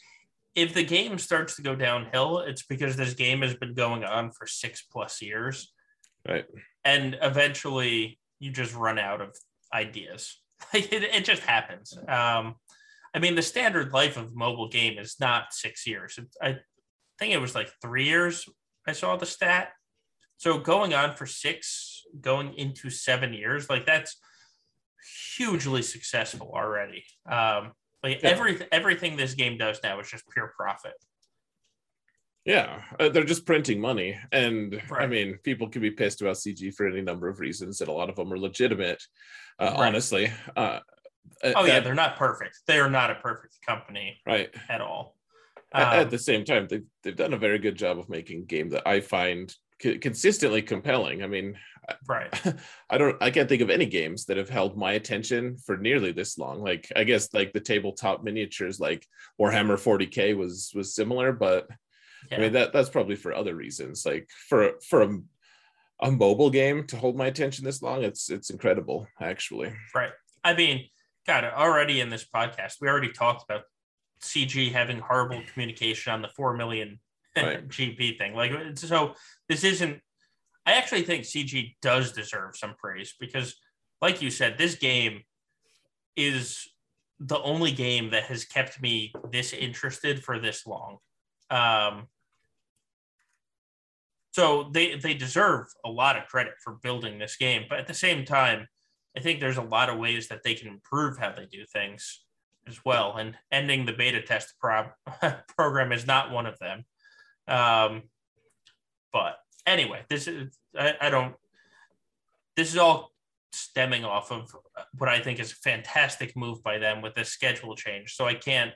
if 0.55 0.74
the 0.74 0.85
game 0.85 1.19
starts 1.19 1.57
to 1.57 1.62
go 1.62 1.74
downhill, 1.74 2.40
it's 2.40 2.62
because 2.62 2.97
this 2.97 3.15
game 3.15 3.43
has 3.43 3.55
been 3.55 3.74
going 3.74 4.05
on 4.05 4.32
for 4.32 4.47
six 4.47 4.82
plus 4.82 5.23
years. 5.23 5.73
Right. 6.28 6.44
And 6.85 7.16
eventually 7.23 8.19
you 8.40 8.51
just 8.51 8.74
run 8.74 8.98
out 8.98 9.20
of 9.20 9.36
ideas. 9.73 10.36
Like 10.74 10.93
it, 10.93 11.02
it 11.02 11.24
just 11.24 11.43
happens. 11.43 11.97
Um, 12.07 12.57
I 13.15 13.19
mean, 13.19 13.35
the 13.35 13.43
standard 13.43 13.93
life 13.93 14.16
of 14.16 14.27
a 14.28 14.35
mobile 14.35 14.69
game 14.69 14.99
is 14.99 15.16
not 15.19 15.53
six 15.53 15.87
years. 15.87 16.19
I 16.41 16.59
think 17.19 17.32
it 17.35 17.41
was 17.41 17.55
like 17.55 17.70
three 17.82 18.05
years. 18.05 18.49
I 18.87 18.93
saw 18.93 19.16
the 19.16 19.27
stat. 19.27 19.70
So 20.37 20.59
going 20.59 20.95
on 20.95 21.15
for 21.16 21.27
six, 21.27 22.03
going 22.20 22.55
into 22.55 22.89
seven 22.89 23.32
years, 23.35 23.69
like 23.69 23.85
that's 23.85 24.16
hugely 25.37 25.82
successful 25.82 26.51
already. 26.55 27.05
Um, 27.31 27.73
like 28.03 28.23
Yeah. 28.23 28.31
every 28.31 28.66
everything 28.73 29.16
this 29.16 29.35
game 29.35 29.59
does 29.59 29.81
now 29.82 30.01
is 30.01 30.11
just 30.11 30.24
pure 30.31 30.53
profit. 30.57 30.95
Yeah, 32.47 32.82
uh, 32.99 33.11
they're 33.11 33.24
just 33.24 33.45
printing 33.45 33.81
money, 33.81 34.19
and 34.32 34.81
I 34.91 35.07
mean, 35.07 35.39
people 35.45 35.69
can 35.69 35.82
be 35.82 35.91
pissed 35.91 36.23
about 36.23 36.37
CG 36.37 36.74
for 36.74 36.87
any 36.87 37.03
number 37.03 37.28
of 37.28 37.39
reasons, 37.39 37.82
and 37.82 37.89
a 37.89 37.93
lot 37.93 38.09
of 38.09 38.16
them 38.16 38.32
are 38.32 38.39
legitimate. 38.39 39.03
Uh, 39.59 39.74
Right. 39.77 39.89
Honestly, 39.89 40.32
uh, 40.57 40.81
Oh 41.43 41.65
yeah, 41.65 41.75
that- 41.75 41.85
they're 41.85 41.95
not 41.95 42.17
perfect. 42.17 42.59
They 42.67 42.79
are 42.79 42.91
not 42.91 43.11
a 43.11 43.15
perfect 43.17 43.59
company 43.67 44.21
right. 44.27 44.53
at 44.69 44.81
all. 44.81 45.17
At- 45.73 45.95
at 45.95 46.05
Um, 46.05 46.11
the 46.11 46.19
same 46.19 46.45
time, 46.45 46.67
they've 46.69 46.87
they've 47.03 47.17
done 47.17 47.33
a 47.35 47.39
very 47.39 47.59
good 47.59 47.77
job 47.77 47.99
of 47.99 48.09
making 48.09 48.47
game 48.47 48.71
that 48.71 48.87
I 48.87 49.01
find 49.01 49.55
co- 49.83 49.99
consistently 49.99 50.63
compelling. 50.63 51.23
I 51.23 51.27
mean, 51.29 51.57
right. 52.09 52.29
I 52.91 52.99
don't 52.99 53.17
I 53.23 53.31
can't 53.31 53.49
think 53.49 53.63
of 53.63 53.71
any 53.71 53.87
games 53.87 54.27
that 54.27 54.37
have 54.37 54.51
held 54.51 54.77
my 54.77 54.93
attention 54.93 55.57
for 55.65 55.77
nearly 55.77 56.13
this 56.13 56.37
long. 56.39 56.61
Like 56.61 56.91
I 56.97 57.05
guess 57.05 57.33
like 57.33 57.53
the 57.53 57.61
tabletop 57.61 58.23
miniatures 58.25 58.81
like 58.81 59.07
Warhammer 59.41 59.79
40K 59.79 60.37
was 60.37 60.73
was 60.75 60.95
similar, 60.95 61.33
but 61.33 61.69
Yeah. 62.31 62.39
I 62.39 62.41
mean 62.41 62.53
that 62.53 62.73
that's 62.73 62.91
probably 62.91 63.17
for 63.17 63.33
other 63.33 63.55
reasons. 63.55 64.05
Like 64.05 64.29
for 64.49 64.73
for 64.89 65.03
a, 65.03 65.19
a 66.03 66.11
mobile 66.11 66.51
game 66.51 66.87
to 66.89 66.97
hold 66.97 67.17
my 67.17 67.27
attention 67.29 67.65
this 67.65 67.81
long, 67.81 68.03
it's 68.03 68.29
it's 68.29 68.51
incredible 68.51 69.07
actually. 69.21 69.73
Right. 69.95 70.13
I 70.43 70.55
mean, 70.55 70.89
God, 71.31 71.44
already 71.44 72.01
in 72.01 72.09
this 72.09 72.24
podcast, 72.24 72.81
we 72.81 72.89
already 72.89 73.12
talked 73.12 73.44
about 73.48 73.62
CG 74.20 74.73
having 74.73 74.98
horrible 74.98 75.40
communication 75.52 76.12
on 76.12 76.23
the 76.23 76.28
4 76.28 76.57
million 76.57 76.98
Right. 77.36 77.69
GP 77.69 78.19
thing. 78.19 78.35
Like, 78.35 78.51
so 78.77 79.15
this 79.48 79.62
isn't, 79.62 80.01
I 80.66 80.73
actually 80.73 81.02
think 81.02 81.23
CG 81.23 81.77
does 81.81 82.11
deserve 82.11 82.57
some 82.57 82.74
praise 82.77 83.15
because, 83.20 83.55
like 84.02 84.20
you 84.20 84.28
said, 84.28 84.59
this 84.59 84.74
game 84.74 85.23
is 86.16 86.66
the 87.20 87.40
only 87.43 87.70
game 87.70 88.11
that 88.11 88.24
has 88.24 88.44
kept 88.44 88.82
me 88.82 89.12
this 89.31 89.52
interested 89.52 90.24
for 90.24 90.40
this 90.40 90.66
long. 90.66 90.98
Um, 91.51 92.09
so 94.32 94.69
they 94.73 94.97
they 94.97 95.15
deserve 95.15 95.66
a 95.85 95.90
lot 95.90 96.16
of 96.16 96.27
credit 96.27 96.55
for 96.65 96.74
building 96.82 97.20
this 97.20 97.36
game, 97.36 97.66
but 97.69 97.78
at 97.78 97.86
the 97.86 97.94
same 97.94 98.24
time, 98.24 98.66
I 99.16 99.20
think 99.20 99.41
there's 99.41 99.57
a 99.57 99.62
lot 99.62 99.91
of 99.91 99.99
ways 99.99 100.28
that 100.28 100.43
they 100.45 100.55
can 100.55 100.69
improve 100.69 101.19
how 101.19 101.32
they 101.32 101.47
do 101.47 101.65
things 101.66 102.24
as 102.66 102.85
well. 102.85 103.16
And 103.16 103.37
ending 103.51 103.85
the 103.85 103.93
beta 103.93 104.23
test 104.23 104.55
prob- 104.61 104.93
program 105.57 105.93
is 105.93 106.07
not 106.07 106.31
one 106.31 106.47
of 106.47 106.59
them. 106.59 106.85
Um, 107.49 108.03
but 109.12 109.37
anyway, 109.66 110.03
this 110.09 110.28
is 110.28 110.57
I, 110.78 110.95
I 111.01 111.11
don't. 111.11 111.35
This 112.57 112.70
is 112.70 112.77
all 112.77 113.12
stemming 113.53 114.05
off 114.05 114.31
of 114.31 114.55
what 114.99 115.09
I 115.09 115.20
think 115.20 115.41
is 115.41 115.53
a 115.53 115.57
fantastic 115.57 116.37
move 116.37 116.62
by 116.62 116.78
them 116.78 117.03
with 117.03 117.15
this 117.15 117.31
schedule 117.31 117.74
change. 117.74 118.15
So 118.15 118.27
I 118.27 118.35
can't, 118.35 118.73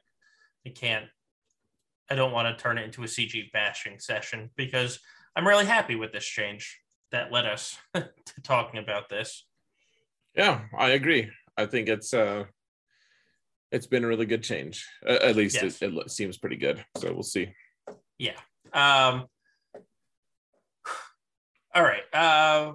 I 0.66 0.70
can't, 0.70 1.06
I 2.10 2.14
don't 2.14 2.32
want 2.32 2.56
to 2.56 2.62
turn 2.62 2.78
it 2.78 2.84
into 2.84 3.02
a 3.02 3.06
CG 3.06 3.52
bashing 3.52 3.98
session 3.98 4.50
because 4.56 4.98
I'm 5.36 5.46
really 5.46 5.66
happy 5.66 5.96
with 5.96 6.12
this 6.12 6.24
change 6.24 6.80
that 7.12 7.32
led 7.32 7.46
us 7.46 7.76
to 7.94 8.10
talking 8.42 8.80
about 8.80 9.08
this. 9.08 9.46
Yeah, 10.34 10.62
I 10.76 10.90
agree. 10.90 11.30
I 11.56 11.66
think 11.66 11.88
it's 11.88 12.12
uh 12.12 12.44
it's 13.70 13.86
been 13.86 14.04
a 14.04 14.08
really 14.08 14.26
good 14.26 14.42
change. 14.42 14.86
Uh, 15.06 15.18
at 15.20 15.36
least 15.36 15.56
Yes. 15.56 15.82
it, 15.82 15.92
it 15.92 16.10
seems 16.10 16.38
pretty 16.38 16.56
good. 16.56 16.84
So 16.98 17.12
we'll 17.12 17.22
see. 17.24 17.52
Yeah. 18.18 18.38
Um, 18.72 19.26
all 21.74 21.82
right. 21.82 22.02
Uh, 22.12 22.72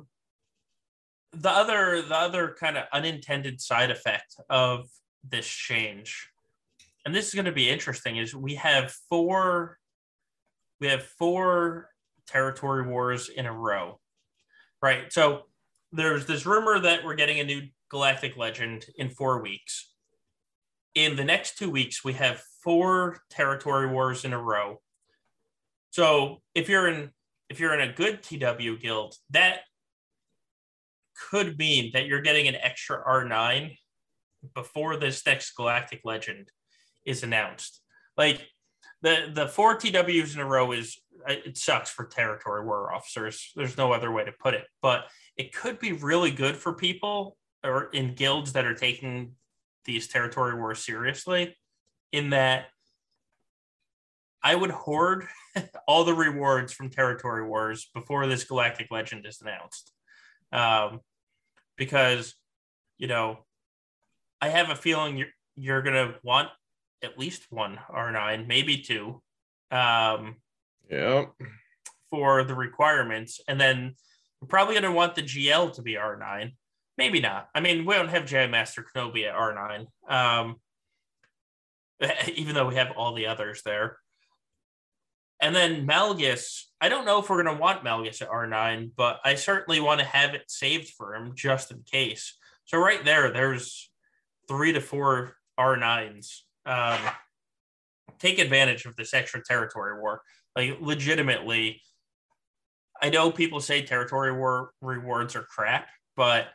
the 1.31 1.49
other 1.49 2.01
the 2.01 2.15
other 2.15 2.55
kind 2.59 2.77
of 2.77 2.85
unintended 2.91 3.61
side 3.61 3.91
effect 3.91 4.35
of 4.49 4.89
this 5.23 5.47
change, 5.47 6.29
and 7.05 7.13
this 7.13 7.27
is 7.27 7.33
going 7.33 7.45
to 7.45 7.51
be 7.51 7.69
interesting, 7.69 8.17
is 8.17 8.35
we 8.35 8.55
have 8.55 8.91
four 9.09 9.77
we 10.81 10.87
have 10.87 11.03
four 11.03 11.89
territory 12.27 12.87
wars 12.87 13.29
in 13.29 13.45
a 13.45 13.53
row. 13.53 13.99
Right. 14.81 15.11
So 15.11 15.43
there's 15.91 16.25
this 16.25 16.45
rumor 16.45 16.79
that 16.79 17.03
we're 17.03 17.15
getting 17.15 17.39
a 17.39 17.43
new 17.43 17.63
galactic 17.89 18.37
legend 18.37 18.85
in 18.97 19.09
four 19.09 19.41
weeks. 19.41 19.91
In 20.95 21.15
the 21.15 21.23
next 21.23 21.57
two 21.57 21.69
weeks, 21.69 22.03
we 22.03 22.13
have 22.13 22.41
four 22.63 23.19
territory 23.29 23.87
wars 23.87 24.25
in 24.25 24.33
a 24.33 24.41
row. 24.41 24.81
So 25.91 26.41
if 26.53 26.69
you're 26.69 26.87
in 26.87 27.11
if 27.49 27.59
you're 27.59 27.73
in 27.73 27.89
a 27.89 27.91
good 27.91 28.21
TW 28.21 28.79
guild, 28.79 29.15
that 29.31 29.61
could 31.29 31.57
mean 31.57 31.91
that 31.93 32.05
you're 32.05 32.21
getting 32.21 32.47
an 32.47 32.55
extra 32.55 33.03
R9 33.03 33.75
before 34.53 34.97
this 34.97 35.25
next 35.25 35.51
galactic 35.55 36.01
legend 36.03 36.51
is 37.05 37.23
announced. 37.23 37.81
Like 38.17 38.47
the 39.01 39.31
the 39.33 39.47
four 39.47 39.75
TWs 39.75 40.35
in 40.35 40.41
a 40.41 40.45
row 40.45 40.71
is 40.71 40.97
it 41.27 41.57
sucks 41.57 41.89
for 41.89 42.05
territory 42.05 42.65
war 42.65 42.93
officers. 42.93 43.51
There's 43.55 43.77
no 43.77 43.91
other 43.91 44.11
way 44.11 44.25
to 44.25 44.31
put 44.31 44.53
it, 44.53 44.65
but 44.81 45.05
it 45.39 45.53
could 45.53 45.79
be 45.79 45.93
really 45.93 46.31
good 46.31 46.57
for 46.57 46.73
people 46.73 47.37
or 47.63 47.85
in 47.93 48.13
guilds 48.13 48.51
that 48.53 48.65
are 48.65 48.73
taking 48.75 49.31
these 49.85 50.09
territory 50.09 50.53
wars 50.53 50.79
seriously 50.83 51.55
in 52.11 52.31
that 52.31 52.65
I 54.43 54.53
would 54.53 54.69
hoard 54.69 55.27
all 55.87 56.03
the 56.03 56.13
rewards 56.13 56.73
from 56.73 56.89
territory 56.89 57.47
wars 57.47 57.89
before 57.93 58.27
this 58.27 58.43
galactic 58.43 58.91
legend 58.91 59.25
is 59.25 59.41
announced. 59.41 59.93
Um, 60.51 60.99
because, 61.77 62.35
you 62.97 63.07
know, 63.07 63.45
I 64.41 64.49
have 64.49 64.69
a 64.69 64.75
feeling 64.75 65.15
you're, 65.17 65.27
you're 65.55 65.81
going 65.81 65.95
to 65.95 66.15
want 66.21 66.49
at 67.01 67.17
least 67.17 67.47
one 67.49 67.79
R9, 67.89 68.45
maybe 68.45 68.81
two, 68.81 69.21
um, 69.71 70.35
Yeah. 70.89 71.27
for 72.09 72.43
the 72.43 72.55
requirements. 72.55 73.39
And 73.47 73.59
then 73.59 73.95
probably 74.47 74.75
going 74.75 74.83
to 74.83 74.91
want 74.91 75.15
the 75.15 75.21
GL 75.21 75.73
to 75.75 75.81
be 75.81 75.93
R9. 75.93 76.53
Maybe 76.97 77.19
not. 77.19 77.49
I 77.55 77.61
mean, 77.61 77.85
we 77.85 77.95
don't 77.95 78.09
have 78.09 78.23
Jedi 78.23 78.49
Master 78.49 78.83
Kenobi 78.83 79.27
at 79.27 79.35
R9, 79.35 79.85
um, 80.09 80.57
even 82.35 82.55
though 82.55 82.67
we 82.67 82.75
have 82.75 82.91
all 82.91 83.13
the 83.13 83.27
others 83.27 83.61
there. 83.63 83.97
And 85.41 85.55
then 85.55 85.87
Malgus, 85.87 86.65
I 86.81 86.89
don't 86.89 87.05
know 87.05 87.19
if 87.19 87.29
we're 87.29 87.41
going 87.41 87.55
to 87.55 87.61
want 87.61 87.83
Malgus 87.83 88.21
at 88.21 88.29
R9, 88.29 88.91
but 88.97 89.21
I 89.23 89.35
certainly 89.35 89.79
want 89.79 90.01
to 90.01 90.05
have 90.05 90.33
it 90.33 90.43
saved 90.47 90.89
for 90.89 91.15
him 91.15 91.31
just 91.35 91.71
in 91.71 91.83
case. 91.83 92.37
So 92.65 92.77
right 92.77 93.03
there, 93.05 93.31
there's 93.31 93.89
three 94.49 94.73
to 94.73 94.81
four 94.81 95.37
R9s. 95.57 96.41
Um, 96.65 96.99
take 98.19 98.39
advantage 98.39 98.85
of 98.85 98.95
this 98.95 99.13
extra 99.13 99.41
territory 99.41 99.99
war. 99.99 100.21
Like 100.55 100.77
legitimately, 100.81 101.81
I 103.01 103.09
know 103.09 103.31
people 103.31 103.61
say 103.61 103.81
territory 103.81 104.31
war 104.31 104.71
rewards 104.81 105.35
are 105.35 105.43
crap, 105.43 105.87
but 106.15 106.47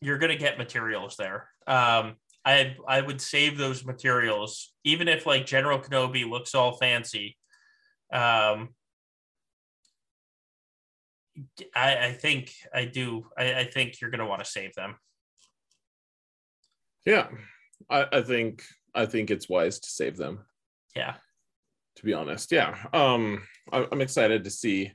you're 0.00 0.18
going 0.18 0.32
to 0.32 0.38
get 0.38 0.58
materials 0.58 1.16
there. 1.16 1.48
Um, 1.66 2.16
I 2.44 2.76
I 2.86 3.00
would 3.00 3.20
save 3.20 3.56
those 3.56 3.84
materials, 3.84 4.72
even 4.84 5.08
if 5.08 5.24
like 5.26 5.46
General 5.46 5.78
Kenobi 5.78 6.28
looks 6.28 6.54
all 6.54 6.76
fancy. 6.76 7.36
Um, 8.12 8.74
I, 11.74 12.06
I 12.06 12.12
think 12.12 12.52
I 12.72 12.84
do. 12.84 13.26
I, 13.36 13.54
I 13.54 13.64
think 13.64 14.00
you're 14.00 14.10
going 14.10 14.20
to 14.20 14.26
want 14.26 14.44
to 14.44 14.50
save 14.50 14.74
them. 14.74 14.96
Yeah. 17.04 17.28
I, 17.90 18.06
I 18.12 18.22
think 18.22 18.62
I 18.94 19.06
think 19.06 19.30
it's 19.30 19.48
wise 19.48 19.78
to 19.80 19.90
save 19.90 20.16
them. 20.16 20.44
Yeah. 20.94 21.14
To 21.96 22.04
be 22.04 22.12
honest, 22.12 22.50
yeah. 22.52 22.76
Um, 22.92 23.42
I, 23.72 23.86
I'm 23.90 24.00
excited 24.00 24.44
to 24.44 24.50
see 24.50 24.92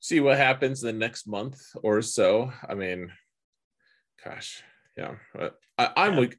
see 0.00 0.20
what 0.20 0.38
happens 0.38 0.80
the 0.80 0.92
next 0.92 1.26
month 1.26 1.60
or 1.82 2.00
so. 2.02 2.52
I 2.68 2.74
mean, 2.74 3.12
gosh, 4.24 4.62
yeah. 4.96 5.16
I, 5.78 5.90
I'm 5.96 6.14
Yeah. 6.14 6.20
like, 6.20 6.38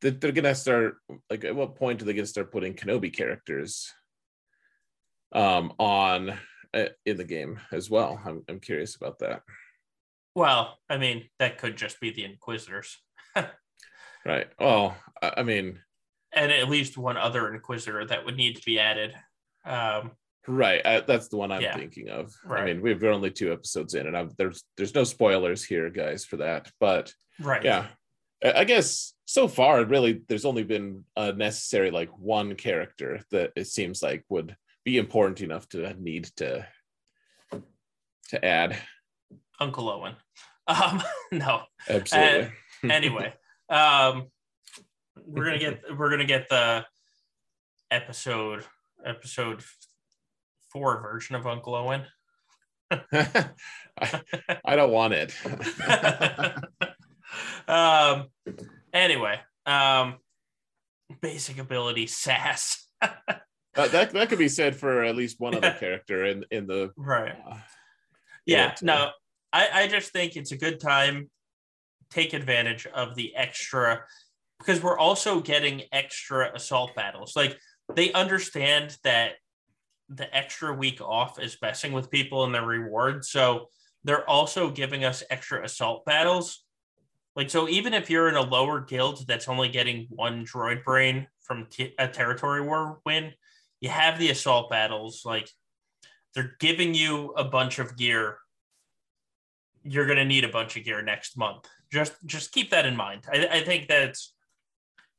they're, 0.00 0.32
gonna 0.32 0.54
start. 0.54 0.96
Like, 1.30 1.44
at 1.44 1.56
what 1.56 1.74
point 1.74 2.00
are 2.00 2.04
they 2.04 2.12
gonna 2.14 2.26
start 2.26 2.52
putting 2.52 2.74
Kenobi 2.74 3.14
characters 3.14 3.92
um 5.32 5.72
on 5.78 6.30
uh, 6.72 6.86
in 7.04 7.16
the 7.16 7.24
game 7.24 7.58
as 7.72 7.90
well? 7.90 8.20
I'm 8.24 8.44
I'm 8.48 8.60
curious 8.60 8.94
about 8.96 9.18
that. 9.20 9.42
Well, 10.34 10.78
I 10.88 10.98
mean, 10.98 11.28
that 11.40 11.58
could 11.58 11.76
just 11.76 11.98
be 12.00 12.10
the 12.10 12.24
Inquisitors, 12.24 12.96
Right. 14.24 14.48
Well, 14.60 14.96
I 15.20 15.42
mean, 15.42 15.80
and 16.32 16.52
at 16.52 16.68
least 16.68 16.96
one 16.96 17.16
other 17.16 17.52
Inquisitor 17.52 18.04
that 18.04 18.24
would 18.24 18.36
need 18.36 18.56
to 18.56 18.62
be 18.64 18.78
added. 18.78 19.14
Um, 19.68 20.12
Right, 20.48 20.80
uh, 20.82 21.02
that's 21.06 21.28
the 21.28 21.36
one 21.36 21.52
I'm 21.52 21.60
Yeah. 21.60 21.76
thinking 21.76 22.08
of. 22.08 22.34
I 22.48 22.64
mean, 22.64 22.80
we've 22.80 23.04
only 23.04 23.30
two 23.30 23.52
episodes 23.52 23.92
in, 23.94 24.06
and 24.06 24.16
I'm, 24.16 24.30
there's 24.38 24.64
there's 24.78 24.94
no 24.94 25.04
spoilers 25.04 25.62
here, 25.62 25.90
guys, 25.90 26.24
for 26.24 26.38
that. 26.38 26.72
But 26.80 27.12
right. 27.38 27.62
yeah, 27.62 27.88
I 28.42 28.60
I 28.60 28.64
guess 28.64 29.12
so 29.26 29.46
far, 29.46 29.84
really, 29.84 30.22
there's 30.26 30.46
only 30.46 30.64
been 30.64 31.04
a 31.16 31.32
necessary 31.34 31.90
like 31.90 32.08
one 32.18 32.54
character 32.54 33.20
that 33.30 33.52
it 33.56 33.66
seems 33.66 34.02
like 34.02 34.24
would 34.30 34.56
be 34.86 34.96
important 34.96 35.42
enough 35.42 35.68
to 35.70 35.92
need 36.00 36.24
to 36.36 36.66
to 38.30 38.42
add. 38.44 38.78
Uncle 39.60 39.90
Owen. 39.90 40.16
Um, 40.66 41.02
no. 41.32 41.64
Absolutely, 41.90 42.52
anyway, 42.88 43.34
um, 43.68 44.28
we're 45.26 45.44
gonna 45.44 45.58
get 45.58 45.82
we're 45.98 46.08
gonna 46.08 46.24
get 46.24 46.48
the 46.48 46.86
episode 47.90 48.64
episode 49.04 49.62
four 50.72 51.00
version 51.00 51.34
of 51.36 51.46
Uncle 51.46 51.74
Owen. 51.74 52.04
I, 52.90 53.50
I 54.64 54.76
don't 54.76 54.92
want 54.92 55.14
it. 55.14 55.34
um. 57.68 58.26
Anyway, 58.92 59.38
um, 59.66 60.16
basic 61.20 61.58
ability 61.58 62.06
sass. 62.06 62.86
Uh, 63.02 63.88
that 63.88 64.10
that 64.12 64.28
could 64.28 64.38
be 64.38 64.48
said 64.60 64.74
for 64.74 65.04
at 65.04 65.14
least 65.16 65.38
one 65.40 65.54
other 65.54 65.76
character 65.78 66.24
in 66.24 66.44
in 66.50 66.66
the 66.66 66.90
right. 66.96 67.36
uh, 67.50 67.58
Yeah. 68.46 68.68
it, 68.72 68.72
uh, 68.72 68.76
No, 68.82 69.10
I 69.52 69.68
I 69.82 69.88
just 69.88 70.12
think 70.12 70.36
it's 70.36 70.52
a 70.52 70.56
good 70.56 70.80
time. 70.80 71.30
Take 72.10 72.32
advantage 72.32 72.86
of 72.86 73.14
the 73.14 73.36
extra 73.36 74.02
because 74.58 74.82
we're 74.82 74.98
also 74.98 75.40
getting 75.40 75.82
extra 75.92 76.52
assault 76.54 76.94
battles. 76.96 77.36
Like 77.36 77.58
they 77.94 78.12
understand 78.12 78.96
that 79.04 79.32
the 80.08 80.34
extra 80.34 80.72
week 80.72 81.00
off 81.00 81.38
is 81.38 81.56
messing 81.60 81.92
with 81.92 82.10
people 82.10 82.44
and 82.44 82.54
their 82.54 82.64
reward. 82.64 83.24
So 83.24 83.68
they're 84.04 84.28
also 84.28 84.70
giving 84.70 85.04
us 85.04 85.22
extra 85.30 85.64
assault 85.64 86.04
battles. 86.04 86.64
Like, 87.36 87.50
so 87.50 87.68
even 87.68 87.94
if 87.94 88.10
you're 88.10 88.28
in 88.28 88.34
a 88.34 88.42
lower 88.42 88.80
guild 88.80 89.26
that's 89.26 89.48
only 89.48 89.68
getting 89.68 90.06
one 90.10 90.44
droid 90.44 90.82
brain 90.84 91.28
from 91.42 91.66
a 91.98 92.08
territory 92.08 92.62
war 92.62 93.00
win, 93.04 93.32
you 93.80 93.90
have 93.90 94.18
the 94.18 94.30
assault 94.30 94.70
battles. 94.70 95.22
Like, 95.24 95.48
they're 96.34 96.56
giving 96.58 96.94
you 96.94 97.32
a 97.36 97.44
bunch 97.44 97.78
of 97.78 97.96
gear. 97.96 98.38
You're 99.82 100.06
going 100.06 100.18
to 100.18 100.24
need 100.24 100.44
a 100.44 100.48
bunch 100.48 100.76
of 100.76 100.84
gear 100.84 101.02
next 101.02 101.36
month. 101.36 101.68
Just, 101.92 102.14
just 102.26 102.52
keep 102.52 102.70
that 102.70 102.86
in 102.86 102.96
mind. 102.96 103.24
I, 103.32 103.46
I 103.46 103.62
think 103.62 103.88
that's, 103.88 104.34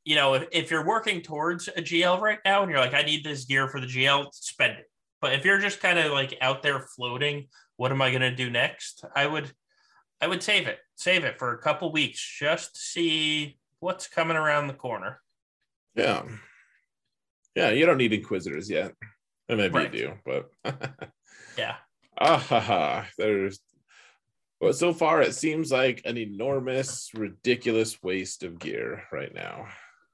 you 0.04 0.14
know, 0.16 0.34
if, 0.34 0.48
if 0.52 0.70
you're 0.70 0.84
working 0.86 1.20
towards 1.22 1.68
a 1.68 1.82
GL 1.82 2.20
right 2.20 2.38
now 2.44 2.62
and 2.62 2.70
you're 2.70 2.80
like, 2.80 2.94
I 2.94 3.02
need 3.02 3.24
this 3.24 3.44
gear 3.44 3.68
for 3.68 3.80
the 3.80 3.86
GL, 3.86 4.32
spend 4.32 4.78
it. 4.78 4.90
But 5.20 5.34
if 5.34 5.44
you're 5.44 5.58
just 5.58 5.80
kind 5.80 5.98
of 5.98 6.12
like 6.12 6.36
out 6.40 6.62
there 6.62 6.80
floating, 6.80 7.48
what 7.76 7.92
am 7.92 8.00
I 8.02 8.10
going 8.10 8.22
to 8.22 8.34
do 8.34 8.48
next? 8.50 9.04
I 9.14 9.26
would, 9.26 9.50
I 10.20 10.26
would 10.26 10.42
save 10.42 10.66
it, 10.66 10.78
save 10.96 11.24
it 11.24 11.38
for 11.38 11.52
a 11.52 11.58
couple 11.58 11.92
weeks 11.92 12.20
just 12.38 12.74
to 12.74 12.80
see 12.80 13.58
what's 13.80 14.06
coming 14.08 14.36
around 14.36 14.66
the 14.66 14.74
corner. 14.74 15.20
yeah, 15.94 16.22
yeah. 17.54 17.70
You 17.70 17.84
don't 17.86 17.96
need 17.98 18.12
inquisitors 18.12 18.70
yet. 18.70 18.94
Or 19.48 19.56
maybe 19.56 19.74
Right. 19.74 19.92
you 19.94 20.00
do, 20.00 20.12
but 20.24 20.50
Yeah. 21.58 21.76
ah 22.18 22.38
ha 22.38 22.60
ha. 22.60 23.06
There's 23.18 23.60
well, 24.60 24.72
so 24.74 24.92
far 24.92 25.22
it 25.22 25.34
seems 25.34 25.72
like 25.72 26.02
an 26.04 26.16
enormous, 26.18 27.10
ridiculous 27.14 28.00
waste 28.02 28.42
of 28.42 28.58
gear 28.58 29.04
right 29.10 29.34
now 29.34 29.68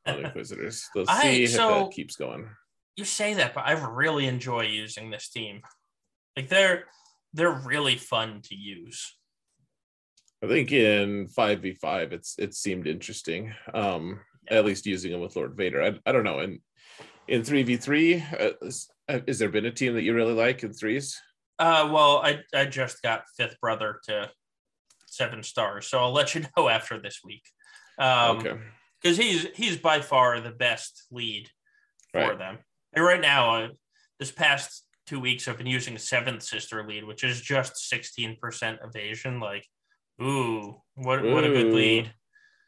on 0.07 0.25
inquisitors. 0.25 0.89
Let's 0.95 1.11
I- 1.11 1.23
see 1.23 1.45
if 1.45 1.51
so- 1.51 1.85
that 1.85 1.93
keeps 1.93 2.17
going. 2.17 2.49
You 2.97 3.05
say 3.05 3.35
that, 3.35 3.53
but 3.53 3.67
I 3.67 3.73
really 3.73 4.27
enjoy 4.27 4.63
using 4.63 5.11
this 5.11 5.29
team. 5.29 5.61
Like 6.37 6.49
they're 6.49 6.85
they're 7.35 7.51
really 7.65 7.97
fun 7.97 8.41
to 8.45 8.55
use. 8.55 9.15
I 10.43 10.47
think 10.49 10.73
in 10.73 11.29
five 11.29 11.61
v 11.61 11.75
five, 11.75 12.13
it's 12.15 12.37
it 12.39 12.55
seemed 12.55 12.87
interesting. 12.87 13.53
Um, 13.75 14.21
Yeah. 14.51 14.59
at 14.59 14.65
least 14.65 14.87
using 14.87 15.13
them 15.13 15.21
with 15.21 15.37
Lord 15.37 15.57
Vader. 15.57 15.83
I, 15.83 15.99
I 16.09 16.13
don't 16.13 16.25
know. 16.25 16.41
In 16.41 16.61
in 17.29 17.43
three 17.45 17.63
v 17.65 17.77
three, 17.77 18.23
uh, 18.39 18.51
has 19.27 19.39
there 19.39 19.51
been 19.51 19.67
a 19.67 19.71
team 19.73 19.93
that 19.95 20.03
you 20.03 20.15
really 20.15 20.33
like 20.35 20.63
in 20.63 20.73
threes? 20.73 21.21
Uh, 21.59 21.89
well, 21.93 22.19
I 22.19 22.41
I 22.55 22.65
just 22.65 23.03
got 23.03 23.25
fifth 23.37 23.61
brother 23.61 24.01
to 24.05 24.31
seven 25.07 25.43
stars, 25.43 25.87
so 25.87 25.99
I'll 25.99 26.13
let 26.13 26.35
you 26.35 26.45
know 26.57 26.69
after 26.71 26.99
this 26.99 27.21
week. 27.25 27.45
Um, 27.99 28.39
okay, 28.39 28.55
because 29.03 29.17
he's 29.17 29.47
he's 29.55 29.77
by 29.77 30.01
far 30.01 30.41
the 30.41 30.51
best 30.51 31.05
lead 31.11 31.51
for 32.13 32.21
Right. 32.21 32.39
them. 32.39 32.59
And 32.93 33.05
right 33.05 33.21
now, 33.21 33.65
uh, 33.65 33.69
this 34.19 34.33
past 34.33 34.85
two 35.07 35.21
weeks, 35.21 35.47
I've 35.49 35.59
been 35.59 35.67
using 35.67 35.95
a 35.97 35.99
seventh 35.99 36.43
sister 36.43 36.87
lead, 36.87 37.05
which 37.05 37.23
is 37.25 37.41
just 37.41 37.77
sixteen 37.77 38.37
percent 38.41 38.79
evasion. 38.83 39.39
Like, 39.41 39.67
ooh, 40.23 40.81
what 40.95 41.23
what 41.23 41.45
a 41.45 41.49
good 41.49 41.73
lead! 41.75 42.13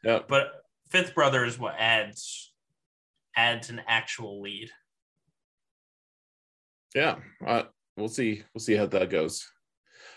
yeah, 0.03 0.19
But 0.27 0.51
fifth 0.91 1.15
brother 1.15 1.43
is 1.45 1.57
what 1.59 1.75
adds 1.77 2.53
adds 3.35 3.69
an 3.69 3.81
actual 3.87 4.41
lead. 4.41 4.69
yeah. 6.95 7.15
Uh, 7.45 7.63
we'll 7.97 8.07
see. 8.07 8.43
We'll 8.53 8.61
see 8.61 8.75
how 8.75 8.85
that 8.87 9.09
goes. 9.09 9.47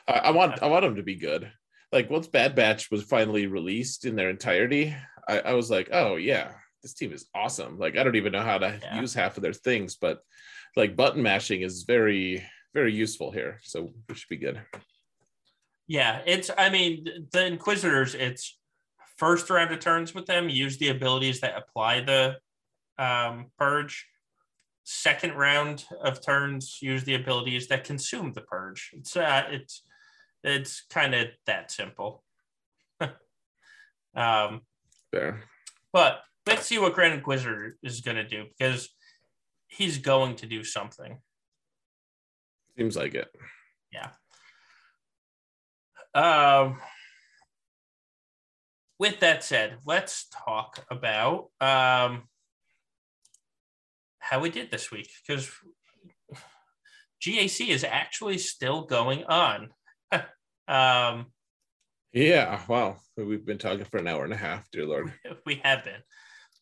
I, 0.09 0.12
I 0.12 0.30
want 0.30 0.62
I 0.62 0.66
want 0.66 0.84
him 0.84 0.97
to 0.97 1.02
be 1.02 1.16
good. 1.16 1.51
Like 1.93 2.09
once 2.10 2.27
Bad 2.27 2.55
Batch 2.55 2.90
was 2.90 3.02
finally 3.02 3.47
released 3.47 4.05
in 4.06 4.16
their 4.16 4.31
entirety, 4.31 4.94
I, 5.28 5.40
I 5.40 5.52
was 5.52 5.70
like, 5.70 5.90
oh 5.93 6.16
yeah, 6.16 6.52
this 6.82 6.94
team 6.94 7.12
is 7.12 7.27
awesome. 7.35 7.78
Like 7.78 7.97
I 7.97 8.02
don't 8.02 8.16
even 8.16 8.32
know 8.32 8.43
how 8.43 8.59
to 8.59 8.78
Yeah. 8.82 9.01
use 9.01 9.14
half 9.14 9.36
of 9.36 9.43
their 9.43 9.52
things, 9.52 9.97
but 9.97 10.20
like 10.74 10.97
button 10.97 11.23
mashing 11.23 11.62
is 11.62 11.82
very 11.85 12.43
very 12.74 12.94
useful 12.94 13.31
here. 13.31 13.60
So 13.62 13.93
we 14.09 14.14
should 14.14 14.28
be 14.31 14.39
good. 14.39 14.60
Yeah, 15.86 16.23
it's. 16.27 16.51
I 16.56 16.70
mean, 16.70 17.06
the 17.32 17.44
Inquisitors. 17.47 18.14
It's 18.14 18.59
first 19.19 19.51
round 19.51 19.73
of 19.73 19.81
turns 19.81 20.14
with 20.14 20.27
them. 20.27 20.48
Use 20.48 20.78
the 20.78 20.89
abilities 20.89 21.40
that 21.40 21.55
apply 21.56 22.01
the 22.01 22.36
um, 22.98 23.47
purge. 23.59 24.06
Second 24.85 25.35
round 25.36 25.85
of 26.02 26.24
turns, 26.24 26.78
use 26.81 27.05
the 27.05 27.14
abilities 27.14 27.69
that 27.69 27.85
consume 27.85 28.32
the 28.32 28.40
purge. 28.40 28.90
It's 28.94 29.16
uh, 29.16 29.44
it's 29.51 29.82
it's 30.44 30.82
kind 30.90 31.14
of 31.14 31.28
that 31.47 31.70
simple. 31.70 32.23
um, 34.14 34.62
There. 35.12 35.43
but 35.93 36.20
let's 36.47 36.66
see 36.66 36.78
what 36.78 36.94
Grand 36.94 37.14
Inquisitor 37.14 37.77
is 37.82 38.01
going 38.01 38.16
to 38.16 38.27
do 38.27 38.47
because 38.56 38.89
he's 39.66 39.98
going 39.98 40.36
to 40.36 40.47
do 40.47 40.64
something. 40.64 41.19
Seems 42.77 42.97
like 42.97 43.14
it. 43.14 43.28
Yeah. 43.93 44.09
Um, 46.14 46.78
with 48.98 49.20
that 49.20 49.43
said, 49.44 49.78
let's 49.86 50.28
talk 50.28 50.85
about 50.90 51.48
um, 51.60 52.24
how 54.19 54.40
we 54.40 54.51
did 54.51 54.70
this 54.70 54.90
week 54.90 55.10
because 55.27 55.51
GAC 57.23 57.69
is 57.69 57.85
actually 57.85 58.39
still 58.39 58.82
going 58.82 59.24
on. 59.24 59.70
Um, 60.68 61.26
Yeah. 62.12 62.60
Wow. 62.68 62.97
We've 63.16 63.44
been 63.44 63.59
talking 63.59 63.84
for 63.84 63.98
an 63.98 64.09
hour 64.09 64.24
and 64.24 64.32
a 64.32 64.36
half, 64.36 64.70
dear 64.70 64.86
Lord. 64.86 65.12
we 65.47 65.60
have 65.64 65.84
been. 65.84 66.01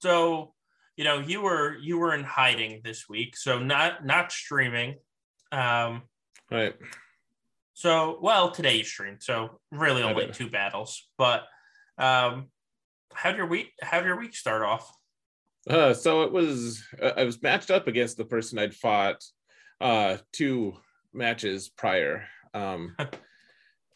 So, 0.00 0.54
you 0.96 1.04
know, 1.04 1.18
you 1.18 1.40
were 1.42 1.76
you 1.78 1.98
were 1.98 2.14
in 2.14 2.24
hiding 2.24 2.80
this 2.84 3.08
week, 3.08 3.36
so 3.36 3.58
not 3.58 4.04
not 4.04 4.32
streaming. 4.32 4.96
Um, 5.52 6.02
Right. 6.50 6.74
So, 7.74 8.18
well, 8.20 8.50
today 8.50 8.76
you 8.76 8.84
streamed, 8.84 9.22
so 9.22 9.60
really 9.70 10.02
only 10.02 10.30
two 10.32 10.50
battles. 10.50 11.08
But 11.16 11.44
um, 11.96 12.48
how'd 13.14 13.36
your 13.36 13.46
week? 13.46 13.68
How'd 13.80 14.04
your 14.04 14.18
week 14.18 14.34
start 14.34 14.62
off? 14.62 14.92
Uh, 15.68 15.94
so 15.94 16.22
it 16.22 16.32
was 16.32 16.82
uh, 17.00 17.12
I 17.16 17.24
was 17.24 17.40
matched 17.42 17.70
up 17.70 17.86
against 17.86 18.16
the 18.16 18.24
person 18.24 18.58
I'd 18.58 18.74
fought 18.74 19.22
uh 19.80 20.18
two 20.32 20.74
matches 21.12 21.68
prior. 21.68 22.26
Um 22.52 22.96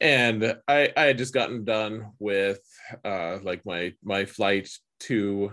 and 0.01 0.57
I 0.69 0.93
I 0.97 1.05
had 1.05 1.19
just 1.19 1.35
gotten 1.35 1.65
done 1.65 2.13
with 2.19 2.61
uh 3.05 3.39
like 3.43 3.65
my 3.65 3.95
my 4.03 4.25
flight 4.25 4.69
to 5.01 5.53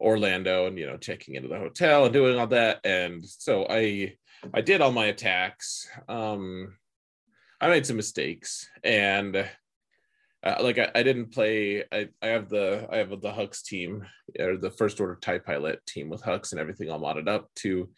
Orlando 0.00 0.66
and 0.66 0.78
you 0.78 0.86
know 0.86 0.96
checking 0.96 1.34
into 1.34 1.48
the 1.48 1.58
hotel 1.58 2.04
and 2.04 2.12
doing 2.12 2.38
all 2.38 2.46
that 2.48 2.80
and 2.84 3.24
so 3.24 3.66
I 3.68 4.16
I 4.54 4.60
did 4.60 4.80
all 4.80 4.92
my 4.92 5.06
attacks. 5.06 5.88
Um 6.08 6.76
I 7.60 7.68
made 7.68 7.86
some 7.86 7.96
mistakes 7.96 8.68
and 8.84 9.48
uh, 10.44 10.56
like 10.60 10.78
I, 10.78 10.90
I 10.94 11.02
didn't 11.02 11.32
play 11.32 11.84
I, 11.90 12.08
I 12.22 12.28
have 12.28 12.48
the 12.48 12.86
I 12.90 12.98
have 12.98 13.10
the 13.10 13.32
Hux 13.32 13.62
team 13.64 14.06
or 14.38 14.56
the 14.56 14.70
first 14.70 15.00
order 15.00 15.16
TIE 15.16 15.38
pilot 15.38 15.84
team 15.86 16.08
with 16.08 16.22
Hux 16.22 16.52
and 16.52 16.60
everything 16.60 16.90
all 16.90 17.00
modded 17.00 17.28
up 17.28 17.48
to 17.56 17.88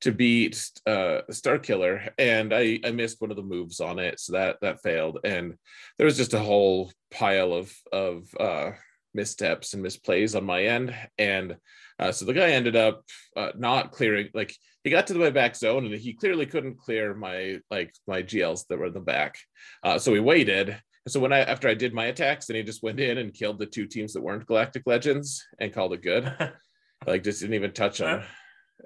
to 0.00 0.12
beat 0.12 0.70
uh 0.86 1.20
Starkiller 1.30 2.10
and 2.18 2.52
I 2.52 2.80
I 2.84 2.90
missed 2.90 3.20
one 3.20 3.30
of 3.30 3.36
the 3.36 3.42
moves 3.42 3.80
on 3.80 3.98
it 3.98 4.20
so 4.20 4.32
that 4.32 4.56
that 4.62 4.82
failed. 4.82 5.18
And 5.24 5.54
there 5.98 6.06
was 6.06 6.16
just 6.16 6.34
a 6.34 6.38
whole 6.38 6.92
pile 7.10 7.52
of 7.52 7.72
of 7.92 8.26
uh 8.38 8.72
missteps 9.14 9.74
and 9.74 9.84
misplays 9.84 10.36
on 10.36 10.44
my 10.44 10.64
end. 10.64 10.94
And 11.18 11.56
uh, 11.98 12.12
so 12.12 12.24
the 12.24 12.34
guy 12.34 12.50
ended 12.50 12.76
up 12.76 13.04
uh, 13.36 13.50
not 13.56 13.92
clearing 13.92 14.28
like 14.34 14.54
he 14.82 14.90
got 14.90 15.06
to 15.06 15.14
my 15.14 15.30
back 15.30 15.56
zone 15.56 15.86
and 15.86 15.94
he 15.94 16.12
clearly 16.12 16.44
couldn't 16.44 16.78
clear 16.78 17.14
my 17.14 17.60
like 17.70 17.94
my 18.06 18.22
GLs 18.22 18.66
that 18.68 18.78
were 18.78 18.86
in 18.86 18.94
the 18.94 19.00
back. 19.00 19.38
Uh, 19.82 19.98
so 19.98 20.12
we 20.12 20.20
waited. 20.20 20.76
So 21.06 21.20
when 21.20 21.32
I 21.32 21.40
after 21.40 21.68
I 21.68 21.74
did 21.74 21.94
my 21.94 22.06
attacks, 22.06 22.46
then 22.46 22.56
he 22.56 22.62
just 22.62 22.82
went 22.82 23.00
in 23.00 23.18
and 23.18 23.32
killed 23.32 23.58
the 23.58 23.66
two 23.66 23.86
teams 23.86 24.12
that 24.12 24.22
weren't 24.22 24.46
Galactic 24.46 24.82
Legends 24.86 25.44
and 25.60 25.72
called 25.72 25.92
it 25.92 26.02
good. 26.02 26.32
like 27.06 27.22
just 27.22 27.40
didn't 27.40 27.54
even 27.54 27.72
touch 27.72 27.98
them. 27.98 28.22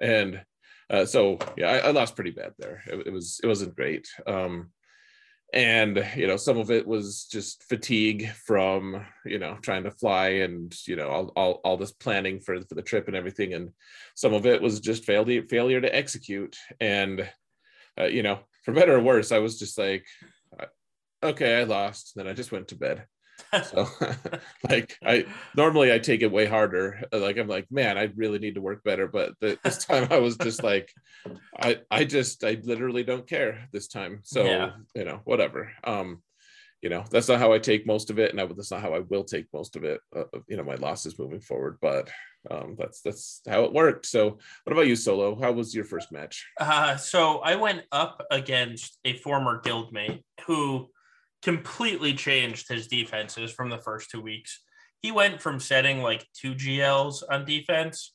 And 0.01 0.41
uh, 0.89 1.05
so 1.05 1.37
yeah, 1.57 1.71
I, 1.71 1.77
I 1.77 1.91
lost 1.91 2.15
pretty 2.15 2.31
bad 2.31 2.53
there. 2.57 2.83
It, 2.87 3.07
it 3.07 3.13
was 3.13 3.39
it 3.43 3.47
wasn't 3.47 3.75
great. 3.75 4.09
Um, 4.25 4.71
and 5.53 6.05
you 6.15 6.27
know 6.27 6.37
some 6.37 6.57
of 6.57 6.69
it 6.69 6.85
was 6.85 7.25
just 7.25 7.63
fatigue 7.63 8.29
from 8.45 9.03
you 9.25 9.39
know 9.39 9.57
trying 9.61 9.83
to 9.83 9.91
fly 9.91 10.27
and 10.27 10.75
you 10.87 10.95
know 10.95 11.09
all, 11.09 11.31
all, 11.35 11.61
all 11.63 11.77
this 11.77 11.91
planning 11.91 12.39
for, 12.39 12.61
for 12.61 12.75
the 12.75 12.81
trip 12.81 13.07
and 13.07 13.15
everything 13.15 13.53
and 13.53 13.71
some 14.15 14.33
of 14.33 14.45
it 14.45 14.61
was 14.61 14.79
just 14.79 15.05
failure 15.05 15.41
failure 15.43 15.81
to 15.81 15.95
execute 15.95 16.55
and 16.79 17.27
uh, 17.99 18.05
you 18.05 18.21
know 18.21 18.39
for 18.63 18.73
better 18.73 18.95
or 18.95 19.01
worse 19.01 19.31
i 19.31 19.39
was 19.39 19.57
just 19.57 19.77
like 19.77 20.05
okay 21.23 21.59
i 21.59 21.63
lost 21.63 22.13
then 22.15 22.27
i 22.27 22.33
just 22.33 22.51
went 22.51 22.67
to 22.67 22.75
bed 22.75 23.05
so 23.63 23.87
like 24.69 24.97
i 25.03 25.25
normally 25.55 25.91
i 25.91 25.99
take 25.99 26.21
it 26.21 26.31
way 26.31 26.45
harder. 26.45 27.01
Like 27.11 27.37
i'm 27.37 27.47
like 27.47 27.67
man 27.71 27.97
i 27.97 28.09
really 28.15 28.39
need 28.39 28.55
to 28.55 28.61
work 28.61 28.83
better 28.83 29.07
but 29.07 29.33
this 29.39 29.85
time 29.85 30.07
i 30.11 30.19
was 30.19 30.37
just 30.37 30.63
like 30.63 30.93
i 31.59 31.79
i 31.89 32.03
just 32.03 32.43
i 32.43 32.57
literally 32.63 33.03
don't 33.03 33.27
care 33.27 33.67
this 33.71 33.87
time. 33.87 34.21
So 34.23 34.43
yeah. 34.43 34.71
you 34.95 35.05
know 35.05 35.21
whatever. 35.23 35.71
Um 35.83 36.21
you 36.81 36.89
know 36.89 37.03
that's 37.11 37.27
not 37.27 37.39
how 37.39 37.51
i 37.51 37.59
take 37.59 37.85
most 37.85 38.09
of 38.09 38.19
it 38.19 38.31
and 38.31 38.39
I, 38.39 38.45
that's 38.45 38.71
not 38.71 38.81
how 38.81 38.93
i 38.93 38.99
will 38.99 39.25
take 39.25 39.47
most 39.53 39.75
of 39.75 39.83
it 39.83 39.99
uh, 40.15 40.23
you 40.47 40.55
know 40.55 40.63
my 40.63 40.75
losses 40.75 41.19
moving 41.19 41.41
forward 41.41 41.77
but 41.81 42.09
um 42.49 42.75
that's 42.77 43.01
that's 43.01 43.41
how 43.47 43.63
it 43.65 43.73
worked. 43.73 44.05
So 44.05 44.37
what 44.63 44.73
about 44.73 44.87
you 44.87 44.95
solo? 44.95 45.39
How 45.39 45.51
was 45.51 45.75
your 45.75 45.83
first 45.83 46.11
match? 46.11 46.47
Uh 46.59 46.95
so 46.95 47.39
i 47.39 47.55
went 47.55 47.83
up 47.91 48.25
against 48.31 48.97
a 49.05 49.13
former 49.17 49.61
guildmate 49.61 50.23
who 50.45 50.89
completely 51.41 52.13
changed 52.13 52.67
his 52.67 52.87
defenses 52.87 53.51
from 53.51 53.69
the 53.69 53.77
first 53.77 54.09
two 54.09 54.21
weeks. 54.21 54.61
He 55.01 55.11
went 55.11 55.41
from 55.41 55.59
setting 55.59 56.01
like 56.01 56.27
two 56.33 56.53
GLs 56.53 57.23
on 57.29 57.45
defense 57.45 58.13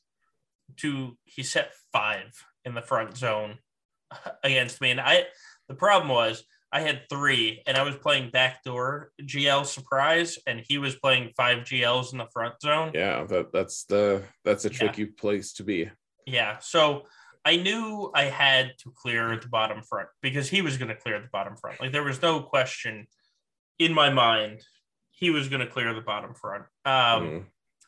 to 0.77 1.17
he 1.23 1.43
set 1.43 1.71
five 1.91 2.31
in 2.63 2.73
the 2.73 2.81
front 2.81 3.17
zone 3.17 3.57
against 4.43 4.81
me. 4.81 4.91
And 4.91 5.01
I, 5.01 5.25
the 5.67 5.75
problem 5.75 6.09
was 6.09 6.43
I 6.71 6.81
had 6.81 7.03
three 7.09 7.61
and 7.65 7.77
I 7.77 7.83
was 7.83 7.95
playing 7.95 8.31
backdoor 8.31 9.11
GL 9.21 9.65
surprise 9.65 10.37
and 10.45 10.61
he 10.67 10.77
was 10.77 10.95
playing 10.95 11.31
five 11.37 11.59
GLs 11.59 12.11
in 12.11 12.17
the 12.17 12.27
front 12.33 12.55
zone. 12.61 12.91
Yeah, 12.93 13.23
that, 13.25 13.53
that's 13.53 13.85
the, 13.85 14.23
that's 14.43 14.65
a 14.65 14.69
tricky 14.69 15.03
yeah. 15.03 15.07
place 15.17 15.53
to 15.53 15.63
be. 15.63 15.89
Yeah. 16.25 16.57
So 16.59 17.03
I 17.45 17.57
knew 17.57 18.11
I 18.13 18.23
had 18.23 18.73
to 18.79 18.91
clear 18.91 19.39
the 19.39 19.47
bottom 19.47 19.83
front 19.83 20.09
because 20.21 20.49
he 20.49 20.63
was 20.63 20.77
going 20.77 20.89
to 20.89 20.95
clear 20.95 21.21
the 21.21 21.29
bottom 21.31 21.55
front. 21.55 21.79
Like 21.79 21.91
there 21.91 22.03
was 22.03 22.21
no 22.21 22.41
question 22.41 23.07
in 23.77 23.93
my 23.93 24.09
mind 24.09 24.61
he 25.11 25.29
was 25.29 25.47
going 25.47 25.61
to 25.61 25.67
clear 25.67 25.93
the 25.93 26.01
bottom 26.01 26.33
front. 26.33 26.63
Um, 26.83 26.93
mm. 27.23 27.43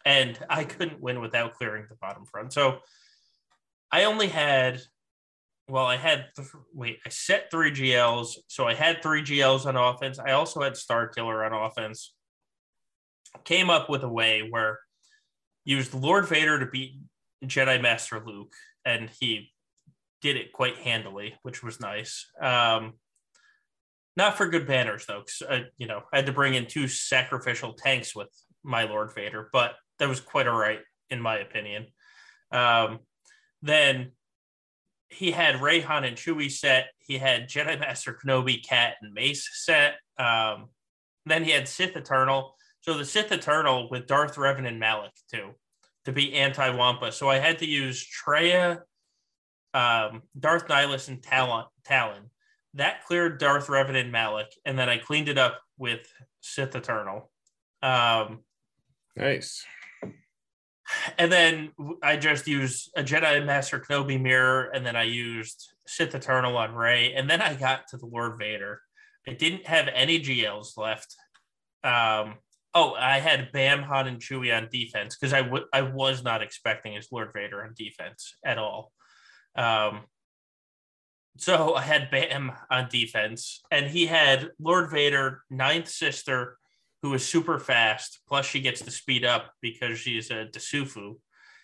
And 0.06 0.40
I 0.50 0.64
couldn't 0.64 1.02
win 1.02 1.20
without 1.20 1.56
clearing 1.56 1.86
the 1.90 1.98
bottom 2.00 2.26
front. 2.26 2.54
So 2.54 2.80
I 3.92 4.06
only 4.06 4.28
had, 4.28 4.82
well, 5.68 5.86
I 5.86 5.98
had, 5.98 6.28
th- 6.38 6.48
wait, 6.74 7.00
I 7.06 7.10
set 7.10 7.52
three 7.52 7.72
GLs. 7.72 8.38
So 8.48 8.66
I 8.66 8.74
had 8.74 9.02
three 9.02 9.24
GLs 9.24 9.66
on 9.66 9.76
offense. 9.76 10.20
I 10.20 10.32
also 10.32 10.62
had 10.62 10.74
Starkiller 10.74 11.46
on 11.46 11.54
offense. 11.54 12.14
Came 13.44 13.70
up 13.70 13.90
with 13.90 14.04
a 14.04 14.10
way 14.10 14.48
where 14.50 14.80
used 15.66 15.94
Lord 15.94 16.28
Vader 16.30 16.60
to 16.60 16.66
beat 16.66 16.96
Jedi 17.44 17.82
Master 17.82 18.24
Luke, 18.26 18.54
and 18.88 19.10
he 19.20 19.52
did 20.22 20.38
it 20.38 20.54
quite 20.54 20.78
handily, 20.78 21.36
which 21.44 21.62
was 21.62 21.80
nice. 21.80 22.26
Um, 22.42 22.94
not 24.16 24.38
for 24.38 24.48
good 24.48 24.66
banners 24.66 25.06
though, 25.06 25.20
because 25.20 25.44
I, 25.48 25.66
you 25.78 25.88
know, 25.88 26.02
I 26.12 26.18
had 26.18 26.26
to 26.28 26.32
bring 26.32 26.56
in 26.56 26.66
two 26.66 26.88
sacrificial 26.88 27.74
tanks 27.74 28.16
with 28.16 28.30
my 28.64 28.86
Lord 28.86 29.14
Vader, 29.14 29.50
but 29.52 29.76
that 30.00 30.10
was 30.10 30.22
quite 30.22 30.48
all 30.48 30.58
right 30.58 30.80
in 31.10 31.22
my 31.22 31.38
opinion. 31.38 31.88
Um, 32.52 33.00
then 33.62 34.14
he 35.10 35.32
had 35.32 35.62
Rey-Han 35.62 36.04
and 36.04 36.18
Chewie 36.18 36.52
set. 36.52 36.88
He 37.00 37.18
had 37.18 37.50
Jedi 37.50 37.80
Master 37.80 38.18
Kenobi, 38.18 38.66
Cat, 38.66 38.96
and 39.02 39.14
Mace 39.14 39.50
set. 39.54 39.96
Um, 40.18 40.70
then 41.26 41.44
he 41.44 41.52
had 41.52 41.68
Sith 41.68 41.96
Eternal. 41.96 42.56
So 42.82 42.98
the 42.98 43.06
Sith 43.06 43.32
Eternal 43.32 43.90
with 43.90 44.08
Darth 44.08 44.36
Revan 44.36 44.68
and 44.68 44.80
Malak 44.80 45.12
too, 45.32 45.52
to 46.08 46.12
be 46.14 46.34
anti 46.34 46.70
Wampa. 46.70 47.12
So 47.12 47.30
I 47.30 47.38
had 47.38 47.60
to 47.60 47.68
use 47.68 48.06
Traya, 48.06 48.80
um, 49.74 50.24
Darth 50.40 50.68
Nihilus, 50.68 51.10
and 51.10 51.22
Talon. 51.22 51.66
Talon 51.86 52.32
that 52.78 53.04
cleared 53.06 53.40
Darth 53.40 53.68
Revan 53.68 54.00
and 54.00 54.12
Malak, 54.12 54.52
and 54.64 54.78
then 54.78 54.88
I 54.88 54.98
cleaned 54.98 55.30
it 55.30 55.38
up 55.38 55.60
with 55.78 56.12
Sith 56.42 56.76
Eternal. 56.76 57.32
Um, 57.82 58.40
nice. 59.16 59.66
And 61.18 61.32
then 61.32 61.72
I 62.02 62.16
just 62.16 62.48
used 62.48 62.92
a 62.96 63.04
Jedi 63.04 63.46
Master 63.46 63.80
Kenobi 63.80 64.22
mirror, 64.22 64.70
and 64.74 64.86
then 64.86 64.96
I 64.96 65.04
used 65.04 65.74
Sith 65.86 66.16
Eternal 66.16 66.56
on 66.56 66.74
Rey, 66.74 67.14
and 67.14 67.30
then 67.30 67.42
I 67.42 67.56
got 67.56 67.88
to 67.90 67.98
the 67.98 68.06
Lord 68.06 68.38
Vader. 68.40 68.80
I 69.28 69.34
didn't 69.34 69.66
have 69.66 69.90
any 69.94 70.20
GLs 70.20 70.78
left. 70.78 71.16
Um, 71.84 72.36
oh, 72.78 72.94
I 72.94 73.20
had 73.20 73.52
Bam, 73.52 73.82
Han, 73.82 74.08
and 74.08 74.20
Chewie 74.20 74.56
on 74.56 74.70
defense 74.72 75.18
because 75.18 75.34
I, 75.34 75.42
w- 75.42 75.66
I 75.74 75.82
was 75.82 76.24
not 76.24 76.44
expecting 76.44 76.94
his 76.94 77.08
Lord 77.12 77.32
Vader 77.34 77.64
on 77.64 77.74
defense 77.76 78.36
at 78.46 78.60
all. 78.60 78.92
Um, 79.56 80.02
so 81.38 81.74
I 81.74 81.82
had 81.82 82.12
Bam 82.12 82.52
on 82.70 82.88
defense, 82.90 83.62
and 83.72 83.88
he 83.88 84.06
had 84.06 84.52
Lord 84.60 84.92
Vader, 84.92 85.42
ninth 85.50 85.90
sister, 85.90 86.58
who 87.02 87.14
is 87.16 87.28
super 87.28 87.60
fast. 87.60 88.20
Plus, 88.28 88.46
she 88.46 88.62
gets 88.62 88.82
to 88.82 88.92
speed 88.92 89.26
up 89.26 89.52
because 89.60 89.98
she's 89.98 90.30
a 90.30 90.46
Dasufu, 90.46 91.16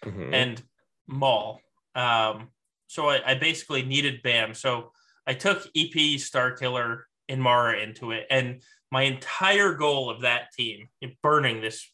mm-hmm. 0.04 0.34
and 0.34 0.64
Maul. 1.08 1.60
Um, 1.94 2.50
so 2.88 3.10
I, 3.10 3.22
I, 3.32 3.36
basically 3.36 3.84
needed 3.84 4.24
Bam. 4.24 4.56
So 4.56 4.92
I 5.28 5.36
took 5.36 5.68
EP 5.76 5.94
Starkiller 6.18 7.02
and 7.30 7.42
Mara 7.42 7.80
into 7.80 8.12
it, 8.12 8.26
and 8.32 8.62
my 8.94 9.02
entire 9.02 9.74
goal 9.74 10.12
of 10.12 10.22
that 10.22 10.52
team, 10.56 10.88
burning 11.24 11.62
this 11.62 11.92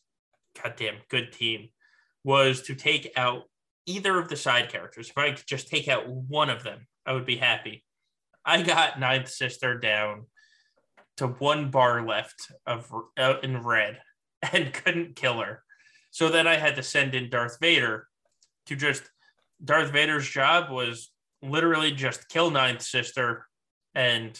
goddamn 0.62 0.96
good 1.10 1.32
team, 1.32 1.70
was 2.26 2.62
to 2.64 2.76
take 2.76 3.14
out 3.16 3.44
either 3.86 4.20
of 4.20 4.28
the 4.28 4.36
side 4.36 4.68
characters. 4.68 5.10
If 5.10 5.18
I 5.18 5.32
could 5.32 5.48
just 5.48 5.70
take 5.70 5.88
out 5.88 6.10
one 6.10 6.50
of 6.50 6.62
them, 6.62 6.88
I 7.06 7.14
would 7.14 7.26
be 7.26 7.38
happy. 7.38 7.86
I 8.44 8.64
got 8.64 9.00
Ninth 9.00 9.30
Sister 9.30 9.80
down 9.80 10.26
to 11.16 11.28
one 11.28 11.72
bar 11.72 12.06
left 12.06 12.52
of 12.68 12.94
uh, 13.18 13.36
in 13.44 13.64
red 13.64 14.02
and 14.52 14.74
couldn't 14.74 15.16
kill 15.16 15.40
her. 15.40 15.64
So 16.12 16.28
then 16.28 16.48
I 16.48 16.58
had 16.58 16.76
to 16.76 16.84
send 16.84 17.16
in 17.16 17.30
Darth 17.30 17.60
Vader 17.62 18.08
to 18.66 18.76
just 18.76 19.04
Darth 19.64 19.94
Vader's 19.94 20.28
job 20.28 20.70
was 20.70 21.14
literally 21.42 21.94
just 21.94 22.28
kill 22.28 22.52
Ninth 22.52 22.82
Sister 22.82 23.46
and 23.96 24.38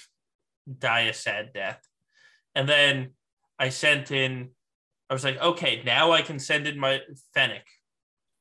die 0.78 1.04
a 1.04 1.14
sad 1.14 1.54
death. 1.54 1.80
And 2.60 2.68
then 2.68 3.12
I 3.58 3.70
sent 3.70 4.12
in, 4.12 4.50
I 5.10 5.14
was 5.14 5.24
like, 5.24 5.40
okay, 5.40 5.82
now 5.86 6.12
I 6.12 6.22
can 6.22 6.40
send 6.40 6.68
in 6.68 6.78
my 6.78 7.00
Fennec. 7.34 7.66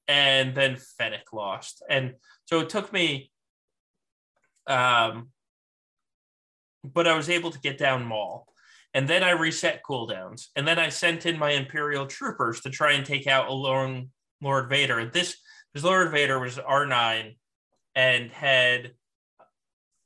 And 0.09 0.57
then 0.57 0.77
Fennec 0.99 1.32
lost. 1.32 1.85
And 1.89 2.15
so 2.47 2.59
it 2.59 2.69
took 2.69 2.93
me 2.93 3.31
um, 4.66 5.28
but 6.82 7.07
I 7.07 7.16
was 7.16 7.31
able 7.31 7.53
to 7.53 7.61
get 7.61 7.78
down 7.78 8.05
Maul. 8.05 8.49
And 8.93 9.07
then 9.07 9.23
I 9.23 9.31
reset 9.31 9.85
cooldowns. 9.89 10.47
And 10.57 10.66
then 10.66 10.81
I 10.81 10.89
sent 10.89 11.27
in 11.27 11.39
my 11.39 11.53
Imperial 11.53 12.07
troopers 12.07 12.61
to 12.62 12.70
try 12.70 12.95
and 12.95 13.07
take 13.07 13.28
out 13.28 13.49
a 13.49 13.53
Lord 13.53 14.09
Vader. 14.69 15.07
This, 15.07 15.36
this 15.74 15.85
Lord 15.85 16.11
Vader 16.11 16.40
was 16.40 16.57
R9 16.57 17.36
and 17.95 18.32
had 18.32 18.95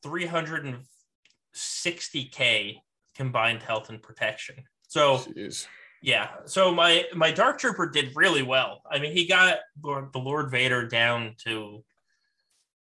360k 0.04 2.82
combined 3.14 3.62
health 3.62 3.88
and 3.88 4.02
protection. 4.02 4.56
So 4.88 5.18
Jeez. 5.18 5.66
yeah, 6.02 6.28
so 6.44 6.72
my 6.72 7.04
my 7.14 7.30
Dark 7.30 7.58
Trooper 7.58 7.88
did 7.88 8.12
really 8.14 8.42
well. 8.42 8.82
I 8.90 8.98
mean, 8.98 9.12
he 9.12 9.26
got 9.26 9.58
the 9.82 10.10
Lord 10.14 10.50
Vader 10.50 10.86
down 10.86 11.34
to 11.44 11.84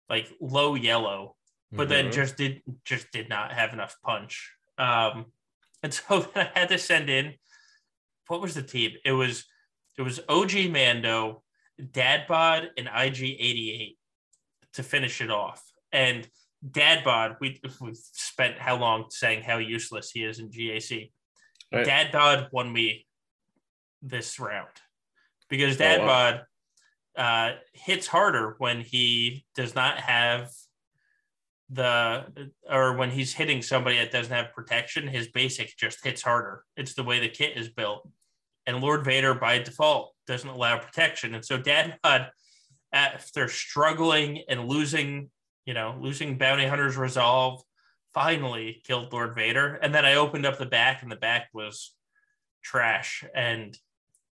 like 0.08 0.28
low 0.40 0.74
yellow 0.74 1.36
but 1.72 1.88
mm-hmm. 1.88 2.04
then 2.04 2.12
just 2.12 2.36
did 2.36 2.62
just 2.84 3.10
did 3.12 3.28
not 3.28 3.52
have 3.52 3.72
enough 3.72 3.96
punch. 4.04 4.52
Um, 4.78 5.26
and 5.82 5.92
so 5.92 6.26
I 6.36 6.50
had 6.54 6.68
to 6.68 6.78
send 6.78 7.10
in 7.10 7.34
what 8.28 8.40
was 8.40 8.54
the 8.54 8.62
team? 8.62 8.92
It 9.04 9.12
was 9.12 9.44
it 9.98 10.02
was 10.02 10.20
OG 10.28 10.70
Mando, 10.70 11.42
Dadbod, 11.80 12.68
and 12.76 12.86
IG88 12.86 13.96
to 14.74 14.82
finish 14.82 15.20
it 15.20 15.30
off. 15.30 15.62
And 15.92 16.26
Dadbod, 16.68 17.36
we 17.40 17.60
we 17.80 17.92
spent 17.94 18.58
how 18.58 18.76
long 18.76 19.06
saying 19.10 19.42
how 19.42 19.58
useless 19.58 20.10
he 20.10 20.24
is 20.24 20.38
in 20.38 20.50
GAC. 20.50 21.10
Right. 21.72 21.86
Dadbod 21.86 22.52
won 22.52 22.72
me 22.72 23.06
this 24.02 24.38
round 24.38 24.68
because 25.48 25.76
Dadbod 25.76 26.40
oh, 26.40 27.22
wow. 27.22 27.48
uh, 27.48 27.52
hits 27.72 28.06
harder 28.06 28.54
when 28.58 28.80
he 28.80 29.44
does 29.54 29.74
not 29.74 29.98
have 29.98 30.50
the 31.72 32.50
or 32.70 32.96
when 32.96 33.10
he's 33.10 33.32
hitting 33.32 33.62
somebody 33.62 33.96
that 33.96 34.12
doesn't 34.12 34.32
have 34.32 34.52
protection, 34.54 35.08
his 35.08 35.28
basic 35.28 35.76
just 35.76 36.04
hits 36.04 36.22
harder. 36.22 36.64
It's 36.76 36.94
the 36.94 37.02
way 37.02 37.18
the 37.18 37.28
kit 37.28 37.56
is 37.56 37.68
built. 37.70 38.08
And 38.66 38.80
Lord 38.80 39.04
Vader 39.04 39.34
by 39.34 39.58
default 39.58 40.14
doesn't 40.26 40.48
allow 40.48 40.78
protection. 40.78 41.34
And 41.34 41.44
so 41.44 41.58
Dadbod, 41.58 42.28
after 42.92 43.48
struggling 43.48 44.42
and 44.48 44.68
losing, 44.68 45.30
you 45.66 45.74
know, 45.74 45.96
losing 46.00 46.38
Bounty 46.38 46.66
Hunter's 46.66 46.96
Resolve, 46.96 47.62
finally 48.14 48.82
killed 48.84 49.12
Lord 49.12 49.34
Vader. 49.34 49.74
And 49.76 49.94
then 49.94 50.04
I 50.04 50.14
opened 50.14 50.46
up 50.46 50.58
the 50.58 50.66
back, 50.66 51.02
and 51.02 51.10
the 51.10 51.16
back 51.16 51.48
was 51.52 51.94
trash. 52.62 53.24
And 53.34 53.76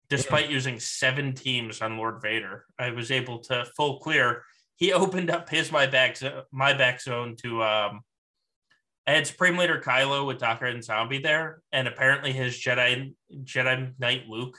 despite 0.10 0.50
using 0.50 0.80
seven 0.80 1.34
teams 1.34 1.82
on 1.82 1.98
Lord 1.98 2.22
Vader, 2.22 2.66
I 2.80 2.92
was 2.92 3.12
able 3.12 3.40
to 3.40 3.66
full 3.76 4.00
clear. 4.00 4.44
He 4.76 4.94
opened 4.94 5.30
up 5.30 5.50
his 5.50 5.72
my 5.72 5.88
back 5.88 6.18
my 6.52 6.74
back 6.74 7.02
zone 7.02 7.36
to 7.44 7.64
um 7.64 8.02
I 9.06 9.12
had 9.12 9.26
Supreme 9.26 9.56
Leader 9.56 9.82
Kylo 9.84 10.28
with 10.28 10.40
Daka 10.40 10.66
and 10.66 10.84
Zombie 10.84 11.20
there, 11.20 11.62
and 11.72 11.88
apparently 11.88 12.34
his 12.34 12.56
Jedi 12.56 13.14
Jedi 13.44 13.94
Knight 13.98 14.28
Luke 14.28 14.58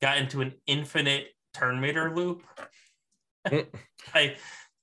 got 0.00 0.18
into 0.18 0.40
an 0.40 0.54
infinite 0.66 1.28
turn 1.52 1.80
meter 1.80 2.14
loop. 2.14 2.42
by 4.14 4.36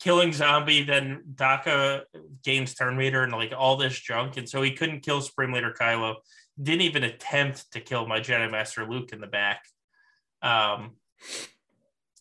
killing 0.06 0.32
zombie, 0.32 0.84
then 0.84 1.23
Daka 1.34 2.03
gains 2.44 2.76
turn 2.76 2.95
meter 2.95 3.23
and 3.23 3.32
like 3.34 3.52
all 3.57 3.76
this 3.76 3.99
junk, 3.99 4.38
and 4.38 4.48
so 4.48 4.61
he 4.61 4.72
couldn't 4.72 5.02
kill 5.02 5.19
Supreme 5.19 5.52
Leader 5.52 5.73
Kylo. 5.77 6.18
Didn't 6.61 6.82
even 6.82 7.03
attempt 7.03 7.72
to 7.72 7.80
kill 7.82 8.06
my 8.07 8.19
Jedi 8.19 8.49
Master 8.49 8.88
Luke 8.88 9.11
in 9.14 9.19
the 9.19 9.27
back. 9.27 9.64
Um, 10.44 10.91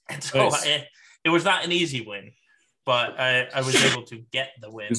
and 0.09 0.25
so 0.25 0.49
nice. 0.49 0.67
I, 0.67 0.89
it 1.25 1.29
was 1.29 1.45
not 1.45 1.63
an 1.65 1.73
easy 1.73 2.01
win, 2.01 2.33
but 2.87 3.21
I, 3.21 3.49
I 3.55 3.61
was 3.61 3.77
able 3.85 4.05
to 4.05 4.25
get 4.33 4.53
the 4.63 4.71
win. 4.71 4.91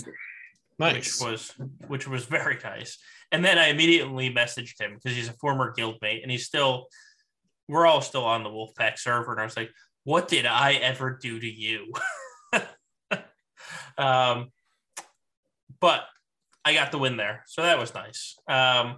Nice. 0.78 1.20
Which 1.20 1.28
was 1.28 1.54
which 1.88 2.08
was 2.08 2.26
very 2.26 2.60
nice. 2.64 3.00
And 3.32 3.44
then 3.44 3.58
I 3.58 3.70
immediately 3.70 4.32
messaged 4.32 4.80
him 4.80 4.94
because 4.94 5.18
he's 5.18 5.28
a 5.28 5.34
former 5.34 5.74
guildmate 5.76 6.22
and 6.22 6.30
he's 6.30 6.46
still 6.46 6.88
we're 7.68 7.88
all 7.88 8.02
still 8.02 8.26
on 8.26 8.44
the 8.44 8.50
Wolfpack 8.50 9.00
server. 9.00 9.32
And 9.32 9.42
I 9.42 9.44
was 9.44 9.58
like, 9.58 9.72
what 10.04 10.28
did 10.28 10.46
I 10.46 10.74
ever 10.74 11.18
do 11.20 11.40
to 11.40 11.50
you? 11.50 11.92
um, 13.98 14.52
but 15.80 16.04
I 16.64 16.74
got 16.74 16.92
the 16.92 16.98
win 16.98 17.18
there. 17.18 17.44
So 17.48 17.62
that 17.62 17.80
was 17.80 17.94
nice. 17.94 18.38
Um, 18.48 18.98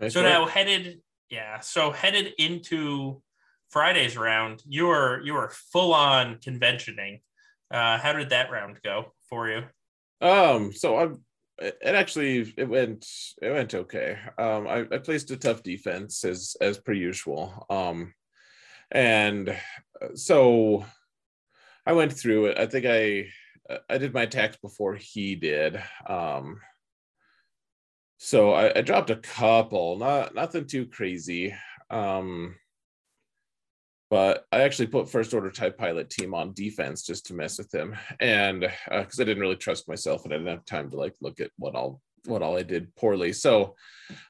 nice 0.00 0.14
so 0.14 0.22
work. 0.22 0.30
now 0.30 0.46
headed, 0.46 1.00
yeah. 1.28 1.60
So 1.60 1.90
headed 1.90 2.32
into 2.38 3.22
Friday's 3.68 4.16
round, 4.16 4.62
you 4.66 4.86
were 4.86 5.20
you 5.22 5.34
were 5.34 5.50
full 5.72 5.94
on 5.94 6.38
conventioning. 6.42 7.20
Uh, 7.70 7.98
how 7.98 8.12
did 8.12 8.30
that 8.30 8.50
round 8.50 8.80
go 8.82 9.12
for 9.28 9.48
you? 9.48 9.62
Um, 10.20 10.72
so 10.72 10.98
I'm 10.98 11.24
it 11.60 11.94
actually 11.94 12.52
it 12.56 12.68
went 12.68 13.06
it 13.42 13.50
went 13.50 13.74
okay. 13.74 14.18
Um, 14.38 14.66
I, 14.66 14.86
I 14.90 14.98
placed 14.98 15.30
a 15.30 15.36
tough 15.36 15.62
defense 15.62 16.24
as 16.24 16.56
as 16.60 16.78
per 16.78 16.92
usual. 16.92 17.66
Um, 17.68 18.14
and 18.90 19.56
so 20.14 20.84
I 21.86 21.92
went 21.92 22.12
through 22.12 22.46
it. 22.46 22.58
I 22.58 22.66
think 22.66 22.86
I 22.86 23.28
I 23.88 23.98
did 23.98 24.14
my 24.14 24.22
attacks 24.22 24.56
before 24.56 24.94
he 24.94 25.34
did. 25.34 25.82
Um, 26.06 26.60
so 28.18 28.52
I, 28.52 28.78
I 28.78 28.80
dropped 28.82 29.10
a 29.10 29.16
couple, 29.16 29.96
not 29.96 30.34
nothing 30.34 30.66
too 30.66 30.86
crazy. 30.86 31.54
Um, 31.88 32.56
but 34.10 34.44
I 34.50 34.62
actually 34.62 34.88
put 34.88 35.08
first 35.08 35.32
order 35.32 35.50
type 35.50 35.78
pilot 35.78 36.10
team 36.10 36.34
on 36.34 36.52
defense 36.52 37.04
just 37.04 37.26
to 37.26 37.34
mess 37.34 37.58
with 37.58 37.72
him, 37.72 37.96
and 38.18 38.60
because 38.90 39.20
uh, 39.20 39.22
I 39.22 39.24
didn't 39.24 39.40
really 39.40 39.56
trust 39.56 39.88
myself 39.88 40.24
and 40.24 40.34
I 40.34 40.36
didn't 40.36 40.50
have 40.50 40.64
time 40.64 40.90
to 40.90 40.96
like 40.96 41.14
look 41.20 41.40
at 41.40 41.50
what 41.56 41.76
all 41.76 42.00
what 42.26 42.42
all 42.42 42.58
I 42.58 42.62
did 42.62 42.94
poorly. 42.96 43.32
So, 43.32 43.76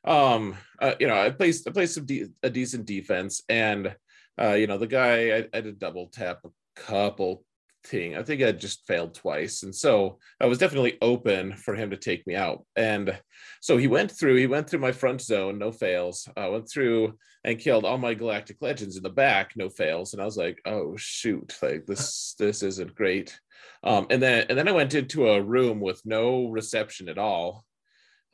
um, 0.05 0.55
uh, 0.81 0.95
you 1.01 1.09
know, 1.09 1.21
I 1.21 1.31
placed 1.31 1.67
I 1.67 1.73
placed 1.73 1.95
some 1.95 2.05
de- 2.05 2.29
a 2.43 2.51
decent 2.51 2.85
defense, 2.85 3.43
and 3.49 3.97
uh, 4.41 4.53
you 4.53 4.67
know, 4.67 4.77
the 4.77 4.87
guy 4.87 5.39
I, 5.39 5.49
I 5.55 5.61
did 5.63 5.79
double 5.79 6.09
tap 6.09 6.41
a 6.45 6.51
couple 6.77 7.45
thing. 7.85 8.17
I 8.17 8.23
think 8.23 8.43
I 8.43 8.53
just 8.53 8.87
failed 8.87 9.15
twice. 9.15 9.63
And 9.63 9.75
so 9.75 10.19
I 10.41 10.47
was 10.47 10.59
definitely 10.59 10.99
open 11.01 11.55
for 11.55 11.75
him 11.75 11.91
to 11.91 11.97
take 11.97 12.27
me 12.27 12.35
out. 12.35 12.65
And 12.77 13.19
so 13.61 13.77
he 13.77 13.87
went 13.87 14.11
through, 14.11 14.37
he 14.37 14.47
went 14.47 14.69
through 14.69 14.81
my 14.81 14.93
front 14.93 15.21
zone, 15.21 15.59
no 15.59 15.73
fails. 15.73 16.29
I 16.37 16.47
uh, 16.47 16.51
went 16.51 16.71
through 16.71 17.15
and 17.45 17.59
killed 17.59 17.85
all 17.85 17.99
my 17.99 18.15
galactic 18.15 18.59
legends 18.61 18.97
in 18.97 19.03
the 19.03 19.11
back, 19.11 19.53
no 19.57 19.69
fails. 19.69 20.13
And 20.13 20.23
I 20.23 20.25
was 20.25 20.37
like, 20.37 20.61
oh 20.67 20.97
shoot, 20.97 21.57
like 21.63 21.87
this, 21.87 22.35
this 22.39 22.63
isn't 22.63 22.95
great. 22.95 23.39
Um, 23.83 24.07
and 24.11 24.23
then 24.23 24.47
and 24.49 24.59
then 24.59 24.69
I 24.69 24.73
went 24.73 24.95
into 24.95 25.29
a 25.29 25.43
room 25.43 25.81
with 25.81 26.03
no 26.05 26.49
reception 26.49 27.09
at 27.09 27.19
all 27.19 27.65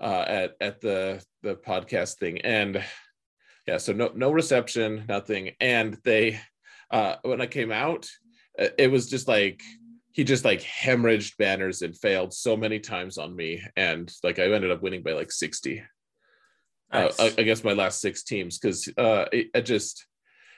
uh, 0.00 0.24
at 0.26 0.56
at 0.60 0.80
the 0.80 1.22
the 1.42 1.54
podcast 1.54 2.18
thing. 2.18 2.40
And 2.40 2.82
yeah, 3.66 3.78
so 3.78 3.92
no 3.92 4.10
no 4.14 4.30
reception, 4.30 5.04
nothing. 5.08 5.52
And 5.60 5.98
they 6.04 6.40
uh 6.90 7.16
when 7.22 7.40
I 7.40 7.46
came 7.46 7.70
out, 7.70 8.08
it 8.58 8.90
was 8.90 9.08
just 9.08 9.28
like 9.28 9.62
he 10.16 10.24
just 10.24 10.46
like 10.46 10.62
hemorrhaged 10.62 11.36
banners 11.36 11.82
and 11.82 11.94
failed 11.94 12.32
so 12.32 12.56
many 12.56 12.80
times 12.80 13.18
on 13.18 13.36
me. 13.36 13.62
And 13.76 14.10
like 14.22 14.38
i 14.38 14.44
ended 14.44 14.70
up 14.70 14.82
winning 14.82 15.02
by 15.02 15.12
like 15.12 15.30
60 15.30 15.82
uh, 16.90 17.00
nice. 17.00 17.20
uh, 17.20 17.30
against 17.36 17.64
my 17.64 17.74
last 17.74 18.00
six 18.00 18.22
teams. 18.22 18.58
Because 18.58 18.88
uh 18.96 19.26
it, 19.30 19.48
it, 19.54 19.62
just 19.66 20.06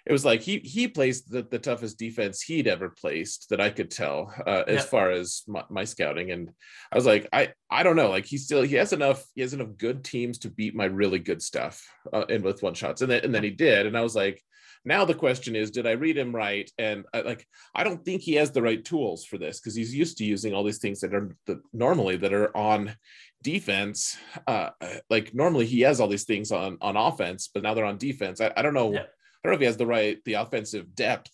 it 0.07 0.13
was 0.13 0.25
like 0.25 0.43
he 0.43 0.59
he 0.61 0.87
placed 0.87 1.29
the, 1.29 1.43
the 1.43 1.59
toughest 1.59 1.99
defense 1.99 2.41
he'd 2.41 2.69
ever 2.69 2.89
placed 2.89 3.49
that 3.51 3.61
i 3.61 3.69
could 3.69 3.91
tell 3.91 4.33
uh, 4.47 4.63
as 4.69 4.87
far 4.87 5.11
as 5.11 5.43
my, 5.49 5.65
my, 5.69 5.85
scouting. 5.85 6.31
And 6.31 6.53
i 6.93 6.97
was 6.97 7.05
like 7.07 7.29
i 7.33 7.53
i 7.69 7.83
don't 7.83 7.97
know. 7.97 8.11
Like 8.11 8.27
he 8.27 8.39
still 8.39 8.63
he 8.63 8.77
has 8.77 8.93
enough 8.93 9.25
he 9.35 9.41
has 9.41 9.55
enough 9.55 9.77
good 9.77 10.05
teams 10.05 10.39
to 10.39 10.51
beat 10.51 10.77
my 10.77 10.85
really 10.85 11.19
good 11.19 11.43
stuff 11.43 11.85
uh, 12.13 12.27
in 12.29 12.43
with 12.43 12.63
one 12.63 12.75
shots. 12.75 13.03
And 13.03 13.11
then 13.11 13.25
and 13.25 13.35
then 13.35 13.43
he 13.43 13.51
did. 13.51 13.87
And 13.87 13.99
i 13.99 14.03
was 14.03 14.15
like 14.15 14.41
now 14.85 15.05
the 15.05 15.15
question 15.15 15.57
is, 15.57 15.71
did 15.71 15.87
I 15.87 15.93
read 15.93 16.17
him 16.17 16.35
right? 16.35 16.71
And 16.79 17.05
I, 17.13 17.21
like, 17.21 17.47
I 17.75 17.85
don't 17.85 18.05
think 18.05 18.23
he 18.23 18.35
has 18.35 18.51
the 18.51 18.63
right 18.63 18.85
tools 18.85 19.25
for 19.25 19.39
this 19.39 19.61
because 19.61 19.75
he's 19.75 19.95
used 19.95 20.19
to 20.19 20.25
using 20.25 20.55
all 20.55 20.65
these 20.65 20.79
things 20.79 21.01
that 21.01 21.15
are 21.15 21.37
the, 21.47 21.61
normally 21.73 22.17
that 22.17 22.33
are 22.33 22.57
on 22.57 22.95
defense. 23.43 24.17
Uh, 24.47 24.71
like 25.11 25.35
normally 25.35 25.67
he 25.67 25.81
has 25.81 26.01
all 26.01 26.09
these 26.09 26.25
things 26.25 26.53
on 26.53 26.79
on 26.81 26.97
offense, 26.97 27.49
but 27.53 27.63
now 27.63 27.75
they're 27.75 27.85
on 27.85 27.99
defense. 27.99 28.41
I, 28.41 28.53
I 28.57 28.63
don't 28.63 28.75
know. 28.75 28.93
Yeah. 28.93 29.01
I 29.01 29.49
don't 29.49 29.53
know 29.53 29.55
if 29.55 29.61
he 29.61 29.67
has 29.67 29.77
the 29.77 29.87
right 29.87 30.19
the 30.25 30.35
offensive 30.35 30.95
depth. 30.95 31.31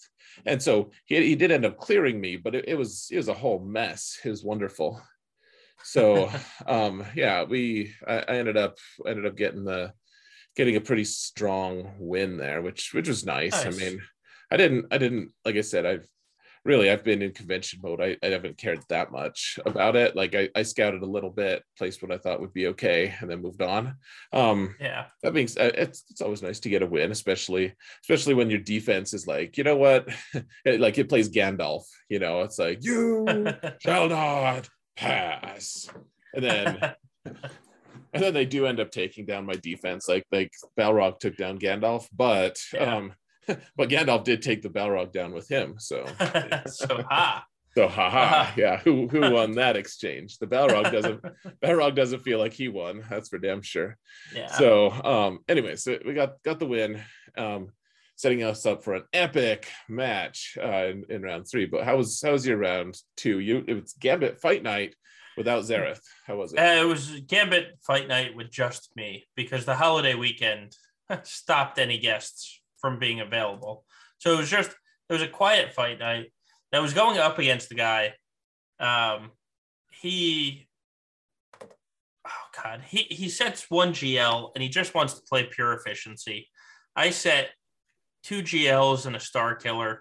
And 0.46 0.60
so 0.60 0.90
he, 1.04 1.24
he 1.28 1.36
did 1.36 1.52
end 1.52 1.64
up 1.64 1.78
clearing 1.78 2.20
me, 2.20 2.36
but 2.36 2.54
it, 2.54 2.64
it 2.68 2.74
was 2.74 3.08
it 3.10 3.16
was 3.16 3.28
a 3.28 3.34
whole 3.34 3.60
mess. 3.60 4.18
It 4.24 4.30
was 4.30 4.44
wonderful. 4.44 5.00
So 5.84 6.30
um 6.66 7.04
yeah, 7.14 7.44
we 7.44 7.94
I, 8.06 8.18
I 8.18 8.36
ended 8.36 8.56
up 8.56 8.78
ended 9.06 9.26
up 9.26 9.36
getting 9.36 9.64
the 9.64 9.92
getting 10.56 10.76
a 10.76 10.80
pretty 10.80 11.04
strong 11.04 11.92
win 11.98 12.36
there, 12.36 12.62
which 12.62 12.92
which 12.94 13.08
was 13.08 13.24
nice. 13.24 13.64
nice. 13.64 13.66
I 13.66 13.70
mean, 13.70 14.00
I 14.50 14.56
didn't 14.56 14.86
I 14.90 14.98
didn't 14.98 15.32
like 15.44 15.56
I 15.56 15.62
said 15.62 15.86
I've 15.86 16.06
really 16.64 16.90
I've 16.90 17.04
been 17.04 17.22
in 17.22 17.32
convention 17.32 17.80
mode. 17.82 18.00
I, 18.00 18.16
I 18.22 18.28
haven't 18.28 18.58
cared 18.58 18.80
that 18.88 19.12
much 19.12 19.58
about 19.66 19.96
it. 19.96 20.16
Like 20.16 20.34
I, 20.34 20.48
I 20.54 20.62
scouted 20.62 21.02
a 21.02 21.06
little 21.06 21.30
bit, 21.30 21.62
placed 21.76 22.02
what 22.02 22.12
I 22.12 22.18
thought 22.18 22.40
would 22.40 22.52
be 22.52 22.68
okay, 22.68 23.14
and 23.20 23.30
then 23.30 23.42
moved 23.42 23.62
on. 23.62 23.96
Um, 24.32 24.74
yeah, 24.80 25.06
that 25.22 25.34
means 25.34 25.56
it's 25.58 26.04
it's 26.10 26.20
always 26.20 26.42
nice 26.42 26.60
to 26.60 26.70
get 26.70 26.82
a 26.82 26.86
win, 26.86 27.10
especially 27.10 27.74
especially 28.02 28.34
when 28.34 28.50
your 28.50 28.60
defense 28.60 29.14
is 29.14 29.26
like, 29.26 29.58
you 29.58 29.64
know 29.64 29.76
what, 29.76 30.08
it, 30.64 30.80
like 30.80 30.98
it 30.98 31.08
plays 31.08 31.30
Gandalf. 31.30 31.84
You 32.08 32.18
know, 32.18 32.42
it's 32.42 32.58
like 32.58 32.82
you 32.82 33.26
shall 33.80 34.08
not 34.08 34.68
pass, 34.96 35.88
and 36.32 36.44
then 36.44 36.94
and 38.14 38.22
then 38.22 38.32
they 38.32 38.46
do 38.46 38.66
end 38.66 38.80
up 38.80 38.90
taking 38.90 39.26
down 39.26 39.44
my 39.44 39.54
defense. 39.54 40.08
Like 40.08 40.24
like 40.30 40.52
Balrog 40.78 41.18
took 41.18 41.36
down 41.36 41.58
Gandalf, 41.58 42.06
but 42.14 42.58
yeah. 42.72 42.96
um, 42.96 43.12
but 43.76 43.88
Gandalf 43.88 44.24
did 44.24 44.40
take 44.40 44.62
the 44.62 44.70
Balrog 44.70 45.12
down 45.12 45.32
with 45.32 45.48
him. 45.48 45.74
So 45.78 46.06
so 46.66 47.04
ha. 47.10 47.44
So 47.76 47.88
haha, 47.88 48.52
yeah. 48.56 48.78
Who 48.78 49.08
who 49.08 49.32
won 49.32 49.52
that 49.52 49.76
exchange? 49.76 50.38
The 50.38 50.46
Balrog 50.46 50.92
doesn't 50.92 51.20
Balrog 51.62 51.96
doesn't 51.96 52.22
feel 52.22 52.38
like 52.38 52.52
he 52.52 52.68
won. 52.68 53.04
That's 53.10 53.28
for 53.28 53.38
damn 53.38 53.62
sure. 53.62 53.96
Yeah. 54.32 54.46
So 54.46 54.92
um 54.92 55.40
anyway, 55.48 55.74
so 55.74 55.98
we 56.06 56.14
got 56.14 56.40
got 56.44 56.60
the 56.60 56.66
win. 56.66 57.02
Um 57.36 57.70
setting 58.16 58.44
us 58.44 58.64
up 58.64 58.84
for 58.84 58.94
an 58.94 59.02
epic 59.12 59.66
match 59.88 60.56
uh 60.62 60.84
in, 60.86 61.04
in 61.08 61.22
round 61.22 61.48
three. 61.50 61.66
But 61.66 61.82
how 61.82 61.96
was 61.96 62.22
how 62.24 62.30
was 62.30 62.46
your 62.46 62.58
round 62.58 62.96
two? 63.16 63.40
You 63.40 63.64
it 63.66 63.74
was 63.74 63.92
Gambit 63.98 64.40
fight 64.40 64.62
night 64.62 64.94
without 65.36 65.62
Xaereth. 65.62 66.00
How 66.26 66.36
was 66.36 66.52
it? 66.52 66.58
Uh, 66.58 66.82
it 66.82 66.86
was 66.86 67.20
Gambit 67.26 67.78
fight 67.86 68.08
night 68.08 68.36
with 68.36 68.50
just 68.50 68.90
me 68.96 69.24
because 69.36 69.64
the 69.64 69.74
holiday 69.74 70.14
weekend 70.14 70.76
stopped 71.22 71.78
any 71.78 71.98
guests 71.98 72.60
from 72.78 72.98
being 72.98 73.20
available. 73.20 73.84
So 74.18 74.34
it 74.34 74.38
was 74.38 74.50
just 74.50 74.70
it 75.08 75.12
was 75.12 75.22
a 75.22 75.28
quiet 75.28 75.72
fight 75.72 75.98
night 75.98 76.32
that 76.72 76.82
was 76.82 76.94
going 76.94 77.18
up 77.18 77.38
against 77.38 77.68
the 77.68 77.74
guy. 77.74 78.14
Um, 78.80 79.30
he, 79.92 80.68
oh 81.62 82.62
god, 82.62 82.82
he 82.86 83.06
he 83.10 83.28
sets 83.28 83.70
one 83.70 83.92
GL 83.92 84.50
and 84.54 84.62
he 84.62 84.68
just 84.68 84.94
wants 84.94 85.14
to 85.14 85.22
play 85.22 85.44
pure 85.44 85.72
efficiency. 85.72 86.48
I 86.96 87.10
set 87.10 87.50
two 88.22 88.42
GLs 88.42 89.06
and 89.06 89.16
a 89.16 89.18
starkiller. 89.18 89.98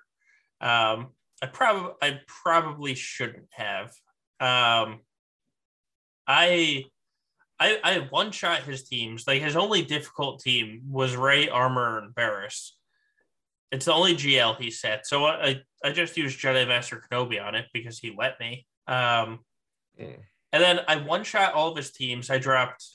Um, 0.61 1.09
I 1.41 1.47
probably 1.51 1.91
I 2.01 2.19
probably 2.27 2.95
shouldn't 2.95 3.49
have. 3.51 3.93
Um, 4.39 5.01
I 6.27 6.85
I 7.59 7.79
I 7.83 8.07
one 8.09 8.31
shot 8.31 8.63
his 8.63 8.83
teams. 8.83 9.25
Like 9.27 9.41
his 9.41 9.55
only 9.55 9.83
difficult 9.83 10.39
team 10.41 10.81
was 10.89 11.15
Rey 11.15 11.49
Armor, 11.49 11.99
and 11.99 12.13
Barriss. 12.13 12.71
It's 13.71 13.85
the 13.85 13.93
only 13.93 14.15
GL 14.15 14.57
he 14.59 14.71
set. 14.71 15.07
So 15.07 15.25
I 15.25 15.61
I 15.83 15.91
just 15.91 16.17
used 16.17 16.39
Jedi 16.39 16.67
Master 16.67 17.03
Kenobi 17.11 17.43
on 17.43 17.55
it 17.55 17.65
because 17.73 17.99
he 17.99 18.13
let 18.17 18.39
me. 18.39 18.65
Um, 18.87 19.39
mm. 19.99 20.17
And 20.51 20.61
then 20.61 20.81
I 20.87 20.97
one 20.97 21.23
shot 21.23 21.53
all 21.53 21.71
of 21.71 21.77
his 21.77 21.91
teams. 21.91 22.29
I 22.29 22.37
dropped 22.37 22.85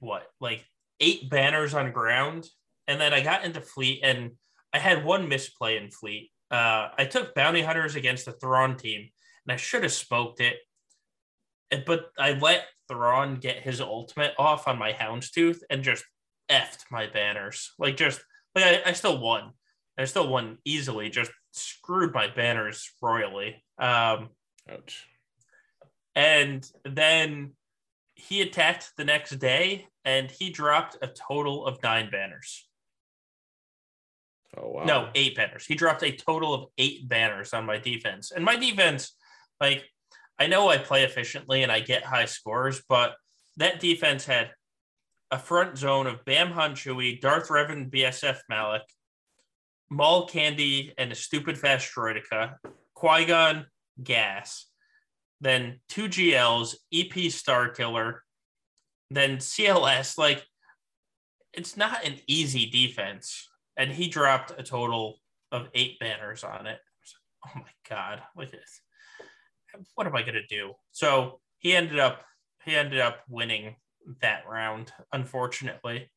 what, 0.00 0.26
like 0.40 0.64
eight 1.00 1.28
banners 1.28 1.74
on 1.74 1.92
ground. 1.92 2.48
And 2.86 3.00
then 3.00 3.12
I 3.12 3.20
got 3.20 3.44
into 3.44 3.60
fleet 3.60 4.00
and 4.02 4.32
I 4.72 4.78
had 4.78 5.04
one 5.04 5.28
misplay 5.28 5.76
in 5.76 5.90
fleet. 5.90 6.30
Uh, 6.50 6.88
I 6.96 7.04
took 7.04 7.34
bounty 7.34 7.62
hunters 7.62 7.96
against 7.96 8.26
the 8.26 8.32
Thrawn 8.32 8.76
team 8.76 9.08
and 9.46 9.52
I 9.52 9.56
should 9.56 9.82
have 9.82 9.92
smoked 9.92 10.40
it. 10.40 10.56
But 11.86 12.10
I 12.18 12.32
let 12.32 12.66
Thrawn 12.88 13.36
get 13.36 13.62
his 13.62 13.80
ultimate 13.80 14.32
off 14.38 14.68
on 14.68 14.78
my 14.78 14.92
Hound's 14.92 15.30
Tooth 15.30 15.62
and 15.70 15.82
just 15.82 16.04
effed 16.50 16.84
my 16.90 17.06
banners. 17.06 17.72
Like 17.78 17.96
just 17.96 18.20
like 18.54 18.64
I, 18.64 18.90
I 18.90 18.92
still 18.92 19.20
won. 19.20 19.52
I 19.98 20.04
still 20.04 20.28
won 20.28 20.58
easily, 20.64 21.08
just 21.08 21.30
screwed 21.52 22.12
my 22.12 22.28
banners 22.28 22.90
royally. 23.02 23.64
Um 23.78 24.30
Ouch. 24.70 25.06
and 26.14 26.66
then 26.84 27.52
he 28.14 28.40
attacked 28.40 28.92
the 28.96 29.04
next 29.04 29.38
day 29.38 29.86
and 30.04 30.30
he 30.30 30.50
dropped 30.50 30.96
a 31.02 31.08
total 31.08 31.66
of 31.66 31.82
nine 31.82 32.10
banners. 32.10 32.66
Oh 34.56 34.70
wow. 34.70 34.84
No, 34.84 35.08
eight 35.14 35.36
banners. 35.36 35.66
He 35.66 35.74
dropped 35.74 36.02
a 36.02 36.12
total 36.12 36.54
of 36.54 36.66
eight 36.78 37.08
banners 37.08 37.52
on 37.52 37.66
my 37.66 37.78
defense. 37.78 38.30
And 38.30 38.44
my 38.44 38.56
defense, 38.56 39.16
like, 39.60 39.84
I 40.38 40.46
know 40.46 40.68
I 40.68 40.78
play 40.78 41.04
efficiently 41.04 41.62
and 41.62 41.70
I 41.70 41.80
get 41.80 42.04
high 42.04 42.24
scores, 42.24 42.82
but 42.88 43.14
that 43.56 43.80
defense 43.80 44.24
had 44.24 44.50
a 45.30 45.38
front 45.38 45.78
zone 45.78 46.06
of 46.06 46.24
Bam 46.24 46.50
Han 46.52 46.74
Chewie, 46.74 47.20
Darth 47.20 47.48
Revan, 47.48 47.90
BSF 47.90 48.38
Malak, 48.48 48.82
Maul 49.90 50.26
Candy, 50.26 50.92
and 50.98 51.12
a 51.12 51.14
stupid 51.14 51.58
fast 51.58 51.92
Droideka, 51.94 52.54
Qui 52.94 53.24
Gon, 53.24 53.66
Gas, 54.02 54.66
then 55.40 55.80
two 55.88 56.08
GLs, 56.08 56.74
EP 56.92 57.12
Starkiller, 57.12 58.18
then 59.10 59.36
CLS. 59.36 60.18
Like, 60.18 60.44
it's 61.52 61.76
not 61.76 62.04
an 62.04 62.16
easy 62.26 62.66
defense. 62.66 63.48
And 63.76 63.90
he 63.90 64.08
dropped 64.08 64.52
a 64.56 64.62
total 64.62 65.20
of 65.52 65.68
eight 65.74 65.98
banners 65.98 66.44
on 66.44 66.66
it. 66.66 66.78
Oh 67.46 67.50
my 67.56 67.70
God. 67.88 68.22
Look 68.36 68.46
at 68.46 68.52
this. 68.52 68.80
What 69.94 70.06
am 70.06 70.16
I 70.16 70.22
gonna 70.22 70.46
do? 70.48 70.72
So 70.92 71.40
he 71.58 71.74
ended 71.74 71.98
up 71.98 72.22
he 72.64 72.74
ended 72.74 73.00
up 73.00 73.20
winning 73.28 73.76
that 74.20 74.44
round, 74.48 74.92
unfortunately. 75.12 76.10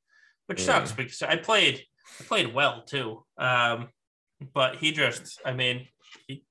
Which 0.48 0.62
sucks 0.62 0.94
because 0.94 1.22
I 1.22 1.36
played 1.36 1.84
I 2.20 2.24
played 2.24 2.54
well 2.54 2.84
too. 2.84 3.24
Um, 3.38 3.90
but 4.54 4.78
he 4.78 4.92
just 4.92 5.42
I 5.46 5.54
mean 5.54 5.88
he 6.28 6.44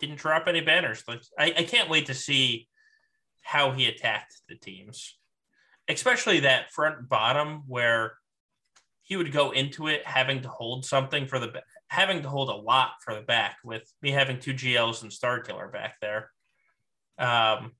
didn't 0.00 0.18
drop 0.18 0.48
any 0.48 0.60
banners. 0.60 1.02
Like 1.06 1.22
I, 1.38 1.54
I 1.58 1.62
can't 1.64 1.90
wait 1.90 2.06
to 2.06 2.14
see 2.14 2.68
how 3.42 3.72
he 3.72 3.86
attacked 3.86 4.34
the 4.48 4.56
teams. 4.56 5.18
Especially 5.88 6.40
that 6.40 6.70
front 6.70 7.08
bottom 7.08 7.64
where 7.66 8.14
he 9.02 9.16
would 9.16 9.32
go 9.32 9.50
into 9.50 9.88
it 9.88 10.06
having 10.06 10.40
to 10.42 10.48
hold 10.48 10.86
something 10.86 11.26
for 11.26 11.38
the 11.38 11.62
having 11.88 12.22
to 12.22 12.28
hold 12.28 12.48
a 12.48 12.54
lot 12.54 12.92
for 13.04 13.14
the 13.14 13.20
back 13.20 13.58
with 13.64 13.82
me 14.00 14.10
having 14.10 14.38
two 14.38 14.54
GLs 14.54 15.02
and 15.02 15.10
Starkiller 15.10 15.70
back 15.70 15.96
there. 16.00 16.30
Um, 17.18 17.72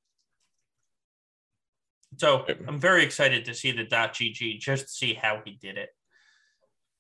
so 2.19 2.45
I'm 2.69 2.79
very 2.79 3.05
excited 3.05 3.47
to 3.47 3.55
see 3.55 3.73
the 3.73 3.85
.gg 3.85 4.59
just 4.59 4.85
to 4.85 4.93
see 4.93 5.15
how 5.15 5.41
he 5.45 5.53
did 5.53 5.79
it. 5.79 5.89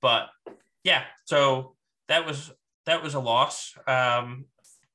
But 0.01 0.29
yeah, 0.85 1.05
so 1.27 1.77
that 2.09 2.27
was 2.27 2.51
that 2.87 3.03
was 3.03 3.15
a 3.15 3.21
loss. 3.21 3.75
Um, 3.87 4.47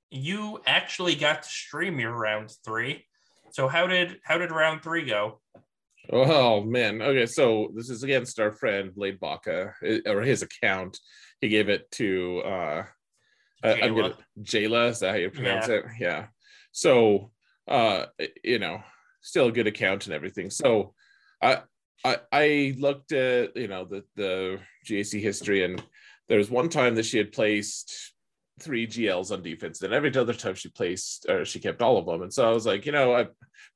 you 0.09 0.61
actually 0.65 1.15
got 1.15 1.43
to 1.43 1.49
stream 1.49 1.99
your 1.99 2.13
round 2.13 2.51
three. 2.65 3.05
So 3.51 3.67
how 3.67 3.87
did 3.87 4.19
how 4.23 4.37
did 4.37 4.51
round 4.51 4.81
three 4.81 5.05
go? 5.05 5.39
Oh 6.11 6.61
man. 6.63 7.01
Okay, 7.01 7.25
so 7.25 7.71
this 7.75 7.89
is 7.89 8.03
against 8.03 8.39
our 8.39 8.51
friend 8.51 8.93
Blade 8.95 9.19
Baca 9.19 9.73
or 10.05 10.21
his 10.21 10.41
account. 10.41 10.99
He 11.41 11.49
gave 11.49 11.69
it 11.69 11.89
to 11.91 12.39
uh 12.39 12.85
I- 13.63 13.81
I'm 13.81 13.95
gonna 13.95 14.17
Jayla. 14.41 14.89
Is 14.89 14.99
that 14.99 15.11
how 15.11 15.17
you 15.17 15.29
pronounce 15.29 15.67
it? 15.67 15.85
Yeah. 15.99 16.27
So 16.77 17.31
uh 17.67 18.05
you 18.43 18.59
know, 18.59 18.83
still 19.21 19.47
a 19.47 19.51
good 19.51 19.65
account 19.65 20.05
and 20.05 20.13
everything. 20.13 20.51
So 20.51 20.93
I 21.41 21.63
I 22.05 22.17
I 22.31 22.75
looked 22.77 23.13
at 23.13 23.57
you 23.57 23.67
know 23.67 23.83
the 23.85 24.03
the 24.15 24.59
GAC 24.87 25.19
history 25.19 25.63
and 25.63 25.83
there 26.29 26.37
was 26.37 26.51
one 26.51 26.69
time 26.69 26.93
that 26.95 27.05
she 27.07 27.17
had 27.17 27.31
placed 27.31 28.13
three 28.59 28.85
GLs 28.85 29.31
on 29.31 29.41
defense, 29.41 29.81
and 29.81 29.91
every 29.91 30.15
other 30.15 30.33
time 30.33 30.53
she 30.53 30.69
placed 30.69 31.25
or 31.27 31.45
she 31.45 31.59
kept 31.59 31.81
all 31.81 31.97
of 31.97 32.05
them. 32.05 32.21
And 32.21 32.33
so 32.33 32.47
I 32.47 32.53
was 32.53 32.67
like, 32.67 32.85
you 32.85 32.91
know, 32.91 33.15
I 33.15 33.25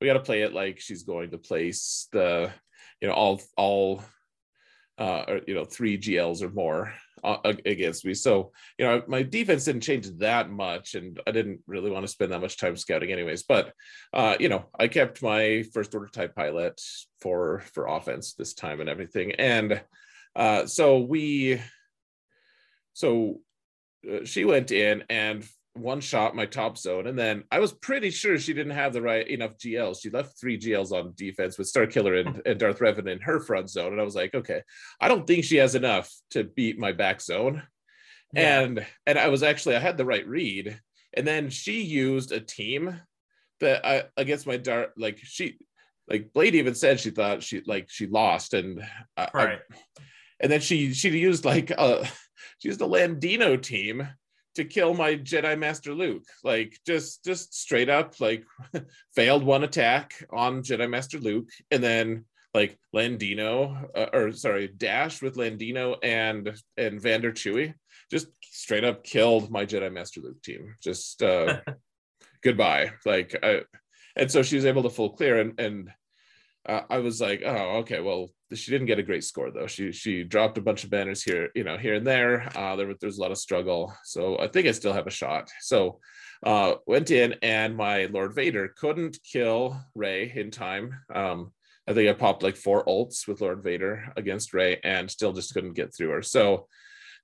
we 0.00 0.06
got 0.06 0.14
to 0.14 0.20
play 0.20 0.42
it 0.42 0.52
like 0.52 0.78
she's 0.78 1.02
going 1.02 1.30
to 1.32 1.38
place 1.38 2.06
the 2.12 2.52
you 3.00 3.08
know 3.08 3.14
all 3.14 3.42
all 3.56 4.04
uh 4.98 5.24
or, 5.26 5.40
you 5.48 5.54
know 5.56 5.64
three 5.64 5.98
GLs 5.98 6.40
or 6.40 6.50
more 6.50 6.94
against 7.24 8.04
me. 8.04 8.14
So 8.14 8.52
you 8.78 8.84
know 8.84 9.02
my 9.06 9.22
defense 9.22 9.64
didn't 9.64 9.82
change 9.82 10.08
that 10.18 10.50
much, 10.50 10.94
and 10.94 11.20
I 11.26 11.30
didn't 11.30 11.60
really 11.66 11.90
want 11.90 12.04
to 12.04 12.12
spend 12.12 12.32
that 12.32 12.40
much 12.40 12.56
time 12.56 12.76
scouting 12.76 13.12
anyways. 13.12 13.44
But 13.44 13.72
uh, 14.12 14.36
you 14.40 14.48
know 14.48 14.64
I 14.78 14.88
kept 14.88 15.22
my 15.22 15.64
first 15.72 15.94
order 15.94 16.08
type 16.08 16.34
pilot 16.34 16.80
for 17.20 17.62
for 17.72 17.86
offense 17.86 18.34
this 18.34 18.54
time 18.54 18.80
and 18.80 18.88
everything, 18.88 19.32
and 19.32 19.82
uh, 20.34 20.66
so 20.66 20.98
we 21.00 21.60
so 22.92 23.40
uh, 24.10 24.24
she 24.24 24.44
went 24.44 24.70
in 24.70 25.04
and 25.08 25.44
one 25.74 26.00
shot 26.00 26.36
my 26.36 26.44
top 26.44 26.76
zone 26.76 27.06
and 27.06 27.18
then 27.18 27.42
i 27.50 27.58
was 27.58 27.72
pretty 27.72 28.10
sure 28.10 28.38
she 28.38 28.52
didn't 28.52 28.74
have 28.74 28.92
the 28.92 29.00
right 29.00 29.26
enough 29.28 29.56
gls 29.56 30.02
she 30.02 30.10
left 30.10 30.38
three 30.38 30.58
gls 30.58 30.92
on 30.92 31.14
defense 31.16 31.56
with 31.56 31.72
starkiller 31.72 32.20
and, 32.26 32.42
and 32.44 32.60
darth 32.60 32.78
revan 32.80 33.08
in 33.10 33.20
her 33.20 33.40
front 33.40 33.70
zone 33.70 33.92
and 33.92 34.00
i 34.00 34.04
was 34.04 34.14
like 34.14 34.34
okay 34.34 34.60
i 35.00 35.08
don't 35.08 35.26
think 35.26 35.44
she 35.44 35.56
has 35.56 35.74
enough 35.74 36.12
to 36.30 36.44
beat 36.44 36.78
my 36.78 36.92
back 36.92 37.22
zone 37.22 37.62
Yeah. 38.34 38.60
and 38.60 38.86
and 39.06 39.18
i 39.18 39.28
was 39.28 39.42
actually 39.42 39.74
i 39.76 39.78
had 39.80 39.96
the 39.96 40.04
right 40.04 40.26
read 40.28 40.78
and 41.14 41.26
then 41.26 41.48
she 41.48 41.82
used 41.82 42.32
a 42.32 42.40
team 42.40 43.00
that 43.60 43.86
i 43.86 44.04
against 44.18 44.46
my 44.46 44.58
dart 44.58 44.90
like 44.98 45.18
she 45.22 45.56
like 46.06 46.32
blade 46.34 46.54
even 46.54 46.74
said 46.74 47.00
she 47.00 47.10
thought 47.10 47.42
she 47.42 47.62
like 47.66 47.88
she 47.88 48.06
lost 48.06 48.52
and 48.52 48.82
I, 49.16 49.22
I- 49.24 49.30
Right. 49.32 49.60
and 50.40 50.52
then 50.52 50.60
she 50.60 50.92
she 50.92 51.08
used 51.16 51.46
like 51.46 51.72
uh 51.78 52.04
she 52.58 52.68
used 52.68 52.82
a 52.82 52.86
Landino 52.86 53.60
team 53.60 54.06
to 54.54 54.64
kill 54.64 54.94
my 54.94 55.14
Jedi 55.14 55.58
Master 55.58 55.94
Luke. 55.94 56.24
Like 56.44 56.78
just 56.86 57.24
just 57.24 57.54
straight 57.54 57.88
up 57.88 58.20
like 58.20 58.44
failed 59.14 59.44
one 59.44 59.64
attack 59.64 60.14
on 60.30 60.62
Jedi 60.62 60.88
Master 60.88 61.18
Luke 61.18 61.48
and 61.70 61.82
then 61.82 62.24
like 62.54 62.78
Landino 62.94 63.88
uh, 63.96 64.06
or 64.12 64.32
sorry 64.32 64.68
Dash 64.68 65.22
with 65.22 65.36
Landino 65.36 65.96
and 66.02 66.54
and 66.76 67.00
Vandor 67.00 67.32
Chewie 67.32 67.74
just 68.10 68.26
straight 68.42 68.84
up 68.84 69.04
killed 69.04 69.50
my 69.50 69.64
Jedi 69.64 69.92
Master 69.92 70.20
Luke 70.20 70.42
team. 70.42 70.74
Just 70.82 71.22
uh 71.22 71.60
goodbye. 72.44 72.92
Like 73.06 73.34
I 73.42 73.62
and 74.16 74.30
so 74.30 74.42
she 74.42 74.56
was 74.56 74.66
able 74.66 74.82
to 74.82 74.90
full 74.90 75.10
clear 75.10 75.40
and 75.40 75.58
and 75.58 75.90
uh, 76.68 76.82
I 76.88 76.98
was 76.98 77.20
like, 77.20 77.42
oh, 77.44 77.78
okay. 77.78 78.00
Well, 78.00 78.28
she 78.54 78.70
didn't 78.70 78.86
get 78.86 78.98
a 78.98 79.02
great 79.02 79.24
score 79.24 79.50
though. 79.50 79.66
She 79.66 79.92
she 79.92 80.24
dropped 80.24 80.58
a 80.58 80.62
bunch 80.62 80.84
of 80.84 80.90
banners 80.90 81.22
here, 81.22 81.50
you 81.54 81.64
know, 81.64 81.76
here 81.76 81.94
and 81.94 82.06
there. 82.06 82.48
Uh, 82.56 82.76
there 82.76 82.86
was 82.86 82.96
there's 83.00 83.18
a 83.18 83.20
lot 83.20 83.30
of 83.30 83.38
struggle, 83.38 83.94
so 84.04 84.38
I 84.38 84.48
think 84.48 84.66
I 84.66 84.72
still 84.72 84.92
have 84.92 85.06
a 85.06 85.10
shot. 85.10 85.50
So 85.60 86.00
uh, 86.44 86.74
went 86.86 87.10
in, 87.10 87.34
and 87.42 87.76
my 87.76 88.06
Lord 88.06 88.34
Vader 88.34 88.74
couldn't 88.76 89.18
kill 89.22 89.80
Rey 89.94 90.32
in 90.34 90.50
time. 90.50 90.94
Um, 91.14 91.52
I 91.86 91.94
think 91.94 92.08
I 92.08 92.12
popped 92.12 92.42
like 92.42 92.56
four 92.56 92.84
ults 92.84 93.26
with 93.26 93.40
Lord 93.40 93.62
Vader 93.62 94.12
against 94.16 94.54
Rey, 94.54 94.80
and 94.84 95.10
still 95.10 95.32
just 95.32 95.54
couldn't 95.54 95.74
get 95.74 95.94
through 95.94 96.10
her. 96.10 96.22
So. 96.22 96.68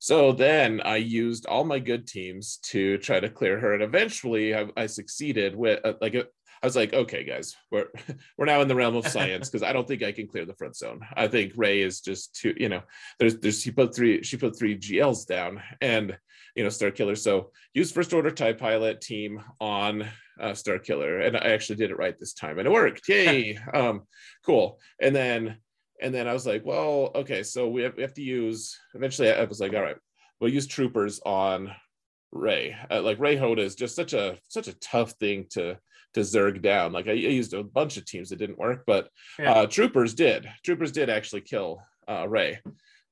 So 0.00 0.30
then 0.30 0.80
I 0.80 0.94
used 0.98 1.46
all 1.46 1.64
my 1.64 1.80
good 1.80 2.06
teams 2.06 2.58
to 2.66 2.98
try 2.98 3.18
to 3.18 3.28
clear 3.28 3.58
her, 3.58 3.74
and 3.74 3.82
eventually 3.82 4.54
I, 4.54 4.68
I 4.76 4.86
succeeded 4.86 5.56
with 5.56 5.84
uh, 5.84 5.94
like 6.00 6.14
I 6.62 6.66
was 6.66 6.76
like, 6.76 6.92
okay, 6.92 7.24
guys, 7.24 7.56
we're 7.70 7.86
we're 8.38 8.46
now 8.46 8.60
in 8.60 8.68
the 8.68 8.74
realm 8.74 8.96
of 8.96 9.06
science 9.06 9.48
because 9.48 9.62
I 9.62 9.72
don't 9.72 9.86
think 9.86 10.02
I 10.02 10.12
can 10.12 10.26
clear 10.26 10.44
the 10.44 10.54
front 10.54 10.76
zone. 10.76 11.00
I 11.14 11.28
think 11.28 11.52
Rey 11.56 11.82
is 11.82 12.00
just 12.00 12.34
too, 12.34 12.54
you 12.56 12.68
know, 12.68 12.82
there's 13.18 13.38
there's 13.38 13.62
she 13.62 13.70
put 13.70 13.94
three 13.94 14.22
she 14.22 14.36
put 14.36 14.58
three 14.58 14.76
GLs 14.76 15.26
down 15.26 15.62
and 15.80 16.16
you 16.56 16.62
know 16.62 16.70
Starkiller. 16.70 17.16
So 17.16 17.50
use 17.74 17.92
first 17.92 18.12
order 18.12 18.30
TIE 18.30 18.52
pilot 18.52 19.00
team 19.00 19.42
on 19.60 20.02
uh, 20.40 20.52
Starkiller, 20.52 21.26
and 21.26 21.36
I 21.36 21.50
actually 21.50 21.76
did 21.76 21.90
it 21.90 21.98
right 21.98 22.18
this 22.18 22.34
time, 22.34 22.58
and 22.58 22.66
it 22.66 22.72
worked. 22.72 23.02
Yay! 23.08 23.58
um, 23.74 24.02
cool. 24.44 24.80
And 25.00 25.14
then 25.14 25.58
and 26.00 26.14
then 26.14 26.28
I 26.28 26.32
was 26.32 26.46
like, 26.46 26.64
well, 26.64 27.10
okay, 27.14 27.42
so 27.42 27.68
we 27.68 27.82
have, 27.82 27.96
we 27.96 28.02
have 28.02 28.14
to 28.14 28.22
use. 28.22 28.78
Eventually, 28.94 29.32
I 29.32 29.44
was 29.44 29.60
like, 29.60 29.74
all 29.74 29.82
right, 29.82 29.96
we'll 30.40 30.52
use 30.52 30.66
troopers 30.66 31.20
on 31.24 31.72
Rey. 32.32 32.76
Uh, 32.90 33.02
like 33.02 33.18
Rey 33.18 33.36
Hoda 33.36 33.58
is 33.58 33.74
just 33.74 33.96
such 33.96 34.12
a 34.12 34.38
such 34.48 34.68
a 34.68 34.78
tough 34.78 35.12
thing 35.12 35.46
to 35.50 35.78
to 36.18 36.24
zerg 36.24 36.60
down. 36.62 36.92
Like 36.92 37.06
I, 37.08 37.12
I 37.12 37.14
used 37.40 37.54
a 37.54 37.62
bunch 37.64 37.96
of 37.96 38.04
teams 38.04 38.28
that 38.30 38.38
didn't 38.38 38.58
work, 38.58 38.84
but 38.86 39.08
Yeah. 39.38 39.52
uh, 39.52 39.66
troopers 39.66 40.14
did. 40.14 40.48
Troopers 40.64 40.92
did 40.92 41.08
actually 41.10 41.42
kill 41.42 41.80
uh, 42.08 42.28
Rey. 42.28 42.60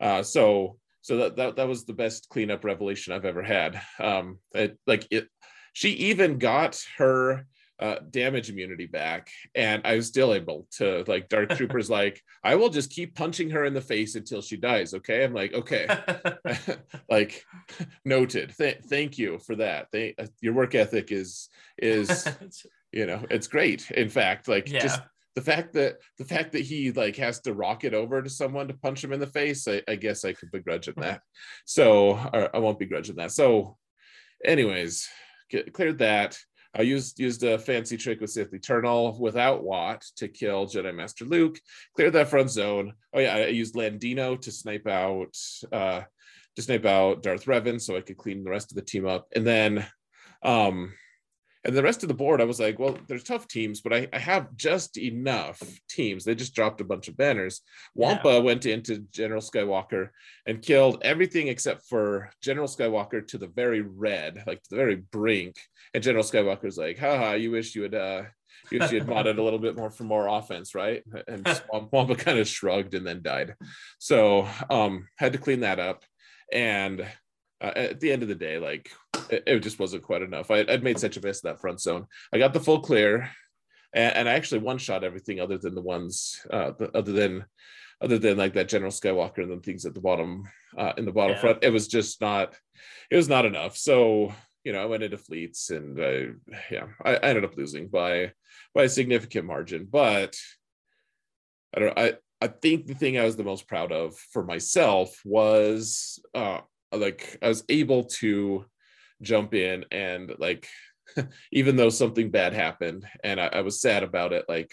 Uh, 0.00 0.22
so 0.22 0.78
so 1.02 1.16
that, 1.18 1.36
that 1.36 1.56
that 1.56 1.68
was 1.68 1.84
the 1.84 1.92
best 1.92 2.28
cleanup 2.28 2.64
revelation 2.64 3.12
I've 3.12 3.24
ever 3.24 3.42
had. 3.42 3.80
Um, 4.00 4.38
it, 4.54 4.76
like 4.86 5.06
it, 5.10 5.28
she 5.72 5.90
even 5.90 6.38
got 6.38 6.82
her 6.98 7.46
uh, 7.78 7.96
damage 8.10 8.48
immunity 8.48 8.86
back, 8.86 9.28
and 9.54 9.82
I 9.84 9.96
was 9.96 10.06
still 10.08 10.32
able 10.34 10.66
to 10.78 11.04
like 11.06 11.28
Dark 11.28 11.50
Troopers 11.56 11.88
like 11.90 12.20
I 12.42 12.56
will 12.56 12.70
just 12.70 12.90
keep 12.90 13.14
punching 13.14 13.50
her 13.50 13.64
in 13.66 13.74
the 13.74 13.80
face 13.80 14.16
until 14.16 14.42
she 14.42 14.56
dies. 14.56 14.94
Okay, 14.94 15.22
I'm 15.24 15.34
like 15.34 15.52
okay, 15.54 15.86
like 17.10 17.44
noted. 18.04 18.54
Th- 18.58 18.80
thank 18.88 19.18
you 19.18 19.38
for 19.38 19.56
that. 19.56 19.88
They, 19.92 20.14
uh, 20.18 20.26
your 20.40 20.54
work 20.54 20.74
ethic 20.74 21.12
is 21.12 21.48
is 21.78 22.26
you 22.92 23.06
know 23.06 23.24
it's 23.30 23.46
great. 23.46 23.90
In 23.90 24.08
fact, 24.08 24.48
like 24.48 24.70
yeah. 24.70 24.80
just 24.80 25.00
the 25.36 25.42
fact 25.42 25.74
that 25.74 25.98
the 26.18 26.24
fact 26.24 26.52
that 26.52 26.62
he 26.62 26.90
like 26.92 27.16
has 27.16 27.40
to 27.40 27.52
rocket 27.52 27.94
over 27.94 28.22
to 28.22 28.30
someone 28.30 28.68
to 28.68 28.74
punch 28.74 29.04
him 29.04 29.12
in 29.12 29.20
the 29.20 29.26
face, 29.26 29.68
I, 29.68 29.82
I 29.86 29.94
guess 29.96 30.24
I 30.24 30.32
could 30.32 30.50
begrudge 30.50 30.88
him 30.88 30.94
that. 30.98 31.20
So 31.66 32.14
I 32.14 32.58
won't 32.58 32.78
begrudge 32.78 33.10
him 33.10 33.16
that. 33.16 33.32
So, 33.32 33.76
anyways, 34.44 35.06
get, 35.50 35.72
cleared 35.74 35.98
that. 35.98 36.38
I 36.74 36.82
used 36.82 37.20
used 37.20 37.42
a 37.42 37.58
fancy 37.58 37.96
trick 37.96 38.20
with 38.20 38.30
Sith 38.30 38.52
Eternal 38.52 39.18
without 39.18 39.62
Wat 39.62 40.04
to 40.16 40.28
kill 40.28 40.66
Jedi 40.66 40.94
Master 40.94 41.24
Luke. 41.24 41.58
Cleared 41.94 42.14
that 42.14 42.28
front 42.28 42.50
zone. 42.50 42.94
Oh 43.14 43.20
yeah, 43.20 43.34
I 43.34 43.46
used 43.46 43.74
Landino 43.74 44.40
to 44.40 44.50
snipe 44.50 44.86
out 44.86 45.36
uh 45.72 46.02
to 46.56 46.62
snipe 46.62 46.86
out 46.86 47.22
Darth 47.22 47.44
Revan 47.44 47.80
so 47.80 47.96
I 47.96 48.00
could 48.00 48.16
clean 48.16 48.42
the 48.42 48.50
rest 48.50 48.72
of 48.72 48.76
the 48.76 48.82
team 48.82 49.06
up. 49.06 49.26
And 49.34 49.46
then 49.46 49.86
um 50.42 50.92
and 51.66 51.76
the 51.76 51.82
rest 51.82 52.04
of 52.04 52.08
the 52.08 52.14
board, 52.14 52.40
I 52.40 52.44
was 52.44 52.60
like, 52.60 52.78
well, 52.78 52.96
there's 53.08 53.24
tough 53.24 53.48
teams, 53.48 53.80
but 53.80 53.92
I, 53.92 54.08
I 54.12 54.18
have 54.20 54.54
just 54.54 54.96
enough 54.96 55.60
teams. 55.90 56.24
They 56.24 56.36
just 56.36 56.54
dropped 56.54 56.80
a 56.80 56.84
bunch 56.84 57.08
of 57.08 57.16
banners. 57.16 57.60
Wampa 57.96 58.34
yeah. 58.34 58.38
went 58.38 58.66
into 58.66 58.98
General 59.10 59.42
Skywalker 59.42 60.10
and 60.46 60.62
killed 60.62 61.02
everything 61.02 61.48
except 61.48 61.88
for 61.88 62.30
General 62.40 62.68
Skywalker 62.68 63.26
to 63.26 63.38
the 63.38 63.48
very 63.48 63.80
red, 63.80 64.44
like 64.46 64.62
to 64.62 64.70
the 64.70 64.76
very 64.76 64.94
brink. 64.94 65.56
And 65.92 66.04
General 66.04 66.22
Skywalker's 66.22 66.78
like, 66.78 66.98
haha, 67.00 67.32
you 67.32 67.50
wish 67.50 67.74
you 67.74 67.82
had 67.82 67.94
uh 67.94 68.22
you 68.70 68.78
wish 68.78 68.92
you 68.92 69.00
had 69.00 69.08
modded 69.08 69.38
a 69.38 69.42
little 69.42 69.58
bit 69.58 69.76
more 69.76 69.90
for 69.90 70.04
more 70.04 70.28
offense, 70.28 70.72
right? 70.72 71.02
And 71.26 71.46
Wampa 71.92 72.14
kind 72.14 72.38
of 72.38 72.46
shrugged 72.46 72.94
and 72.94 73.04
then 73.04 73.22
died. 73.22 73.56
So 73.98 74.48
um 74.70 75.08
had 75.16 75.32
to 75.32 75.38
clean 75.38 75.60
that 75.60 75.80
up. 75.80 76.04
And 76.52 77.04
uh, 77.60 77.72
at 77.74 78.00
the 78.00 78.12
end 78.12 78.22
of 78.22 78.28
the 78.28 78.34
day, 78.34 78.58
like 78.58 78.90
it, 79.30 79.44
it, 79.46 79.60
just 79.60 79.78
wasn't 79.78 80.02
quite 80.02 80.22
enough. 80.22 80.50
I, 80.50 80.62
would 80.62 80.82
made 80.82 80.98
such 80.98 81.16
a 81.16 81.20
mess 81.20 81.38
of 81.38 81.44
that 81.44 81.60
front 81.60 81.80
zone. 81.80 82.06
I 82.32 82.38
got 82.38 82.52
the 82.52 82.60
full 82.60 82.80
clear, 82.80 83.30
and, 83.94 84.16
and 84.16 84.28
I 84.28 84.32
actually 84.32 84.60
one 84.60 84.78
shot 84.78 85.04
everything 85.04 85.40
other 85.40 85.58
than 85.58 85.74
the 85.74 85.82
ones, 85.82 86.40
uh, 86.50 86.72
the, 86.78 86.96
other 86.96 87.12
than 87.12 87.44
other 88.02 88.18
than 88.18 88.36
like 88.36 88.52
that 88.54 88.68
General 88.68 88.90
Skywalker 88.90 89.38
and 89.38 89.50
then 89.50 89.60
things 89.60 89.86
at 89.86 89.94
the 89.94 90.00
bottom, 90.00 90.44
uh, 90.76 90.92
in 90.98 91.06
the 91.06 91.12
bottom 91.12 91.36
yeah. 91.36 91.40
front. 91.40 91.58
It 91.62 91.72
was 91.72 91.88
just 91.88 92.20
not, 92.20 92.54
it 93.10 93.16
was 93.16 93.28
not 93.28 93.46
enough. 93.46 93.76
So 93.76 94.34
you 94.64 94.72
know, 94.72 94.82
I 94.82 94.86
went 94.86 95.04
into 95.04 95.16
fleets, 95.16 95.70
and 95.70 95.98
I, 96.02 96.26
yeah, 96.70 96.86
I, 97.04 97.14
I 97.14 97.28
ended 97.28 97.44
up 97.44 97.56
losing 97.56 97.88
by 97.88 98.32
by 98.74 98.82
a 98.82 98.88
significant 98.88 99.46
margin. 99.46 99.86
But 99.90 100.36
I 101.74 101.80
don't. 101.80 101.98
I 101.98 102.14
I 102.40 102.48
think 102.48 102.86
the 102.86 102.94
thing 102.94 103.16
I 103.16 103.24
was 103.24 103.36
the 103.36 103.44
most 103.44 103.66
proud 103.66 103.92
of 103.92 104.16
for 104.32 104.44
myself 104.44 105.20
was 105.24 106.20
uh, 106.34 106.60
like 106.92 107.38
I 107.42 107.48
was 107.48 107.64
able 107.68 108.04
to 108.04 108.64
jump 109.22 109.54
in 109.54 109.84
and 109.90 110.32
like 110.38 110.68
even 111.52 111.76
though 111.76 111.88
something 111.88 112.30
bad 112.30 112.52
happened 112.52 113.06
and 113.24 113.40
I, 113.40 113.46
I, 113.46 113.60
was 113.62 113.80
sad 113.80 114.02
about 114.02 114.32
it, 114.32 114.44
like 114.48 114.70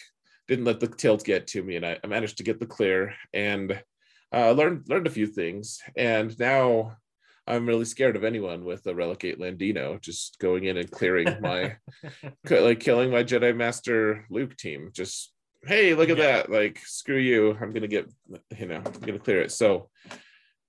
didn't 0.47 0.65
let 0.65 0.79
the 0.79 0.87
tilt 0.87 1.23
get 1.23 1.47
to 1.47 1.63
me 1.63 1.75
and 1.75 1.85
I, 1.85 1.97
I 2.03 2.07
managed 2.07 2.37
to 2.37 2.43
get 2.43 2.59
the 2.59 2.65
clear 2.65 3.13
and 3.33 3.81
uh, 4.33 4.51
learned 4.51 4.85
learned 4.89 5.07
a 5.07 5.11
few 5.11 5.27
things 5.27 5.79
and 5.95 6.37
now 6.39 6.97
I'm 7.45 7.67
really 7.67 7.85
scared 7.85 8.15
of 8.15 8.23
anyone 8.23 8.63
with 8.63 8.85
a 8.87 8.95
relegate 8.95 9.39
Landino 9.39 9.99
just 9.99 10.39
going 10.39 10.63
in 10.63 10.77
and 10.77 10.89
clearing 10.89 11.27
my 11.41 11.75
like 12.49 12.79
killing 12.79 13.11
my 13.11 13.23
Jedi 13.23 13.55
Master 13.55 14.25
Luke 14.29 14.55
team. 14.55 14.91
Just 14.93 15.33
hey, 15.65 15.93
look 15.93 16.09
at 16.09 16.17
yeah. 16.17 16.23
that! 16.23 16.49
Like 16.49 16.79
screw 16.85 17.17
you, 17.17 17.57
I'm 17.59 17.71
gonna 17.71 17.87
get 17.87 18.09
you 18.57 18.65
know 18.65 18.77
I'm 18.85 19.01
gonna 19.01 19.19
clear 19.19 19.41
it. 19.41 19.51
So 19.51 19.89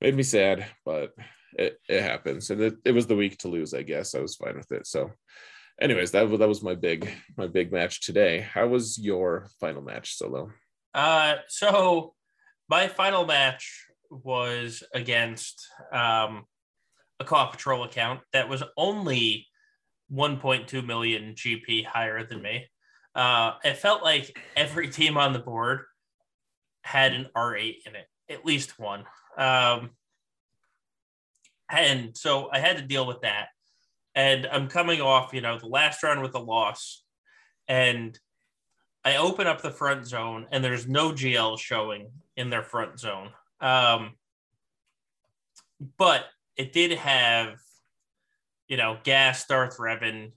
made 0.05 0.17
me 0.17 0.23
sad, 0.23 0.67
but 0.85 1.15
it, 1.55 1.81
it 1.89 2.03
happens. 2.03 2.51
And 2.51 2.61
it, 2.61 2.75
it 2.85 2.93
was 2.93 3.07
the 3.07 3.17
week 3.17 3.39
to 3.39 3.49
lose, 3.49 3.73
I 3.73 3.81
guess. 3.81 4.15
I 4.15 4.21
was 4.21 4.37
fine 4.37 4.55
with 4.57 4.71
it. 4.71 4.87
So 4.87 5.11
anyways, 5.81 6.11
that 6.11 6.27
that 6.39 6.49
was 6.49 6.63
my 6.63 6.75
big 6.75 7.11
my 7.39 7.47
big 7.47 7.73
match 7.73 8.03
today. 8.03 8.41
How 8.41 8.67
was 8.67 8.99
your 8.99 9.49
final 9.61 9.81
match, 9.81 10.17
Solo? 10.17 10.53
Uh 10.93 11.37
so 11.49 12.15
my 12.69 12.87
final 12.87 13.25
match 13.25 13.87
was 14.11 14.83
against 14.93 15.67
um 15.91 16.45
a 17.19 17.25
Claw 17.25 17.51
Patrol 17.51 17.85
account 17.85 18.21
that 18.35 18.51
was 18.51 18.63
only 18.77 19.47
1.2 20.13 20.85
million 20.85 21.35
GP 21.35 21.87
higher 21.87 22.27
than 22.27 22.43
me. 22.43 22.67
Uh, 23.15 23.53
it 23.65 23.79
felt 23.79 24.03
like 24.03 24.37
every 24.57 24.89
team 24.89 25.17
on 25.17 25.33
the 25.33 25.39
board 25.39 25.85
had 26.83 27.13
an 27.13 27.29
R8 27.37 27.77
in 27.87 27.95
it, 27.95 28.07
at 28.29 28.45
least 28.45 28.79
one. 28.79 29.05
Um, 29.37 29.91
and 31.71 32.17
so 32.17 32.51
I 32.53 32.59
had 32.59 32.77
to 32.77 32.83
deal 32.83 33.07
with 33.07 33.23
that. 33.23 33.49
And 34.15 34.47
I'm 34.47 34.69
coming 34.69 35.01
off, 35.01 35.35
you 35.35 35.41
know, 35.41 35.59
the 35.59 35.67
last 35.67 36.03
round 36.03 36.23
with 36.23 36.35
a 36.35 36.41
loss. 36.41 37.03
And 37.67 38.19
I 39.05 39.17
open 39.17 39.47
up 39.47 39.61
the 39.61 39.71
front 39.71 40.07
zone 40.07 40.47
and 40.51 40.63
there's 40.63 40.87
no 40.87 41.11
GL 41.11 41.59
showing 41.59 42.11
in 42.37 42.51
their 42.51 42.63
front 42.63 42.99
zone. 42.99 43.31
Um, 43.61 44.13
but 45.99 46.27
it 46.57 46.73
did 46.73 46.93
have, 46.93 47.59
you 48.69 48.77
know, 48.77 48.99
Gas, 49.03 49.47
Darth 49.47 49.79
Revan. 49.79 50.33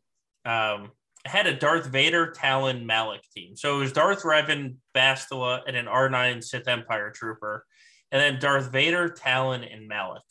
Um, 0.46 0.92
had 1.26 1.46
a 1.46 1.54
Darth 1.54 1.88
Vader, 1.88 2.32
Talon, 2.32 2.86
Malak 2.86 3.22
team. 3.36 3.56
So 3.56 3.76
it 3.76 3.80
was 3.80 3.92
Darth 3.92 4.24
Revan, 4.24 4.76
Bastila, 4.96 5.62
and 5.68 5.76
an 5.76 5.86
R9 5.86 6.44
Sith 6.44 6.68
Empire 6.68 7.12
trooper. 7.12 7.66
And 8.12 8.22
then 8.22 8.40
Darth 8.40 8.72
Vader, 8.72 9.10
Talon, 9.10 9.64
and 9.64 9.88
Malak 9.88 10.24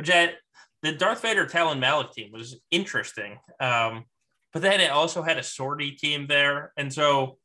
which 0.00 0.08
at 0.08 0.32
the 0.80 0.92
Darth 0.92 1.20
Vader 1.20 1.44
Talon 1.44 1.78
Malak 1.78 2.14
team 2.14 2.32
was 2.32 2.58
interesting. 2.70 3.38
Um, 3.60 4.06
but 4.50 4.62
then 4.62 4.80
it 4.80 4.90
also 4.90 5.20
had 5.20 5.36
a 5.36 5.42
sortie 5.42 5.90
team 5.90 6.26
there. 6.26 6.72
And 6.78 6.90
so 6.90 7.36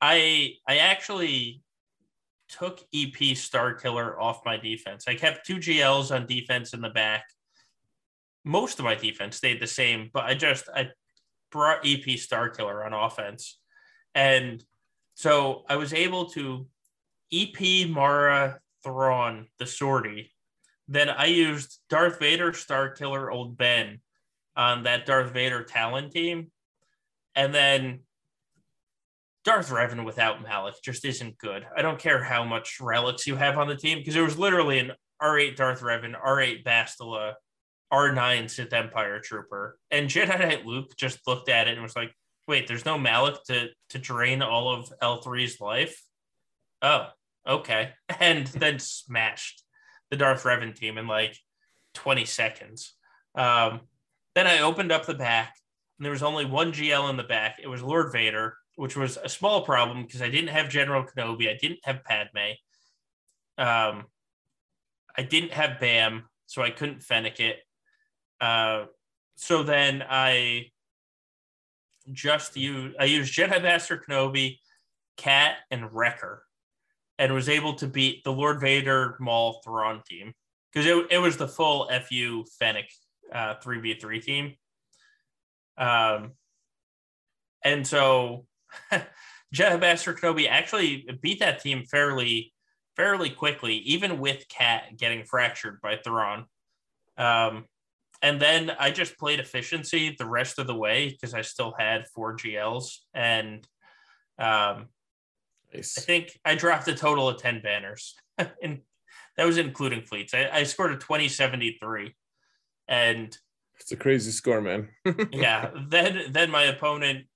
I 0.00 0.54
I 0.66 0.78
actually 0.78 1.62
took 2.48 2.80
EP 2.92 3.14
Starkiller 3.36 4.20
off 4.20 4.40
my 4.44 4.56
defense. 4.56 5.04
I 5.06 5.14
kept 5.14 5.46
two 5.46 5.58
GLs 5.58 6.12
on 6.12 6.26
defense 6.26 6.74
in 6.74 6.80
the 6.80 6.90
back. 6.90 7.22
Most 8.44 8.80
of 8.80 8.84
my 8.84 8.96
defense 8.96 9.36
stayed 9.36 9.60
the 9.60 9.68
same, 9.68 10.10
but 10.12 10.24
I 10.24 10.34
just 10.34 10.68
I 10.74 10.88
brought 11.52 11.86
EP 11.86 12.02
Starkiller 12.02 12.84
on 12.84 12.94
offense. 12.94 13.60
And 14.12 14.60
so 15.14 15.62
I 15.68 15.76
was 15.76 15.94
able 15.94 16.30
to 16.30 16.66
EP 17.32 17.88
Mara 17.88 18.58
Thrawn 18.86 19.46
the 19.58 19.66
sortie 19.66 20.30
then 20.88 21.10
I 21.10 21.26
used 21.26 21.80
Darth 21.90 22.18
Vader, 22.20 22.52
Starkiller, 22.52 23.32
Old 23.32 23.58
Ben 23.58 24.00
on 24.56 24.84
that 24.84 25.06
Darth 25.06 25.32
Vader 25.32 25.64
Talon 25.64 26.10
team. 26.10 26.50
And 27.34 27.54
then 27.54 28.00
Darth 29.44 29.70
Revan 29.70 30.04
without 30.04 30.42
Malak 30.42 30.76
just 30.82 31.04
isn't 31.04 31.38
good. 31.38 31.66
I 31.76 31.82
don't 31.82 31.98
care 31.98 32.22
how 32.22 32.44
much 32.44 32.80
relics 32.80 33.26
you 33.26 33.36
have 33.36 33.58
on 33.58 33.68
the 33.68 33.76
team 33.76 33.98
because 33.98 34.16
it 34.16 34.22
was 34.22 34.38
literally 34.38 34.78
an 34.78 34.92
R8 35.20 35.56
Darth 35.56 35.80
Revan, 35.80 36.14
R8 36.20 36.64
Bastila, 36.64 37.34
R9 37.92 38.50
Sith 38.50 38.72
Empire 38.72 39.20
Trooper. 39.20 39.78
And 39.90 40.08
Jedi 40.08 40.38
Knight 40.38 40.66
Luke 40.66 40.92
just 40.96 41.20
looked 41.26 41.48
at 41.48 41.68
it 41.68 41.74
and 41.74 41.82
was 41.82 41.96
like, 41.96 42.12
wait, 42.48 42.68
there's 42.68 42.84
no 42.84 42.96
Malak 42.96 43.42
to, 43.44 43.68
to 43.90 43.98
drain 43.98 44.40
all 44.40 44.72
of 44.72 44.92
L3's 45.02 45.60
life? 45.60 46.00
Oh, 46.80 47.08
okay. 47.46 47.90
And 48.20 48.46
then 48.46 48.78
smashed 48.78 49.62
the 50.10 50.16
Darth 50.16 50.44
Revan 50.44 50.74
team 50.74 50.98
in 50.98 51.06
like 51.06 51.36
20 51.94 52.24
seconds. 52.24 52.94
Um, 53.34 53.80
then 54.34 54.46
I 54.46 54.60
opened 54.60 54.92
up 54.92 55.06
the 55.06 55.14
back, 55.14 55.54
and 55.98 56.04
there 56.04 56.12
was 56.12 56.22
only 56.22 56.44
one 56.44 56.72
GL 56.72 57.10
in 57.10 57.16
the 57.16 57.24
back. 57.24 57.58
It 57.62 57.68
was 57.68 57.82
Lord 57.82 58.12
Vader, 58.12 58.56
which 58.76 58.96
was 58.96 59.18
a 59.22 59.28
small 59.28 59.62
problem 59.62 60.04
because 60.04 60.22
I 60.22 60.28
didn't 60.28 60.50
have 60.50 60.68
General 60.68 61.04
Kenobi, 61.04 61.48
I 61.48 61.58
didn't 61.60 61.80
have 61.84 62.04
Padme, 62.04 62.52
um, 63.58 64.04
I 65.16 65.22
didn't 65.22 65.52
have 65.52 65.80
Bam, 65.80 66.24
so 66.46 66.62
I 66.62 66.70
couldn't 66.70 67.02
Fennec 67.02 67.40
it. 67.40 67.56
Uh, 68.40 68.84
so 69.36 69.62
then 69.62 70.04
I 70.08 70.70
just 72.12 72.56
used 72.56 72.96
I 73.00 73.04
used 73.04 73.34
Jedi 73.34 73.62
Master 73.62 74.02
Kenobi, 74.06 74.58
Cat, 75.16 75.56
and 75.70 75.92
Wrecker 75.92 76.45
and 77.18 77.32
was 77.32 77.48
able 77.48 77.74
to 77.74 77.86
beat 77.86 78.24
the 78.24 78.32
Lord 78.32 78.60
Vader 78.60 79.16
Maul 79.20 79.60
Thrawn 79.64 80.02
team 80.08 80.32
because 80.72 80.86
it, 80.86 81.06
it 81.10 81.18
was 81.18 81.36
the 81.36 81.48
full 81.48 81.88
FU 81.88 82.44
Fennec 82.58 82.88
uh, 83.32 83.54
3v3 83.62 84.22
team. 84.22 84.54
Um, 85.78 86.32
and 87.64 87.86
so 87.86 88.46
Jedi 89.54 89.80
Master 89.80 90.14
Kenobi 90.14 90.48
actually 90.48 91.08
beat 91.22 91.40
that 91.40 91.60
team 91.60 91.84
fairly 91.90 92.52
fairly 92.96 93.28
quickly, 93.28 93.76
even 93.78 94.18
with 94.18 94.48
Cat 94.48 94.96
getting 94.96 95.24
fractured 95.24 95.80
by 95.82 95.96
Thrawn. 95.96 96.46
Um, 97.18 97.66
and 98.22 98.40
then 98.40 98.72
I 98.78 98.90
just 98.90 99.18
played 99.18 99.38
efficiency 99.38 100.16
the 100.18 100.26
rest 100.26 100.58
of 100.58 100.66
the 100.66 100.74
way 100.74 101.10
because 101.10 101.34
I 101.34 101.42
still 101.42 101.74
had 101.78 102.06
four 102.14 102.36
GLs. 102.36 102.98
And 103.12 103.66
um, 104.38 104.86
nice. 105.76 105.98
I 105.98 106.02
think 106.02 106.38
I 106.44 106.54
dropped 106.54 106.88
a 106.88 106.94
total 106.94 107.28
of 107.28 107.38
10 107.38 107.60
banners. 107.62 108.14
and 108.38 108.80
that 109.36 109.46
was 109.46 109.58
including 109.58 110.02
fleets. 110.02 110.34
I, 110.34 110.48
I 110.52 110.62
scored 110.64 110.92
a 110.92 110.96
2073. 110.96 112.14
And 112.88 113.36
it's 113.80 113.92
a 113.92 113.96
crazy 113.96 114.30
score, 114.30 114.60
man. 114.60 114.88
yeah. 115.32 115.70
Then 115.88 116.26
then 116.30 116.50
my 116.50 116.64
opponent 116.64 117.26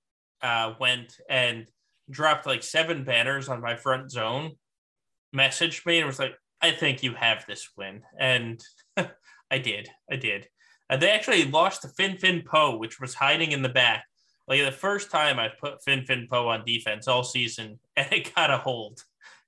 uh, 0.42 0.74
went 0.80 1.16
and 1.28 1.66
dropped 2.10 2.46
like 2.46 2.62
seven 2.62 3.04
banners 3.04 3.48
on 3.48 3.60
my 3.60 3.76
front 3.76 4.10
zone, 4.10 4.52
messaged 5.36 5.84
me 5.84 5.98
and 5.98 6.06
was 6.06 6.18
like, 6.18 6.34
I 6.62 6.72
think 6.72 7.02
you 7.02 7.14
have 7.14 7.44
this 7.46 7.68
win. 7.76 8.02
And 8.18 8.62
I 9.50 9.58
did. 9.58 9.90
I 10.10 10.16
did. 10.16 10.48
And 10.88 11.00
they 11.00 11.10
actually 11.10 11.44
lost 11.44 11.82
to 11.82 11.88
Fin 11.88 12.16
Fin 12.16 12.42
Po, 12.42 12.76
which 12.76 13.00
was 13.00 13.14
hiding 13.14 13.52
in 13.52 13.62
the 13.62 13.68
back. 13.68 14.04
Like 14.50 14.64
the 14.64 14.72
first 14.72 15.12
time 15.12 15.38
I 15.38 15.48
put 15.48 15.82
Fin 15.84 16.04
Fin 16.04 16.26
Po 16.28 16.48
on 16.48 16.64
defense 16.64 17.06
all 17.06 17.22
season, 17.22 17.78
and 17.96 18.12
it 18.12 18.34
got 18.34 18.50
a 18.50 18.58
hold. 18.58 19.02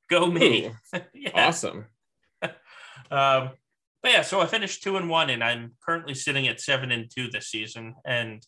Go 0.09 0.27
me. 0.27 0.70
Awesome. 1.35 1.87
um, 2.43 3.51
but 4.03 4.11
yeah, 4.11 4.23
so 4.23 4.41
I 4.41 4.47
finished 4.47 4.83
two 4.83 4.97
and 4.97 5.09
one, 5.09 5.31
and 5.31 5.43
I'm 5.43 5.73
currently 5.85 6.15
sitting 6.15 6.49
at 6.49 6.61
seven 6.61 6.93
and 6.93 7.11
two 7.11 7.31
this 7.31 7.49
season, 7.49 7.95
and 8.05 8.45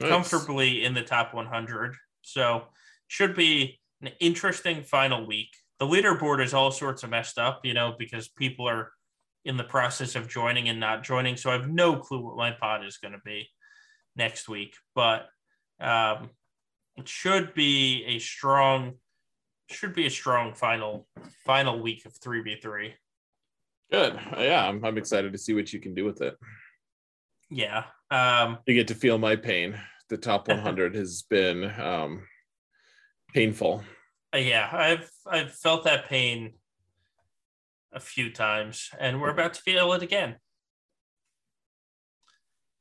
nice. 0.00 0.10
comfortably 0.10 0.84
in 0.84 0.94
the 0.94 1.02
top 1.02 1.34
100. 1.34 1.94
So 2.22 2.64
should 3.08 3.34
be 3.34 3.80
an 4.00 4.10
interesting 4.20 4.82
final 4.82 5.26
week. 5.26 5.48
The 5.78 5.86
leaderboard 5.86 6.42
is 6.42 6.54
all 6.54 6.70
sorts 6.70 7.02
of 7.02 7.10
messed 7.10 7.38
up, 7.38 7.60
you 7.64 7.74
know, 7.74 7.94
because 7.98 8.28
people 8.28 8.68
are 8.68 8.92
in 9.44 9.56
the 9.56 9.64
process 9.64 10.14
of 10.14 10.28
joining 10.28 10.68
and 10.68 10.78
not 10.78 11.02
joining. 11.02 11.36
So 11.36 11.50
I 11.50 11.54
have 11.54 11.68
no 11.68 11.96
clue 11.96 12.24
what 12.24 12.36
my 12.36 12.52
pod 12.52 12.84
is 12.84 12.98
going 12.98 13.12
to 13.12 13.20
be 13.24 13.48
next 14.16 14.48
week, 14.48 14.74
but 14.94 15.28
um, 15.82 16.30
it 16.96 17.08
should 17.08 17.54
be 17.54 18.04
a 18.06 18.18
strong, 18.18 18.94
should 19.68 19.94
be 19.94 20.06
a 20.06 20.10
strong 20.10 20.54
final 20.54 21.06
final 21.44 21.80
week 21.80 22.06
of 22.06 22.14
three 22.14 22.42
v 22.42 22.56
three. 22.60 22.94
Good. 23.90 24.18
Yeah, 24.38 24.66
I'm, 24.66 24.82
I'm 24.84 24.96
excited 24.96 25.32
to 25.32 25.38
see 25.38 25.52
what 25.52 25.72
you 25.72 25.80
can 25.80 25.94
do 25.94 26.04
with 26.04 26.22
it. 26.22 26.36
Yeah. 27.50 27.84
Um, 28.10 28.58
you 28.66 28.74
get 28.74 28.88
to 28.88 28.94
feel 28.94 29.18
my 29.18 29.36
pain. 29.36 29.78
The 30.08 30.16
top 30.16 30.48
100 30.48 30.94
has 30.94 31.22
been 31.22 31.70
um, 31.78 32.22
painful. 33.34 33.82
Yeah, 34.34 34.68
I've 34.72 35.10
I've 35.26 35.52
felt 35.52 35.84
that 35.84 36.08
pain 36.08 36.54
a 37.92 38.00
few 38.00 38.32
times, 38.32 38.88
and 38.98 39.20
we're 39.20 39.30
about 39.30 39.54
to 39.54 39.60
feel 39.60 39.92
it 39.92 40.02
again. 40.02 40.36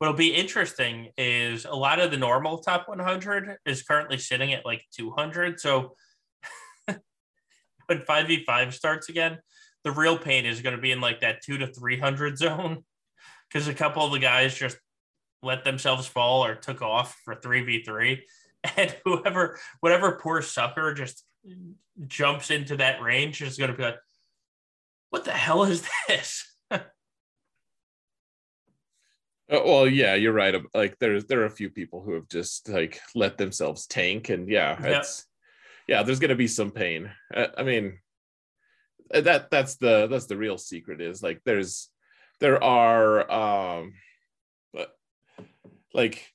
What'll 0.02 0.16
be 0.16 0.34
interesting 0.34 1.10
is 1.16 1.66
a 1.66 1.76
lot 1.76 2.00
of 2.00 2.10
the 2.10 2.18
normal 2.18 2.58
top 2.58 2.90
100 2.90 3.58
is 3.68 3.84
currently 3.84 4.18
sitting 4.18 4.52
at 4.52 4.66
like 4.66 4.84
200. 4.98 5.60
So 5.60 5.94
when 6.88 8.00
5v5 8.00 8.74
starts 8.74 9.10
again, 9.10 9.38
the 9.84 9.92
real 9.92 10.18
pain 10.18 10.48
is 10.48 10.60
going 10.62 10.76
to 10.76 10.82
be 10.82 10.92
in 10.92 11.02
like 11.02 11.20
that 11.20 11.44
two 11.44 11.60
to 11.60 11.68
300 11.68 12.36
zone 12.36 12.84
because 13.48 13.68
a 13.68 13.76
couple 13.76 14.04
of 14.04 14.12
the 14.12 14.18
guys 14.18 14.56
just 14.56 14.76
let 15.44 15.64
themselves 15.64 16.08
fall 16.08 16.44
or 16.44 16.56
took 16.56 16.82
off 16.82 17.16
for 17.24 17.36
3v3 17.36 18.22
and 18.78 18.98
whoever 19.06 19.60
whatever 19.82 20.14
poor 20.14 20.42
sucker 20.42 20.96
just 20.96 21.24
jumps 22.08 22.50
into 22.50 22.78
that 22.78 23.04
range 23.04 23.44
is 23.44 23.56
going 23.56 23.70
to 23.70 23.78
be 23.78 23.84
like 23.84 24.00
what 25.12 25.26
the 25.26 25.32
hell 25.32 25.62
is 25.62 25.88
this 26.08 26.52
uh, 29.52 29.62
well 29.66 29.88
yeah 29.88 30.16
you're 30.16 30.34
right 30.34 30.56
like 30.74 30.98
there's 31.00 31.26
there 31.26 31.42
are 31.42 31.46
a 31.46 31.50
few 31.52 31.70
people 31.70 32.02
who 32.02 32.14
have 32.14 32.28
just 32.28 32.70
like 32.70 33.00
let 33.16 33.38
themselves 33.38 33.88
tank 33.88 34.30
and 34.30 34.50
yeah 34.50 34.78
it's 34.84 35.26
yeah 35.88 36.04
there's 36.04 36.20
going 36.20 36.30
to 36.30 36.36
be 36.36 36.48
some 36.48 36.72
pain. 36.72 37.10
Uh, 37.34 37.48
i 37.58 37.64
mean 37.64 38.00
uh, 39.14 39.22
that 39.22 39.52
that's 39.52 39.76
the 39.76 40.08
that's 40.08 40.28
the 40.28 40.38
real 40.38 40.58
secret 40.58 41.02
is 41.02 41.22
like 41.22 41.42
there's 41.46 41.90
there 42.40 42.64
are 42.64 43.30
um 43.32 43.94
like 45.94 46.32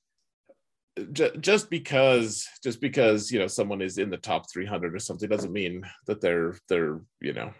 j- 1.11 1.35
just 1.39 1.69
because 1.69 2.47
just 2.63 2.81
because 2.81 3.31
you 3.31 3.39
know 3.39 3.47
someone 3.47 3.81
is 3.81 3.97
in 3.97 4.09
the 4.09 4.17
top 4.17 4.49
300 4.51 4.93
or 4.93 4.99
something 4.99 5.29
doesn't 5.29 5.53
mean 5.53 5.83
that 6.05 6.21
they're 6.21 6.55
they're 6.69 7.01
you 7.21 7.33
know 7.33 7.51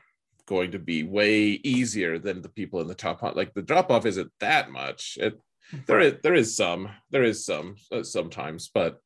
going 0.46 0.72
to 0.72 0.80
be 0.80 1.04
way 1.04 1.60
easier 1.64 2.18
than 2.18 2.42
the 2.42 2.50
people 2.50 2.80
in 2.80 2.88
the 2.88 2.96
top 2.96 3.22
like 3.36 3.54
the 3.54 3.62
drop 3.62 3.92
off 3.92 4.06
isn't 4.06 4.32
that 4.40 4.72
much. 4.72 5.18
It 5.20 5.40
there 5.86 6.00
is 6.00 6.16
there 6.24 6.36
is 6.36 6.56
some 6.56 6.90
there 7.12 7.24
is 7.24 7.46
some 7.46 7.76
uh, 7.92 8.04
sometimes 8.04 8.70
but 8.74 9.00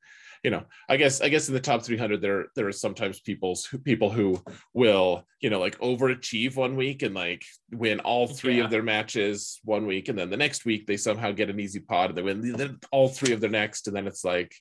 you 0.43 0.49
know 0.49 0.63
i 0.89 0.97
guess 0.97 1.21
i 1.21 1.29
guess 1.29 1.47
in 1.47 1.53
the 1.53 1.59
top 1.59 1.83
300 1.83 2.21
there 2.21 2.45
there 2.55 2.67
are 2.67 2.71
sometimes 2.71 3.19
people's 3.19 3.67
people 3.83 4.09
who 4.09 4.41
will 4.73 5.25
you 5.39 5.49
know 5.49 5.59
like 5.59 5.77
overachieve 5.79 6.55
one 6.55 6.75
week 6.75 7.03
and 7.03 7.15
like 7.15 7.43
win 7.71 7.99
all 7.99 8.27
three 8.27 8.57
yeah. 8.57 8.63
of 8.63 8.69
their 8.69 8.83
matches 8.83 9.59
one 9.63 9.85
week 9.85 10.09
and 10.09 10.17
then 10.17 10.29
the 10.29 10.37
next 10.37 10.65
week 10.65 10.87
they 10.87 10.97
somehow 10.97 11.31
get 11.31 11.49
an 11.49 11.59
easy 11.59 11.79
pod 11.79 12.09
and 12.09 12.17
they 12.17 12.21
win 12.21 12.79
all 12.91 13.07
three 13.07 13.33
of 13.33 13.41
their 13.41 13.49
next 13.49 13.87
and 13.87 13.95
then 13.95 14.07
it's 14.07 14.23
like 14.23 14.53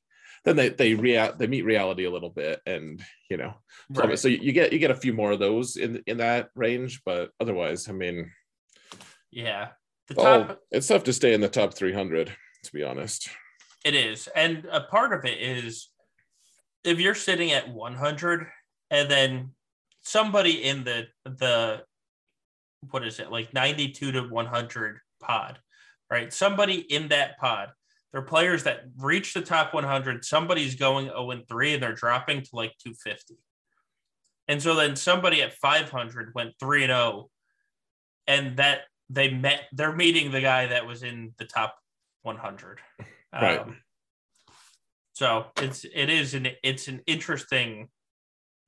then 0.45 0.57
they 0.57 0.69
they 0.71 0.95
rea- 0.95 1.33
they 1.39 1.47
meet 1.47 1.65
reality 1.65 2.05
a 2.05 2.11
little 2.11 2.31
bit 2.31 2.61
and 2.67 3.03
you 3.29 3.37
know 3.37 3.55
right. 3.91 4.19
so 4.19 4.29
you 4.29 4.53
get 4.53 4.73
you 4.73 4.79
get 4.79 4.91
a 4.91 4.95
few 4.95 5.13
more 5.13 5.33
of 5.33 5.39
those 5.39 5.77
in 5.77 6.03
in 6.07 6.19
that 6.19 6.49
range 6.55 7.03
but 7.05 7.31
otherwise 7.41 7.89
i 7.89 7.93
mean 7.93 8.31
yeah 9.31 9.69
the 10.11 10.21
oh, 10.21 10.25
top... 10.25 10.51
oh, 10.51 10.57
it's 10.71 10.89
tough 10.89 11.05
to 11.05 11.13
stay 11.13 11.33
in 11.33 11.41
the 11.41 11.49
top 11.49 11.75
300 11.75 12.37
to 12.65 12.73
be 12.73 12.85
honest. 12.85 13.31
It 13.85 13.95
is. 13.95 14.29
And 14.37 14.67
a 14.71 14.83
part 14.83 15.13
of 15.13 15.25
it 15.25 15.41
is 15.41 15.89
if 16.85 17.01
you're 17.01 17.15
sitting 17.15 17.53
at 17.53 17.73
100 17.73 18.47
and 18.91 19.11
then 19.11 19.51
somebody 20.03 20.65
in 20.65 20.85
the 20.85 21.07
the 21.25 21.83
what 22.91 23.07
is 23.07 23.21
it? 23.21 23.31
Like 23.31 23.53
92 23.55 24.13
to 24.13 24.23
100 24.23 24.99
pod 25.21 25.59
right? 26.11 26.33
Somebody 26.33 26.75
in 26.75 27.09
that 27.09 27.39
pod 27.39 27.71
they're 28.13 28.23
players 28.23 28.65
that 28.65 28.83
reach 28.99 29.35
the 29.35 29.41
top 29.41 29.73
100 29.73 30.25
somebody's 30.25 30.75
going 30.75 31.07
0 31.07 31.31
and 31.31 31.49
3 31.49 31.75
and 31.75 31.83
they're 31.83 31.93
dropping 31.95 32.43
to 32.43 32.51
like 32.53 32.75
250 32.83 33.37
and 34.49 34.61
so 34.61 34.75
then 34.75 34.97
somebody 34.97 35.43
at 35.43 35.55
500 35.55 36.33
went 36.35 36.55
3 36.59 36.85
and 36.85 36.91
0 36.91 37.31
and 38.27 38.57
that 38.57 38.81
they 39.11 39.31
met 39.31 39.63
they're 39.73 39.95
meeting 39.95 40.31
the 40.31 40.41
guy 40.41 40.67
that 40.67 40.87
was 40.87 41.03
in 41.03 41.35
the 41.39 41.45
top 41.45 41.77
100 42.23 42.79
Right. 43.33 43.61
Um, 43.61 43.77
so 45.13 45.47
it's 45.59 45.85
it 45.85 46.09
is 46.09 46.35
an 46.35 46.49
it's 46.63 46.89
an 46.89 47.03
interesting 47.07 47.89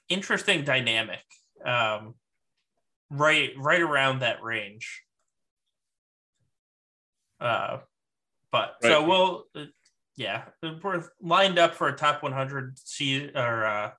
interesting 0.08 0.64
dynamic. 0.64 1.24
Um, 1.64 2.14
right 3.10 3.52
right 3.56 3.80
around 3.80 4.20
that 4.20 4.42
range. 4.42 5.02
Uh, 7.40 7.78
but 8.52 8.74
right. 8.82 8.90
so 8.90 9.06
we'll 9.06 9.44
yeah 10.16 10.44
we're 10.82 11.04
lined 11.20 11.58
up 11.58 11.74
for 11.74 11.88
a 11.88 11.96
top 11.96 12.22
100 12.22 12.78
see 12.78 13.30
or 13.34 13.64
uh, 13.64 13.90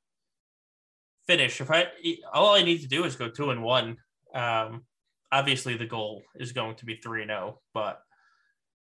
finish. 1.27 1.59
If 1.59 1.71
I 1.71 1.87
all 2.33 2.53
I 2.53 2.63
need 2.63 2.81
to 2.81 2.87
do 2.87 3.03
is 3.03 3.15
go 3.15 3.29
two 3.29 3.49
and 3.49 3.63
one. 3.63 3.97
Um, 4.33 4.85
obviously 5.33 5.75
the 5.75 5.85
goal 5.85 6.21
is 6.35 6.51
going 6.51 6.75
to 6.75 6.85
be 6.85 6.95
three 6.95 7.23
and 7.23 7.29
zero, 7.29 7.55
oh, 7.55 7.61
but 7.73 7.99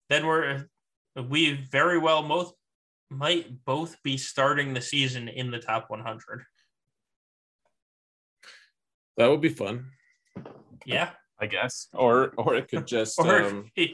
then 0.08 0.26
we're 0.26 0.64
we 1.28 1.52
very 1.70 1.98
well 1.98 2.26
both 2.26 2.54
might 3.10 3.64
both 3.64 4.02
be 4.02 4.16
starting 4.16 4.72
the 4.72 4.80
season 4.80 5.28
in 5.28 5.50
the 5.50 5.58
top 5.58 5.90
100. 5.90 6.44
That 9.16 9.28
would 9.28 9.40
be 9.40 9.48
fun. 9.50 9.90
Yeah, 10.86 11.10
I 11.38 11.46
guess. 11.46 11.88
Or 11.92 12.32
or 12.38 12.54
it 12.56 12.68
could 12.68 12.86
just 12.86 13.18
um, 13.20 13.70
it 13.76 13.92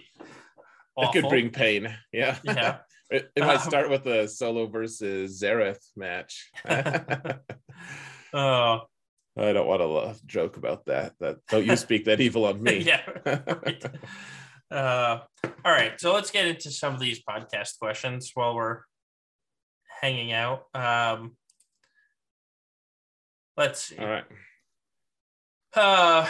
could 1.12 1.28
bring 1.28 1.50
pain. 1.50 1.92
Yeah. 2.12 2.38
Yeah. 2.44 2.78
it, 3.10 3.30
it 3.36 3.40
might 3.40 3.60
um, 3.60 3.68
start 3.68 3.90
with 3.90 4.06
a 4.06 4.28
solo 4.28 4.66
versus 4.66 5.42
Xaereth 5.42 5.82
match. 5.96 6.50
oh. 8.32 8.82
I 9.36 9.52
don't 9.52 9.66
want 9.66 9.80
to 9.80 10.26
joke 10.26 10.56
about 10.56 10.86
that. 10.86 11.14
That 11.18 11.38
don't 11.48 11.66
you 11.66 11.76
speak 11.76 12.04
that 12.04 12.20
evil 12.20 12.44
on 12.44 12.62
me. 12.62 12.78
yeah. 12.78 13.02
Right. 13.26 13.84
Uh, 14.70 15.20
all 15.64 15.72
right, 15.72 16.00
so 16.00 16.12
let's 16.12 16.30
get 16.30 16.46
into 16.46 16.70
some 16.70 16.94
of 16.94 17.00
these 17.00 17.22
podcast 17.22 17.78
questions 17.78 18.30
while 18.34 18.54
we're 18.54 18.80
hanging 20.00 20.32
out. 20.32 20.64
Um, 20.74 21.36
let's 23.56 23.80
see. 23.80 23.98
All 23.98 24.06
right. 24.06 24.24
Uh, 25.74 26.26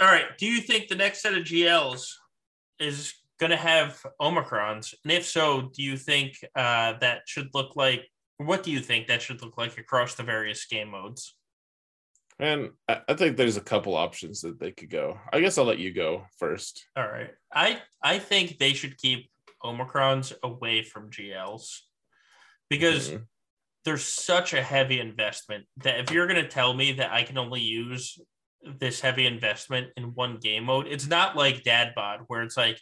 all 0.00 0.08
right. 0.08 0.36
Do 0.38 0.46
you 0.46 0.60
think 0.60 0.88
the 0.88 0.94
next 0.94 1.22
set 1.22 1.34
of 1.34 1.44
GLs 1.44 2.08
is 2.78 3.14
going 3.38 3.50
to 3.50 3.56
have 3.56 4.02
Omicrons? 4.20 4.94
And 5.04 5.12
if 5.12 5.26
so, 5.26 5.70
do 5.74 5.82
you 5.82 5.96
think 5.96 6.36
uh, 6.54 6.94
that 7.00 7.22
should 7.26 7.50
look 7.54 7.76
like? 7.76 8.06
What 8.38 8.62
do 8.62 8.70
you 8.70 8.80
think 8.80 9.06
that 9.06 9.22
should 9.22 9.40
look 9.42 9.56
like 9.56 9.78
across 9.78 10.14
the 10.14 10.22
various 10.22 10.66
game 10.66 10.90
modes? 10.90 11.35
And 12.38 12.70
I, 12.86 13.14
think 13.14 13.36
there's 13.36 13.56
a 13.56 13.62
couple 13.62 13.96
options 13.96 14.42
that 14.42 14.60
they 14.60 14.70
could 14.70 14.90
go. 14.90 15.18
I 15.32 15.40
guess 15.40 15.56
I'll 15.56 15.64
let 15.64 15.78
you 15.78 15.92
go 15.92 16.26
first. 16.38 16.86
All 16.96 17.08
right. 17.08 17.30
I 17.52 17.80
I 18.02 18.18
think 18.18 18.58
they 18.58 18.74
should 18.74 18.98
keep 18.98 19.30
Omicrons 19.64 20.34
away 20.42 20.82
from 20.82 21.10
GLs 21.10 21.80
because 22.68 23.10
Mhm. 23.10 23.26
there's 23.84 24.04
such 24.04 24.52
a 24.52 24.62
heavy 24.62 25.00
investment 25.00 25.66
that 25.78 26.00
if 26.00 26.10
you're 26.10 26.26
going 26.26 26.42
to 26.42 26.48
tell 26.48 26.74
me 26.74 26.92
that 26.92 27.10
I 27.12 27.22
can 27.22 27.38
only 27.38 27.62
use 27.62 28.18
this 28.62 29.00
heavy 29.00 29.26
investment 29.26 29.92
in 29.96 30.14
one 30.14 30.36
game 30.36 30.64
mode, 30.64 30.88
it's 30.88 31.06
not 31.06 31.36
like 31.36 31.62
Dadbod 31.62 32.24
where 32.26 32.42
it's 32.42 32.56
like, 32.56 32.78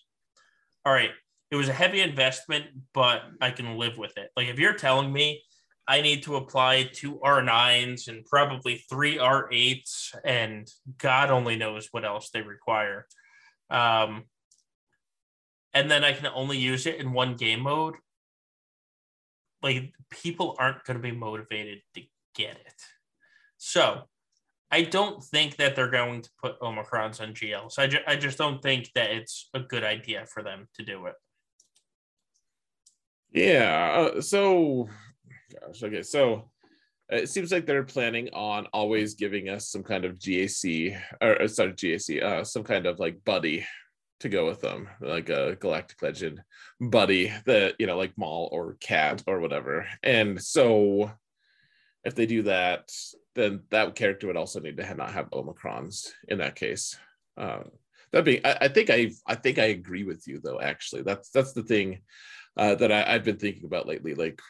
all 0.84 0.92
right, 0.92 1.12
it 1.50 1.56
was 1.56 1.68
a 1.68 1.72
heavy 1.72 2.00
investment, 2.00 2.66
but 2.92 3.22
I 3.40 3.50
can 3.52 3.78
live 3.78 3.98
with 3.98 4.16
it. 4.18 4.30
Like 4.36 4.48
if 4.48 4.58
you're 4.58 4.74
telling 4.74 5.12
me 5.12 5.44
I 5.86 6.00
need 6.00 6.22
to 6.22 6.36
apply 6.36 6.84
two 6.92 7.16
R9s 7.16 8.08
and 8.08 8.24
probably 8.24 8.84
three 8.88 9.18
R8s 9.18 10.14
and 10.24 10.70
God 10.98 11.30
only 11.30 11.56
knows 11.56 11.88
what 11.90 12.04
else 12.04 12.30
they 12.30 12.40
require. 12.40 13.06
Um, 13.68 14.24
and 15.74 15.90
then 15.90 16.04
I 16.04 16.12
can 16.12 16.26
only 16.34 16.56
use 16.56 16.86
it 16.86 16.96
in 16.96 17.12
one 17.12 17.34
game 17.36 17.60
mode. 17.60 17.94
Like 19.62 19.92
people 20.10 20.56
aren't 20.58 20.84
going 20.84 20.96
to 20.96 21.02
be 21.02 21.16
motivated 21.16 21.80
to 21.94 22.02
get 22.34 22.56
it. 22.56 22.82
So 23.58 24.04
I 24.70 24.82
don't 24.82 25.22
think 25.22 25.56
that 25.56 25.76
they're 25.76 25.90
going 25.90 26.22
to 26.22 26.30
put 26.42 26.60
Omicrons 26.60 27.20
on 27.20 27.34
GLs. 27.34 27.78
I, 27.78 27.86
ju- 27.86 27.98
I 28.06 28.16
just 28.16 28.38
don't 28.38 28.62
think 28.62 28.90
that 28.94 29.10
it's 29.10 29.48
a 29.54 29.60
good 29.60 29.84
idea 29.84 30.26
for 30.26 30.42
them 30.42 30.68
to 30.74 30.84
do 30.84 31.06
it. 31.06 31.14
Yeah. 33.30 34.10
Uh, 34.16 34.20
so, 34.20 34.88
gosh, 35.60 35.82
okay. 35.82 36.02
So 36.02 36.50
it 37.08 37.28
seems 37.28 37.52
like 37.52 37.66
they're 37.66 37.84
planning 37.84 38.30
on 38.32 38.66
always 38.72 39.14
giving 39.14 39.48
us 39.48 39.68
some 39.68 39.82
kind 39.82 40.04
of 40.04 40.18
GAC 40.18 40.98
or 41.20 41.46
sorry, 41.48 41.72
GAC, 41.72 42.22
uh, 42.22 42.44
some 42.44 42.64
kind 42.64 42.86
of 42.86 42.98
like 42.98 43.24
buddy 43.24 43.66
to 44.20 44.28
go 44.28 44.46
with 44.46 44.60
them, 44.60 44.88
like 45.00 45.28
a 45.28 45.56
Galactic 45.60 46.02
Legend 46.02 46.40
buddy 46.80 47.32
that, 47.46 47.74
you 47.78 47.86
know, 47.86 47.96
like 47.96 48.16
Maul 48.16 48.48
or 48.52 48.76
Cat 48.80 49.22
or 49.26 49.40
whatever. 49.40 49.86
And 50.02 50.42
so 50.42 51.10
if 52.04 52.14
they 52.14 52.26
do 52.26 52.42
that, 52.44 52.90
then 53.34 53.62
that 53.70 53.94
character 53.94 54.26
would 54.26 54.36
also 54.36 54.60
need 54.60 54.76
to 54.78 54.84
have, 54.84 54.96
not 54.96 55.12
have 55.12 55.30
Omicrons 55.30 56.08
in 56.28 56.38
that 56.38 56.54
case. 56.54 56.96
Uh, 57.36 57.64
that 58.12 58.24
being, 58.24 58.40
I, 58.44 58.58
I 58.62 58.68
think 58.68 58.90
I, 58.90 59.10
I 59.26 59.34
think 59.34 59.58
I 59.58 59.66
agree 59.66 60.04
with 60.04 60.26
you 60.26 60.40
though. 60.42 60.60
Actually, 60.60 61.02
that's 61.02 61.30
that's 61.30 61.52
the 61.52 61.64
thing 61.64 62.00
uh, 62.56 62.76
that 62.76 62.92
I, 62.92 63.14
I've 63.14 63.24
been 63.24 63.38
thinking 63.38 63.64
about 63.64 63.88
lately. 63.88 64.14
Like 64.14 64.40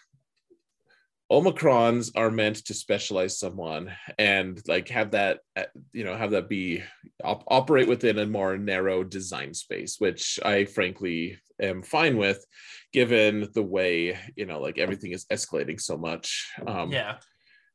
Omicrons 1.33 2.11
are 2.17 2.31
meant 2.31 2.57
to 2.67 2.75
specialize 2.75 3.39
someone 3.39 3.91
and 4.19 4.61
like 4.69 4.89
have 4.89 5.13
that, 5.13 5.41
uh, 5.57 5.65
you 5.93 6.05
know, 6.05 6.17
have 6.17 6.33
that 6.33 6.49
be 6.49 6.83
op- 7.23 7.45
operate 7.49 7.89
within 7.89 8.19
a 8.19 8.27
more 8.27 8.59
narrow 8.59 9.03
design 9.03 9.55
space, 9.55 9.97
which 9.99 10.39
I 10.45 10.67
frankly 10.67 11.39
am 11.61 11.83
fine 11.83 12.19
with, 12.19 12.45
given 12.93 13.49
the 13.55 13.63
way 13.63 14.19
you 14.37 14.45
know, 14.45 14.61
like 14.61 14.79
everything 14.79 15.13
is 15.13 15.25
escalating 15.27 15.81
so 15.81 15.97
much. 15.97 16.53
Um, 16.67 16.93
yeah. 16.93 17.17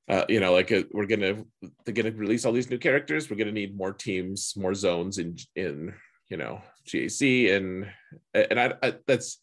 uh, 0.07 0.25
you 0.29 0.39
know, 0.39 0.53
like 0.53 0.71
uh, 0.71 0.83
we're 0.91 1.07
gonna 1.07 1.43
they're 1.85 1.93
gonna 1.95 2.11
release 2.11 2.45
all 2.45 2.53
these 2.53 2.69
new 2.69 2.77
characters. 2.77 3.29
We're 3.29 3.37
gonna 3.37 3.51
need 3.51 3.75
more 3.75 3.93
teams, 3.93 4.53
more 4.55 4.75
zones 4.75 5.17
in 5.17 5.37
in 5.55 5.93
you 6.29 6.37
know 6.37 6.61
GAC 6.87 7.55
and 7.55 7.91
and 8.33 8.59
I, 8.59 8.73
I 8.83 8.93
that's 9.07 9.39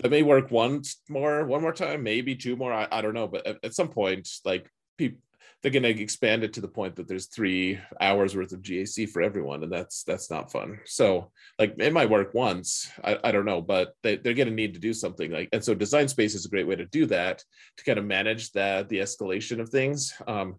that 0.00 0.10
may 0.10 0.22
work 0.22 0.50
once 0.50 1.00
more, 1.08 1.44
one 1.44 1.62
more 1.62 1.72
time, 1.72 2.02
maybe 2.02 2.34
two 2.34 2.56
more. 2.56 2.72
I, 2.72 2.88
I 2.90 3.00
don't 3.00 3.14
know, 3.14 3.28
but 3.28 3.46
at, 3.46 3.58
at 3.62 3.74
some 3.74 3.88
point, 3.88 4.28
like 4.44 4.68
people 4.98 5.20
they're 5.62 5.70
gonna 5.70 5.88
expand 5.88 6.42
it 6.42 6.54
to 6.54 6.60
the 6.60 6.68
point 6.68 6.96
that 6.96 7.06
there's 7.06 7.26
three 7.26 7.78
hours 8.00 8.34
worth 8.34 8.52
of 8.52 8.62
GAC 8.62 9.08
for 9.08 9.20
everyone, 9.20 9.62
and 9.62 9.72
that's 9.72 10.04
that's 10.04 10.30
not 10.30 10.50
fun. 10.50 10.80
So 10.86 11.32
like 11.58 11.74
it 11.78 11.92
might 11.92 12.08
work 12.08 12.32
once, 12.32 12.90
I, 13.04 13.18
I 13.22 13.32
don't 13.32 13.44
know, 13.44 13.60
but 13.60 13.94
they, 14.02 14.16
they're 14.16 14.34
gonna 14.34 14.52
need 14.52 14.74
to 14.74 14.80
do 14.80 14.94
something 14.94 15.30
like 15.30 15.50
and 15.52 15.62
so 15.62 15.74
design 15.74 16.08
space 16.08 16.34
is 16.34 16.46
a 16.46 16.50
great 16.50 16.66
way 16.66 16.76
to 16.76 16.86
do 16.86 17.06
that 17.06 17.44
to 17.76 17.84
kind 17.84 17.98
of 17.98 18.06
manage 18.06 18.52
that 18.52 18.88
the 18.88 18.98
escalation 18.98 19.60
of 19.60 19.68
things. 19.68 20.14
Um, 20.26 20.56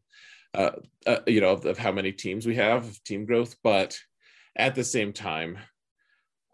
uh, 0.54 0.72
uh, 1.08 1.20
you 1.28 1.40
know, 1.40 1.52
of, 1.54 1.66
of 1.66 1.78
how 1.78 1.94
many 1.94 2.12
teams 2.12 2.46
we 2.46 2.56
have, 2.56 3.02
team 3.04 3.26
growth, 3.26 3.56
but 3.64 3.98
at 4.58 4.76
the 4.76 4.84
same 4.84 5.14
time, 5.14 5.58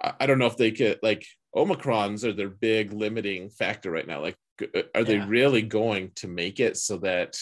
I, 0.01 0.14
I 0.19 0.26
don't 0.27 0.38
know 0.38 0.45
if 0.45 0.55
they 0.55 0.69
could 0.69 0.99
like 1.01 1.26
Omicrons 1.56 2.24
are 2.24 2.34
their 2.34 2.49
big 2.49 2.94
limiting 2.94 3.49
factor 3.49 3.90
right 3.91 4.07
now. 4.07 4.22
Like, 4.22 4.38
uh, 4.61 4.84
are 4.95 5.03
they 5.03 5.18
Yeah. 5.18 5.26
really 5.28 5.61
going 5.61 6.11
to 6.15 6.28
make 6.28 6.60
it 6.60 6.78
so 6.78 6.98
that 6.98 7.38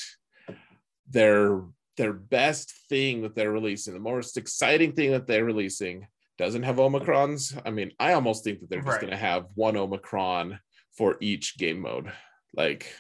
their 1.10 1.64
their 1.98 2.12
best 2.12 2.74
thing 2.90 3.22
that 3.22 3.36
they're 3.36 3.54
releasing, 3.54 3.94
the 3.94 4.00
most 4.02 4.36
exciting 4.36 4.92
thing 4.92 5.12
that 5.12 5.28
they're 5.28 5.46
releasing, 5.46 6.06
doesn't 6.38 6.64
have 6.64 6.76
Omicrons? 6.76 7.58
I 7.66 7.72
mean, 7.72 7.94
I 8.00 8.12
almost 8.14 8.44
think 8.44 8.60
that 8.60 8.70
they're 8.70 8.80
just 8.82 8.90
Right. 8.90 9.02
going 9.02 9.12
to 9.12 9.18
have 9.18 9.48
one 9.56 9.78
Omicron 9.78 10.60
for 10.98 11.16
each 11.22 11.58
game 11.58 11.80
mode. 11.80 12.12
Like, 12.54 12.92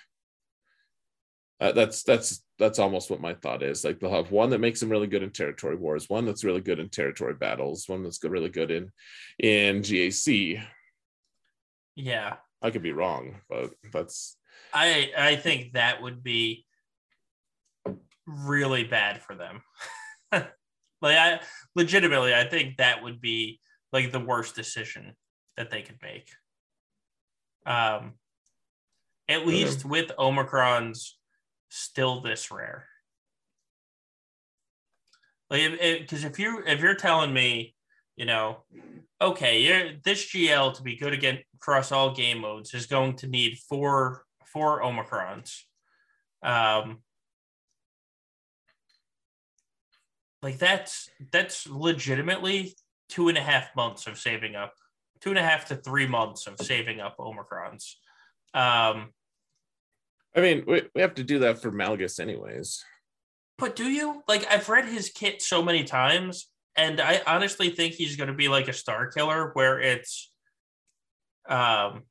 uh, 1.60 1.74
that's 1.74 2.04
that's 2.04 2.42
that's 2.58 2.80
almost 2.80 3.10
what 3.10 3.20
my 3.20 3.34
thought 3.34 3.64
is. 3.64 3.84
Like 3.84 4.00
they'll 4.00 4.12
have 4.12 4.32
one 4.32 4.50
that 4.52 4.60
makes 4.60 4.80
them 4.80 4.90
really 4.90 5.08
good 5.08 5.24
in 5.24 5.32
territory 5.32 5.76
wars, 5.76 6.10
one 6.10 6.26
that's 6.26 6.44
really 6.46 6.62
good 6.62 6.80
in 6.80 6.88
territory 6.90 7.34
battles, 7.34 7.88
one 7.90 8.02
that's 8.04 8.18
good, 8.18 8.32
really 8.32 8.50
good 8.50 8.72
in 8.72 8.92
in 9.40 9.82
GAC. 9.82 10.62
Yeah. 11.96 12.38
I 12.62 12.72
could 12.72 12.82
be 12.82 12.92
wrong, 12.92 13.42
but 13.50 13.72
that's 13.92 14.38
I 14.74 15.12
I 15.18 15.36
think 15.36 15.74
that 15.74 16.02
would 16.02 16.24
be 16.24 16.66
really 18.26 18.84
bad 18.84 19.22
for 19.22 19.36
them. 19.36 19.62
like 20.32 20.48
I 21.04 21.40
legitimately 21.76 22.34
I 22.34 22.46
think 22.46 22.78
that 22.78 23.04
would 23.04 23.22
be 23.22 23.60
like 23.92 24.12
the 24.12 24.20
worst 24.20 24.56
decision 24.56 25.16
that 25.58 25.70
they 25.70 25.82
could 25.82 26.00
make. 26.02 26.30
Um 27.66 28.14
at 29.28 29.46
least 29.46 29.86
with 29.86 30.12
Omicrons 30.18 31.12
still 31.70 32.22
this 32.22 32.52
rare. 32.52 32.88
Like 35.50 35.80
because 35.80 36.24
if 36.24 36.40
you 36.40 36.64
if 36.66 36.82
you're 36.82 36.96
telling 36.96 37.34
me, 37.34 37.75
you 38.16 38.26
know, 38.26 38.64
okay, 39.22 39.62
you're, 39.62 39.92
this 40.04 40.26
GL 40.26 40.74
to 40.76 40.84
be 40.84 40.96
good 40.96 41.14
again 41.14 41.40
across 41.56 41.92
all 41.92 42.14
game 42.14 42.40
modes 42.40 42.74
is 42.74 42.86
going 42.86 43.16
to 43.18 43.28
need 43.28 43.58
four 43.70 44.24
four 44.46 44.82
Omicrons. 44.82 45.64
Um, 46.42 47.00
like 50.42 50.58
that's 50.60 51.10
that's 51.32 51.68
legitimately 51.68 52.76
two 53.10 53.30
and 53.30 53.38
a 53.38 53.42
half 53.42 53.76
months 53.76 54.08
of 54.08 54.18
saving 54.18 54.56
up, 54.56 54.74
two 55.22 55.30
and 55.30 55.40
a 55.40 55.44
half 55.44 55.66
to 55.66 55.76
three 55.76 56.08
months 56.08 56.48
of 56.48 56.60
saving 56.60 57.02
up 57.02 57.18
Omicrons. 57.18 57.96
Um, 58.54 59.12
I 60.36 60.42
mean, 60.42 60.64
we, 60.68 60.84
we 60.94 61.02
have 61.02 61.16
to 61.16 61.24
do 61.24 61.40
that 61.40 61.62
for 61.62 61.72
Malgus 61.72 62.20
anyways. 62.20 62.84
But 63.58 63.76
do 63.76 63.86
you? 63.90 64.24
Like 64.28 64.46
I've 64.52 64.70
read 64.70 64.86
his 64.86 65.10
kit 65.10 65.42
so 65.42 65.64
many 65.64 65.84
times, 65.84 66.48
and 66.78 67.00
I 67.00 67.22
honestly 67.26 67.70
think 67.70 67.94
he's 67.94 68.16
going 68.16 68.28
to 68.28 68.34
be 68.34 68.48
like 68.48 68.68
a 68.68 68.72
starkiller, 68.72 69.52
where 69.54 69.80
it's, 69.80 70.32
um, 71.48 72.04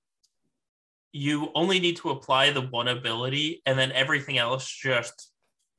you 1.12 1.50
only 1.54 1.78
need 1.78 1.96
to 1.98 2.10
apply 2.10 2.50
the 2.50 2.62
one 2.62 2.88
ability, 2.88 3.62
and 3.66 3.78
then 3.78 3.92
everything 3.92 4.38
else 4.38 4.68
just 4.68 5.30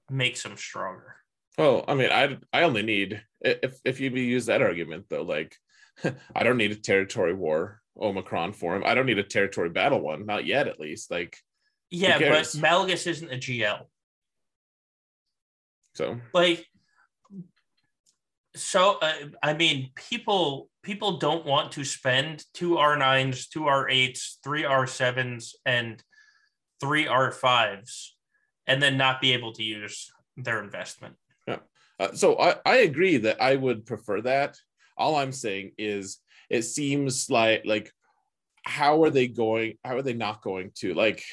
makes 0.09 0.43
him 0.45 0.55
stronger. 0.55 1.15
Oh, 1.57 1.83
I 1.87 1.93
mean, 1.93 2.11
I 2.11 2.37
I 2.51 2.63
only 2.63 2.83
need 2.83 3.21
if 3.41 3.79
if 3.85 3.99
you 3.99 4.09
use 4.09 4.47
that 4.47 4.61
argument 4.61 5.05
though, 5.09 5.23
like 5.23 5.55
I 6.35 6.43
don't 6.43 6.57
need 6.57 6.71
a 6.71 6.75
territory 6.75 7.33
war 7.33 7.81
Omicron 7.99 8.53
for 8.53 8.75
him. 8.75 8.83
I 8.85 8.93
don't 8.93 9.05
need 9.05 9.19
a 9.19 9.23
territory 9.23 9.69
battle 9.69 10.01
one, 10.01 10.25
not 10.25 10.45
yet 10.45 10.67
at 10.67 10.79
least. 10.79 11.11
Like 11.11 11.37
Yeah, 11.89 12.19
but? 12.19 12.43
Malgus 12.45 13.07
isn't 13.07 13.31
a 13.31 13.37
GL. 13.37 13.85
so, 15.93 16.19
Like, 16.33 16.65
so 18.55 18.97
uh, 19.01 19.13
I 19.43 19.53
mean, 19.53 19.91
people 19.95 20.69
people 20.81 21.17
don't 21.17 21.45
want 21.45 21.73
to 21.73 21.83
spend 21.83 22.45
two 22.53 22.77
R 22.77 22.95
nines, 22.95 23.47
two 23.47 23.67
R 23.67 23.89
eights, 23.89 24.39
three 24.43 24.65
R 24.65 24.87
sevens, 24.87 25.55
and 25.65 26.01
three 26.79 27.07
R 27.07 27.31
fives, 27.31 28.15
and 28.65 28.81
then 28.81 28.97
not 28.97 29.21
be 29.21 29.33
able 29.33 29.53
to 29.53 29.63
use 29.63 30.09
their 30.37 30.63
investment. 30.63 31.15
uh, 31.99 32.13
so 32.13 32.39
I 32.39 32.55
I 32.65 32.77
agree 32.77 33.17
that 33.17 33.41
I 33.41 33.55
would 33.55 33.85
prefer 33.85 34.21
that. 34.21 34.57
All 34.97 35.15
I'm 35.15 35.33
saying 35.33 35.71
is 35.77 36.19
it 36.49 36.63
seems 36.63 37.29
like 37.29 37.63
like 37.65 37.91
how 38.63 39.03
are 39.03 39.09
they 39.09 39.27
going? 39.27 39.77
How 39.83 39.97
are 39.97 40.01
they 40.01 40.13
not 40.13 40.41
going 40.41 40.71
to 40.75 40.93
like? 40.93 41.23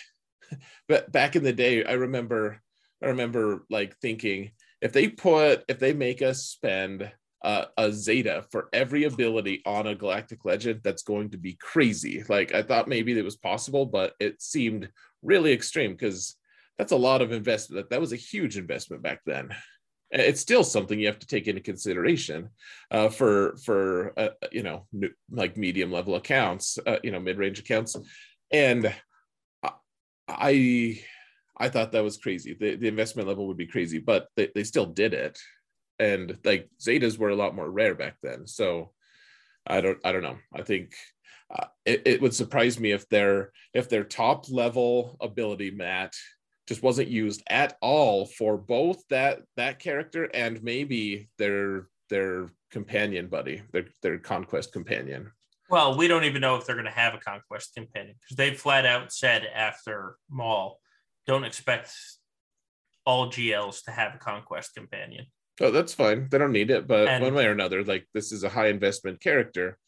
But 0.86 1.10
back 1.10 1.34
in 1.34 1.42
the 1.42 1.52
day, 1.54 1.82
I 1.82 1.92
remember 1.92 2.60
I 3.02 3.06
remember 3.06 3.64
like 3.70 3.96
thinking 3.98 4.50
if 4.82 4.92
they 4.92 5.09
put 5.09 5.64
if 5.68 5.78
they 5.78 5.94
make 5.94 6.20
us 6.20 6.44
spend 6.44 7.10
uh, 7.42 7.64
a 7.76 7.90
Zeta 7.90 8.44
for 8.50 8.68
every 8.72 9.04
ability 9.04 9.62
on 9.64 9.86
a 9.86 9.94
Galactic 9.94 10.44
Legend, 10.44 10.80
that's 10.84 11.02
going 11.02 11.30
to 11.30 11.38
be 11.38 11.54
crazy. 11.54 12.22
Like 12.28 12.52
I 12.52 12.62
thought 12.62 12.88
maybe 12.88 13.16
it 13.16 13.24
was 13.24 13.36
possible, 13.36 13.86
but 13.86 14.14
it 14.20 14.42
seemed 14.42 14.90
really 15.22 15.52
extreme 15.52 15.92
because 15.92 16.36
that's 16.78 16.92
a 16.92 16.96
lot 16.96 17.22
of 17.22 17.32
investment. 17.32 17.82
That, 17.84 17.90
that 17.90 18.00
was 18.00 18.12
a 18.12 18.16
huge 18.16 18.59
investment 18.59 19.02
back 19.02 19.20
then. 19.24 19.50
it's 20.10 20.40
still 20.40 20.62
something 20.62 21.00
you 21.00 21.06
have 21.06 21.18
to 21.20 21.26
take 21.26 21.48
into 21.48 21.60
consideration 21.60 22.50
uh, 22.90 23.09
for 23.09 23.56
for 23.64 24.12
uh, 24.18 24.28
you 24.50 24.62
know 24.62 24.86
like 25.30 25.56
medium 25.56 25.90
level 25.90 26.16
accounts 26.16 26.78
uh, 26.86 26.98
you 27.02 27.10
know 27.10 27.20
mid-range 27.20 27.59
accounts 27.59 27.96
and 28.52 28.94
i 30.28 31.00
i 31.58 31.68
thought 31.68 31.92
that 31.92 32.04
was 32.04 32.16
crazy. 32.16 32.54
The, 32.54 32.76
the 32.76 32.88
investment 32.88 33.28
level 33.28 33.46
would 33.46 33.56
be 33.56 33.66
crazy 33.66 33.98
but 33.98 34.28
they, 34.36 34.50
they 34.54 34.64
still 34.64 34.86
did 34.86 35.14
it. 35.14 35.38
And 35.98 36.38
like 36.44 36.68
zetas 36.80 37.18
were 37.18 37.30
a 37.30 37.36
lot 37.36 37.54
more 37.54 37.70
rare 37.70 37.94
back 37.94 38.16
then. 38.22 38.46
So 38.46 38.92
i 39.66 39.80
don't 39.80 39.98
i 40.04 40.12
don't 40.12 40.22
know. 40.22 40.38
I 40.54 40.62
think 40.62 40.94
uh, 41.54 41.66
it, 41.84 42.02
it 42.06 42.22
would 42.22 42.34
surprise 42.34 42.80
me 42.80 42.92
if 42.92 43.08
their 43.08 43.52
if 43.74 43.88
their 43.88 44.04
top 44.04 44.50
level 44.50 45.16
ability 45.20 45.70
mat 45.70 46.14
just 46.66 46.82
wasn't 46.82 47.08
used 47.08 47.42
at 47.48 47.76
all 47.80 48.26
for 48.26 48.56
both 48.56 49.02
that 49.10 49.40
that 49.56 49.78
character 49.78 50.24
and 50.32 50.62
maybe 50.62 51.28
their 51.38 51.88
their 52.08 52.50
companion 52.70 53.28
buddy, 53.28 53.62
their 53.72 53.86
their 54.02 54.18
conquest 54.18 54.72
companion. 54.72 55.30
Well, 55.68 55.96
we 55.96 56.08
don't 56.08 56.24
even 56.24 56.40
know 56.40 56.56
if 56.56 56.66
they're 56.66 56.76
going 56.76 56.84
to 56.84 56.90
have 56.90 57.14
a 57.14 57.18
conquest 57.18 57.74
companion 57.74 58.16
because 58.20 58.36
they 58.36 58.54
flat 58.54 58.84
out 58.84 59.12
said 59.12 59.46
after 59.54 60.16
Maul, 60.30 60.78
don't 61.26 61.44
expect 61.44 61.92
all 63.04 63.30
GLs 63.30 63.84
to 63.84 63.90
have 63.90 64.14
a 64.14 64.18
conquest 64.18 64.74
companion. 64.74 65.26
Oh, 65.60 65.70
that's 65.70 65.92
fine. 65.92 66.28
They 66.30 66.38
don't 66.38 66.52
need 66.52 66.70
it, 66.70 66.86
but 66.86 67.08
and, 67.08 67.22
one 67.22 67.34
way 67.34 67.46
or 67.46 67.52
another, 67.52 67.84
like 67.84 68.06
this 68.14 68.32
is 68.32 68.42
a 68.44 68.48
high 68.48 68.68
investment 68.68 69.20
character 69.20 69.78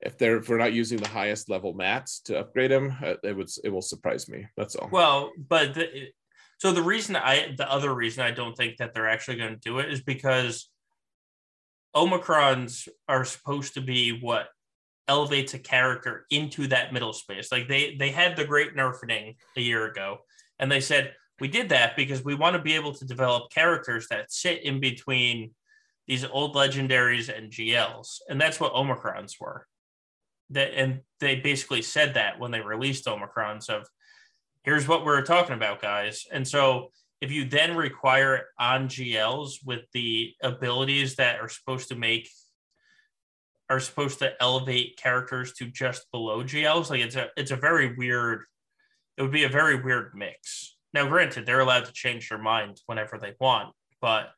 if 0.00 0.18
they're 0.18 0.38
if 0.38 0.48
we're 0.48 0.58
not 0.58 0.72
using 0.72 0.98
the 0.98 1.08
highest 1.08 1.48
level 1.48 1.72
mats 1.72 2.20
to 2.20 2.38
upgrade 2.38 2.70
them, 2.70 2.96
uh, 3.02 3.14
it 3.22 3.36
would 3.36 3.48
it 3.64 3.70
will 3.70 3.82
surprise 3.82 4.28
me. 4.28 4.46
That's 4.56 4.76
all. 4.76 4.88
Well, 4.90 5.32
but 5.36 5.74
the, 5.74 6.08
so 6.58 6.72
the 6.72 6.82
reason 6.82 7.16
I 7.16 7.54
the 7.56 7.70
other 7.70 7.94
reason 7.94 8.22
I 8.24 8.30
don't 8.30 8.56
think 8.56 8.76
that 8.78 8.94
they're 8.94 9.08
actually 9.08 9.36
going 9.36 9.54
to 9.54 9.60
do 9.60 9.78
it 9.78 9.92
is 9.92 10.02
because 10.02 10.70
Omicrons 11.94 12.88
are 13.08 13.24
supposed 13.24 13.74
to 13.74 13.80
be 13.80 14.18
what 14.20 14.48
elevates 15.08 15.54
a 15.54 15.58
character 15.58 16.26
into 16.30 16.66
that 16.66 16.92
middle 16.92 17.12
space. 17.12 17.50
Like 17.50 17.68
they 17.68 17.96
they 17.96 18.10
had 18.10 18.36
the 18.36 18.44
great 18.44 18.76
nerfing 18.76 19.36
a 19.56 19.60
year 19.60 19.86
ago, 19.86 20.18
and 20.58 20.70
they 20.70 20.80
said 20.80 21.14
we 21.40 21.48
did 21.48 21.68
that 21.68 21.96
because 21.96 22.24
we 22.24 22.34
want 22.34 22.56
to 22.56 22.62
be 22.62 22.74
able 22.74 22.94
to 22.94 23.04
develop 23.04 23.50
characters 23.50 24.08
that 24.08 24.32
sit 24.32 24.64
in 24.64 24.80
between 24.80 25.50
these 26.06 26.24
old 26.24 26.54
legendaries 26.54 27.36
and 27.36 27.50
GLs, 27.50 28.20
and 28.28 28.40
that's 28.40 28.60
what 28.60 28.72
Omicrons 28.72 29.34
were. 29.40 29.66
That 30.50 30.74
and 30.74 31.00
they 31.20 31.36
basically 31.36 31.82
said 31.82 32.14
that 32.14 32.38
when 32.38 32.52
they 32.52 32.60
released 32.60 33.06
omicrons 33.06 33.68
of 33.68 33.88
here's 34.62 34.86
what 34.86 35.04
we're 35.04 35.22
talking 35.22 35.54
about 35.56 35.82
guys. 35.82 36.24
And 36.30 36.46
so 36.46 36.90
if 37.20 37.32
you 37.32 37.48
then 37.48 37.76
require 37.76 38.46
on 38.58 38.88
gls 38.88 39.54
with 39.64 39.80
the 39.92 40.34
abilities 40.42 41.16
that 41.16 41.40
are 41.40 41.48
supposed 41.48 41.88
to 41.88 41.94
make 41.94 42.28
are 43.68 43.80
supposed 43.80 44.18
to 44.20 44.32
elevate 44.40 44.96
characters 44.96 45.52
to 45.54 45.66
just 45.66 46.10
below 46.12 46.44
gls 46.44 46.90
like 46.90 47.00
it's 47.00 47.16
a 47.16 47.28
it's 47.36 47.50
a 47.50 47.56
very 47.56 47.96
weird 47.96 48.44
it 49.16 49.22
would 49.22 49.32
be 49.32 49.44
a 49.44 49.48
very 49.48 49.82
weird 49.82 50.12
mix 50.14 50.76
now 50.94 51.06
granted 51.06 51.46
they're 51.46 51.60
allowed 51.60 51.84
to 51.84 51.92
change 51.92 52.28
their 52.28 52.38
mind 52.38 52.80
whenever 52.86 53.18
they 53.18 53.34
want 53.40 53.74
but 54.00 54.30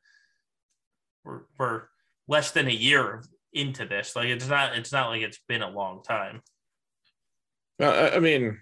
we're, 1.24 1.40
we're 1.58 1.82
less 2.26 2.50
than 2.52 2.68
a 2.68 2.72
year 2.72 3.22
into 3.52 3.86
this. 3.86 4.14
Like 4.14 4.28
it's 4.28 4.48
not 4.48 4.76
it's 4.76 4.92
not 4.92 5.08
like 5.08 5.22
it's 5.22 5.40
been 5.48 5.62
a 5.62 5.70
long 5.70 6.02
time. 6.02 6.42
Uh, 7.80 8.10
I 8.14 8.18
mean, 8.18 8.58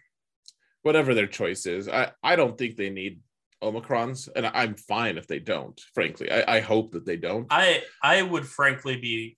whatever 0.83 1.15
their 1.15 1.27
choice 1.27 1.67
is, 1.67 1.89
I 1.89 2.13
I 2.23 2.37
don't 2.37 2.57
think 2.57 2.77
they 2.77 2.91
need 2.91 3.21
omicrons, 3.63 4.29
and 4.35 4.47
I'm 4.47 4.75
fine 4.75 5.19
if 5.19 5.27
they 5.27 5.39
don't. 5.39 5.79
Frankly, 5.95 6.31
I, 6.31 6.57
I 6.57 6.61
hope 6.61 6.93
that 6.93 7.07
they 7.07 7.17
don't. 7.17 7.47
I 7.51 7.83
I 8.03 8.23
would 8.23 8.47
frankly 8.47 8.97
be 8.97 9.37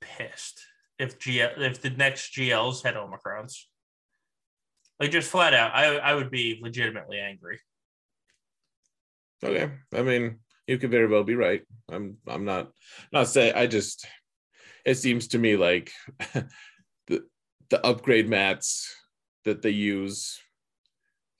pissed 0.00 0.60
if 0.98 1.18
GL 1.18 1.58
if 1.58 1.80
the 1.80 1.90
next 1.90 2.34
GLs 2.34 2.82
had 2.82 2.94
omicrons. 2.94 3.54
Like 5.00 5.10
just 5.10 5.30
flat 5.30 5.54
out, 5.54 5.74
I 5.74 5.96
I 5.96 6.14
would 6.14 6.30
be 6.30 6.58
legitimately 6.60 7.18
angry. 7.18 7.60
Okay, 9.42 9.70
I 9.94 10.02
mean, 10.02 10.40
you 10.66 10.78
could 10.78 10.90
very 10.90 11.06
well 11.06 11.24
be 11.24 11.36
right. 11.36 11.62
I'm 11.88 12.16
I'm 12.26 12.44
not 12.44 12.72
not 13.12 13.28
saying 13.28 13.54
I 13.54 13.66
just 13.66 14.06
it 14.84 14.96
seems 14.96 15.28
to 15.28 15.38
me 15.38 15.56
like 15.56 15.92
the 17.06 17.24
the 17.70 17.86
upgrade 17.86 18.28
mats 18.28 18.94
that 19.44 19.62
they 19.62 19.70
use 19.70 20.40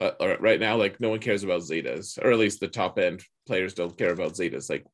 uh, 0.01 0.37
right 0.41 0.61
now, 0.61 0.77
like 0.77 1.01
no 1.01 1.11
one 1.11 1.19
cares 1.19 1.43
about 1.43 1.63
Zetas, 1.63 2.19
or 2.23 2.31
at 2.31 2.39
least 2.39 2.61
the 2.61 2.69
top 2.69 2.99
end 2.99 3.23
players 3.47 3.75
don't 3.75 3.99
care 3.99 4.13
about 4.13 4.35
Zetas. 4.35 4.71
Like 4.71 4.87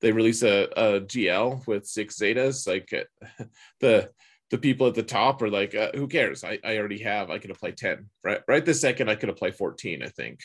they 0.00 0.12
release 0.12 0.42
a, 0.42 0.64
a 0.76 1.00
GL 1.00 1.66
with 1.66 1.86
six 1.86 2.18
Zetas, 2.18 2.66
like 2.66 2.88
the 3.80 4.10
the 4.50 4.58
people 4.58 4.86
at 4.86 4.94
the 4.94 5.02
top 5.02 5.42
are 5.42 5.50
like, 5.50 5.74
uh, 5.74 5.90
who 5.94 6.08
cares? 6.08 6.42
I, 6.44 6.58
I 6.64 6.76
already 6.76 7.02
have. 7.02 7.30
I 7.30 7.38
could 7.38 7.50
apply 7.50 7.72
ten. 7.72 8.06
Right, 8.24 8.40
right 8.48 8.64
this 8.64 8.80
second, 8.80 9.08
I 9.08 9.14
could 9.14 9.28
apply 9.28 9.52
fourteen. 9.52 10.02
I 10.02 10.08
think 10.08 10.40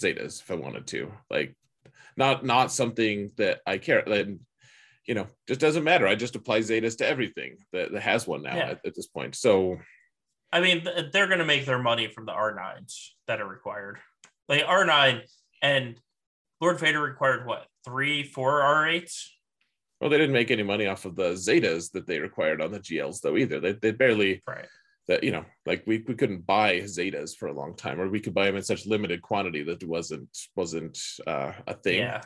Zetas 0.00 0.40
if 0.40 0.50
I 0.50 0.54
wanted 0.54 0.86
to. 0.88 1.12
Like, 1.30 1.56
not 2.16 2.44
not 2.44 2.72
something 2.72 3.30
that 3.36 3.60
I 3.66 3.78
care. 3.78 4.00
And 4.00 4.40
you 5.06 5.14
know, 5.14 5.26
just 5.46 5.60
doesn't 5.60 5.84
matter. 5.84 6.06
I 6.06 6.14
just 6.14 6.36
apply 6.36 6.60
Zetas 6.60 6.98
to 6.98 7.06
everything 7.06 7.58
that, 7.72 7.92
that 7.92 8.02
has 8.02 8.26
one 8.26 8.42
now 8.42 8.56
yeah. 8.56 8.70
at, 8.70 8.80
at, 8.84 8.94
this 8.94 9.06
point. 9.06 9.36
So, 9.36 9.78
I 10.52 10.60
mean, 10.60 10.86
they're 11.12 11.28
going 11.28 11.38
to 11.38 11.44
make 11.44 11.64
their 11.64 11.78
money 11.80 12.08
from 12.08 12.26
the 12.26 12.32
R9s 12.32 13.10
that 13.28 13.40
are 13.40 13.46
required. 13.46 13.98
Like 14.48 14.64
R9 14.64 15.22
and 15.62 16.00
Lord 16.60 16.80
Vader 16.80 17.00
required 17.00 17.46
what, 17.46 17.66
three, 17.84 18.24
four 18.24 18.60
R8s? 18.60 19.28
Well, 20.00 20.10
they 20.10 20.18
didn't 20.18 20.34
make 20.34 20.50
any 20.50 20.62
money 20.62 20.86
off 20.86 21.04
of 21.04 21.16
the 21.16 21.32
Zetas 21.32 21.90
that 21.92 22.06
they 22.06 22.18
required 22.18 22.60
on 22.60 22.70
the 22.70 22.80
GLs, 22.80 23.20
though, 23.20 23.36
either. 23.36 23.60
They, 23.60 23.72
they 23.72 23.92
barely, 23.92 24.42
right. 24.46 24.66
that, 25.08 25.24
you 25.24 25.30
know, 25.30 25.44
like 25.64 25.84
we, 25.86 26.04
we 26.06 26.14
couldn't 26.14 26.46
buy 26.46 26.80
Zetas 26.80 27.34
for 27.34 27.46
a 27.46 27.54
long 27.54 27.74
time, 27.74 28.00
or 28.00 28.08
we 28.08 28.20
could 28.20 28.34
buy 28.34 28.46
them 28.46 28.56
in 28.56 28.62
such 28.62 28.86
limited 28.86 29.22
quantity 29.22 29.62
that 29.62 29.82
it 29.82 29.88
wasn't, 29.88 30.28
wasn't 30.54 30.98
uh, 31.26 31.52
a 31.66 31.74
thing. 31.74 32.00
Yeah. 32.00 32.20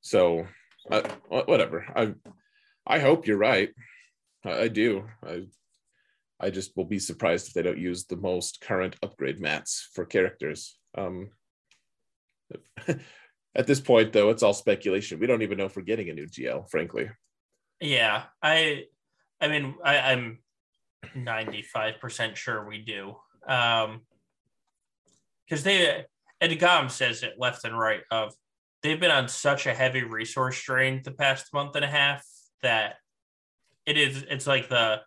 So, 0.00 0.46
uh, 0.90 1.02
whatever. 1.28 1.86
I 1.94 2.14
I 2.86 2.98
hope 2.98 3.26
you're 3.26 3.36
right. 3.36 3.70
I, 4.44 4.62
I, 4.62 4.68
do. 4.68 5.08
I 5.24 5.46
I 6.40 6.50
just 6.50 6.76
will 6.76 6.84
be 6.84 6.98
surprised 6.98 7.48
if 7.48 7.54
they 7.54 7.62
don't 7.62 7.78
use 7.78 8.04
the 8.04 8.16
most 8.16 8.60
current 8.60 8.96
upgrade 9.02 9.40
mats 9.40 9.88
for 9.94 10.04
characters. 10.04 10.76
Um, 10.96 11.30
at 13.54 13.66
this 13.66 13.80
point, 13.80 14.12
though, 14.12 14.30
it's 14.30 14.42
all 14.42 14.54
speculation. 14.54 15.18
We 15.18 15.26
don't 15.26 15.42
even 15.42 15.58
know 15.58 15.66
if 15.66 15.76
we're 15.76 15.82
getting 15.82 16.08
a 16.10 16.14
new 16.14 16.26
GL, 16.26 16.70
frankly. 16.70 17.10
Yeah, 17.80 18.24
I 18.42 18.84
I 19.40 19.48
mean, 19.48 19.74
I, 19.84 19.98
I'm 19.98 20.38
95% 21.16 22.36
sure 22.36 22.66
we 22.66 22.78
do. 22.78 23.16
Um, 23.46 24.02
because 25.44 25.64
they 25.64 26.04
Ed 26.40 26.54
Gom 26.58 26.88
says 26.88 27.22
it 27.22 27.34
left 27.38 27.64
and 27.64 27.78
right 27.78 28.00
of 28.10 28.32
they've 28.82 29.00
been 29.00 29.10
on 29.10 29.28
such 29.28 29.66
a 29.66 29.74
heavy 29.74 30.02
resource 30.02 30.62
drain 30.62 31.02
the 31.04 31.10
past 31.10 31.52
month 31.52 31.76
and 31.76 31.84
a 31.84 31.88
half 31.88 32.24
that 32.62 32.94
it 33.84 33.98
is 33.98 34.24
it's 34.30 34.46
like 34.46 34.68
the 34.68 35.00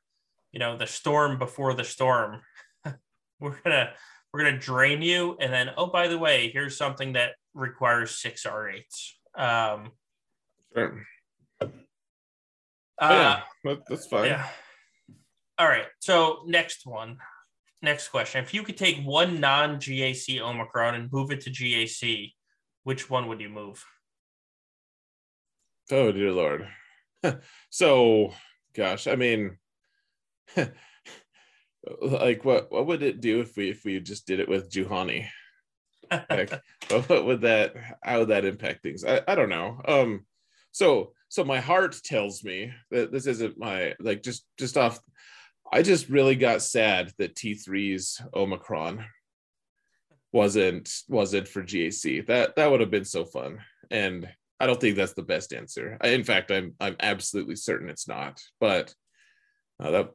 you 0.51 0.59
know 0.59 0.77
the 0.77 0.85
storm 0.85 1.39
before 1.39 1.73
the 1.73 1.83
storm 1.83 2.41
we're 3.39 3.57
gonna 3.63 3.91
we're 4.31 4.43
gonna 4.43 4.59
drain 4.59 5.01
you 5.01 5.35
and 5.39 5.51
then 5.51 5.71
oh 5.77 5.87
by 5.87 6.07
the 6.07 6.17
way 6.17 6.51
here's 6.51 6.77
something 6.77 7.13
that 7.13 7.31
requires 7.55 8.19
six 8.19 8.45
r8s 8.45 9.13
um 9.35 9.91
sure. 10.73 11.05
Uh, 11.61 13.41
yeah 13.59 13.73
that's 13.89 14.05
fine 14.05 14.25
yeah 14.25 14.47
all 15.57 15.67
right 15.67 15.87
so 15.99 16.43
next 16.45 16.85
one 16.85 17.17
next 17.81 18.09
question 18.09 18.43
if 18.43 18.53
you 18.53 18.63
could 18.63 18.77
take 18.77 18.97
one 19.03 19.39
non-gac 19.39 20.41
omicron 20.41 20.95
and 20.95 21.11
move 21.11 21.31
it 21.31 21.41
to 21.41 21.49
gac 21.49 22.31
which 22.85 23.09
one 23.09 23.27
would 23.27 23.41
you 23.41 23.49
move? 23.49 23.83
Oh 25.91 26.11
dear 26.11 26.31
lord. 26.31 26.67
so 27.69 28.33
gosh, 28.73 29.07
I 29.07 29.15
mean 29.15 29.57
like 32.01 32.45
what 32.45 32.71
what 32.71 32.85
would 32.85 33.03
it 33.03 33.19
do 33.19 33.41
if 33.41 33.57
we 33.57 33.71
if 33.71 33.83
we 33.83 33.99
just 33.99 34.25
did 34.25 34.39
it 34.39 34.47
with 34.47 34.71
Juhani? 34.71 35.27
Like, 36.29 36.51
what 36.89 37.25
would 37.25 37.41
that 37.41 37.75
how 38.03 38.19
would 38.19 38.29
that 38.29 38.45
impact 38.45 38.83
things? 38.83 39.03
I, 39.03 39.21
I 39.27 39.35
don't 39.35 39.49
know. 39.49 39.81
Um 39.87 40.25
so 40.71 41.13
so 41.29 41.43
my 41.43 41.59
heart 41.59 41.99
tells 42.03 42.43
me 42.43 42.71
that 42.91 43.11
this 43.11 43.27
isn't 43.27 43.57
my 43.57 43.93
like 43.99 44.23
just 44.23 44.45
just 44.57 44.77
off 44.77 44.99
I 45.71 45.81
just 45.81 46.09
really 46.09 46.35
got 46.35 46.61
sad 46.61 47.11
that 47.17 47.35
T3's 47.35 48.21
Omicron 48.33 49.05
wasn't 50.31 50.91
wasn't 51.07 51.47
for 51.47 51.63
GAC. 51.63 52.25
That 52.27 52.55
that 52.55 52.69
would 52.69 52.81
have 52.81 52.91
been 52.91 53.05
so 53.05 53.25
fun. 53.25 53.59
And 53.89 54.29
I 54.59 54.67
don't 54.67 54.79
think 54.79 54.95
that's 54.95 55.13
the 55.13 55.23
best 55.23 55.53
answer. 55.53 55.97
I, 56.01 56.09
in 56.09 56.23
fact, 56.23 56.51
I'm 56.51 56.75
I'm 56.79 56.95
absolutely 56.99 57.55
certain 57.55 57.89
it's 57.89 58.07
not. 58.07 58.41
But 58.59 58.93
uh, 59.79 59.91
that 59.91 60.11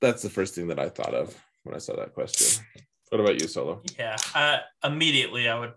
that's 0.00 0.22
the 0.22 0.30
first 0.30 0.54
thing 0.54 0.68
that 0.68 0.78
I 0.78 0.88
thought 0.88 1.14
of 1.14 1.36
when 1.64 1.74
I 1.74 1.78
saw 1.78 1.96
that 1.96 2.14
question. 2.14 2.64
What 3.10 3.20
about 3.20 3.40
you, 3.40 3.48
Solo? 3.48 3.82
Yeah, 3.98 4.16
uh, 4.34 4.58
immediately 4.84 5.48
I 5.48 5.58
would 5.58 5.72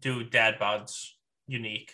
do 0.00 0.24
Dadbods 0.28 1.10
unique. 1.46 1.92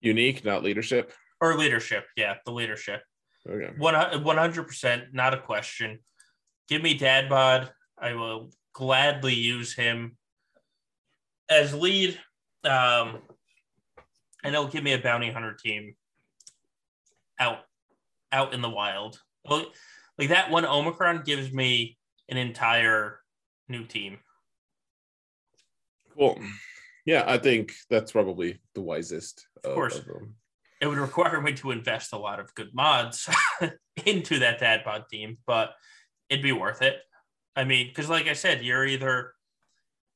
Unique, 0.00 0.44
not 0.44 0.62
leadership. 0.62 1.12
Or 1.40 1.56
leadership, 1.56 2.06
yeah, 2.16 2.36
the 2.44 2.52
leadership. 2.52 3.02
Okay. 3.48 3.72
One 3.78 3.94
hundred 4.36 4.64
percent, 4.64 5.12
not 5.12 5.34
a 5.34 5.38
question. 5.38 5.98
Give 6.68 6.82
me 6.82 6.98
Dadbod. 6.98 7.70
I 7.98 8.12
will 8.14 8.50
gladly 8.72 9.34
use 9.34 9.74
him 9.74 10.16
as 11.50 11.74
lead. 11.74 12.18
Um, 12.64 13.18
and 14.44 14.54
it'll 14.54 14.68
give 14.68 14.84
me 14.84 14.92
a 14.92 14.98
bounty 14.98 15.30
hunter 15.30 15.54
team 15.54 15.94
out 17.40 17.60
out 18.30 18.52
in 18.52 18.60
the 18.60 18.68
wild. 18.68 19.20
Like 19.48 20.28
that 20.28 20.50
one 20.50 20.64
Omicron 20.64 21.22
gives 21.24 21.52
me 21.52 21.96
an 22.28 22.36
entire 22.36 23.20
new 23.68 23.84
team. 23.84 24.18
Cool. 26.16 26.38
Yeah, 27.06 27.24
I 27.26 27.38
think 27.38 27.72
that's 27.88 28.12
probably 28.12 28.58
the 28.74 28.80
wisest. 28.80 29.46
Of, 29.64 29.70
of 29.70 29.74
course. 29.74 29.98
Of 29.98 30.06
it 30.80 30.86
would 30.86 30.98
require 30.98 31.40
me 31.40 31.52
to 31.54 31.70
invest 31.70 32.12
a 32.12 32.18
lot 32.18 32.38
of 32.40 32.54
good 32.54 32.74
mods 32.74 33.28
into 34.06 34.38
that 34.40 34.60
dadbod 34.60 35.08
team, 35.08 35.38
but 35.46 35.70
it'd 36.28 36.42
be 36.42 36.52
worth 36.52 36.82
it. 36.82 36.98
I 37.56 37.64
mean, 37.64 37.88
because 37.88 38.08
like 38.08 38.28
I 38.28 38.34
said, 38.34 38.62
you're 38.62 38.86
either 38.86 39.32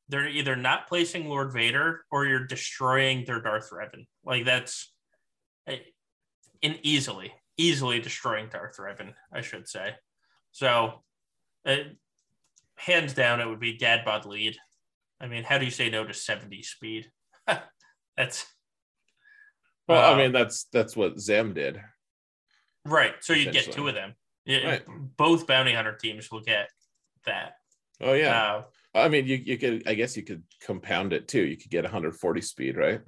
they're 0.08 0.28
either 0.28 0.56
not 0.56 0.88
placing 0.88 1.28
Lord 1.28 1.52
Vader 1.52 2.04
or 2.10 2.26
you're 2.26 2.46
destroying 2.46 3.24
their 3.24 3.40
Darth 3.40 3.70
Revan. 3.70 4.06
Like 4.24 4.44
that's 4.44 4.92
eh, 5.66 5.78
in 6.60 6.76
easily, 6.82 7.32
easily 7.56 8.00
destroying 8.00 8.48
Darth 8.48 8.76
Revan, 8.76 9.14
I 9.32 9.40
should 9.40 9.68
say. 9.68 9.92
So, 10.50 11.02
it, 11.64 11.86
uh, 11.86 11.90
hands 12.82 13.14
down, 13.14 13.40
it 13.40 13.48
would 13.48 13.60
be 13.60 13.78
Dadbod 13.78 14.26
lead. 14.26 14.56
I 15.20 15.28
mean, 15.28 15.44
how 15.44 15.58
do 15.58 15.64
you 15.64 15.70
say 15.70 15.88
no 15.88 16.04
to 16.04 16.12
70 16.12 16.62
speed? 16.62 17.10
that's 18.16 18.46
well, 19.88 20.04
uh, 20.04 20.14
I 20.14 20.16
mean, 20.16 20.32
that's 20.32 20.66
that's 20.72 20.96
what 20.96 21.18
Zem 21.18 21.54
did. 21.54 21.80
Right. 22.84 23.14
So 23.20 23.32
you'd 23.32 23.52
get 23.52 23.72
two 23.72 23.88
of 23.88 23.94
them. 23.94 24.14
Yeah, 24.44 24.66
right. 24.66 24.82
Both 25.16 25.46
bounty 25.46 25.72
hunter 25.72 25.96
teams 25.96 26.30
will 26.30 26.40
get 26.40 26.68
that. 27.26 27.54
Oh 28.00 28.12
yeah. 28.12 28.42
Uh, 28.42 28.62
I 28.94 29.08
mean, 29.08 29.26
you, 29.26 29.36
you 29.36 29.58
could 29.58 29.86
I 29.86 29.94
guess 29.94 30.16
you 30.16 30.22
could 30.22 30.42
compound 30.64 31.12
it 31.12 31.28
too. 31.28 31.42
You 31.42 31.56
could 31.56 31.70
get 31.70 31.84
140 31.84 32.40
speed, 32.40 32.76
right? 32.76 33.00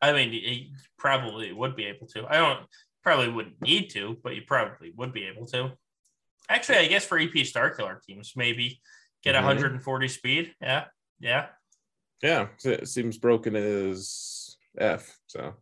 I 0.00 0.12
mean, 0.12 0.32
you 0.32 0.74
probably 0.98 1.52
would 1.52 1.76
be 1.76 1.86
able 1.86 2.06
to. 2.08 2.26
I 2.28 2.36
don't 2.38 2.60
probably 3.04 3.30
wouldn't 3.30 3.60
need 3.62 3.90
to, 3.90 4.16
but 4.22 4.34
you 4.34 4.42
probably 4.46 4.92
would 4.96 5.12
be 5.12 5.24
able 5.24 5.46
to. 5.46 5.72
Actually, 6.48 6.78
I 6.78 6.86
guess 6.86 7.04
for 7.04 7.18
EP 7.18 7.30
Starkiller 7.30 8.02
teams, 8.02 8.32
maybe 8.36 8.80
get 9.22 9.34
mm-hmm. 9.34 9.46
140 9.46 10.08
speed. 10.08 10.54
Yeah. 10.60 10.84
Yeah. 11.20 11.46
Yeah. 12.22 12.48
It 12.64 12.88
seems 12.88 13.18
broken 13.18 13.56
as 13.56 14.56
F. 14.78 15.18
So 15.26 15.54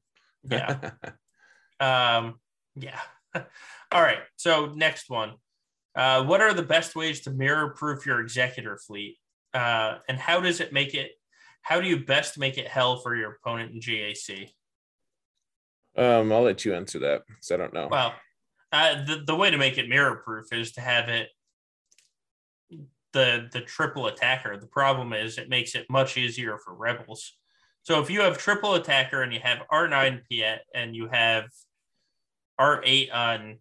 yeah. 0.49 0.91
um, 1.81 2.41
yeah. 2.77 3.01
All 3.35 4.03
right. 4.03 4.21
So 4.37 4.67
next 4.75 5.11
one. 5.11 5.35
Uh, 5.95 6.25
what 6.25 6.41
are 6.41 6.55
the 6.55 6.63
best 6.63 6.95
ways 6.95 7.21
to 7.21 7.31
mirror 7.31 7.71
proof 7.71 8.07
your 8.07 8.21
executor 8.21 8.79
fleet? 8.87 9.19
Uh, 9.53 9.99
and 10.09 10.19
how 10.19 10.41
does 10.41 10.61
it 10.61 10.73
make 10.73 10.95
it? 10.95 11.13
How 11.63 11.81
do 11.81 11.89
you 11.89 12.05
best 12.05 12.39
make 12.39 12.59
it 12.59 12.69
hell 12.69 12.99
for 12.99 13.17
your 13.17 13.33
opponent 13.33 13.73
in 13.73 13.81
GAC? 13.81 14.51
Um, 15.97 16.33
I'll 16.33 16.43
let 16.43 16.65
you 16.65 16.75
answer 16.75 17.01
that 17.01 17.23
because 17.27 17.51
I 17.51 17.57
don't 17.57 17.75
know. 17.75 17.89
Well, 17.91 18.15
uh, 18.73 19.05
the 19.05 19.25
the 19.27 19.35
way 19.35 19.51
to 19.51 19.59
make 19.59 19.79
it 19.79 19.89
mirror 19.89 20.23
proof 20.25 20.53
is 20.53 20.73
to 20.73 20.81
have 20.81 21.09
it 21.09 21.29
the 23.13 23.49
the 23.53 23.61
triple 23.61 24.07
attacker. 24.07 24.57
The 24.57 24.67
problem 24.67 25.13
is 25.13 25.39
it 25.39 25.49
makes 25.49 25.75
it 25.75 25.87
much 25.91 26.17
easier 26.17 26.59
for 26.59 26.75
rebels. 26.75 27.37
So 27.83 28.01
if 28.01 28.11
you 28.11 28.21
have 28.21 28.39
triple 28.39 28.75
attacker 28.75 29.23
and 29.23 29.33
you 29.33 29.41
have 29.41 29.63
R9 29.73 30.23
Piett 30.31 30.59
and 30.75 30.95
you 30.95 31.09
have 31.11 31.47
R8 32.61 33.15
on 33.15 33.59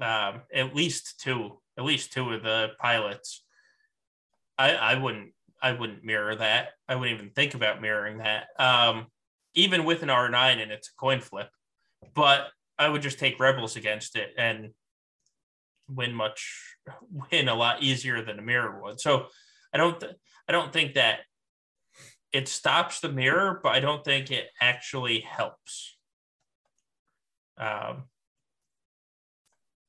um, 0.00 0.42
at 0.52 0.74
least 0.74 1.20
two, 1.20 1.60
at 1.78 1.84
least 1.84 2.12
two 2.12 2.32
of 2.32 2.42
the 2.42 2.70
pilots, 2.80 3.44
I, 4.58 4.74
I 4.74 4.94
wouldn't 4.98 5.32
I 5.62 5.72
wouldn't 5.72 6.04
mirror 6.04 6.34
that. 6.36 6.70
I 6.88 6.96
wouldn't 6.96 7.18
even 7.18 7.30
think 7.30 7.54
about 7.54 7.80
mirroring 7.80 8.18
that. 8.18 8.48
Um, 8.58 9.06
even 9.54 9.84
with 9.84 10.02
an 10.02 10.10
R9 10.10 10.62
and 10.62 10.70
it's 10.70 10.88
a 10.88 11.00
coin 11.00 11.20
flip, 11.20 11.48
but 12.14 12.48
I 12.78 12.88
would 12.88 13.02
just 13.02 13.18
take 13.18 13.40
rebels 13.40 13.76
against 13.76 14.16
it 14.16 14.32
and 14.36 14.70
win 15.88 16.14
much 16.14 16.76
win 17.30 17.48
a 17.48 17.54
lot 17.54 17.82
easier 17.82 18.22
than 18.22 18.38
a 18.38 18.42
mirror 18.42 18.80
would. 18.82 19.00
So 19.00 19.26
I 19.72 19.78
don't 19.78 20.00
th- 20.00 20.14
I 20.48 20.52
don't 20.52 20.72
think 20.72 20.94
that 20.94 21.20
it 22.32 22.48
stops 22.48 23.00
the 23.00 23.10
mirror, 23.10 23.60
but 23.62 23.70
I 23.70 23.80
don't 23.80 24.04
think 24.04 24.30
it 24.30 24.48
actually 24.60 25.20
helps. 25.20 25.96
Um, 27.58 28.04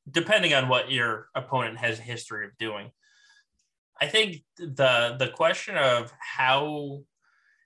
depending 0.10 0.54
on 0.54 0.70
what 0.70 0.92
your 0.92 1.28
opponent 1.36 1.78
has 1.78 2.00
a 2.00 2.04
history 2.04 2.46
of 2.46 2.58
doing. 2.58 2.92
I 4.00 4.08
think 4.08 4.44
the 4.58 5.16
the 5.18 5.32
question 5.34 5.76
of 5.76 6.14
how 6.20 7.02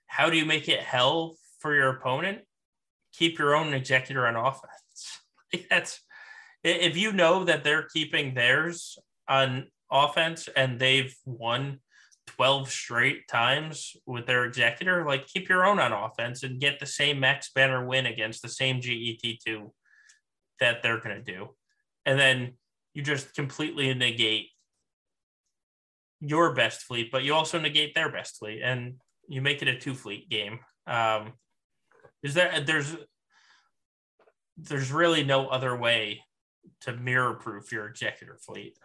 how 0.06 0.30
do 0.30 0.36
you 0.36 0.44
make 0.44 0.68
it 0.68 0.80
hell 0.80 1.36
for 1.60 1.74
your 1.74 1.90
opponent? 1.90 2.40
Keep 3.12 3.38
your 3.38 3.54
own 3.54 3.74
executor 3.74 4.26
on 4.26 4.36
offense. 4.36 5.20
That's 5.70 6.00
if 6.64 6.96
you 6.96 7.12
know 7.12 7.44
that 7.44 7.64
they're 7.64 7.88
keeping 7.92 8.34
theirs 8.34 8.98
on 9.28 9.66
offense 9.90 10.48
and 10.56 10.78
they've 10.78 11.14
won 11.24 11.80
12 12.28 12.70
straight 12.70 13.28
times 13.28 13.96
with 14.06 14.26
their 14.26 14.44
executor, 14.44 15.04
like 15.04 15.26
keep 15.26 15.48
your 15.48 15.64
own 15.64 15.78
on 15.78 15.92
offense 15.92 16.42
and 16.42 16.60
get 16.60 16.78
the 16.78 16.86
same 16.86 17.20
max 17.20 17.50
banner 17.54 17.86
win 17.86 18.06
against 18.06 18.42
the 18.42 18.48
same 18.48 18.80
GET2 18.80 19.70
that 20.60 20.82
they're 20.82 21.00
going 21.00 21.16
to 21.16 21.22
do. 21.22 21.48
And 22.06 22.18
then 22.18 22.54
you 22.94 23.02
just 23.02 23.34
completely 23.34 23.92
negate 23.94 24.48
your 26.20 26.54
best 26.54 26.82
fleet, 26.82 27.10
but 27.10 27.24
you 27.24 27.34
also 27.34 27.58
negate 27.58 27.94
their 27.94 28.10
best 28.10 28.38
fleet 28.38 28.62
and 28.62 28.94
you 29.28 29.42
make 29.42 29.62
it 29.62 29.68
a 29.68 29.78
two 29.78 29.94
fleet 29.94 30.28
game. 30.28 30.60
Um, 30.86 31.32
is 32.22 32.34
there, 32.34 32.60
there's, 32.60 32.94
there's 34.56 34.92
really 34.92 35.24
no 35.24 35.48
other 35.48 35.76
way 35.76 36.22
to 36.82 36.96
mirror 36.96 37.34
proof 37.34 37.72
your 37.72 37.86
executor 37.86 38.38
fleet. 38.44 38.76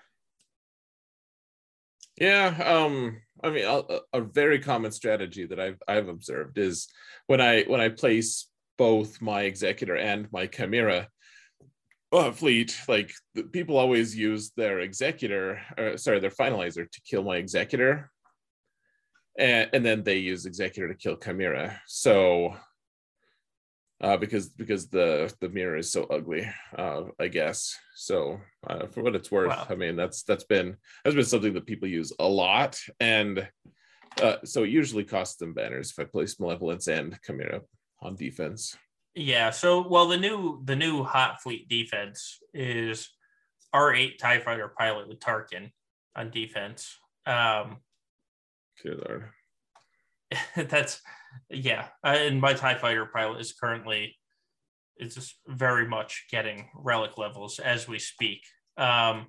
Yeah, 2.19 2.47
um, 2.65 3.21
I 3.43 3.51
mean, 3.51 3.65
a, 3.65 3.99
a, 4.11 4.21
very 4.21 4.59
common 4.59 4.91
strategy 4.91 5.45
that 5.45 5.59
I've 5.59 5.77
I've 5.87 6.07
observed 6.07 6.57
is 6.57 6.87
when 7.27 7.39
I 7.41 7.63
when 7.63 7.79
I 7.79 7.89
place 7.89 8.49
both 8.77 9.21
my 9.21 9.43
executor 9.43 9.95
and 9.95 10.27
my 10.31 10.47
chimera 10.47 11.09
uh, 12.11 12.31
fleet, 12.31 12.75
like 12.87 13.11
people 13.51 13.77
always 13.77 14.15
use 14.15 14.51
their 14.55 14.79
executor, 14.79 15.61
or, 15.77 15.97
sorry, 15.97 16.19
their 16.19 16.31
finalizer 16.31 16.89
to 16.89 17.01
kill 17.01 17.23
my 17.23 17.37
executor, 17.37 18.11
and, 19.37 19.69
and 19.73 19.85
then 19.85 20.03
they 20.03 20.17
use 20.17 20.45
executor 20.45 20.87
to 20.87 20.95
kill 20.95 21.17
chimera. 21.17 21.79
So 21.85 22.55
uh, 24.01 24.17
because 24.17 24.49
because 24.49 24.89
the 24.89 25.33
the 25.41 25.49
mirror 25.49 25.77
is 25.77 25.91
so 25.91 26.03
ugly, 26.05 26.47
uh, 26.77 27.03
I 27.19 27.27
guess. 27.27 27.75
So 27.95 28.39
uh, 28.67 28.87
for 28.87 29.01
what 29.01 29.15
it's 29.15 29.31
worth, 29.31 29.49
wow. 29.49 29.67
I 29.69 29.75
mean 29.75 29.95
that's 29.95 30.23
that's 30.23 30.43
been 30.43 30.77
that's 31.03 31.15
been 31.15 31.25
something 31.25 31.53
that 31.53 31.65
people 31.65 31.87
use 31.87 32.13
a 32.19 32.27
lot, 32.27 32.79
and 32.99 33.47
uh, 34.21 34.37
so 34.43 34.63
it 34.63 34.69
usually 34.69 35.03
costs 35.03 35.37
them 35.37 35.53
banners 35.53 35.91
if 35.91 35.99
I 35.99 36.03
place 36.03 36.39
Malevolence 36.39 36.87
and 36.87 37.17
Chimera 37.25 37.61
on 38.01 38.15
defense. 38.15 38.77
Yeah. 39.15 39.49
So 39.49 39.87
well, 39.87 40.07
the 40.07 40.17
new 40.17 40.61
the 40.63 40.75
new 40.75 41.03
hot 41.03 41.41
fleet 41.41 41.67
defense 41.67 42.39
is 42.53 43.09
R 43.73 43.93
eight 43.95 44.19
Tie 44.19 44.39
Fighter 44.39 44.71
pilot 44.77 45.07
with 45.07 45.19
Tarkin 45.19 45.71
on 46.15 46.29
defense. 46.29 46.97
Um, 47.25 47.77
Good 48.83 49.01
lord. 49.07 49.29
that's 50.55 51.01
yeah, 51.49 51.87
and 52.03 52.41
my 52.41 52.53
Tie 52.53 52.75
Fighter 52.75 53.05
pilot 53.05 53.39
is 53.39 53.53
currently 53.53 54.15
it's 54.97 55.15
just 55.15 55.35
very 55.47 55.87
much 55.87 56.25
getting 56.31 56.69
relic 56.75 57.17
levels 57.17 57.59
as 57.59 57.87
we 57.87 57.99
speak. 57.99 58.41
Um, 58.77 59.27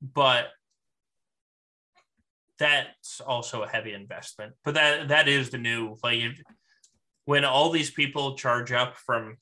but 0.00 0.46
that's 2.58 3.20
also 3.20 3.62
a 3.62 3.68
heavy 3.68 3.92
investment. 3.92 4.54
But 4.64 4.74
that 4.74 5.08
that 5.08 5.28
is 5.28 5.50
the 5.50 5.58
new 5.58 5.96
like 6.02 6.18
if, 6.18 6.40
when 7.24 7.44
all 7.44 7.70
these 7.70 7.90
people 7.90 8.36
charge 8.36 8.72
up 8.72 8.96
from 8.96 9.36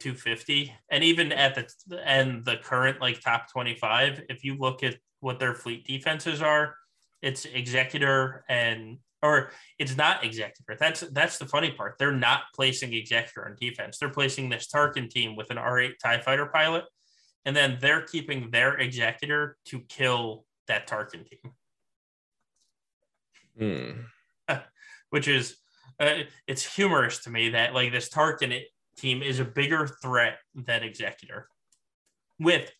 250 0.00 0.72
and 0.90 1.04
even 1.04 1.32
at 1.32 1.54
the 1.54 2.00
and 2.04 2.44
the 2.44 2.56
current 2.56 3.00
like 3.00 3.20
top 3.20 3.50
25 3.50 4.22
if 4.28 4.44
you 4.44 4.56
look 4.58 4.82
at 4.82 4.96
what 5.20 5.38
their 5.38 5.54
fleet 5.54 5.86
defenses 5.86 6.42
are 6.42 6.74
it's 7.22 7.46
executor 7.46 8.44
and 8.48 8.98
or 9.26 9.50
it's 9.78 9.96
not 9.96 10.24
executor. 10.24 10.76
That's 10.78 11.00
that's 11.00 11.38
the 11.38 11.46
funny 11.46 11.72
part. 11.72 11.96
They're 11.98 12.12
not 12.12 12.42
placing 12.54 12.94
executor 12.94 13.46
on 13.46 13.56
defense. 13.60 13.98
They're 13.98 14.08
placing 14.08 14.48
this 14.48 14.68
Tarkin 14.68 15.10
team 15.10 15.36
with 15.36 15.50
an 15.50 15.56
R8 15.56 15.98
TIE 16.02 16.20
fighter 16.20 16.46
pilot, 16.46 16.84
and 17.44 17.54
then 17.54 17.78
they're 17.80 18.02
keeping 18.02 18.50
their 18.50 18.76
executor 18.76 19.56
to 19.66 19.80
kill 19.80 20.44
that 20.68 20.88
Tarkin 20.88 21.26
team. 21.28 21.52
Hmm. 24.48 24.58
Which 25.10 25.28
is 25.28 25.56
uh, 25.98 26.20
it's 26.46 26.74
humorous 26.74 27.20
to 27.20 27.30
me 27.30 27.50
that 27.50 27.74
like 27.74 27.92
this 27.92 28.08
Tarkin 28.08 28.62
team 28.96 29.22
is 29.22 29.40
a 29.40 29.44
bigger 29.44 29.86
threat 30.02 30.38
than 30.54 30.82
Executor. 30.82 31.48
With 32.38 32.70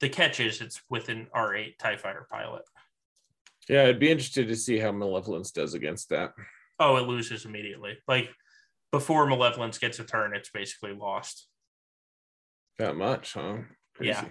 the 0.00 0.08
catches, 0.08 0.60
it's 0.60 0.80
with 0.90 1.08
an 1.08 1.28
R8 1.34 1.78
TIE 1.78 1.96
fighter 1.96 2.26
pilot. 2.30 2.62
Yeah, 3.68 3.84
I'd 3.84 4.00
be 4.00 4.10
interested 4.10 4.48
to 4.48 4.56
see 4.56 4.78
how 4.78 4.92
Malevolence 4.92 5.50
does 5.50 5.74
against 5.74 6.08
that. 6.10 6.32
Oh, 6.78 6.96
it 6.96 7.06
loses 7.06 7.44
immediately. 7.44 7.98
Like 8.08 8.30
before 8.90 9.26
Malevolence 9.26 9.78
gets 9.78 9.98
a 9.98 10.04
turn, 10.04 10.34
it's 10.34 10.50
basically 10.50 10.94
lost. 10.94 11.48
That 12.78 12.96
much, 12.96 13.34
huh? 13.34 13.58
Crazy. 13.94 14.10
Yeah. 14.10 14.24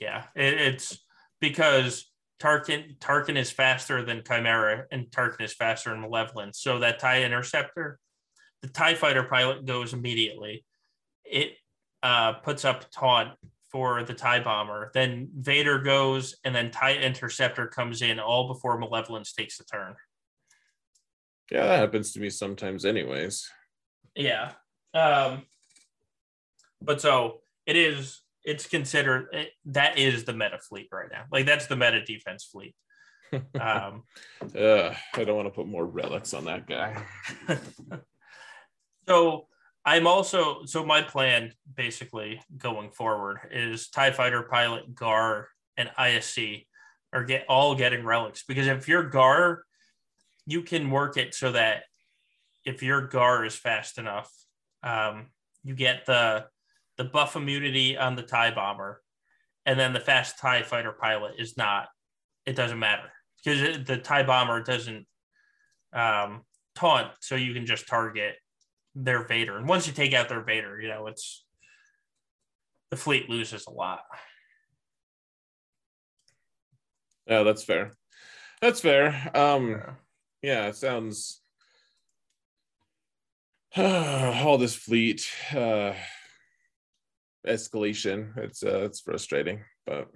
Yeah. 0.00 0.24
It, 0.34 0.60
it's 0.60 0.98
because 1.40 2.10
Tarkin 2.40 2.98
Tarkin 2.98 3.36
is 3.36 3.50
faster 3.50 4.04
than 4.04 4.22
Chimera, 4.26 4.84
and 4.90 5.06
Tarkin 5.06 5.42
is 5.42 5.54
faster 5.54 5.90
than 5.90 6.00
Malevolence. 6.00 6.60
So 6.60 6.80
that 6.80 6.98
TIE 6.98 7.22
interceptor, 7.22 7.98
the 8.62 8.68
TIE 8.68 8.94
fighter 8.94 9.22
pilot 9.22 9.64
goes 9.64 9.92
immediately. 9.92 10.64
It 11.24 11.52
uh, 12.02 12.34
puts 12.34 12.64
up 12.64 12.90
taunt 12.90 13.30
for 13.74 14.04
the 14.04 14.14
TIE 14.14 14.38
bomber. 14.38 14.92
Then 14.94 15.28
Vader 15.36 15.80
goes, 15.80 16.36
and 16.44 16.54
then 16.54 16.70
TIE 16.70 16.94
interceptor 16.94 17.66
comes 17.66 18.02
in 18.02 18.20
all 18.20 18.46
before 18.46 18.78
Malevolence 18.78 19.32
takes 19.32 19.58
the 19.58 19.64
turn. 19.64 19.96
Yeah, 21.50 21.66
that 21.66 21.80
happens 21.80 22.12
to 22.12 22.20
me 22.20 22.30
sometimes, 22.30 22.84
anyways. 22.84 23.50
Yeah. 24.14 24.52
Um, 24.94 25.42
but 26.80 27.00
so 27.00 27.40
it 27.66 27.74
is, 27.74 28.22
it's 28.44 28.68
considered, 28.68 29.26
it, 29.32 29.48
that 29.64 29.98
is 29.98 30.22
the 30.22 30.34
meta 30.34 30.60
fleet 30.60 30.86
right 30.92 31.08
now. 31.10 31.24
Like 31.32 31.44
that's 31.44 31.66
the 31.66 31.74
meta 31.74 32.04
defense 32.04 32.44
fleet. 32.44 32.76
Um, 33.60 34.04
uh, 34.56 34.94
I 35.14 35.24
don't 35.24 35.34
want 35.34 35.48
to 35.48 35.54
put 35.54 35.66
more 35.66 35.84
relics 35.84 36.34
on 36.34 36.44
that 36.44 36.68
guy. 36.68 37.04
so 39.08 39.48
I'm 39.86 40.06
also, 40.06 40.64
so 40.64 40.84
my 40.84 41.02
plan 41.02 41.52
basically 41.76 42.40
going 42.56 42.90
forward 42.90 43.38
is 43.50 43.88
TIE 43.90 44.12
fighter 44.12 44.42
pilot, 44.42 44.94
GAR, 44.94 45.48
and 45.76 45.90
ISC 45.98 46.66
are 47.12 47.24
get 47.24 47.44
all 47.48 47.74
getting 47.74 48.04
relics 48.04 48.44
because 48.44 48.66
if 48.66 48.88
you're 48.88 49.08
GAR, 49.08 49.64
you 50.46 50.62
can 50.62 50.90
work 50.90 51.16
it 51.16 51.34
so 51.34 51.52
that 51.52 51.84
if 52.64 52.82
your 52.82 53.06
GAR 53.08 53.44
is 53.44 53.54
fast 53.54 53.98
enough, 53.98 54.30
um, 54.82 55.26
you 55.62 55.74
get 55.74 56.06
the 56.06 56.46
the 56.96 57.04
buff 57.04 57.34
immunity 57.34 57.96
on 57.96 58.14
the 58.14 58.22
TIE 58.22 58.52
bomber, 58.52 59.02
and 59.66 59.78
then 59.78 59.92
the 59.92 60.00
fast 60.00 60.38
TIE 60.38 60.62
fighter 60.62 60.92
pilot 60.92 61.34
is 61.38 61.56
not. 61.56 61.88
It 62.46 62.56
doesn't 62.56 62.78
matter 62.78 63.10
because 63.42 63.84
the 63.84 63.96
TIE 63.96 64.22
bomber 64.22 64.62
doesn't 64.62 65.06
um, 65.92 66.42
taunt, 66.74 67.08
so 67.20 67.34
you 67.34 67.52
can 67.54 67.66
just 67.66 67.88
target 67.88 68.36
their 68.94 69.24
Vader. 69.24 69.56
And 69.56 69.68
once 69.68 69.86
you 69.86 69.92
take 69.92 70.14
out 70.14 70.28
their 70.28 70.42
Vader, 70.42 70.80
you 70.80 70.88
know 70.88 71.06
it's 71.06 71.44
the 72.90 72.96
fleet 72.96 73.28
loses 73.28 73.66
a 73.66 73.70
lot. 73.70 74.02
Yeah, 77.26 77.42
that's 77.42 77.64
fair. 77.64 77.92
That's 78.60 78.80
fair. 78.80 79.30
Um, 79.34 79.80
yeah, 80.42 80.66
it 80.66 80.76
sounds 80.76 81.40
all 83.76 84.58
this 84.58 84.74
fleet 84.74 85.26
uh, 85.52 85.94
escalation. 87.46 88.36
It's 88.36 88.62
uh, 88.62 88.80
it's 88.84 89.00
frustrating, 89.00 89.64
but 89.86 90.08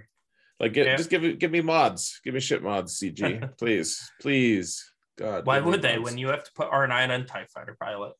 like, 0.61 0.73
get, 0.73 0.87
yeah. 0.87 0.97
just 0.97 1.11
give 1.11 1.25
it, 1.25 1.39
give 1.39 1.51
me 1.51 1.61
mods, 1.61 2.21
give 2.25 2.35
me 2.35 2.41
shit 2.41 2.63
mods, 2.63 2.99
CG, 2.99 3.57
please, 3.59 4.11
please. 4.21 4.93
God, 5.17 5.47
why 5.47 5.61
would 5.61 5.83
they 5.83 5.99
when 5.99 6.19
you 6.19 6.29
have 6.29 6.45
to 6.45 6.53
put 6.55 6.69
R 6.71 6.87
nine 6.87 7.11
on 7.11 7.27
Tie 7.27 7.47
Fighter 7.53 7.77
pilot? 7.81 8.13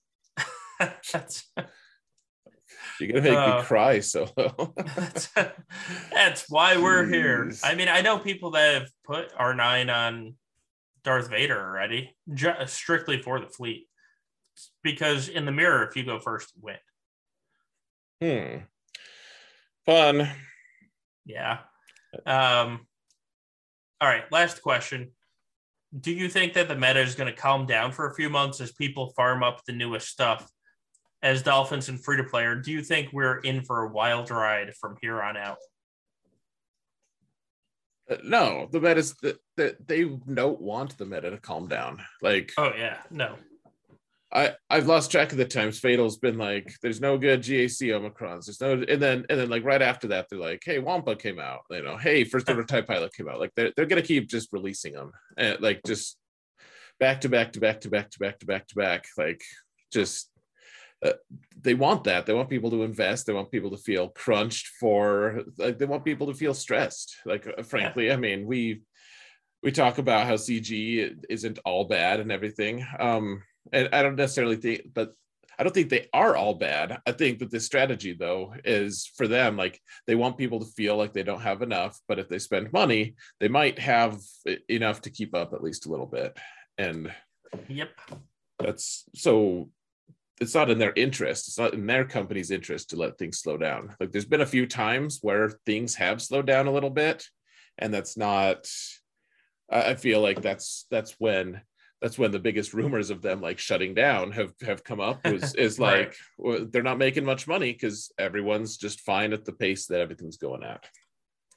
That's 0.79 1.51
you're 3.01 3.09
gonna 3.09 3.23
make 3.23 3.33
uh, 3.33 3.59
me 3.59 3.65
cry, 3.65 4.01
Solo. 4.01 4.75
that's, 4.97 5.29
that's 6.13 6.45
why 6.49 6.75
Jeez. 6.75 6.83
we're 6.83 7.07
here. 7.07 7.53
I 7.65 7.75
mean, 7.75 7.89
I 7.89 8.01
know 8.01 8.19
people 8.19 8.53
that 8.53 8.75
have 8.75 8.91
put 9.05 9.33
R 9.37 9.55
nine 9.55 9.91
on 9.91 10.35
Darth 11.05 11.31
Vader 11.31 11.59
already, 11.59 12.15
strictly 12.67 13.21
for 13.23 13.41
the 13.41 13.49
fleet 13.49 13.89
because 14.83 15.29
in 15.29 15.45
the 15.45 15.53
mirror, 15.53 15.87
if 15.87 15.97
you 15.97 16.05
go 16.05 16.19
first, 16.19 16.53
you 16.55 16.63
win. 16.63 16.77
Hmm. 18.21 18.59
Fun. 19.87 20.31
Yeah. 21.25 21.59
Um. 22.27 22.87
All 24.01 24.09
right. 24.09 24.31
Last 24.31 24.63
question. 24.63 25.13
Do 25.99 26.13
you 26.13 26.29
think 26.29 26.53
that 26.55 26.69
the 26.69 26.75
meta 26.75 27.01
is 27.01 27.15
going 27.15 27.33
to 27.33 27.41
calm 27.41 27.65
down 27.65 27.93
for 27.93 28.11
a 28.11 28.15
few 28.15 28.29
months 28.29 28.61
as 28.61 28.73
people 28.73 29.15
farm 29.17 29.43
up 29.43 29.65
the 29.65 29.73
newest 29.73 30.09
stuff 30.09 30.51
as 31.23 31.43
Dolphins 31.43 31.89
and 31.89 32.03
free 32.03 32.17
to 32.17 32.25
player? 32.25 32.55
Do 32.55 32.73
you 32.73 32.83
think 32.83 33.13
we're 33.13 33.39
in 33.39 33.63
for 33.63 33.85
a 33.85 33.89
wild 33.89 34.31
ride 34.31 34.75
from 34.75 34.97
here 35.01 35.23
on 35.23 35.37
out? 35.37 35.59
Uh, 38.11 38.17
no, 38.25 38.69
the 38.71 38.81
meta 38.81 38.97
is 38.97 39.15
that 39.23 39.39
the, 39.57 39.77
they 39.87 40.05
don't 40.05 40.61
want 40.61 40.97
the 40.97 41.05
meta 41.05 41.31
to 41.31 41.39
calm 41.39 41.69
down. 41.69 42.01
Like, 42.23 42.53
oh 42.57 42.73
yeah, 42.77 42.99
no. 43.11 43.37
I 44.33 44.55
I've 44.69 44.87
lost 44.87 45.11
track 45.11 45.33
of 45.33 45.39
the 45.39 45.45
times 45.45 45.79
Fatal's 45.79 46.19
been 46.19 46.37
like, 46.37 46.75
there's 46.83 47.01
no 47.01 47.17
good 47.17 47.41
GAC 47.41 47.89
Omicrons. 47.89 48.47
There's 48.47 48.61
no, 48.61 48.73
and 48.73 49.01
then 49.01 49.27
and 49.29 49.41
then 49.41 49.49
like 49.49 49.65
right 49.65 49.81
after 49.81 50.09
that, 50.09 50.27
they're 50.29 50.39
like, 50.39 50.63
hey, 50.65 50.79
Wampa 50.79 51.17
came 51.17 51.39
out. 51.39 51.61
You 51.71 51.83
know, 51.83 51.97
hey, 51.97 52.25
first 52.25 52.49
order 52.49 52.65
TIE 52.65 52.83
pilot 52.83 53.15
came 53.15 53.29
out. 53.29 53.41
Like 53.41 53.53
they're 53.57 53.73
they're 53.77 53.87
gonna 53.87 54.03
keep 54.03 54.29
just 54.29 54.53
releasing 54.53 54.93
them, 54.93 55.13
and 55.37 55.61
like 55.61 55.81
just 55.87 56.17
back 57.01 57.23
to 57.23 57.29
back 57.29 57.53
to 57.53 57.61
back 57.61 57.81
to 57.81 57.91
back 57.91 58.11
to 58.11 58.19
back 58.19 58.39
to 58.39 58.47
back 58.47 58.67
to 58.69 58.75
back. 58.75 59.07
Like 59.17 59.43
just 59.93 60.31
uh, 61.05 61.13
they 61.61 61.75
want 61.75 62.05
that. 62.05 62.27
They 62.27 62.35
want 62.35 62.51
people 62.51 62.71
to 62.71 62.83
invest. 62.83 63.27
They 63.27 63.33
want 63.33 63.51
people 63.51 63.71
to 63.71 63.77
feel 63.77 64.09
crunched 64.09 64.69
for. 64.81 65.43
Like 65.57 65.79
they 65.79 65.87
want 65.87 66.05
people 66.05 66.27
to 66.29 66.35
feel 66.35 66.55
stressed. 66.55 67.17
Like 67.25 67.47
uh, 67.47 67.63
frankly, 67.63 68.09
yeah. 68.09 68.15
I 68.15 68.17
mean, 68.17 68.47
we 68.47 68.83
we 69.63 69.73
talk 69.73 69.99
about 69.99 70.27
how 70.27 70.35
CG 70.35 71.17
isn't 71.29 71.59
all 71.65 71.85
bad 71.85 72.21
and 72.21 72.31
everything. 72.31 72.87
Um, 72.99 73.43
and 73.73 73.89
I 73.93 74.03
don't 74.03 74.17
necessarily 74.17 74.57
think, 74.57 74.83
but 74.95 75.13
I 75.59 75.65
don't 75.65 75.73
think 75.73 75.91
they 75.91 76.09
are 76.13 76.37
all 76.37 76.55
bad. 76.55 77.01
I 77.05 77.13
think 77.13 77.41
that 77.41 77.51
this 77.51 77.67
strategy 77.67 78.13
though 78.13 78.55
is 78.65 79.11
for 79.17 79.27
them 79.27 79.57
like 79.57 79.81
they 80.07 80.15
want 80.15 80.39
people 80.39 80.61
to 80.61 80.73
feel 80.73 80.97
like 80.97 81.13
they 81.13 81.25
don't 81.25 81.41
have 81.43 81.63
enough, 81.63 81.99
but 82.07 82.21
if 82.21 82.29
they 82.29 82.39
spend 82.39 82.73
money, 82.73 83.17
they 83.41 83.49
might 83.49 83.79
have 83.81 84.21
enough 84.71 85.03
to 85.03 85.11
keep 85.11 85.35
up 85.35 85.53
at 85.53 85.63
least 85.63 85.87
a 85.87 85.91
little 85.91 86.07
bit. 86.07 86.37
And 86.77 87.13
yep, 87.67 87.91
that's 88.61 89.05
so 89.17 89.71
it's 90.41 90.55
not 90.55 90.71
in 90.71 90.79
their 90.79 90.93
interest. 90.95 91.49
It's 91.49 91.59
not 91.59 91.75
in 91.75 91.87
their 91.87 92.05
company's 92.05 92.51
interest 92.51 92.91
to 92.91 92.97
let 92.97 93.19
things 93.19 93.39
slow 93.39 93.57
down. 93.57 93.95
Like 93.99 94.13
there's 94.13 94.25
been 94.25 94.41
a 94.41 94.47
few 94.47 94.67
times 94.67 95.19
where 95.23 95.51
things 95.67 95.95
have 95.97 96.23
slowed 96.23 96.47
down 96.47 96.67
a 96.67 96.73
little 96.73 96.91
bit, 96.91 97.27
and 97.79 97.93
that's 97.93 98.17
not. 98.17 98.69
I 99.71 99.95
feel 99.95 100.23
like 100.23 100.41
that's 100.41 100.87
that's 100.91 101.17
when 101.19 101.61
that's 102.01 102.19
when 102.19 102.31
the 102.31 102.39
biggest 102.39 102.75
rumors 102.75 103.11
of 103.11 103.23
them 103.23 103.41
like 103.41 103.59
shutting 103.59 103.95
down 103.95 104.33
have 104.33 104.53
have 104.63 104.85
come 104.85 105.01
up 105.01 105.25
was 105.25 105.55
is 105.55 105.79
like 105.81 106.07
right. 106.07 106.17
well, 106.39 106.67
they're 106.71 106.83
not 106.83 106.99
making 106.99 107.25
much 107.25 107.47
money 107.47 107.73
because 107.73 108.13
everyone's 108.19 108.77
just 108.77 109.01
fine 109.01 109.33
at 109.33 109.45
the 109.45 109.53
pace 109.53 109.87
that 109.87 110.01
everything's 110.01 110.37
going 110.37 110.63
at 110.63 110.85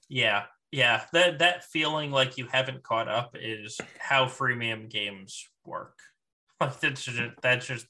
yeah 0.09 0.43
yeah 0.71 1.03
that 1.13 1.39
that 1.39 1.63
feeling 1.65 2.11
like 2.11 2.37
you 2.37 2.47
haven't 2.51 2.83
caught 2.83 3.07
up 3.07 3.35
is 3.39 3.79
how 3.99 4.25
freemium 4.25 4.89
games 4.89 5.47
work 5.65 5.97
like 6.61 6.79
that's 6.79 7.03
just 7.03 7.21
that's 7.41 7.65
just 7.65 7.85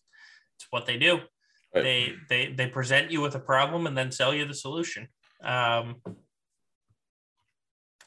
it's 0.61 0.67
what 0.71 0.85
they 0.85 0.97
do 0.97 1.19
right. 1.75 1.83
they 1.83 2.13
they 2.29 2.53
they 2.53 2.67
present 2.67 3.11
you 3.11 3.21
with 3.21 3.35
a 3.35 3.39
problem 3.39 3.87
and 3.87 3.97
then 3.97 4.11
sell 4.11 4.33
you 4.33 4.45
the 4.45 4.53
solution 4.53 5.07
um 5.43 5.95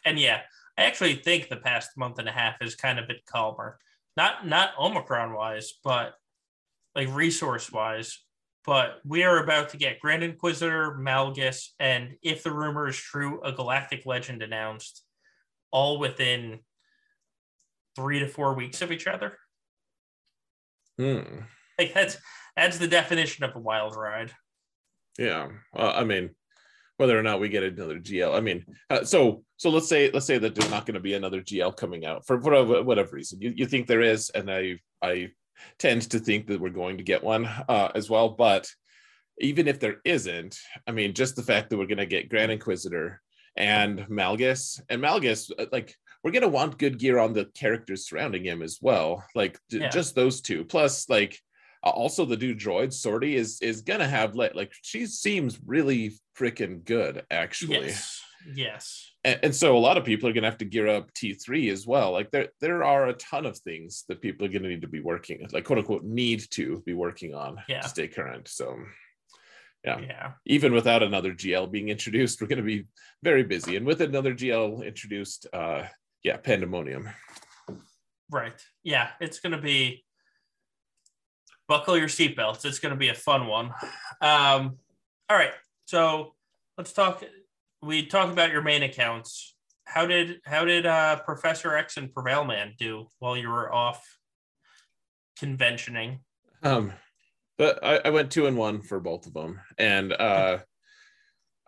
and 0.05 0.19
yeah 0.19 0.41
i 0.79 0.85
actually 0.85 1.15
think 1.15 1.49
the 1.49 1.57
past 1.57 1.91
month 1.97 2.19
and 2.19 2.29
a 2.29 2.33
half 2.33 2.57
is 2.61 2.75
kind 2.75 2.99
of 2.99 3.05
a 3.05 3.09
bit 3.09 3.27
calmer 3.27 3.79
not 4.17 4.47
not 4.47 4.71
Omicron 4.79 5.35
wise, 5.35 5.75
but 5.83 6.15
like 6.95 7.09
resource 7.15 7.71
wise. 7.73 8.21
But 8.67 9.01
we 9.05 9.25
are 9.25 9.43
about 9.43 9.71
to 9.71 9.77
get 9.77 10.01
Grand 10.01 10.23
Inquisitor, 10.23 10.97
Malgus, 10.99 11.69
and 11.79 12.17
if 12.23 12.43
the 12.43 12.53
rumor 12.53 12.89
is 12.89 12.97
true, 12.97 13.43
a 13.43 13.53
Galactic 13.53 14.07
Legend 14.07 14.43
announced, 14.43 15.05
all 15.71 15.99
within 15.99 16.61
three 17.95 18.21
to 18.21 18.29
four 18.29 18.55
weeks 18.55 18.81
of 18.81 18.91
each 18.91 19.07
other. 19.07 19.37
Hmm. 20.99 21.41
Like 21.79 21.93
that's 21.93 22.17
that's 22.57 22.79
the 22.79 22.89
definition 22.89 23.45
of 23.45 23.57
a 23.57 23.61
wild 23.61 23.97
ride. 23.97 24.33
Yeah, 25.19 25.49
uh, 25.77 25.93
I 25.95 26.05
mean, 26.05 26.31
whether 26.97 27.19
or 27.19 27.23
not 27.23 27.41
we 27.41 27.49
get 27.49 27.63
another 27.63 27.99
GL. 27.99 28.35
I 28.35 28.41
mean, 28.41 28.65
uh, 28.91 29.05
so 29.05 29.45
so 29.57 29.71
let's 29.71 29.89
say 29.89 30.11
let's 30.13 30.27
say 30.27 30.39
that 30.39 30.55
there's 30.55 30.71
not 30.71 30.87
going 30.87 30.95
to 30.95 31.01
be 31.01 31.15
another 31.15 31.41
GL 31.41 31.77
coming 31.77 32.05
out 32.05 32.27
for 32.27 32.37
whatever 32.39 32.83
whatever 32.83 33.17
reason. 33.17 33.41
You, 33.41 33.53
you 33.55 33.67
think 33.67 33.87
there 33.87 34.03
is, 34.03 34.31
and 34.31 34.51
I 34.51 34.81
I 35.03 35.31
tend 35.79 36.03
to 36.11 36.19
think 36.19 36.47
that 36.47 36.61
we're 36.61 36.71
going 36.71 36.99
to 36.99 37.05
get 37.05 37.23
one 37.23 37.47
uh, 37.47 37.91
as 37.95 38.11
well. 38.11 38.31
But 38.31 38.71
even 39.39 39.67
if 39.69 39.81
there 39.81 39.97
isn't, 40.05 40.59
I 40.87 40.93
mean, 40.93 41.15
just 41.15 41.37
the 41.37 41.43
fact 41.43 41.71
that 41.71 41.79
we're 41.79 41.87
going 41.87 41.99
to 41.99 42.07
get 42.07 42.29
Grand 42.29 42.53
Inquisitor 42.53 43.21
and 43.57 44.01
Malgus 44.09 44.81
and 44.89 45.03
Malgus, 45.03 45.51
uh, 45.59 45.67
like 45.73 45.95
we're 46.23 46.33
going 46.33 46.43
to 46.43 46.49
want 46.49 46.79
good 46.79 46.99
gear 46.99 47.19
on 47.19 47.33
the 47.33 47.47
characters 47.55 48.09
surrounding 48.09 48.45
him 48.45 48.63
as 48.63 48.79
well. 48.81 49.25
Like 49.35 49.59
yeah. 49.71 49.89
just 49.89 50.15
those 50.15 50.41
two, 50.41 50.65
plus 50.65 51.09
like 51.09 51.39
also 51.91 52.25
the 52.25 52.37
dude 52.37 52.59
droid 52.59 52.93
sortie 52.93 53.37
is 53.37 53.61
is 53.61 53.83
gonna 53.83 54.07
have 54.09 54.35
like 54.35 54.55
like 54.55 54.73
she 54.83 55.07
seems 55.07 55.59
really 55.67 56.15
freaking 56.39 56.85
good 56.85 57.25
actually 57.31 57.87
Yes. 57.89 58.21
Yes. 58.55 59.11
and, 59.25 59.41
and 59.43 59.55
so 59.55 59.77
a 59.77 59.79
lot 59.79 59.97
of 59.97 60.05
people 60.05 60.29
are 60.29 60.33
gonna 60.33 60.49
have 60.51 60.59
to 60.59 60.65
gear 60.67 60.87
up 60.89 61.11
T3 61.15 61.71
as 61.73 61.87
well. 61.87 62.13
Like 62.13 62.31
there 62.31 62.49
there 62.61 62.85
are 62.85 63.09
a 63.09 63.15
ton 63.15 63.47
of 63.47 63.57
things 63.59 64.05
that 64.09 64.21
people 64.21 64.45
are 64.47 64.51
gonna 64.51 64.69
need 64.69 64.83
to 64.83 64.89
be 64.89 65.01
working, 65.01 65.47
like 65.53 65.65
quote 65.65 65.79
unquote 65.79 66.05
need 66.05 66.45
to 66.51 66.83
be 66.85 66.93
working 66.95 67.35
on 67.35 67.59
Yeah. 67.69 67.81
to 67.81 67.89
stay 67.89 68.09
current. 68.09 68.49
So 68.49 68.77
Yeah. 69.85 70.01
Yeah. 70.01 70.33
even 70.45 70.73
without 70.75 71.03
another 71.03 71.33
GL 71.33 71.71
being 71.71 71.89
introduced, 71.89 72.39
we're 72.41 72.49
gonna 72.49 72.63
be 72.63 72.87
very 73.23 73.45
busy. 73.45 73.77
And 73.77 73.87
with 73.87 74.01
another 74.03 74.35
GL 74.35 74.83
introduced, 74.87 75.47
uh 75.53 75.85
yeah, 76.23 76.39
pandemonium. 76.39 77.09
Right. 78.31 78.59
Yeah. 78.83 79.11
It's 79.21 79.41
going 79.41 79.53
to 79.53 79.61
be 79.61 80.05
buckle 81.69 81.97
your 81.97 82.09
seatbelts. 82.09 82.65
It's 82.65 82.79
going 82.79 82.95
to 82.95 82.99
be 82.99 83.09
a 83.09 83.15
fun 83.15 83.47
one. 83.47 83.67
Um, 84.21 84.79
all 85.29 85.37
right. 85.37 85.53
So 85.87 86.35
let's 86.77 86.93
talk. 86.93 87.23
We 87.83 88.07
talked 88.07 88.33
about 88.33 88.51
your 88.51 88.63
main 88.63 88.83
accounts. 88.83 89.55
How 89.85 90.07
did 90.07 90.41
how 90.45 90.65
did 90.65 90.87
uh, 90.87 91.21
Professor 91.21 91.77
X 91.77 91.97
and 91.97 92.13
Prevail 92.13 92.45
Man 92.45 92.75
do 92.79 93.07
while 93.19 93.37
you 93.37 93.49
were 93.49 93.73
off 93.73 94.03
conventioning? 95.39 96.21
Um, 96.63 96.93
but 97.59 97.85
I, 97.85 98.01
I 98.07 98.11
went 98.11 98.31
two 98.31 98.47
and 98.47 98.57
one 98.57 98.81
for 98.81 98.99
both 98.99 99.27
of 99.27 99.35
them, 99.35 99.61
and 99.79 100.13
uh, 100.13 100.59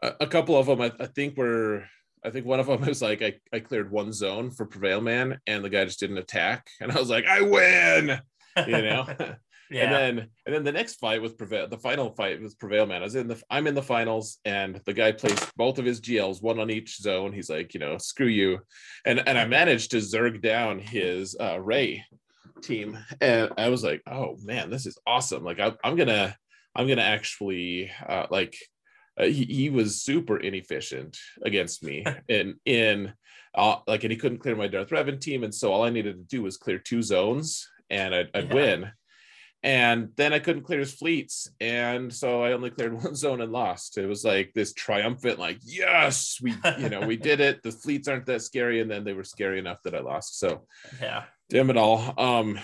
a, 0.03 0.13
a 0.21 0.27
couple 0.27 0.57
of 0.57 0.67
them 0.67 0.81
I, 0.81 0.93
I 0.99 1.07
think 1.07 1.37
were. 1.37 1.85
I 2.25 2.31
think 2.31 2.47
one 2.47 2.59
of 2.59 2.67
them 2.67 2.81
was 2.87 3.03
like 3.03 3.23
I, 3.23 3.35
I 3.53 3.61
cleared 3.61 3.91
one 3.91 4.13
zone 4.13 4.51
for 4.51 4.65
Prevail 4.65 5.01
Man, 5.01 5.39
and 5.47 5.65
the 5.65 5.71
guy 5.71 5.85
just 5.85 6.01
didn't 6.01 6.19
attack, 6.19 6.69
and 6.81 6.91
I 6.91 6.99
was 6.99 7.11
like, 7.11 7.27
I 7.27 7.43
win, 7.43 8.19
you 8.67 8.83
know. 8.83 9.07
Yeah. 9.71 9.85
And 9.85 9.93
then 10.19 10.29
and 10.47 10.55
then 10.55 10.65
the 10.65 10.73
next 10.73 10.97
fight 10.97 11.21
was 11.21 11.33
Prevail, 11.33 11.69
the 11.69 11.79
final 11.79 12.11
fight 12.15 12.41
was 12.41 12.55
Prevail 12.55 12.87
Man. 12.87 13.01
I 13.03 13.05
was 13.05 13.17
in 13.17 13.27
the 13.29 13.43
I'm 13.51 13.67
in 13.67 13.75
the 13.75 13.83
finals, 13.83 14.39
and 14.45 14.81
the 14.85 14.93
guy 14.93 15.13
placed 15.13 15.55
both 15.57 15.79
of 15.79 15.85
his 15.85 16.01
GLs, 16.01 16.43
one 16.43 16.61
on 16.61 16.71
each 16.71 16.99
zone. 16.99 17.33
He's 17.33 17.51
like, 17.51 17.75
you 17.75 17.81
know, 17.81 17.99
screw 17.99 18.27
you, 18.27 18.61
and 19.05 19.27
and 19.27 19.37
I 19.37 19.45
managed 19.45 19.91
to 19.93 19.99
zerg 19.99 20.41
down 20.43 20.79
his 20.79 21.37
uh, 21.41 21.59
Rey 21.61 22.05
team, 22.63 22.99
and 23.21 23.51
I 23.59 23.69
was 23.69 23.83
like, 23.83 24.03
oh 24.07 24.37
man, 24.43 24.71
this 24.71 24.87
is 24.87 24.99
awesome. 25.07 25.43
Like 25.45 25.59
I, 25.61 25.73
I'm 25.83 25.97
gonna 25.97 26.37
I'm 26.75 26.87
gonna 26.87 27.03
actually 27.03 27.91
uh, 28.09 28.27
like. 28.31 28.57
Uh, 29.19 29.25
he, 29.25 29.45
he 29.45 29.71
was 29.71 30.03
super 30.03 30.37
inefficient 30.37 31.17
against 31.43 31.83
me 31.83 32.05
and 32.29 32.57
in 32.67 33.11
uh, 33.55 33.77
like 33.87 34.05
and 34.05 34.11
he 34.13 34.19
couldn't 34.19 34.41
clear 34.41 34.55
my 34.55 34.67
Darth 34.67 34.91
Revan 34.91 35.19
team 35.19 35.43
and 35.43 35.55
so 35.55 35.73
all 35.73 35.85
I 35.85 35.89
needed 35.89 36.17
to 36.19 36.37
do 36.37 36.43
was 36.43 36.59
clear 36.59 36.79
two 36.79 37.01
zones 37.01 37.67
and 37.89 38.15
I'd, 38.15 38.29
I'd 38.35 38.49
Yeah. 38.49 38.55
win 38.55 38.91
and 39.63 40.11
then 40.17 40.33
I 40.33 40.39
couldn't 40.39 40.63
clear 40.63 40.81
his 40.81 40.95
fleets, 40.95 41.51
and 41.61 42.13
so 42.13 42.43
I 42.43 42.53
only 42.53 42.71
cleared 42.71 42.95
one 43.03 43.15
zone 43.15 43.41
and 43.41 43.53
lost. 43.53 43.99
It 43.99 44.07
was 44.07 44.25
like 44.25 44.53
this 44.55 44.73
triumphant, 44.73 45.39
like 45.39 45.59
yes, 45.65 46.39
we 46.43 46.55
you 46.79 46.89
know 46.89 47.07
we 47.07 47.17
did 47.17 47.41
it. 47.41 47.63
The 47.63 47.73
fleets 47.73 48.09
aren't 48.09 48.27
that 48.27 48.43
scary, 48.43 48.81
and 48.81 48.91
then 48.91 49.05
they 49.05 49.13
were 49.13 49.25
scary 49.25 49.59
enough 49.59 49.83
that 49.85 49.95
I 49.95 50.01
lost. 50.01 50.39
So 50.39 50.67
yeah. 51.01 51.25
damn 51.49 51.71
it 51.71 51.77
all. 51.77 52.15
Um, 52.19 52.59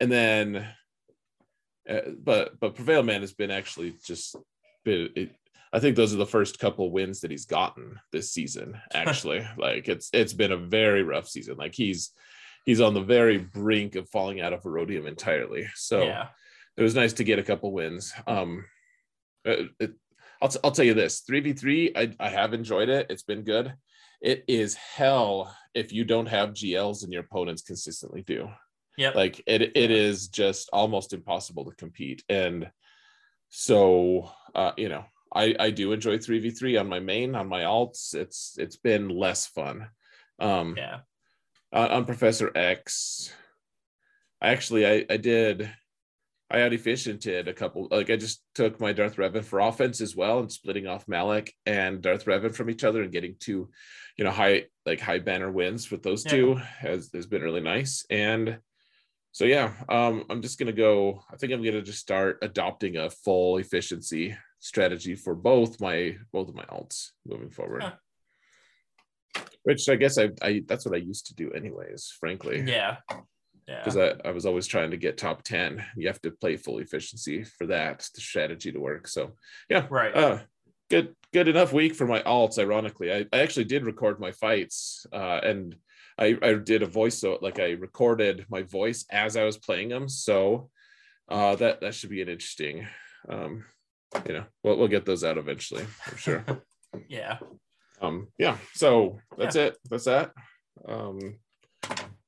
and 0.00 0.10
then, 0.10 0.68
uh, 1.88 2.00
but 2.18 2.58
but 2.60 2.74
Prevail 2.74 3.02
Man 3.02 3.20
has 3.20 3.32
been 3.32 3.50
actually 3.50 3.94
just 4.04 4.36
been. 4.84 5.10
It, 5.16 5.34
I 5.72 5.80
think 5.80 5.96
those 5.96 6.14
are 6.14 6.18
the 6.18 6.26
first 6.26 6.58
couple 6.58 6.90
wins 6.90 7.20
that 7.20 7.30
he's 7.30 7.44
gotten 7.44 8.00
this 8.10 8.32
season. 8.32 8.80
Actually, 8.94 9.46
like 9.58 9.88
it's 9.88 10.08
it's 10.12 10.32
been 10.32 10.52
a 10.52 10.56
very 10.56 11.02
rough 11.02 11.28
season. 11.28 11.56
Like 11.56 11.74
he's 11.74 12.12
he's 12.68 12.82
on 12.82 12.92
the 12.92 13.00
very 13.00 13.38
brink 13.38 13.94
of 13.94 14.10
falling 14.10 14.42
out 14.42 14.52
of 14.52 14.62
Aurodium 14.64 15.08
entirely. 15.08 15.66
So 15.74 16.02
yeah. 16.02 16.26
it 16.76 16.82
was 16.82 16.94
nice 16.94 17.14
to 17.14 17.24
get 17.24 17.38
a 17.38 17.42
couple 17.42 17.72
wins. 17.72 18.12
Um, 18.26 18.66
uh, 19.48 19.64
it, 19.80 19.94
I'll, 20.42 20.50
t- 20.50 20.60
I'll 20.62 20.70
tell 20.70 20.84
you 20.84 20.92
this 20.92 21.22
3v3, 21.22 21.96
I, 21.96 22.14
I 22.20 22.28
have 22.28 22.52
enjoyed 22.52 22.90
it. 22.90 23.06
It's 23.08 23.22
been 23.22 23.40
good. 23.40 23.72
It 24.20 24.44
is 24.48 24.74
hell 24.74 25.56
if 25.72 25.94
you 25.94 26.04
don't 26.04 26.26
have 26.26 26.50
GLs 26.50 27.04
and 27.04 27.10
your 27.10 27.22
opponents 27.22 27.62
consistently 27.62 28.20
do. 28.20 28.50
Yeah. 28.98 29.12
Like 29.14 29.42
it, 29.46 29.62
it 29.74 29.90
is 29.90 30.28
just 30.28 30.68
almost 30.70 31.14
impossible 31.14 31.64
to 31.64 31.76
compete. 31.76 32.22
And 32.28 32.70
so, 33.48 34.30
uh, 34.54 34.72
you 34.76 34.90
know, 34.90 35.06
I, 35.34 35.54
I 35.58 35.70
do 35.70 35.92
enjoy 35.92 36.18
3v3 36.18 36.80
on 36.80 36.88
my 36.90 37.00
main, 37.00 37.34
on 37.34 37.48
my 37.48 37.62
alts. 37.62 38.14
It's, 38.14 38.56
it's 38.58 38.76
been 38.76 39.08
less 39.08 39.46
fun. 39.46 39.88
Um, 40.38 40.74
yeah. 40.76 40.98
Uh, 41.72 41.88
on 41.90 42.04
Professor 42.06 42.50
X. 42.54 43.32
I 44.40 44.50
actually 44.50 44.86
I, 44.86 45.04
I 45.10 45.16
did 45.16 45.70
I 46.50 46.62
out 46.62 46.72
efficiented 46.72 47.46
a 47.46 47.52
couple 47.52 47.88
like 47.90 48.08
I 48.08 48.16
just 48.16 48.42
took 48.54 48.80
my 48.80 48.92
Darth 48.92 49.16
Revan 49.16 49.44
for 49.44 49.60
offense 49.60 50.00
as 50.00 50.16
well 50.16 50.38
and 50.38 50.50
splitting 50.50 50.86
off 50.86 51.06
Malak 51.08 51.52
and 51.66 52.00
Darth 52.00 52.24
Revan 52.24 52.54
from 52.54 52.70
each 52.70 52.84
other 52.84 53.02
and 53.02 53.12
getting 53.12 53.34
two, 53.38 53.68
you 54.16 54.24
know, 54.24 54.30
high 54.30 54.64
like 54.86 55.00
high 55.00 55.18
banner 55.18 55.50
wins 55.52 55.90
with 55.90 56.02
those 56.02 56.24
Yeah. 56.24 56.30
two 56.30 56.54
has 56.54 57.10
has 57.12 57.26
been 57.26 57.42
really 57.42 57.60
nice. 57.60 58.06
And 58.08 58.60
so 59.32 59.44
yeah, 59.44 59.72
um 59.90 60.24
I'm 60.30 60.40
just 60.40 60.58
gonna 60.58 60.72
go, 60.72 61.22
I 61.30 61.36
think 61.36 61.52
I'm 61.52 61.62
gonna 61.62 61.82
just 61.82 62.00
start 62.00 62.38
adopting 62.40 62.96
a 62.96 63.10
full 63.10 63.58
efficiency 63.58 64.34
strategy 64.60 65.16
for 65.16 65.34
both 65.34 65.80
my 65.80 66.16
both 66.32 66.48
of 66.48 66.54
my 66.54 66.64
alts 66.64 67.10
moving 67.26 67.50
forward. 67.50 67.82
Huh. 67.82 67.92
Which 69.64 69.88
I 69.88 69.96
guess 69.96 70.18
I, 70.18 70.30
I 70.42 70.62
that's 70.66 70.84
what 70.86 70.94
I 70.94 70.98
used 70.98 71.26
to 71.26 71.34
do 71.34 71.50
anyways, 71.52 72.14
frankly 72.18 72.64
Yeah. 72.66 72.96
Yeah. 73.66 73.84
because 73.84 73.96
I, 73.98 74.14
I 74.28 74.30
was 74.32 74.46
always 74.46 74.66
trying 74.66 74.90
to 74.92 74.96
get 74.96 75.18
top 75.18 75.42
10 75.42 75.84
you 75.96 76.08
have 76.08 76.22
to 76.22 76.30
play 76.30 76.56
full 76.56 76.78
efficiency 76.78 77.44
for 77.44 77.66
that 77.66 78.08
the 78.14 78.20
strategy 78.22 78.72
to 78.72 78.80
work 78.80 79.06
so 79.06 79.32
yeah 79.68 79.86
Right. 79.90 80.14
uh 80.16 80.38
good 80.88 81.14
good 81.34 81.48
enough 81.48 81.74
week 81.74 81.94
for 81.94 82.06
my 82.06 82.22
alts 82.22 82.58
ironically 82.58 83.12
i, 83.12 83.26
I 83.30 83.40
actually 83.40 83.64
did 83.66 83.84
record 83.84 84.20
my 84.20 84.32
fights 84.32 85.04
uh 85.12 85.40
and 85.42 85.76
i 86.18 86.38
i 86.42 86.54
did 86.54 86.82
a 86.82 86.86
voice 86.86 87.18
so 87.18 87.38
like 87.42 87.58
i 87.60 87.72
recorded 87.72 88.46
my 88.48 88.62
voice 88.62 89.04
as 89.10 89.36
i 89.36 89.44
was 89.44 89.58
playing 89.58 89.90
them 89.90 90.08
so 90.08 90.70
uh 91.28 91.54
that 91.56 91.82
that 91.82 91.94
should 91.94 92.08
be 92.08 92.22
an 92.22 92.30
interesting 92.30 92.86
um 93.28 93.66
you 94.26 94.32
know 94.32 94.44
we'll, 94.64 94.78
we'll 94.78 94.88
get 94.88 95.04
those 95.04 95.24
out 95.24 95.36
eventually 95.36 95.84
i'm 96.10 96.16
sure 96.16 96.42
yeah. 97.10 97.36
Um 98.00 98.28
yeah 98.38 98.56
so 98.74 99.18
that's 99.36 99.56
it 99.56 99.76
that's 99.90 100.04
that 100.04 100.32
um 100.86 101.38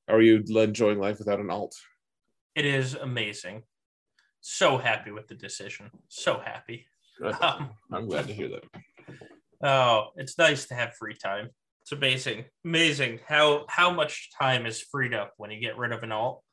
are 0.07 0.21
you 0.21 0.43
enjoying 0.55 0.99
life 0.99 1.19
without 1.19 1.39
an 1.39 1.49
alt 1.49 1.75
It 2.55 2.65
is 2.65 2.95
amazing. 2.95 3.63
So 4.41 4.77
happy 4.77 5.11
with 5.11 5.27
the 5.27 5.35
decision. 5.35 5.89
So 6.09 6.39
happy. 6.39 6.85
Um, 7.23 7.69
I'm 7.93 8.07
glad 8.07 8.27
to 8.27 8.33
hear 8.33 8.49
that. 8.49 8.65
oh, 9.63 10.09
it's 10.17 10.37
nice 10.37 10.65
to 10.67 10.75
have 10.75 10.95
free 10.95 11.13
time. 11.15 11.49
It's 11.81 11.91
amazing, 11.91 12.45
amazing 12.65 13.19
how 13.27 13.65
how 13.69 13.91
much 13.91 14.29
time 14.37 14.65
is 14.65 14.81
freed 14.81 15.13
up 15.13 15.33
when 15.37 15.51
you 15.51 15.59
get 15.59 15.77
rid 15.77 15.91
of 15.91 16.03
an 16.03 16.11
alt. 16.11 16.43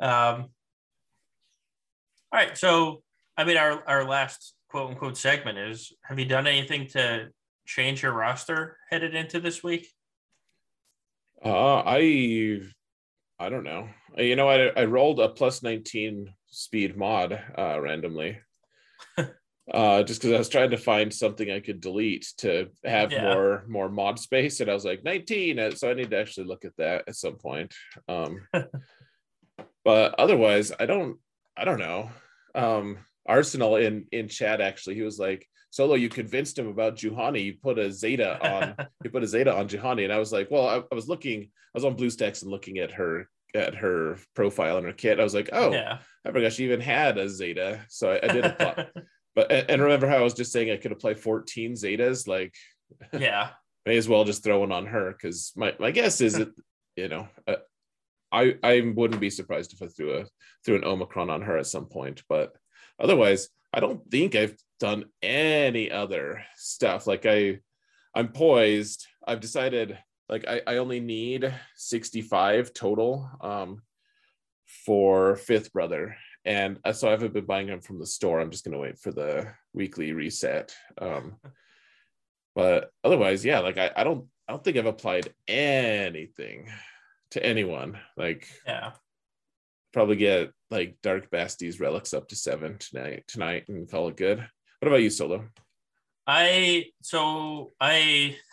Um, 0.00 0.50
all 2.30 2.40
right, 2.40 2.58
so 2.58 3.02
I 3.36 3.44
mean, 3.44 3.56
our 3.56 3.82
our 3.88 4.04
last 4.04 4.54
quote 4.68 4.90
unquote 4.90 5.16
segment 5.16 5.58
is: 5.58 5.92
Have 6.04 6.18
you 6.18 6.26
done 6.26 6.46
anything 6.46 6.88
to 6.88 7.28
change 7.66 8.02
your 8.02 8.12
roster 8.12 8.76
headed 8.90 9.14
into 9.14 9.40
this 9.40 9.62
week? 9.62 9.88
Uh, 11.44 11.82
I, 11.84 12.60
I 13.38 13.48
don't 13.48 13.64
know. 13.64 13.88
Uh, 14.16 14.22
You 14.22 14.36
know, 14.36 14.48
I 14.48 14.68
I 14.80 14.84
rolled 14.84 15.20
a 15.20 15.28
plus 15.28 15.62
19 15.62 16.32
speed 16.46 16.96
mod 16.96 17.32
uh, 17.58 17.80
randomly, 17.80 18.38
uh, 19.18 20.02
just 20.04 20.20
because 20.20 20.34
I 20.34 20.38
was 20.38 20.48
trying 20.48 20.70
to 20.70 20.76
find 20.76 21.12
something 21.12 21.50
I 21.50 21.60
could 21.60 21.80
delete 21.80 22.32
to 22.38 22.68
have 22.84 23.10
Yeah. 23.10 23.22
more 23.22 23.64
more 23.68 23.88
mod 23.88 24.18
space, 24.18 24.60
and 24.60 24.70
I 24.70 24.74
was 24.74 24.84
like 24.84 25.02
19, 25.02 25.58
uh, 25.58 25.70
so 25.72 25.90
I 25.90 25.94
need 25.94 26.10
to 26.10 26.18
actually 26.20 26.46
look 26.46 26.64
at 26.64 26.76
that 26.76 27.04
at 27.08 27.16
some 27.16 27.36
point. 27.36 27.74
Um, 28.08 28.46
but 29.84 30.14
otherwise, 30.18 30.72
I 30.78 30.86
don't 30.86 31.18
I 31.56 31.64
don't 31.64 31.80
know. 31.80 32.10
Um, 32.54 32.98
Arsenal 33.26 33.76
in 33.76 34.06
in 34.12 34.28
chat 34.28 34.60
actually, 34.60 34.94
he 34.94 35.02
was 35.02 35.18
like. 35.18 35.46
Solo, 35.70 35.94
you 35.94 36.10
convinced 36.10 36.58
him 36.58 36.68
about 36.68 36.96
Juhani. 36.96 37.42
You 37.42 37.54
put 37.54 37.78
a 37.78 37.90
Zeta 37.90 38.38
on 38.46 38.74
you 39.04 39.08
put 39.08 39.22
a 39.22 39.26
Zeta 39.26 39.56
on 39.56 39.68
Juhani, 39.70 40.04
and 40.04 40.12
I 40.12 40.18
was 40.18 40.30
like, 40.30 40.50
well, 40.50 40.68
I, 40.68 40.82
I 40.92 40.94
was 40.94 41.08
looking, 41.08 41.44
I 41.44 41.72
was 41.72 41.86
on 41.86 41.96
BlueStacks 41.96 42.42
and 42.42 42.50
looking 42.50 42.76
at 42.76 42.92
her 42.92 43.26
at 43.54 43.74
her 43.76 44.18
profile 44.34 44.76
and 44.76 44.86
her 44.86 44.92
kit. 44.92 45.20
I 45.20 45.24
was 45.24 45.34
like, 45.34 45.50
oh, 45.52 45.72
yeah. 45.72 45.98
I 46.24 46.30
forgot 46.30 46.52
she 46.52 46.64
even 46.64 46.80
had 46.80 47.18
a 47.18 47.28
Zeta, 47.28 47.84
so 47.88 48.12
I, 48.12 48.20
I 48.22 48.32
did 48.32 48.44
apply. 48.44 48.86
but 49.34 49.50
and 49.50 49.82
remember 49.82 50.06
how 50.06 50.16
I 50.16 50.22
was 50.22 50.34
just 50.34 50.52
saying 50.52 50.70
I 50.70 50.76
could 50.76 50.92
apply 50.92 51.14
14 51.14 51.72
Zetas, 51.72 52.28
like 52.28 52.54
yeah. 53.12 53.50
may 53.86 53.96
as 53.96 54.08
well 54.08 54.24
just 54.24 54.44
throw 54.44 54.60
one 54.60 54.72
on 54.72 54.86
her 54.86 55.12
because 55.12 55.52
my 55.56 55.74
my 55.78 55.90
guess 55.90 56.20
is 56.20 56.34
that 56.34 56.52
you 56.96 57.08
know. 57.08 57.28
Uh, 57.46 57.56
I, 58.34 58.54
I 58.62 58.92
wouldn't 58.96 59.20
be 59.20 59.28
surprised 59.28 59.74
if 59.74 59.82
I 59.82 59.88
threw 59.88 60.16
a 60.16 60.24
threw 60.64 60.76
an 60.76 60.84
Omicron 60.84 61.28
on 61.28 61.42
her 61.42 61.58
at 61.58 61.66
some 61.66 61.84
point, 61.84 62.22
but 62.30 62.56
otherwise, 63.02 63.48
I 63.74 63.80
don't 63.80 64.08
think 64.10 64.34
I've 64.34 64.56
done 64.80 65.04
any 65.22 65.90
other 65.90 66.44
stuff. 66.56 67.06
Like 67.06 67.26
I, 67.26 67.58
I'm 68.14 68.28
poised. 68.28 69.06
I've 69.26 69.40
decided 69.40 69.98
like 70.28 70.46
I, 70.48 70.62
I 70.66 70.76
only 70.78 71.00
need 71.00 71.54
65 71.76 72.72
total 72.72 73.28
um, 73.40 73.82
for 74.86 75.36
Fifth 75.36 75.72
Brother, 75.72 76.16
and 76.44 76.78
uh, 76.84 76.92
so 76.92 77.08
I 77.08 77.10
haven't 77.10 77.34
been 77.34 77.44
buying 77.44 77.66
them 77.66 77.80
from 77.80 77.98
the 77.98 78.06
store. 78.06 78.40
I'm 78.40 78.50
just 78.50 78.64
gonna 78.64 78.78
wait 78.78 78.98
for 78.98 79.12
the 79.12 79.52
weekly 79.74 80.12
reset. 80.12 80.74
Um, 80.98 81.36
but 82.54 82.90
otherwise, 83.04 83.44
yeah, 83.44 83.60
like 83.60 83.78
I, 83.78 83.90
I 83.94 84.04
don't 84.04 84.26
I 84.48 84.52
don't 84.52 84.64
think 84.64 84.76
I've 84.76 84.86
applied 84.86 85.32
anything 85.46 86.70
to 87.32 87.44
anyone. 87.44 87.98
Like 88.16 88.48
Yeah. 88.66 88.92
Probably 89.92 90.16
get 90.16 90.50
like 90.70 90.96
Dark 91.02 91.30
Basti's 91.30 91.80
relics 91.80 92.14
up 92.14 92.28
to 92.28 92.36
seven 92.36 92.76
tonight 92.78 93.24
tonight 93.28 93.64
and 93.68 93.90
call 93.90 94.08
it 94.08 94.16
good. 94.16 94.38
What 94.38 94.88
about 94.88 95.02
you, 95.02 95.10
Solo? 95.10 95.44
I 96.26 96.86
so 97.02 97.72
I 97.80 98.36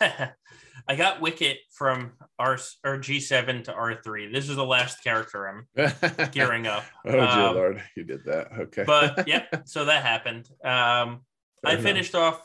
I 0.88 0.96
got 0.96 1.20
Wicket 1.20 1.58
from 1.72 2.12
R 2.38 2.58
or 2.84 2.98
G7 2.98 3.64
to 3.64 3.72
R3. 3.72 4.32
This 4.32 4.48
is 4.48 4.56
the 4.56 4.64
last 4.64 5.02
character 5.04 5.46
I'm 5.48 6.30
gearing 6.32 6.66
up. 6.66 6.84
oh 7.06 7.10
dear 7.12 7.20
Um, 7.20 7.54
lord, 7.54 7.82
you 7.96 8.04
did 8.04 8.24
that. 8.24 8.48
Okay. 8.58 8.84
But 8.84 9.28
yeah, 9.28 9.46
so 9.64 9.84
that 9.84 10.02
happened. 10.04 10.48
Um 10.64 11.20
Fair 11.62 11.72
I 11.72 11.72
enough. 11.72 11.82
finished 11.84 12.14
off 12.14 12.42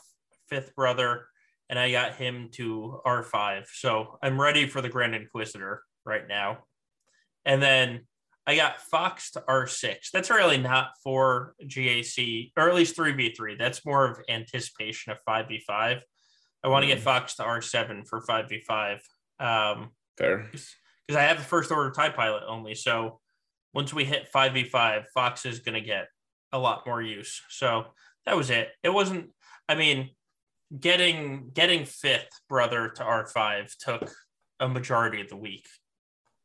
Fifth 0.48 0.74
Brother 0.76 1.26
and 1.68 1.78
I 1.78 1.90
got 1.90 2.14
him 2.14 2.50
to 2.52 3.00
R5. 3.04 3.64
So 3.72 4.18
I'm 4.22 4.40
ready 4.40 4.66
for 4.68 4.80
the 4.80 4.88
Grand 4.88 5.14
Inquisitor 5.14 5.82
right 6.04 6.28
now. 6.28 6.58
And 7.44 7.60
then 7.60 8.06
I 8.46 8.54
got 8.54 8.80
Fox 8.80 9.32
to 9.32 9.40
R6. 9.48 10.10
That's 10.12 10.30
really 10.30 10.58
not 10.58 10.90
for 11.02 11.54
GAC, 11.62 12.52
or 12.56 12.68
at 12.68 12.74
least 12.74 12.96
3v3. 12.96 13.58
That's 13.58 13.84
more 13.84 14.04
of 14.08 14.18
anticipation 14.28 15.12
of 15.12 15.18
5v5. 15.28 16.00
I 16.64 16.68
want 16.68 16.82
to 16.84 16.86
get 16.86 16.98
Mm. 16.98 17.02
Fox 17.02 17.34
to 17.36 17.42
R7 17.42 18.06
for 18.08 18.20
5v5. 18.22 19.00
Um, 19.40 19.90
Fair. 20.16 20.48
because 20.50 21.16
I 21.16 21.22
have 21.22 21.38
the 21.38 21.44
first 21.44 21.70
order 21.70 21.90
tie 21.90 22.08
pilot 22.10 22.44
only. 22.46 22.74
So 22.74 23.20
once 23.74 23.92
we 23.92 24.04
hit 24.04 24.28
5v5, 24.32 25.06
Fox 25.12 25.44
is 25.44 25.58
going 25.60 25.74
to 25.74 25.80
get 25.80 26.06
a 26.52 26.58
lot 26.58 26.86
more 26.86 27.02
use. 27.02 27.42
So 27.50 27.86
that 28.26 28.36
was 28.36 28.50
it. 28.50 28.70
It 28.82 28.88
wasn't, 28.90 29.30
I 29.68 29.74
mean, 29.74 30.10
getting 30.80 31.50
getting 31.52 31.84
fifth 31.84 32.30
brother 32.48 32.88
to 32.90 33.02
R5 33.02 33.76
took 33.78 34.10
a 34.60 34.68
majority 34.68 35.20
of 35.20 35.28
the 35.28 35.36
week. 35.36 35.66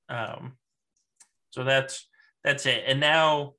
Um, 0.09 0.57
so 1.51 1.63
that's 1.63 2.07
that's 2.43 2.65
it. 2.65 2.83
And 2.87 2.99
now 2.99 3.53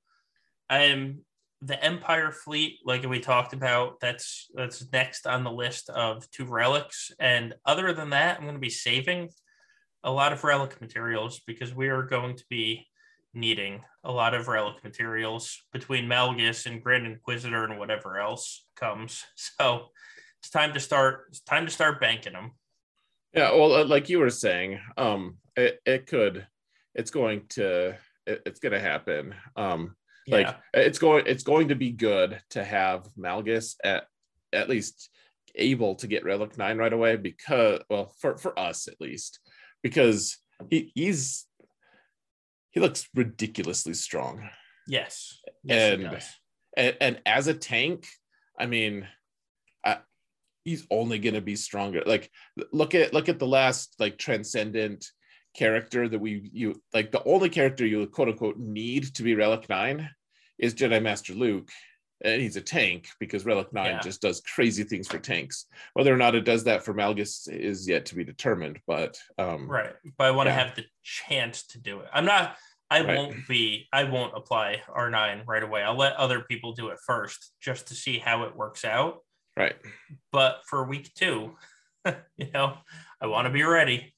I'm 0.69 1.21
the 1.61 1.83
Empire 1.83 2.33
fleet, 2.33 2.81
like 2.85 3.05
we 3.05 3.21
talked 3.21 3.53
about, 3.53 4.01
that's 4.01 4.51
that's 4.55 4.85
next 4.93 5.27
on 5.27 5.45
the 5.45 5.53
list 5.53 5.89
of 5.91 6.29
two 6.31 6.45
relics. 6.45 7.13
And 7.21 7.55
other 7.65 7.93
than 7.93 8.11
that, 8.11 8.37
I'm 8.37 8.43
going 8.43 8.55
to 8.55 8.61
be 8.61 8.71
saving 8.71 9.29
a 10.03 10.11
lot 10.11 10.33
of 10.33 10.43
relic 10.43 10.81
materials 10.81 11.41
because 11.47 11.73
we 11.73 11.89
are 11.89 12.03
going 12.03 12.37
to 12.37 12.45
be 12.51 12.89
needing 13.33 13.83
a 14.05 14.11
lot 14.11 14.35
of 14.35 14.49
relic 14.49 14.83
materials 14.83 15.63
between 15.73 16.07
Malgus 16.07 16.67
and 16.67 16.83
Grand 16.83 17.07
Inquisitor 17.07 17.65
and 17.65 17.79
whatever 17.79 18.19
else 18.19 18.67
comes. 18.77 19.25
So 19.37 19.91
it's 20.41 20.51
time 20.51 20.73
to 20.73 20.81
start. 20.81 21.27
It's 21.29 21.41
time 21.41 21.67
to 21.67 21.73
start 21.73 22.01
banking 22.01 22.33
them. 22.33 22.53
Yeah, 23.33 23.53
well, 23.53 23.73
uh, 23.75 23.85
like 23.85 24.09
you 24.09 24.19
were 24.19 24.29
saying, 24.29 24.81
um, 24.97 25.37
it, 25.57 25.79
it 25.87 26.07
could, 26.07 26.47
it's 26.95 27.11
going 27.11 27.47
to, 27.51 27.97
it, 28.27 28.43
it's 28.47 28.61
going 28.61 28.73
to 28.73 28.81
happen. 28.81 29.35
Um, 29.57 29.97
like 30.29 30.47
yeah, 30.47 30.55
it's 30.75 30.99
going, 30.99 31.25
it's 31.27 31.43
going 31.43 31.69
to 31.69 31.75
be 31.75 31.91
good 31.91 32.41
to 32.51 32.63
have 32.63 33.09
Malgus 33.19 33.75
at 33.83 34.05
at 34.53 34.69
least 34.69 35.11
able 35.55 35.95
to 35.97 36.07
get 36.07 36.25
Relic 36.25 36.57
Nine 36.57 36.79
right 36.79 36.93
away 36.93 37.17
because, 37.17 37.81
well, 37.91 38.13
for 38.21 38.37
for 38.39 38.57
us 38.59 38.87
at 38.89 39.01
least, 39.01 39.41
because 39.83 40.39
he 40.71 40.93
he's 40.95 41.47
he 42.71 42.81
looks 42.81 43.09
ridiculously 43.15 43.95
strong, 43.95 44.49
yes, 44.87 45.41
yes, 45.65 45.93
and- 45.95 46.03
and, 46.77 46.97
and 47.01 47.21
as 47.27 47.49
a 47.49 47.55
tank, 47.55 48.07
I 48.59 48.67
mean, 48.67 49.07
I, 49.85 49.99
he's 50.65 50.87
only 50.91 51.19
going 51.19 51.35
to 51.35 51.41
be 51.43 51.57
stronger. 51.57 52.03
Like 52.07 52.31
look 52.73 52.95
at 52.95 53.13
look 53.13 53.29
at 53.29 53.39
the 53.39 53.47
last 53.47 53.95
like 53.99 54.17
transcendent 54.19 55.05
character 55.55 56.09
that 56.09 56.19
we 56.19 56.49
you 56.53 56.81
like 56.95 57.13
the 57.13 57.23
only 57.25 57.49
character 57.49 57.85
you 57.87 58.07
quote 58.07 58.29
unquote 58.29 58.59
need 58.59 59.15
to 59.15 59.23
be 59.23 59.35
Relic 59.35 59.69
Nine 59.69 60.09
is 60.59 60.75
Jedi 60.75 61.03
Master 61.03 61.35
Luke. 61.35 61.69
And 62.25 62.41
he's 62.41 62.55
a 62.55 62.61
tank 62.61 63.09
because 63.19 63.45
Relic 63.45 63.73
9 63.73 63.85
Yeah. 63.85 63.99
just 64.01 64.23
does 64.23 64.41
crazy 64.43 64.85
things 64.85 65.09
for 65.09 65.19
tanks. 65.19 65.67
Whether 65.95 66.15
or 66.15 66.17
not 66.17 66.37
it 66.37 66.45
does 66.45 66.63
that 66.65 66.85
for 66.85 66.95
Malgus 66.95 67.49
is 67.53 67.89
yet 67.89 68.07
to 68.07 68.15
be 68.15 68.23
determined. 68.23 68.79
But 68.87 69.19
um, 69.39 69.69
Right, 69.69 69.93
but 70.17 70.29
I 70.29 70.31
want 70.31 70.47
to 70.47 70.53
Yeah. 70.53 70.65
have 70.67 70.77
the 70.77 70.85
chance 71.03 71.67
to 71.69 71.81
do 71.81 71.99
it. 71.99 72.09
I'm 72.13 72.25
not. 72.25 72.57
I 72.93 73.01
Right. 73.03 73.17
won't 73.19 73.49
be. 73.49 73.89
I 73.93 74.05
won't 74.05 74.37
apply 74.37 74.83
R9 74.89 75.45
right 75.49 75.65
away. 75.65 75.83
I'll 75.83 75.97
let 75.97 76.13
other 76.15 76.43
people 76.43 76.75
do 76.75 76.91
it 76.91 76.99
first, 77.05 77.53
just 77.61 77.89
to 77.89 77.95
see 77.95 78.19
how 78.19 78.45
it 78.45 78.55
works 78.55 78.85
out. 78.85 79.25
right. 79.57 79.75
But 80.31 80.61
for 80.69 80.85
week 80.85 81.13
two, 81.15 81.57
you 82.37 82.51
know, 82.55 82.79
I 83.21 83.27
want 83.27 83.47
to 83.47 83.51
be 83.53 83.65
ready. 83.65 84.15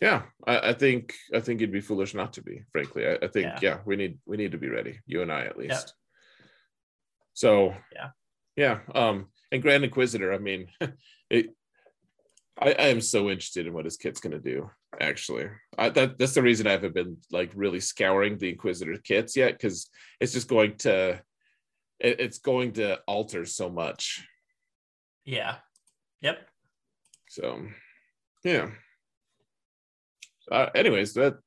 Yeah, 0.00 0.22
I, 0.46 0.70
I 0.70 0.72
think 0.74 1.14
I 1.34 1.40
think 1.40 1.60
it'd 1.60 1.72
be 1.72 1.80
foolish 1.80 2.14
not 2.14 2.34
to 2.34 2.42
be. 2.42 2.62
Frankly, 2.72 3.06
I, 3.06 3.14
I 3.22 3.28
think 3.28 3.46
Yeah. 3.46 3.58
yeah. 3.62 3.78
we 3.84 3.96
need 3.96 4.18
we 4.26 4.36
need 4.36 4.52
to 4.52 4.58
be 4.58 4.68
ready. 4.68 5.00
You 5.06 5.22
and 5.22 5.32
I 5.32 5.44
at 5.44 5.58
least. 5.58 5.94
Yeah. 6.40 6.46
So 7.34 7.74
Yeah. 7.94 8.10
yeah. 8.56 8.78
Um, 8.94 9.28
and 9.50 9.62
Grand 9.62 9.84
Inquisitor. 9.84 10.32
I 10.32 10.38
mean, 10.38 10.68
it. 11.30 11.54
I, 12.60 12.70
I 12.72 12.86
am 12.88 13.00
so 13.00 13.30
interested 13.30 13.66
in 13.66 13.72
what 13.72 13.84
his 13.84 13.96
kit's 13.96 14.20
gonna 14.20 14.38
do. 14.38 14.70
Actually, 15.00 15.48
I, 15.76 15.90
that 15.90 16.18
that's 16.18 16.34
the 16.34 16.42
reason 16.42 16.66
I 16.66 16.72
haven't 16.72 16.94
been 16.94 17.18
like 17.30 17.52
really 17.54 17.80
scouring 17.80 18.38
the 18.38 18.50
Inquisitor 18.50 18.96
kits 18.98 19.36
yet 19.36 19.52
because 19.52 19.88
it's 20.18 20.32
just 20.32 20.48
going 20.48 20.76
to, 20.78 21.20
it, 22.00 22.20
it's 22.20 22.38
going 22.38 22.72
to 22.74 22.98
alter 23.06 23.44
so 23.44 23.68
much. 23.68 24.26
Yeah. 25.24 25.56
Yep. 26.22 26.38
So, 27.28 27.66
yeah. 28.42 28.70
Uh, 30.50 30.66
anyways, 30.74 31.14
that, 31.14 31.38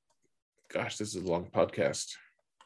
gosh, 0.72 0.98
this 0.98 1.16
is 1.16 1.24
a 1.24 1.28
long 1.28 1.46
podcast. 1.46 2.16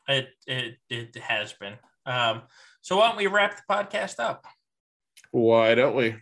It 0.08 0.30
it 0.46 0.78
it 0.90 1.16
has 1.18 1.54
been. 1.54 1.76
Um. 2.06 2.44
So 2.82 2.98
why 2.98 3.08
don't 3.08 3.18
we 3.18 3.28
wrap 3.28 3.58
the 3.58 3.74
podcast 3.74 4.20
up? 4.20 4.46
Why 5.32 5.74
don't 5.74 5.96
we? 5.96 6.16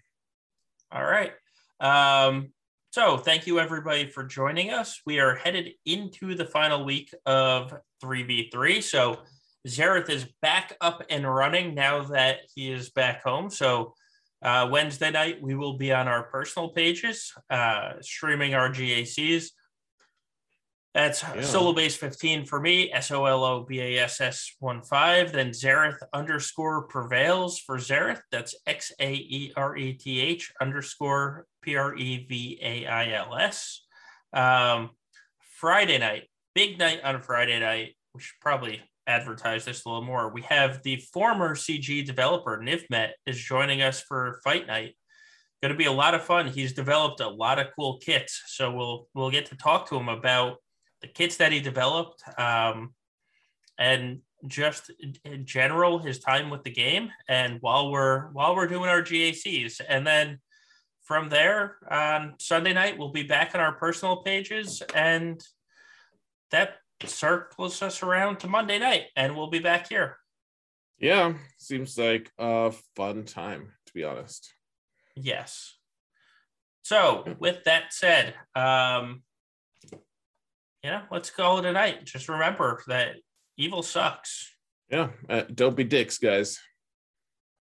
All 0.91 1.03
right. 1.03 1.33
Um, 1.79 2.53
so 2.91 3.17
thank 3.17 3.47
you 3.47 3.59
everybody 3.59 4.07
for 4.07 4.23
joining 4.23 4.69
us. 4.69 5.01
We 5.05 5.19
are 5.19 5.35
headed 5.35 5.71
into 5.85 6.35
the 6.35 6.45
final 6.45 6.85
week 6.85 7.13
of 7.25 7.73
3v3. 8.03 8.83
So 8.83 9.17
Xaereth 9.67 10.09
is 10.09 10.27
back 10.41 10.77
up 10.79 11.03
and 11.09 11.27
running 11.27 11.73
now 11.73 12.03
that 12.03 12.41
he 12.53 12.71
is 12.71 12.91
back 12.91 13.23
home. 13.23 13.49
So 13.49 13.93
uh, 14.43 14.69
Wednesday 14.71 15.09
night, 15.09 15.41
we 15.41 15.55
will 15.55 15.77
be 15.77 15.91
on 15.91 16.07
our 16.07 16.23
personal 16.23 16.69
pages, 16.69 17.33
uh, 17.49 17.93
streaming 18.01 18.53
our 18.53 18.69
GACs. 18.69 19.47
That's 20.93 21.23
Yeah. 21.23 21.41
Solobass15 21.41 22.47
for 22.47 22.59
me, 22.59 22.91
S 22.91 23.09
O 23.09 23.25
L 23.25 23.43
O 23.43 23.63
B 23.63 23.79
A 23.81 24.03
S 24.03 24.21
S 24.21 24.55
1 24.59 24.83
5. 24.83 25.31
Then 25.31 25.49
Xaereth 25.49 25.97
underscore 26.13 26.83
prevails 26.87 27.59
for 27.59 27.77
Xaereth. 27.77 28.21
That's 28.31 28.53
X 28.67 28.91
A 28.99 29.13
E 29.13 29.53
R 29.55 29.75
E 29.75 29.93
T 29.93 30.21
H 30.21 30.53
underscore 30.61 31.47
P 31.61 31.75
R 31.75 31.95
E 31.95 32.25
V 32.27 32.59
A 32.61 32.85
I 32.85 33.11
L 33.13 33.35
S. 33.35 33.85
Um, 34.33 34.91
Friday 35.39 35.97
night, 35.97 36.29
big 36.53 36.77
night 36.77 37.03
on 37.03 37.21
Friday 37.21 37.59
night. 37.59 37.95
We 38.13 38.21
should 38.21 38.39
probably 38.39 38.81
advertise 39.07 39.65
this 39.65 39.85
a 39.85 39.89
little 39.89 40.03
more. 40.03 40.29
We 40.29 40.43
have 40.43 40.83
the 40.83 40.97
former 40.97 41.55
CG 41.55 42.05
developer, 42.05 42.61
Nivmet, 42.63 43.11
is 43.25 43.39
joining 43.41 43.81
us 43.81 44.01
for 44.01 44.39
fight 44.43 44.67
night. 44.67 44.95
Going 45.61 45.71
to 45.71 45.77
be 45.77 45.85
a 45.85 45.91
lot 45.91 46.13
of 46.13 46.23
fun. 46.23 46.47
He's 46.47 46.73
developed 46.73 47.19
a 47.19 47.29
lot 47.29 47.57
of 47.57 47.67
cool 47.75 47.97
kits, 47.97 48.43
so 48.47 48.71
we'll 48.71 49.07
we'll 49.15 49.31
get 49.31 49.47
to 49.47 49.55
talk 49.57 49.89
to 49.89 49.95
him 49.95 50.09
about 50.09 50.57
the 51.03 51.09
kits 51.09 51.37
that 51.37 51.51
he 51.51 51.59
developed, 51.59 52.23
um, 52.39 52.95
and 53.77 54.21
just 54.47 54.89
in 55.23 55.45
general 55.45 55.99
his 55.99 56.19
time 56.19 56.49
with 56.49 56.63
the 56.63 56.71
game. 56.71 57.11
And 57.27 57.59
while 57.61 57.91
we're 57.91 58.31
while 58.31 58.55
we're 58.55 58.67
doing 58.67 58.89
our 58.89 59.03
GACs, 59.03 59.79
and 59.87 60.07
then 60.07 60.39
from 61.03 61.29
there 61.29 61.75
on 61.91 62.35
Sunday 62.39 62.73
night 62.73 62.97
we'll 62.97 63.11
be 63.11 63.23
back 63.23 63.53
on 63.53 63.61
our 63.61 63.73
personal 63.73 64.23
pages, 64.23 64.81
and 64.95 65.45
that 66.51 66.77
circles 67.05 67.81
us 67.81 68.01
around 68.01 68.39
to 68.39 68.47
Monday 68.47 68.79
night, 68.79 69.03
and 69.15 69.35
we'll 69.35 69.49
be 69.49 69.59
back 69.59 69.89
here. 69.89 70.17
Yeah, 70.99 71.33
seems 71.57 71.97
like 71.97 72.31
a 72.37 72.71
fun 72.95 73.25
time, 73.25 73.73
to 73.87 73.93
be 73.93 74.05
honest. 74.05 74.53
Yes. 75.15 75.77
So 76.83 77.25
with 77.39 77.65
that 77.65 77.93
said, 77.93 78.35
um, 78.55 79.23
you 80.83 80.89
know, 80.89 81.01
let's 81.11 81.29
call 81.29 81.59
it 81.59 81.65
a 81.65 81.71
night. 81.71 82.05
Just 82.05 82.29
remember 82.29 82.81
that 82.87 83.15
evil 83.57 83.81
sucks. 83.81 84.53
Yeah, 84.89 85.09
uh, 85.29 85.43
don't 85.53 85.75
be 85.75 85.83
dicks, 85.83 86.17
guys. 86.17 86.59